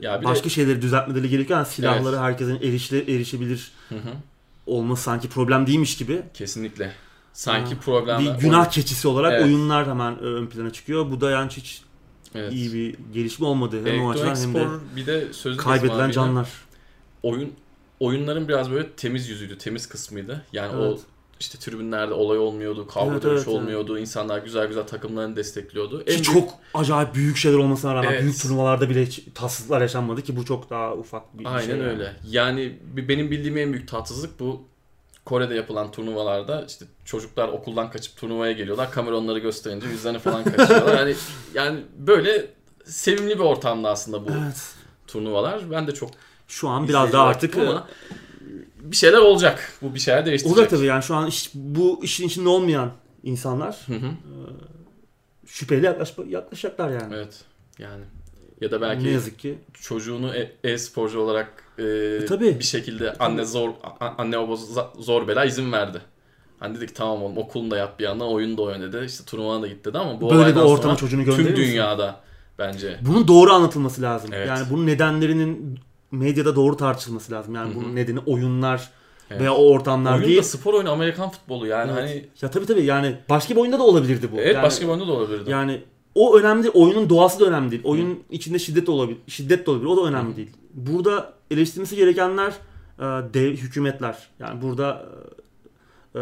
Ya 0.00 0.24
başka 0.24 0.44
de, 0.44 0.48
şeyleri 0.50 0.82
düzeltmeleri 0.82 1.28
gerekiyor. 1.28 1.58
Yani 1.58 1.68
silahları 1.68 2.18
herkesin 2.18 2.56
erişile, 2.56 3.14
erişebilir 3.14 3.72
Hı 3.88 3.94
hı, 3.94 4.10
olması 4.66 5.02
sanki 5.02 5.28
problem 5.28 5.66
değilmiş 5.66 5.96
gibi. 5.96 6.22
kesinlikle. 6.34 6.92
Sanki 7.32 7.74
Ha, 7.74 7.80
problemler. 7.80 8.34
bir 8.36 8.40
günah 8.40 8.70
keçisi 8.70 9.08
olarak 9.08 9.32
Evet. 9.32 9.44
oyunlar 9.44 9.88
hemen 9.88 10.18
ön 10.18 10.46
plana 10.46 10.70
çıkıyor. 10.72 11.10
Bu 11.10 11.20
da 11.20 11.30
yani 11.30 11.50
hiç 11.50 11.82
Evet. 12.34 12.52
iyi 12.52 12.72
bir 12.74 12.94
gelişme 13.12 13.46
olmadı. 13.46 13.80
Hem 13.84 14.04
o 14.04 14.10
açıdan 14.10 14.36
hem 14.36 14.54
de 14.54 14.66
bir 14.96 15.06
de 15.06 15.32
sözlü 15.32 15.56
kaybedilen 15.58 16.10
canlar. 16.10 16.48
oyun 17.22 17.52
oyunların 18.00 18.48
biraz 18.48 18.70
böyle 18.70 18.90
temiz 18.90 19.28
yüzüydü, 19.28 19.58
temiz 19.58 19.86
kısmıydı. 19.88 20.44
Yani 20.52 20.76
o 20.76 20.86
Evet. 20.86 21.00
işte 21.40 21.58
tribünlerde 21.58 22.14
olay 22.14 22.38
olmuyordu, 22.38 22.86
kavga 22.86 23.12
Evet, 23.12 23.22
dövüş 23.22 23.36
evet, 23.38 23.48
olmuyordu. 23.48 23.98
insanlar 23.98 24.38
güzel 24.38 24.66
güzel 24.68 24.86
takımlarını 24.86 25.36
destekliyordu. 25.36 26.00
En 26.00 26.04
Ki 26.06 26.12
büyük- 26.12 26.24
çok 26.24 26.54
acayip 26.74 27.14
büyük 27.14 27.36
şeyler 27.36 27.56
olmasına 27.58 27.94
rağmen 27.94 28.10
Evet. 28.12 28.22
büyük 28.22 28.42
turnuvalarda 28.42 28.88
bile 28.90 29.06
hiç 29.06 29.22
tatsızlıklar 29.34 29.80
yaşanmadı 29.80 30.22
ki 30.22 30.36
bu 30.36 30.44
çok 30.44 30.70
daha 30.70 30.94
ufak 30.94 31.38
bir 31.38 31.44
Aynen 31.44 31.60
şey. 31.66 31.76
yani. 31.76 31.82
öyle. 31.88 32.16
Yani 32.30 32.78
bi- 32.96 33.08
benim 33.08 33.30
bildiğim 33.30 33.56
en 33.58 33.72
büyük 33.72 33.88
tatsızlık 33.88 34.40
bu 34.40 34.62
Kore'de 35.28 35.54
yapılan 35.54 35.90
turnuvalarda 35.90 36.64
işte 36.68 36.84
çocuklar 37.04 37.48
okuldan 37.48 37.90
kaçıp 37.90 38.16
turnuvaya 38.16 38.52
geliyorlar. 38.52 38.90
Kamera 38.90 39.16
onları 39.16 39.38
gösterince 39.38 39.86
yüzlerini 39.88 40.18
falan 40.18 40.44
kaçırıyorlar. 40.44 40.98
yani 40.98 41.14
yani 41.54 41.80
böyle 41.98 42.46
sevimli 42.84 43.34
bir 43.34 43.44
ortamda 43.44 43.90
aslında 43.90 44.24
bu 44.24 44.30
Evet. 44.44 44.72
turnuvalar. 45.06 45.70
Ben 45.70 45.86
de 45.86 45.94
çok 45.94 46.10
Şu 46.48 46.68
an 46.68 46.88
biraz 46.88 47.12
daha 47.12 47.24
artık 47.26 47.58
ama 47.58 47.88
bir 48.80 48.96
şeyler 48.96 49.18
olacak. 49.18 49.72
Bu 49.82 49.94
bir 49.94 50.00
şeyler 50.00 50.26
değiştirecek. 50.26 50.58
olacak 50.58 50.70
tabii 50.70 50.86
yani 50.86 51.02
şu 51.02 51.14
an 51.14 51.26
iş, 51.26 51.50
bu 51.54 52.00
işin 52.04 52.26
içinde 52.26 52.48
olmayan 52.48 52.92
insanlar 53.22 53.76
Hı 53.86 53.92
hı. 53.94 54.10
şüpheyle 55.46 55.86
yaklaş, 55.86 56.14
yaklaşacaklar 56.28 56.90
yani. 56.90 57.14
Evet. 57.14 57.44
Yani 57.78 58.04
ya 58.60 58.70
da 58.70 58.80
belki 58.80 59.04
Ne 59.04 59.10
yazık 59.10 59.38
ki. 59.38 59.58
çocuğunu 59.74 60.34
e- 60.36 60.52
e-sporcu 60.64 61.20
olarak 61.20 61.64
e, 61.78 62.24
tabii. 62.24 62.58
bir 62.58 62.64
şekilde 62.64 63.12
anne 63.18 63.44
zor 63.44 63.70
anne 64.18 64.38
baba 64.38 64.56
zor 64.98 65.28
bela 65.28 65.44
izin 65.44 65.72
verdi. 65.72 66.00
Hani 66.60 66.76
dedik 66.76 66.94
tamam 66.94 67.22
oğlum 67.22 67.38
okulunu 67.38 67.70
da 67.70 67.76
yap 67.76 67.98
bir 67.98 68.04
yandan 68.04 68.28
oyunu 68.28 68.56
da 68.56 68.62
oyna 68.62 68.92
dedi. 68.92 69.04
İşte 69.06 69.24
turnuvana 69.24 69.62
da 69.62 69.66
git 69.66 69.84
dedi 69.84 69.98
ama 69.98 70.20
bu 70.20 70.30
Böyle 70.30 70.56
bir 70.56 70.60
ortama 70.60 70.96
çocuğunu 70.96 71.24
tüm 71.24 71.36
gönderir 71.36 71.58
misin? 71.58 71.72
dünyada 71.72 72.20
bence. 72.58 72.98
Bunun 73.02 73.28
doğru 73.28 73.52
anlatılması 73.52 74.02
lazım. 74.02 74.30
Evet. 74.32 74.48
Yani 74.48 74.66
bunun 74.70 74.86
nedenlerinin 74.86 75.78
medyada 76.12 76.56
doğru 76.56 76.76
tartışılması 76.76 77.32
lazım. 77.32 77.54
Yani 77.54 77.74
Hı 77.74 77.78
hı. 77.78 77.82
bunun 77.82 77.96
nedeni 77.96 78.18
oyunlar 78.26 78.88
Evet. 79.30 79.40
veya 79.40 79.54
o 79.54 79.66
ortamlar 79.70 80.14
Oyun 80.14 80.24
değil. 80.26 80.38
da 80.38 80.42
spor 80.42 80.74
oyunu 80.74 80.90
Amerikan 80.90 81.30
futbolu 81.30 81.66
yani 81.66 81.92
Evet. 81.94 82.02
hani 82.10 82.24
Ya 82.42 82.50
tabii 82.50 82.66
tabii 82.66 82.84
yani 82.84 83.16
başka 83.30 83.54
bir 83.54 83.60
oyunda 83.60 83.78
da 83.78 83.82
olabilirdi 83.82 84.28
bu. 84.32 84.36
evet 84.36 84.54
yani, 84.54 84.62
başka 84.64 84.84
bir 84.84 84.90
oyunda 84.90 85.06
da 85.08 85.12
olabilirdi. 85.12 85.50
Yani 85.50 85.80
o 86.14 86.38
önemli 86.38 86.62
değil. 86.62 86.74
Oyunun 86.74 87.10
doğası 87.10 87.40
da 87.40 87.44
önemli 87.44 87.70
değil. 87.70 87.82
Oyunun 87.84 88.22
içinde 88.30 88.58
şiddet 88.58 88.86
de 88.86 88.90
olabilir. 88.90 89.18
Şiddet 89.26 89.66
de 89.66 89.70
olabilir. 89.70 89.86
O 89.88 89.96
da 89.96 90.08
önemli 90.08 90.32
Hı. 90.32 90.36
değil. 90.36 90.50
Burada 90.74 91.32
eleştirilmesi 91.50 91.96
gerekenler 91.96 92.52
e, 92.98 93.02
dev 93.34 93.56
hükümetler. 93.56 94.18
Yani 94.38 94.62
burada 94.62 95.06
e, 96.14 96.20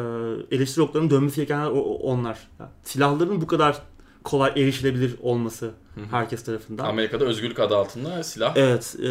eleştiri 0.51 0.83
oklarının 0.85 1.11
dönmesi 1.11 1.37
gerekenler 1.37 1.67
o- 1.71 1.99
onlar. 1.99 2.39
Yani 2.61 2.71
silahların 2.85 3.41
bu 3.41 3.47
kadar 3.47 3.79
kolay 4.25 4.51
erişilebilir 4.57 5.17
olması 5.23 5.71
herkes 6.11 6.45
tarafından. 6.45 6.85
Amerika'da 6.85 7.25
özgürlük 7.25 7.61
adı 7.61 7.77
altında 7.77 8.23
silah. 8.23 8.53
Evet. 8.57 8.97
e, 9.03 9.09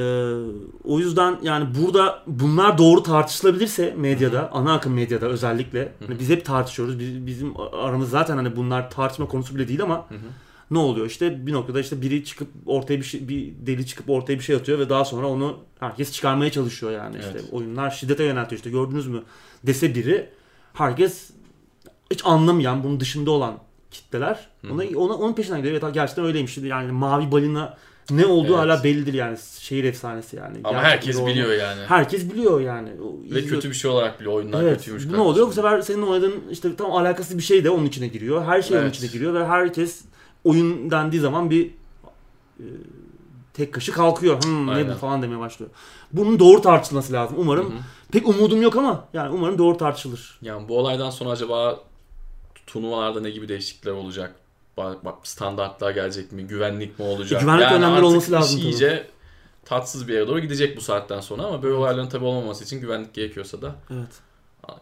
o 0.83 0.99
yüzden 0.99 1.37
yani 1.41 1.67
burada 1.81 2.23
bunlar 2.27 2.77
doğru 2.77 3.03
tartışılabilirse 3.03 3.93
medyada, 3.97 4.51
ana 4.51 4.73
akım 4.73 4.93
medyada 4.93 5.25
özellikle. 5.25 5.91
hani 6.07 6.19
biz 6.19 6.29
hep 6.29 6.45
tartışıyoruz. 6.45 6.99
Biz, 6.99 7.25
bizim 7.27 7.53
aramız 7.73 8.09
zaten 8.09 8.35
hani 8.37 8.55
bunlar 8.55 8.91
tartışma 8.91 9.27
konusu 9.27 9.55
bile 9.55 9.67
değil 9.67 9.83
ama. 9.83 10.05
Ne 10.71 10.77
oluyor 10.77 11.05
işte 11.05 11.47
bir 11.47 11.53
noktada 11.53 11.79
işte 11.79 12.01
biri 12.01 12.25
çıkıp 12.25 12.47
ortaya 12.65 12.97
bir 12.99 13.03
şey, 13.03 13.27
bir 13.29 13.53
deli 13.67 13.85
çıkıp 13.85 14.09
ortaya 14.09 14.33
bir 14.39 14.43
şey 14.43 14.55
atıyor 14.55 14.79
ve 14.79 14.89
daha 14.89 15.05
sonra 15.05 15.27
onu 15.27 15.57
herkes 15.79 16.11
çıkarmaya 16.11 16.51
çalışıyor 16.51 16.91
yani 16.91 17.15
işte 17.19 17.31
Evet. 17.31 17.45
oyunlar 17.51 17.91
şiddete 17.91 18.23
yöneltiyor 18.23 18.57
işte 18.59 18.69
gördünüz 18.69 19.07
mü 19.07 19.23
dese 19.63 19.95
biri 19.95 20.29
herkes 20.73 21.29
hiç 22.11 22.21
anlamayan 22.25 22.83
bunun 22.83 22.99
dışında 22.99 23.31
olan 23.31 23.57
kitleler 23.91 24.47
ona, 24.71 24.83
ona 24.95 25.13
onun 25.13 25.33
peşinden 25.33 25.61
gidiyor. 25.61 25.81
Evet 25.83 25.93
gerçekten 25.93 26.25
öyleymiş. 26.25 26.57
Yani 26.57 26.91
mavi 26.91 27.31
balina 27.31 27.77
ne 28.11 28.25
olduğu 28.25 28.47
Evet. 28.47 28.57
hala 28.57 28.83
bellidir 28.83 29.13
yani 29.13 29.37
şehir 29.59 29.83
efsanesi 29.83 30.35
yani. 30.35 30.57
Ama 30.63 30.71
Gerçekten 30.71 30.89
herkes 30.91 31.17
doğru. 31.17 31.27
biliyor 31.27 31.53
yani. 31.53 31.81
Herkes 31.87 32.33
biliyor 32.33 32.61
yani. 32.61 32.89
Ve 32.89 33.27
izliyor. 33.27 33.47
kötü 33.47 33.69
bir 33.69 33.75
şey 33.75 33.91
olarak 33.91 34.19
biliyor 34.19 34.33
oyunlar 34.35 34.63
Evet. 34.63 34.77
kötüymüş. 34.77 35.05
Ne 35.05 35.17
oluyor? 35.17 35.47
Bu 35.47 35.53
sefer 35.53 35.81
senin 35.81 36.01
oynadığın 36.01 36.43
işte 36.51 36.75
tam 36.75 36.91
alakasız 36.91 37.37
bir 37.37 37.43
şey 37.43 37.63
de 37.63 37.69
onun 37.69 37.85
içine 37.85 38.07
giriyor. 38.07 38.45
Her 38.45 38.61
şey 38.61 38.77
onun 38.77 38.83
Evet. 38.85 38.95
içine 38.95 39.09
giriyor 39.11 39.33
ve 39.33 39.45
herkes 39.45 40.01
oyun 40.45 40.91
dendiği 40.91 41.21
zaman 41.21 41.49
bir 41.49 41.67
e, 42.59 42.65
tek 43.53 43.73
kaşı 43.73 43.91
kalkıyor. 43.91 44.43
Hmm, 44.43 44.67
ne 44.67 44.89
bu 44.89 44.93
falan 44.93 45.21
demeye 45.21 45.39
başlıyor. 45.39 45.71
Bunun 46.13 46.39
doğru 46.39 46.61
tartışılması 46.61 47.13
lazım. 47.13 47.37
Umarım 47.39 47.65
Hı 47.65 47.75
hı. 47.75 47.81
pek 48.11 48.27
umudum 48.27 48.61
yok 48.61 48.75
ama 48.75 49.07
yani 49.13 49.29
umarım 49.29 49.57
doğru 49.57 49.77
tartışılır. 49.77 50.37
Yani 50.41 50.69
bu 50.69 50.79
olaydan 50.79 51.09
sonra 51.09 51.29
acaba 51.29 51.79
turnuvalarda 52.67 53.21
ne 53.21 53.29
gibi 53.29 53.47
değişiklikler 53.47 53.91
olacak? 53.91 54.35
Standartlar 55.23 55.91
gelecek 55.91 56.31
mi? 56.31 56.47
Güvenlik 56.47 56.99
mi 56.99 57.05
olacak? 57.05 57.41
E, 57.41 57.45
güvenlik 57.45 57.71
yani 57.71 57.85
artık 57.85 58.03
olması 58.03 58.31
lazım 58.31 58.59
tabii. 58.59 58.69
iyice 58.69 59.07
tatsız 59.65 60.07
bir 60.07 60.13
yere 60.13 60.27
doğru 60.27 60.39
gidecek 60.39 60.77
bu 60.77 60.81
saatten 60.81 61.19
sonra 61.19 61.43
ama 61.43 61.63
böyle 61.63 61.75
olayların 61.75 62.09
tabii 62.09 62.25
olmaması 62.25 62.63
için 62.63 62.81
güvenlik 62.81 63.13
gerekiyorsa 63.13 63.61
da 63.61 63.75
Evet. 63.93 64.21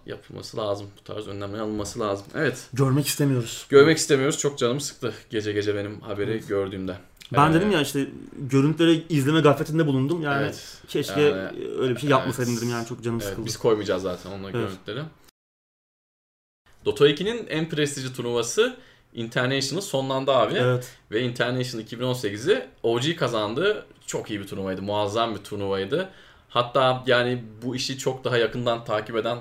Yapılması 0.06 0.58
lazım. 0.58 0.88
Bu 1.00 1.04
tarz 1.04 1.28
önlemler 1.28 1.60
alınması 1.60 2.00
lazım. 2.00 2.26
Evet. 2.36 2.68
Görmek 2.74 3.08
istemiyoruz. 3.08 3.66
Görmek 3.70 3.98
istemiyoruz. 3.98 4.40
Çok 4.40 4.58
canım 4.58 4.80
sıktı 4.80 5.14
gece 5.30 5.52
gece 5.54 5.76
benim 5.76 6.02
haberi 6.02 6.44
gördüğümde. 6.48 6.98
Ben 7.34 7.52
Ee, 7.52 7.54
dedim 7.54 7.72
ya 7.72 7.82
işte 7.82 8.08
görüntüleri 8.38 9.04
izleme 9.10 9.42
gafletinde 9.42 9.88
bulundum. 9.88 10.22
Yani 10.22 10.44
Evet. 10.44 10.78
keşke 10.88 11.22
Yani, 11.22 11.50
öyle 11.80 11.96
bir 11.96 12.00
şey 12.00 12.10
evet. 12.10 12.20
yapmasaydım 12.20 12.58
dedim 12.58 12.70
yani 12.70 12.88
çok 12.88 13.04
canım 13.04 13.18
Evet, 13.22 13.30
sıkıldı. 13.30 13.46
biz 13.46 13.58
koymayacağız 13.58 14.02
zaten 14.04 14.32
onunla 14.32 14.50
Evet. 14.50 14.54
görüntüleri. 14.54 15.06
Dota 16.86 17.10
2'nin 17.10 17.48
en 17.48 17.70
prestijli 17.70 18.14
turnuvası 18.14 18.76
International 19.14 19.82
sonlandı 19.82 20.32
abi. 20.32 20.54
Evet. 20.56 20.92
Ve 21.12 21.22
International 21.22 21.86
2018'i 21.88 22.66
OG 22.84 23.16
kazandı. 23.16 23.86
Çok 24.08 24.30
iyi 24.30 24.40
bir 24.40 24.48
turnuvaydı. 24.48 24.82
Muazzam 24.82 25.36
bir 25.36 25.40
turnuvaydı. 25.40 26.10
Hatta 26.50 27.04
yani 27.08 27.44
bu 27.62 27.76
işi 27.76 27.98
çok 27.98 28.24
daha 28.24 28.38
yakından 28.38 28.86
takip 28.86 29.16
eden 29.16 29.38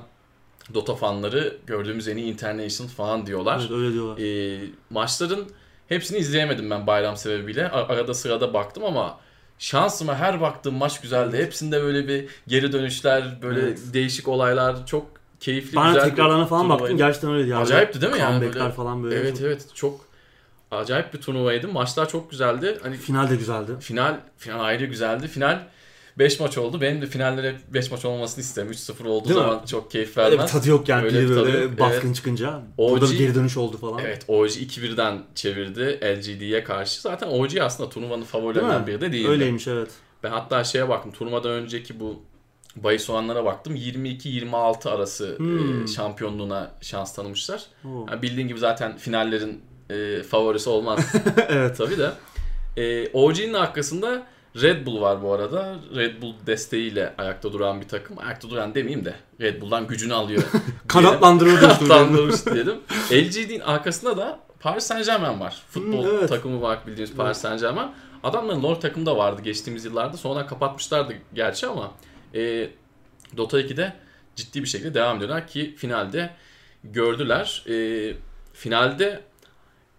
Dota 0.74 0.94
fanları 0.94 1.56
gördüğümüz 1.66 2.08
en 2.08 2.16
iyi 2.16 2.32
International 2.32 2.88
falan 2.90 3.26
diyorlar. 3.26 3.58
Evet 3.60 3.70
öyle 3.70 3.92
diyorlar. 3.92 4.18
Ee, 4.18 4.60
maçların 4.90 5.46
hepsini 5.88 6.18
izleyemedim 6.18 6.70
ben 6.70 6.86
bayram 6.86 7.16
sebebiyle. 7.16 7.68
Arada 7.70 8.14
sırada 8.14 8.54
baktım 8.54 8.84
ama 8.84 9.18
şansıma 9.58 10.14
her 10.16 10.40
baktığım 10.40 10.74
maç 10.74 11.00
güzeldi. 11.00 11.36
Hepsinde 11.36 11.82
böyle 11.82 12.08
bir 12.08 12.26
geri 12.46 12.72
dönüşler, 12.72 13.38
böyle 13.42 13.60
Evet. 13.60 13.80
değişik 13.92 14.28
olaylar, 14.28 14.86
çok 14.86 15.06
keyifli, 15.40 15.76
Ben 15.76 15.86
güzel 15.86 16.04
bir 16.04 16.10
tekrarlarına 16.10 16.46
falan 16.46 16.68
baktım. 16.68 16.86
turnuvaydı. 16.86 17.06
Gerçekten 17.06 17.30
öyleydi. 17.30 17.48
Yani. 17.50 17.62
Acayipti 17.62 18.00
değil 18.00 18.12
mi 18.12 18.18
yani? 18.18 18.34
Comeback'ler 18.34 18.62
Böyle- 18.64 18.74
falan 18.74 19.02
böyle. 19.02 19.14
Evet 19.16 19.36
çok- 19.36 19.46
evet 19.46 19.66
çok 19.74 20.00
acayip 20.70 21.14
bir 21.14 21.20
turnuvaydı. 21.20 21.68
Maçlar 21.68 22.08
çok 22.08 22.30
güzeldi. 22.30 22.78
Hani 22.82 22.96
Final 22.96 23.30
de 23.30 23.36
güzeldi. 23.36 23.72
final 23.80 24.20
final 24.38 24.60
ayrı 24.64 24.84
güzeldi. 24.86 25.28
Final 25.28 25.62
5 26.18 26.40
maç 26.40 26.58
oldu. 26.58 26.80
Benim 26.80 27.02
de 27.02 27.06
finallere 27.06 27.54
5 27.74 27.90
maç 27.90 28.04
olmasını 28.04 28.44
isterim. 28.44 28.70
3-0 28.72 29.08
olduğu 29.08 29.28
Değil 29.28 29.38
mi? 29.40 29.42
zaman 29.44 29.64
çok 29.66 29.90
keyif 29.90 30.18
Öyle 30.18 30.26
bir 30.32 30.32
vermez. 30.32 30.52
tadı 30.52 30.68
yok 30.68 30.88
yani. 30.88 31.04
Öyle 31.04 31.20
bir 31.22 31.28
tadı 31.28 31.44
böyle 31.44 31.58
yok, 31.58 31.78
baskın 31.78 32.06
evet. 32.06 32.16
çıkınca. 32.16 32.62
OG 32.78 32.90
Burada 32.90 33.10
bir 33.12 33.18
geri 33.18 33.34
dönüş 33.34 33.56
oldu 33.56 33.76
falan. 33.76 33.98
Evet 33.98 34.24
OG 34.28 34.46
2-1'den 34.48 35.22
çevirdi 35.34 36.00
LGD'ye 36.04 36.64
karşı. 36.64 37.00
Zaten 37.00 37.26
OG 37.28 37.50
aslında 37.60 37.88
turnuvanın 37.90 38.24
favorilerinden 38.24 38.80
mi? 38.80 38.86
biri 38.86 39.00
de 39.00 39.12
değildi. 39.12 39.28
Öyleymiş 39.28 39.68
evet. 39.68 39.90
Ben 40.22 40.30
hatta 40.30 40.64
şeye 40.64 40.88
baktım. 40.88 41.12
Turnuvadan 41.12 41.50
önceki 41.50 42.00
bu 42.00 42.22
bahis 42.76 43.10
oranlara 43.10 43.44
baktım. 43.44 43.76
22-26 43.76 44.88
arası 44.90 45.38
Hmm. 45.38 45.84
e, 45.84 45.86
şampiyonluğuna 45.86 46.70
şans 46.80 47.14
tanımışlar. 47.14 47.62
Yani 47.84 48.22
bildiğin 48.22 48.48
gibi 48.48 48.58
zaten 48.58 48.96
finallerin 48.96 49.60
e, 49.90 50.22
favorisi 50.22 50.70
olmaz 50.70 51.12
evet. 51.48 51.76
tabii 51.78 51.98
de. 51.98 52.10
E, 52.76 53.08
OG'nin 53.12 53.54
arkasında 53.54 54.26
Red 54.56 54.86
Bull 54.86 55.00
var 55.00 55.22
bu 55.22 55.32
arada. 55.32 55.76
Red 55.94 56.22
Bull 56.22 56.34
desteğiyle 56.46 57.14
ayakta 57.18 57.52
duran 57.52 57.80
bir 57.80 57.88
takım. 57.88 58.18
Ayakta 58.18 58.50
duran 58.50 58.74
demeyeyim 58.74 59.04
de 59.04 59.14
Red 59.40 59.60
Bull'dan 59.60 59.86
gücünü 59.86 60.14
alıyor. 60.14 60.42
Kanatlandırıldı. 60.88 61.60
Kanatlandırmış 61.60 62.46
diyelim. 62.46 62.80
LGD'nin 63.12 63.60
arkasında 63.60 64.16
da 64.16 64.40
Paris 64.60 64.84
Saint 64.84 65.06
Germain 65.06 65.40
var. 65.40 65.62
Futbol 65.70 66.06
evet. 66.06 66.28
takımı 66.28 66.62
var 66.62 66.78
bildiğimiz 66.86 67.16
Paris 67.16 67.38
Saint 67.38 67.60
Germain. 67.60 67.90
Adamların 68.22 68.62
LoL 68.62 68.74
takımı 68.74 69.06
da 69.06 69.16
vardı 69.16 69.42
geçtiğimiz 69.42 69.84
yıllarda. 69.84 70.16
Sonradan 70.16 70.46
kapatmışlardı 70.46 71.14
gerçi 71.34 71.66
ama 71.66 71.92
e, 72.34 72.70
Dota 73.36 73.60
2'de 73.60 73.92
ciddi 74.36 74.62
bir 74.62 74.68
şekilde 74.68 74.94
devam 74.94 75.16
ediyorlar 75.16 75.46
ki 75.46 75.74
finalde 75.76 76.30
gördüler. 76.84 77.64
E, 77.68 78.14
finalde 78.52 79.20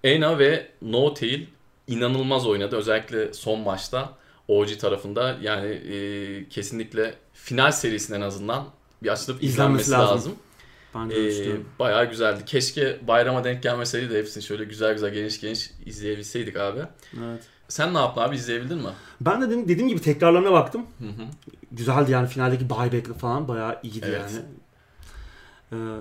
Ena 0.03 0.39
ve 0.39 0.67
No 0.81 1.13
Tail 1.13 1.45
inanılmaz 1.87 2.47
oynadı. 2.47 2.75
Özellikle 2.75 3.33
son 3.33 3.59
maçta 3.59 4.13
OG 4.59 4.77
tarafında 4.79 5.37
yani 5.41 5.67
e, 5.67 6.49
kesinlikle 6.49 7.13
final 7.33 7.71
serisinin 7.71 8.17
en 8.17 8.21
azından 8.21 8.65
bir 9.03 9.09
açılıp 9.09 9.43
İzlenmesi 9.43 9.81
izlenmesi 9.83 9.91
lazım. 9.91 10.15
lazım. 10.15 10.33
Ben 10.95 11.09
de 11.09 11.49
Ee, 11.51 11.57
bayağı 11.79 12.09
güzeldi. 12.09 12.43
Keşke 12.45 12.99
bayrama 13.07 13.43
denk 13.43 13.63
gelmeseydi 13.63 14.09
de 14.09 14.19
hepsini 14.19 14.43
şöyle 14.43 14.63
güzel 14.63 14.93
güzel 14.93 15.13
geniş 15.13 15.41
geniş 15.41 15.71
izleyebilseydik 15.85 16.57
abi. 16.57 16.79
Evet. 17.23 17.43
Sen 17.67 17.93
ne 17.93 17.97
yaptın 17.97 18.21
abi 18.21 18.35
izleyebildin 18.35 18.77
mi? 18.77 18.89
Ben 19.21 19.41
de 19.41 19.49
dedim, 19.49 19.67
dediğim 19.67 19.89
gibi 19.89 20.01
tekrarlarına 20.01 20.51
baktım. 20.51 20.85
Hı 20.99 21.05
hı. 21.05 21.27
Güzeldi 21.71 22.11
yani 22.11 22.27
finaldeki 22.27 22.69
buyback 22.69 23.19
falan 23.19 23.47
bayağı 23.47 23.79
iyiydi 23.83 24.05
Evet. 24.09 24.21
yani. 24.33 24.45
Ee, 25.71 25.99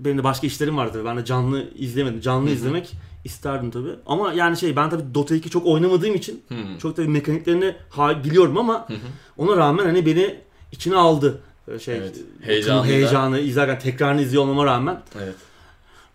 benim 0.00 0.18
de 0.18 0.24
başka 0.24 0.46
işlerim 0.46 0.76
vardı. 0.76 1.02
Ben 1.04 1.16
de 1.16 1.24
canlı 1.24 1.70
izlemedim. 1.74 2.20
Canlı 2.20 2.46
Hı 2.46 2.50
hı. 2.50 2.54
izlemek 2.54 2.92
isterdim 3.26 3.70
tabii. 3.70 3.94
Ama 4.06 4.32
yani 4.32 4.56
şey 4.56 4.76
ben 4.76 4.90
tabii 4.90 5.14
Dota 5.14 5.34
2 5.34 5.50
çok 5.50 5.66
oynamadığım 5.66 6.14
için 6.14 6.42
Hmm. 6.48 6.78
çok 6.78 6.96
tabii 6.96 7.08
mekaniklerini 7.08 7.76
ha- 7.90 8.24
biliyorum 8.24 8.58
ama 8.58 8.88
ona 9.36 9.56
rağmen 9.56 9.84
hani 9.84 10.06
beni 10.06 10.40
içine 10.72 10.96
aldı. 10.96 11.40
Ee, 11.68 11.78
Şey, 11.78 11.96
Evet, 11.96 12.14
turnuva 12.14 12.46
heyecanı 12.46 12.86
heyecanı 12.86 13.38
izlerken 13.38 13.78
tekrarını 13.78 14.22
izliyor 14.22 14.42
olmama 14.42 14.64
rağmen 14.66 15.02
Evet. 15.22 15.34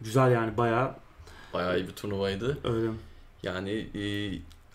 güzel 0.01 0.31
yani 0.31 0.57
bayağı 0.57 0.91
Bayağı 1.53 1.79
iyi 1.79 1.87
bir 1.87 1.93
turnuvaydı. 1.93 2.57
öyle. 2.63 2.87
Yani 3.43 3.71
e, 3.71 4.03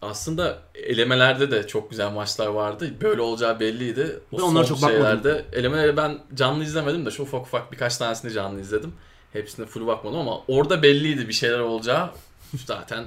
aslında 0.03 0.59
elemelerde 0.75 1.51
de 1.51 1.67
çok 1.67 1.91
güzel 1.91 2.11
maçlar 2.13 2.47
vardı. 2.47 2.91
Böyle 3.03 3.21
olacağı 3.21 3.61
belliydi. 3.61 4.21
O 4.33 4.39
Ben 4.39 4.43
onlara 4.43 4.65
çok 4.65 4.77
bakmadım. 4.83 4.97
şeylerde 4.97 5.45
elemeleri 5.53 5.97
ben 5.97 6.19
canlı 6.35 6.65
izlemedim 6.65 7.07
de 7.07 7.11
şu 7.11 7.23
ufak 7.23 7.43
ufak 7.47 7.73
birkaç 7.73 7.97
tanesini 7.97 8.33
canlı 8.33 8.61
izledim. 8.61 8.93
Hepsine 9.33 9.67
full 9.67 9.87
bakmadım 9.87 10.19
ama 10.19 10.41
orada 10.49 10.83
belliydi 10.83 11.29
bir 11.29 11.33
şeyler 11.33 11.59
olacağı. 11.59 12.11
Zaten 12.67 13.05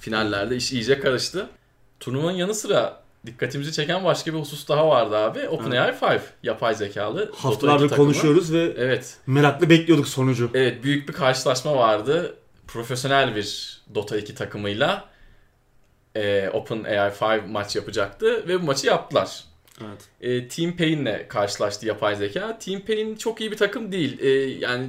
finallerde 0.00 0.56
iş 0.56 0.72
iyice 0.72 1.00
karıştı. 1.00 1.46
Turnuvanın 2.00 2.36
yanı 2.36 2.54
sıra 2.54 3.02
dikkatimizi 3.26 3.72
çeken 3.72 4.04
başka 4.04 4.34
bir 4.34 4.38
husus 4.38 4.68
daha 4.68 4.88
vardı 4.88 5.16
abi. 5.16 5.48
OpenAI 5.48 5.94
5 6.02 6.20
yapay 6.42 6.74
zekalı. 6.74 7.18
Dota 7.20 7.32
2 7.32 7.42
Haftalardır 7.42 7.88
konuşuyoruz 7.96 8.52
ve 8.52 8.74
Evet. 8.78 9.16
meraklı 9.26 9.70
bekliyorduk 9.70 10.08
sonucu. 10.08 10.50
Evet 10.54 10.84
büyük 10.84 11.08
bir 11.08 11.12
karşılaşma 11.12 11.76
vardı. 11.76 12.36
Profesyonel 12.66 13.36
bir 13.36 13.80
Dota 13.94 14.16
2 14.18 14.34
takımıyla 14.34 15.04
e, 16.14 16.48
OpenAI 16.48 17.10
5 17.10 17.40
maç 17.48 17.76
yapacaktı 17.76 18.48
ve 18.48 18.62
bu 18.62 18.66
maçı 18.66 18.86
yaptılar. 18.86 19.44
Evet. 19.80 20.08
E, 20.20 20.48
Team 20.48 20.76
Pain'le 20.76 21.28
karşılaştı 21.28 21.86
yapay 21.86 22.16
zeka. 22.16 22.58
Team 22.58 22.80
Pain 22.80 23.16
çok 23.16 23.40
iyi 23.40 23.52
bir 23.52 23.56
takım 23.56 23.92
değil. 23.92 24.20
E, 24.20 24.28
yani 24.60 24.88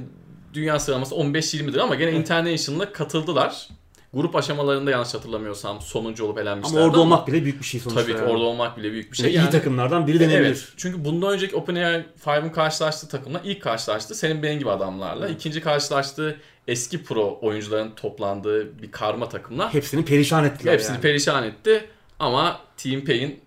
dünya 0.54 0.78
sıralaması 0.78 1.14
15-20'dir 1.14 1.78
ama 1.78 1.94
gene 1.94 2.10
Evet. 2.10 2.20
International'a 2.20 2.92
katıldılar. 2.92 3.68
Grup 4.14 4.36
aşamalarında 4.36 4.90
yanlış 4.90 5.14
hatırlamıyorsam 5.14 5.80
sonuncu 5.80 6.24
olup 6.24 6.38
elenmişlerdi 6.38 6.78
Ama 6.78 6.86
orada 6.86 7.00
olmak 7.00 7.28
bile 7.28 7.42
büyük 7.44 7.60
bir 7.60 7.64
şey 7.64 7.80
sonuçta. 7.80 8.02
Tabii 8.02 8.12
yani. 8.12 8.22
orada 8.22 8.44
olmak 8.44 8.76
bile 8.76 8.92
büyük 8.92 9.12
bir 9.12 9.16
şey. 9.16 9.32
Yani 9.32 9.48
iyi 9.48 9.50
takımlardan 9.50 10.06
biri 10.06 10.20
denebilir. 10.20 10.40
Evet. 10.46 10.68
Çünkü 10.76 11.04
bundan 11.04 11.32
önceki 11.32 11.56
OpenAI 11.56 12.04
5'in 12.26 12.50
karşılaştığı 12.50 13.08
takımla 13.08 13.40
ilk 13.44 13.62
karşılaştı 13.62 14.14
senin 14.14 14.42
benim 14.42 14.58
gibi 14.58 14.70
adamlarla. 14.70 15.28
İkinci 15.28 15.60
karşılaştığı 15.60 16.40
eski 16.68 17.04
pro 17.04 17.38
oyuncuların 17.42 17.90
toplandığı 17.90 18.82
bir 18.82 18.90
karma 18.90 19.28
takımla. 19.28 19.74
Hepsini 19.74 20.04
perişan 20.04 20.44
ettiler 20.44 20.72
Hepsini 20.72 20.92
yani. 20.94 21.02
perişan 21.02 21.44
etti. 21.44 21.84
Ama 22.18 22.60
Team 22.76 23.04
Pain 23.04 23.40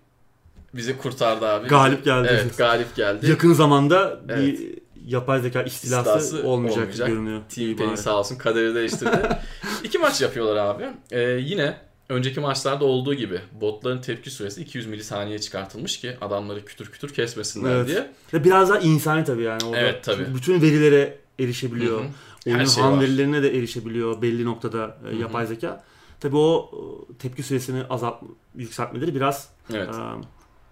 bizi 0.74 0.98
kurtardı 0.98 1.46
abi. 1.46 1.68
Galip 1.68 2.04
geldi. 2.04 2.28
Evet 2.30 2.58
galip 2.58 2.96
geldi. 2.96 3.30
Yakın 3.30 3.52
zamanda 3.52 4.20
Evet. 4.28 4.38
bir 4.38 4.78
yapay 5.06 5.40
zeka 5.40 5.62
istilası, 5.62 6.18
İstilası 6.18 6.48
olmayacak, 6.48 6.78
olmayacak. 6.82 7.08
görünüyor. 7.08 7.40
Team 7.48 7.78
bari. 7.78 7.96
sağ 7.96 8.18
olsun 8.18 8.36
kaderi 8.36 8.74
değiştirdi. 8.74 9.28
İki 9.84 9.98
maç 9.98 10.20
yapıyorlar 10.20 10.56
abi. 10.56 10.84
Ee, 11.10 11.20
yine 11.20 11.76
önceki 12.08 12.40
maçlarda 12.40 12.84
olduğu 12.84 13.14
gibi 13.14 13.40
botların 13.60 14.00
tepki 14.00 14.30
süresi 14.30 14.62
200 14.62 14.86
milisaniyeye 14.86 15.38
çıkartılmış 15.38 16.00
ki 16.00 16.16
adamları 16.20 16.64
kütür 16.64 16.86
kütür 16.86 17.14
kesmesinler 17.14 17.70
Evet. 17.76 17.88
diye. 17.88 18.10
Ve 18.34 18.44
biraz 18.44 18.68
daha 18.70 18.78
insani 18.78 19.24
tabii 19.24 19.42
yani 19.42 19.64
orada. 19.64 19.78
Evet, 19.80 20.04
tabii. 20.04 20.34
Bütün 20.34 20.62
verilere 20.62 21.18
erişebiliyor. 21.40 22.00
Hı 22.00 22.04
hı. 22.04 22.08
Oyunun 22.46 22.64
şey 22.64 22.82
ham 22.82 22.92
var. 22.96 23.00
verilerine 23.00 23.42
de 23.42 23.58
erişebiliyor 23.58 24.22
belli 24.22 24.44
noktada 24.44 24.98
e, 25.10 25.14
hı. 25.16 25.20
yapay 25.20 25.46
zeka. 25.46 25.84
Tabii 26.20 26.36
o 26.36 26.70
e, 26.72 27.16
tepki 27.18 27.42
süresini 27.42 27.82
azalt 27.90 28.22
yükseltmeleri 28.54 29.14
biraz 29.14 29.48
Evet. 29.74 29.88
e, 29.88 29.98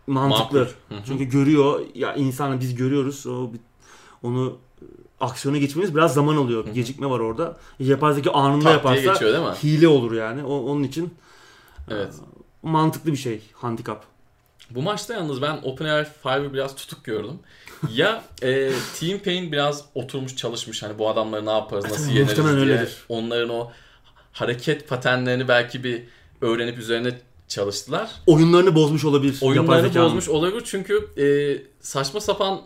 mantıklı. 0.06 0.58
Makul. 0.58 0.72
Hı 0.88 0.94
hı. 0.94 0.98
Çünkü 1.06 1.24
görüyor 1.24 1.80
ya 1.94 2.14
insanı 2.14 2.60
biz 2.60 2.74
görüyoruz. 2.74 3.26
O 3.26 3.52
bir- 3.52 3.60
onu 4.22 4.58
e, 4.82 4.84
aksiyona 5.20 5.58
geçmemiz 5.58 5.94
biraz 5.94 6.14
zaman 6.14 6.36
alıyor. 6.36 6.66
Bir 6.66 6.72
gecikme 6.72 7.10
var 7.10 7.20
orada. 7.20 7.56
Yapay 7.78 8.14
zeka 8.14 8.30
anında 8.30 8.64
Tak 8.64 8.64
diye 8.64 8.74
yaparsa 8.96 9.12
geçiyor 9.12 9.32
değil 9.32 9.44
mi? 9.44 9.54
hile 9.62 9.88
olur 9.88 10.12
yani. 10.12 10.44
O, 10.44 10.54
onun 10.58 10.82
için 10.82 11.04
e, 11.04 11.94
Evet. 11.94 12.14
mantıklı 12.62 13.12
bir 13.12 13.16
şey 13.16 13.40
handikap. 13.52 14.04
Bu 14.70 14.82
maçta 14.82 15.14
yalnız 15.14 15.42
ben 15.42 15.58
OpenAI 15.62 16.06
5'ı 16.24 16.52
biraz 16.52 16.74
tutuk 16.74 17.04
gördüm. 17.04 17.38
Ya 17.92 18.22
e, 18.42 18.70
Team 19.00 19.18
Pain 19.18 19.52
biraz 19.52 19.84
oturmuş 19.94 20.36
çalışmış 20.36 20.82
hani 20.82 20.98
bu 20.98 21.08
adamları 21.08 21.46
ne 21.46 21.50
yaparız 21.50 21.84
nasıl 21.84 21.98
yeneriz 22.10 22.14
diye. 22.14 22.24
muhtemelen 22.24 22.58
öyledir. 22.58 22.96
Onların 23.08 23.48
o 23.50 23.70
hareket 24.32 24.88
paternlerini 24.88 25.48
belki 25.48 25.84
bir 25.84 26.02
öğrenip 26.40 26.78
üzerine 26.78 27.20
çalıştılar. 27.48 28.10
Oyunlarını 28.26 28.74
bozmuş 28.74 29.04
olabilir. 29.04 29.32
yapay 29.34 29.48
Oyunlarını 29.48 29.86
zekanın. 29.88 30.06
bozmuş 30.06 30.28
olabilir 30.28 30.62
çünkü 30.66 31.08
e, 31.18 31.26
saçma 31.80 32.20
sapan 32.20 32.60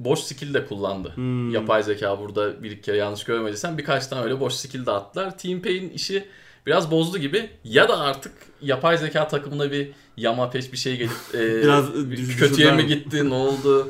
boş 0.00 0.20
skill 0.20 0.54
de 0.54 0.66
kullandı. 0.66 1.12
Hmm. 1.14 1.50
Yapay 1.50 1.82
zeka 1.82 2.20
burada 2.20 2.62
bir 2.62 2.70
iki 2.70 2.82
kere 2.82 2.96
yanlış 2.96 3.24
görmediysen 3.24 3.78
birkaç 3.78 4.06
tane 4.06 4.22
öyle 4.22 4.40
boş 4.40 4.52
skill 4.54 4.86
de 4.86 4.90
attılar. 4.90 5.38
Team 5.38 5.62
Pain 5.62 5.88
işi 5.90 6.24
biraz 6.66 6.90
bozdu 6.90 7.18
gibi 7.18 7.50
ya 7.64 7.88
da 7.88 7.98
artık 7.98 8.32
yapay 8.62 8.98
zeka 8.98 9.28
takımına 9.28 9.72
bir 9.72 9.90
yama 10.16 10.50
peş 10.50 10.72
bir 10.72 10.76
şey 10.76 10.96
gelip 10.96 11.10
e, 11.34 11.62
Biraz 11.62 11.94
bir 11.94 12.36
kötüye 12.36 12.72
mi 12.72 12.86
gitti 12.86 13.30
ne 13.30 13.34
oldu 13.34 13.88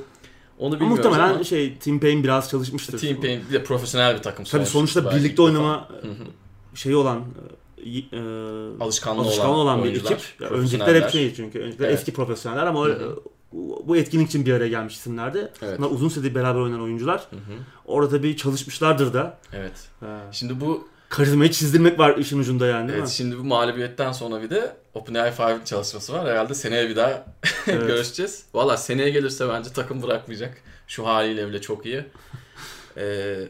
onu 0.59 0.75
Ama 0.75 0.81
bilmiyoruz 0.81 1.05
muhtemelen 1.05 1.35
ama 1.35 1.45
şey 1.45 1.79
Team 1.79 2.01
Pain 2.01 2.25
biraz 2.25 2.51
çalışmıştır. 2.51 2.99
Team 2.99 3.21
Pain 3.21 3.41
bir 3.49 3.55
de 3.55 3.65
profesyonel 3.65 4.17
bir 4.17 4.23
takım 4.23 4.45
Tabii 4.45 4.67
sonuçta. 4.67 5.17
birlikte 5.17 5.43
oynama 5.43 5.89
şeyi 6.75 6.97
olan 6.97 7.25
e, 7.85 7.99
e, 7.99 8.21
alışkanlığı, 8.81 9.23
alışkan 9.23 9.51
olan, 9.51 9.79
bir 9.79 9.83
oyuncular, 9.83 10.13
ekip. 10.13 10.51
Öncelikler 10.51 11.03
hep 11.03 11.11
şey 11.11 11.35
çünkü. 11.35 11.59
Öncelikler 11.59 11.89
Evet. 11.89 11.99
eski 11.99 12.13
profesyoneller 12.13 12.67
ama 12.67 12.85
Hı 12.85 12.91
e, 12.91 12.95
hı. 12.95 13.17
Bu 13.53 13.97
etkinlik 13.97 14.29
için 14.29 14.47
bir 14.47 14.53
araya 14.53 14.69
gelmiş 14.69 14.95
isimlerdi. 14.95 15.53
Evet. 15.63 15.79
Bunlar 15.79 15.91
uzun 15.91 16.09
süredir 16.09 16.35
beraber 16.35 16.61
oynayan 16.61 16.83
oyuncular. 16.83 17.27
Hı 17.31 17.37
hı. 17.37 17.59
Orada 17.85 18.11
tabii 18.11 18.37
çalışmışlardır 18.37 19.15
da. 19.15 19.39
Evet. 19.53 19.89
E, 20.03 20.07
Şimdi 20.33 20.61
bu 20.61 20.89
karizmayı 21.09 21.51
çizdirmek 21.51 21.99
var 21.99 22.17
işin 22.17 22.39
ucunda 22.39 22.67
yani 22.67 22.89
değil 22.89 22.99
evet, 22.99 23.09
mi? 23.09 23.15
şimdi 23.15 23.39
bu 23.39 23.45
mağlubiyetten 23.45 24.13
sonra 24.13 24.43
bir 24.43 24.51
de 24.51 24.77
OpenAI 24.95 25.33
5 25.39 25.65
çalışması 25.65 26.13
var. 26.13 26.29
Herhalde 26.29 26.55
seneye 26.55 26.89
bir 26.89 26.97
daha 26.97 27.11
Evet. 27.67 27.87
görüşeceğiz. 27.87 28.45
Valla 28.55 28.77
seneye 28.77 29.11
gelirse 29.11 29.49
bence 29.49 29.73
takım 29.73 30.03
bırakmayacak. 30.03 30.57
Şu 30.87 31.07
haliyle 31.07 31.49
bile 31.49 31.61
çok 31.61 31.87
iyi. 31.87 32.05
Ee, 32.97 33.03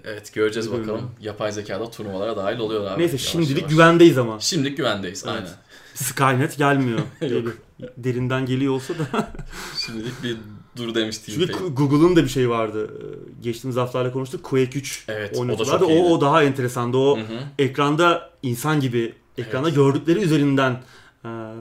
evet 0.05 0.33
göreceğiz 0.35 0.67
Bilmiyorum. 0.73 0.95
bakalım. 0.95 1.11
Yapay 1.21 1.53
zekada 1.53 1.91
turnuvalara 1.91 2.37
dahil 2.37 2.59
oluyor 2.59 2.87
abi. 2.91 3.01
Neyse 3.01 3.13
yavaş 3.13 3.23
şimdilik 3.27 3.59
yavaş. 3.59 3.73
güvendeyiz 3.73 4.19
ama. 4.19 4.41
Şimdilik 4.41 4.77
güvendeyiz 4.77 5.25
Evet. 5.29 5.37
aynen. 5.37 5.51
Skynet 5.95 6.59
gelmiyor. 6.59 6.99
Yok. 7.31 7.55
Derinden 7.97 8.47
geliyor 8.47 8.75
olsa 8.75 8.95
da. 8.99 9.33
Şimdilik 9.87 10.23
bir 10.23 10.37
dur 10.77 10.95
demiş 10.95 11.19
Team 11.19 11.39
Çünkü 11.41 11.53
Pain. 11.53 11.75
Google'ın 11.75 12.17
da 12.17 12.25
bir 12.25 12.29
şey 12.29 12.49
vardı. 12.51 12.91
Ee, 13.01 13.43
Geçtiğimiz 13.43 13.77
haftalarda 13.77 14.13
konuştuk. 14.13 14.43
Quake 14.43 14.79
3 14.79 15.05
Evet, 15.09 15.37
o 15.39 15.47
çok 15.79 15.83
O, 15.83 15.91
iyiydi. 15.91 16.03
o 16.03 16.21
daha 16.21 16.43
enteresandı. 16.43 16.97
O 16.97 17.17
Hı 17.19 17.21
hı. 17.21 17.25
ekranda 17.59 18.31
insan 18.43 18.81
gibi 18.81 19.15
ekranda 19.39 19.69
Evet. 19.69 19.77
gördükleri 19.77 20.19
üzerinden 20.19 20.81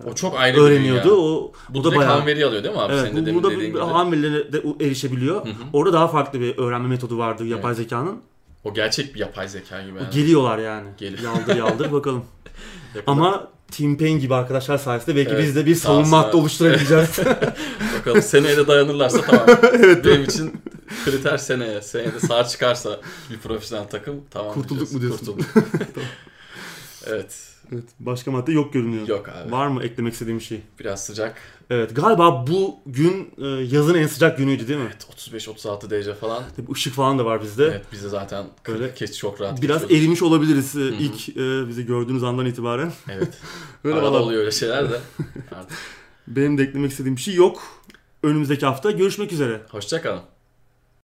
O 0.07 0.13
çok 0.15 0.35
ayrı 0.39 0.57
bir 0.57 0.61
öğreniyordu. 0.61 1.03
dünya. 1.03 1.15
O 1.15 1.51
Bu, 1.69 1.73
bu 1.73 1.83
da 1.83 1.91
da 1.91 1.95
bayağı 1.95 2.25
veri 2.25 2.45
alıyor 2.45 2.63
değil 2.63 2.75
mi 2.75 2.81
abi? 2.81 2.93
Evet, 2.93 3.03
Senin 3.11 3.15
de 3.15 3.21
bu, 3.21 3.25
demin 3.25 3.43
burada 3.43 3.51
dediğin 3.55 3.71
gibi. 3.71 4.79
de 4.79 4.85
erişebiliyor. 4.85 5.45
Hı 5.45 5.49
hı. 5.49 5.53
Orada 5.73 5.93
daha 5.93 6.07
farklı 6.07 6.39
bir 6.39 6.57
öğrenme 6.57 6.87
metodu 6.87 7.17
vardı 7.17 7.45
yapay 7.45 7.75
zekanın. 7.75 8.21
O 8.63 8.73
gerçek 8.73 9.15
bir 9.15 9.19
yapay 9.19 9.47
zeka 9.47 9.81
gibi. 9.81 9.97
yani. 9.97 10.09
Geliyorlar 10.13 10.57
yani. 10.57 10.87
Geliyor. 10.97 11.33
Yaldır 11.33 11.55
yaldır 11.55 11.91
bakalım. 11.91 12.25
Ama 13.07 13.47
Team 13.71 13.97
Pain 13.97 14.19
gibi 14.19 14.35
arkadaşlar 14.35 14.77
sayesinde 14.77 15.15
belki 15.15 15.31
Evet, 15.31 15.43
biz 15.43 15.55
de 15.55 15.65
bir 15.65 15.75
savunma 15.75 16.17
hattı 16.17 16.29
abi. 16.29 16.37
oluşturabileceğiz. 16.37 17.19
Bakalım 17.99 18.21
seneye 18.21 18.57
de 18.57 18.67
dayanırlarsa 18.67 19.21
tamam. 19.21 19.47
Benim 20.05 20.23
için 20.23 20.61
kriter 21.05 21.37
seneye. 21.37 21.81
Seneye 21.81 22.13
de 22.13 22.19
sağ 22.19 22.43
çıkarsa 22.43 22.99
bir 23.29 23.37
profesyonel 23.37 23.87
takım 23.89 24.21
tamam. 24.31 24.53
Kurtulduk 24.53 24.89
diyeceğiz. 24.89 24.93
mu 24.93 25.01
diyorsun? 25.01 25.25
Kurtulduk. 25.53 26.03
evet. 27.07 27.48
Evet, 27.73 27.83
başka 27.99 28.31
madde 28.31 28.51
yok 28.51 28.73
görünüyor. 28.73 29.07
Yok 29.07 29.29
abi. 29.29 29.51
Var 29.51 29.67
mı 29.67 29.83
eklemek 29.83 30.13
istediğim 30.13 30.39
bir 30.39 30.43
şey? 30.43 30.61
Biraz 30.79 31.03
sıcak. 31.05 31.35
Evet 31.69 31.95
galiba 31.95 32.47
bu 32.47 32.79
gün 32.85 33.31
e, 33.37 33.47
yazın 33.47 33.95
en 33.95 34.07
sıcak 34.07 34.37
günüydü 34.37 34.67
değil 34.67 34.79
mi? 34.79 34.85
Evet 34.91 35.07
35-36 35.31 35.89
derece 35.89 36.13
falan. 36.13 36.43
Tabii 36.55 36.71
ışık 36.71 36.93
falan 36.93 37.19
da 37.19 37.25
var 37.25 37.43
bizde. 37.43 37.63
Evet 37.65 37.85
bize 37.91 38.09
zaten 38.09 38.45
Öyle. 38.65 38.87
40 38.87 38.95
keç 38.97 39.17
çok 39.17 39.41
rahat 39.41 39.61
Biraz 39.61 39.81
geçiyoruz. 39.81 40.03
erimiş 40.03 40.21
olabiliriz 40.21 40.75
e, 40.75 40.79
hı. 40.79 40.83
ilk 40.99 41.29
e, 41.29 41.67
bizi 41.67 41.85
gördüğünüz 41.85 42.23
andan 42.23 42.45
itibaren. 42.45 42.91
Evet. 43.09 43.37
Öyle 43.83 43.95
Arada 43.99 44.23
oluyor 44.23 44.39
öyle 44.41 44.51
şeyler 44.51 44.91
de. 44.91 44.99
Artık. 45.55 45.77
Benim 46.27 46.57
de 46.57 46.63
eklemek 46.63 46.91
istediğim 46.91 47.15
bir 47.15 47.21
şey 47.21 47.33
yok. 47.33 47.61
Önümüzdeki 48.23 48.65
hafta 48.65 48.91
görüşmek 48.91 49.31
üzere. 49.33 49.61
Hoşçakalın. 49.69 50.21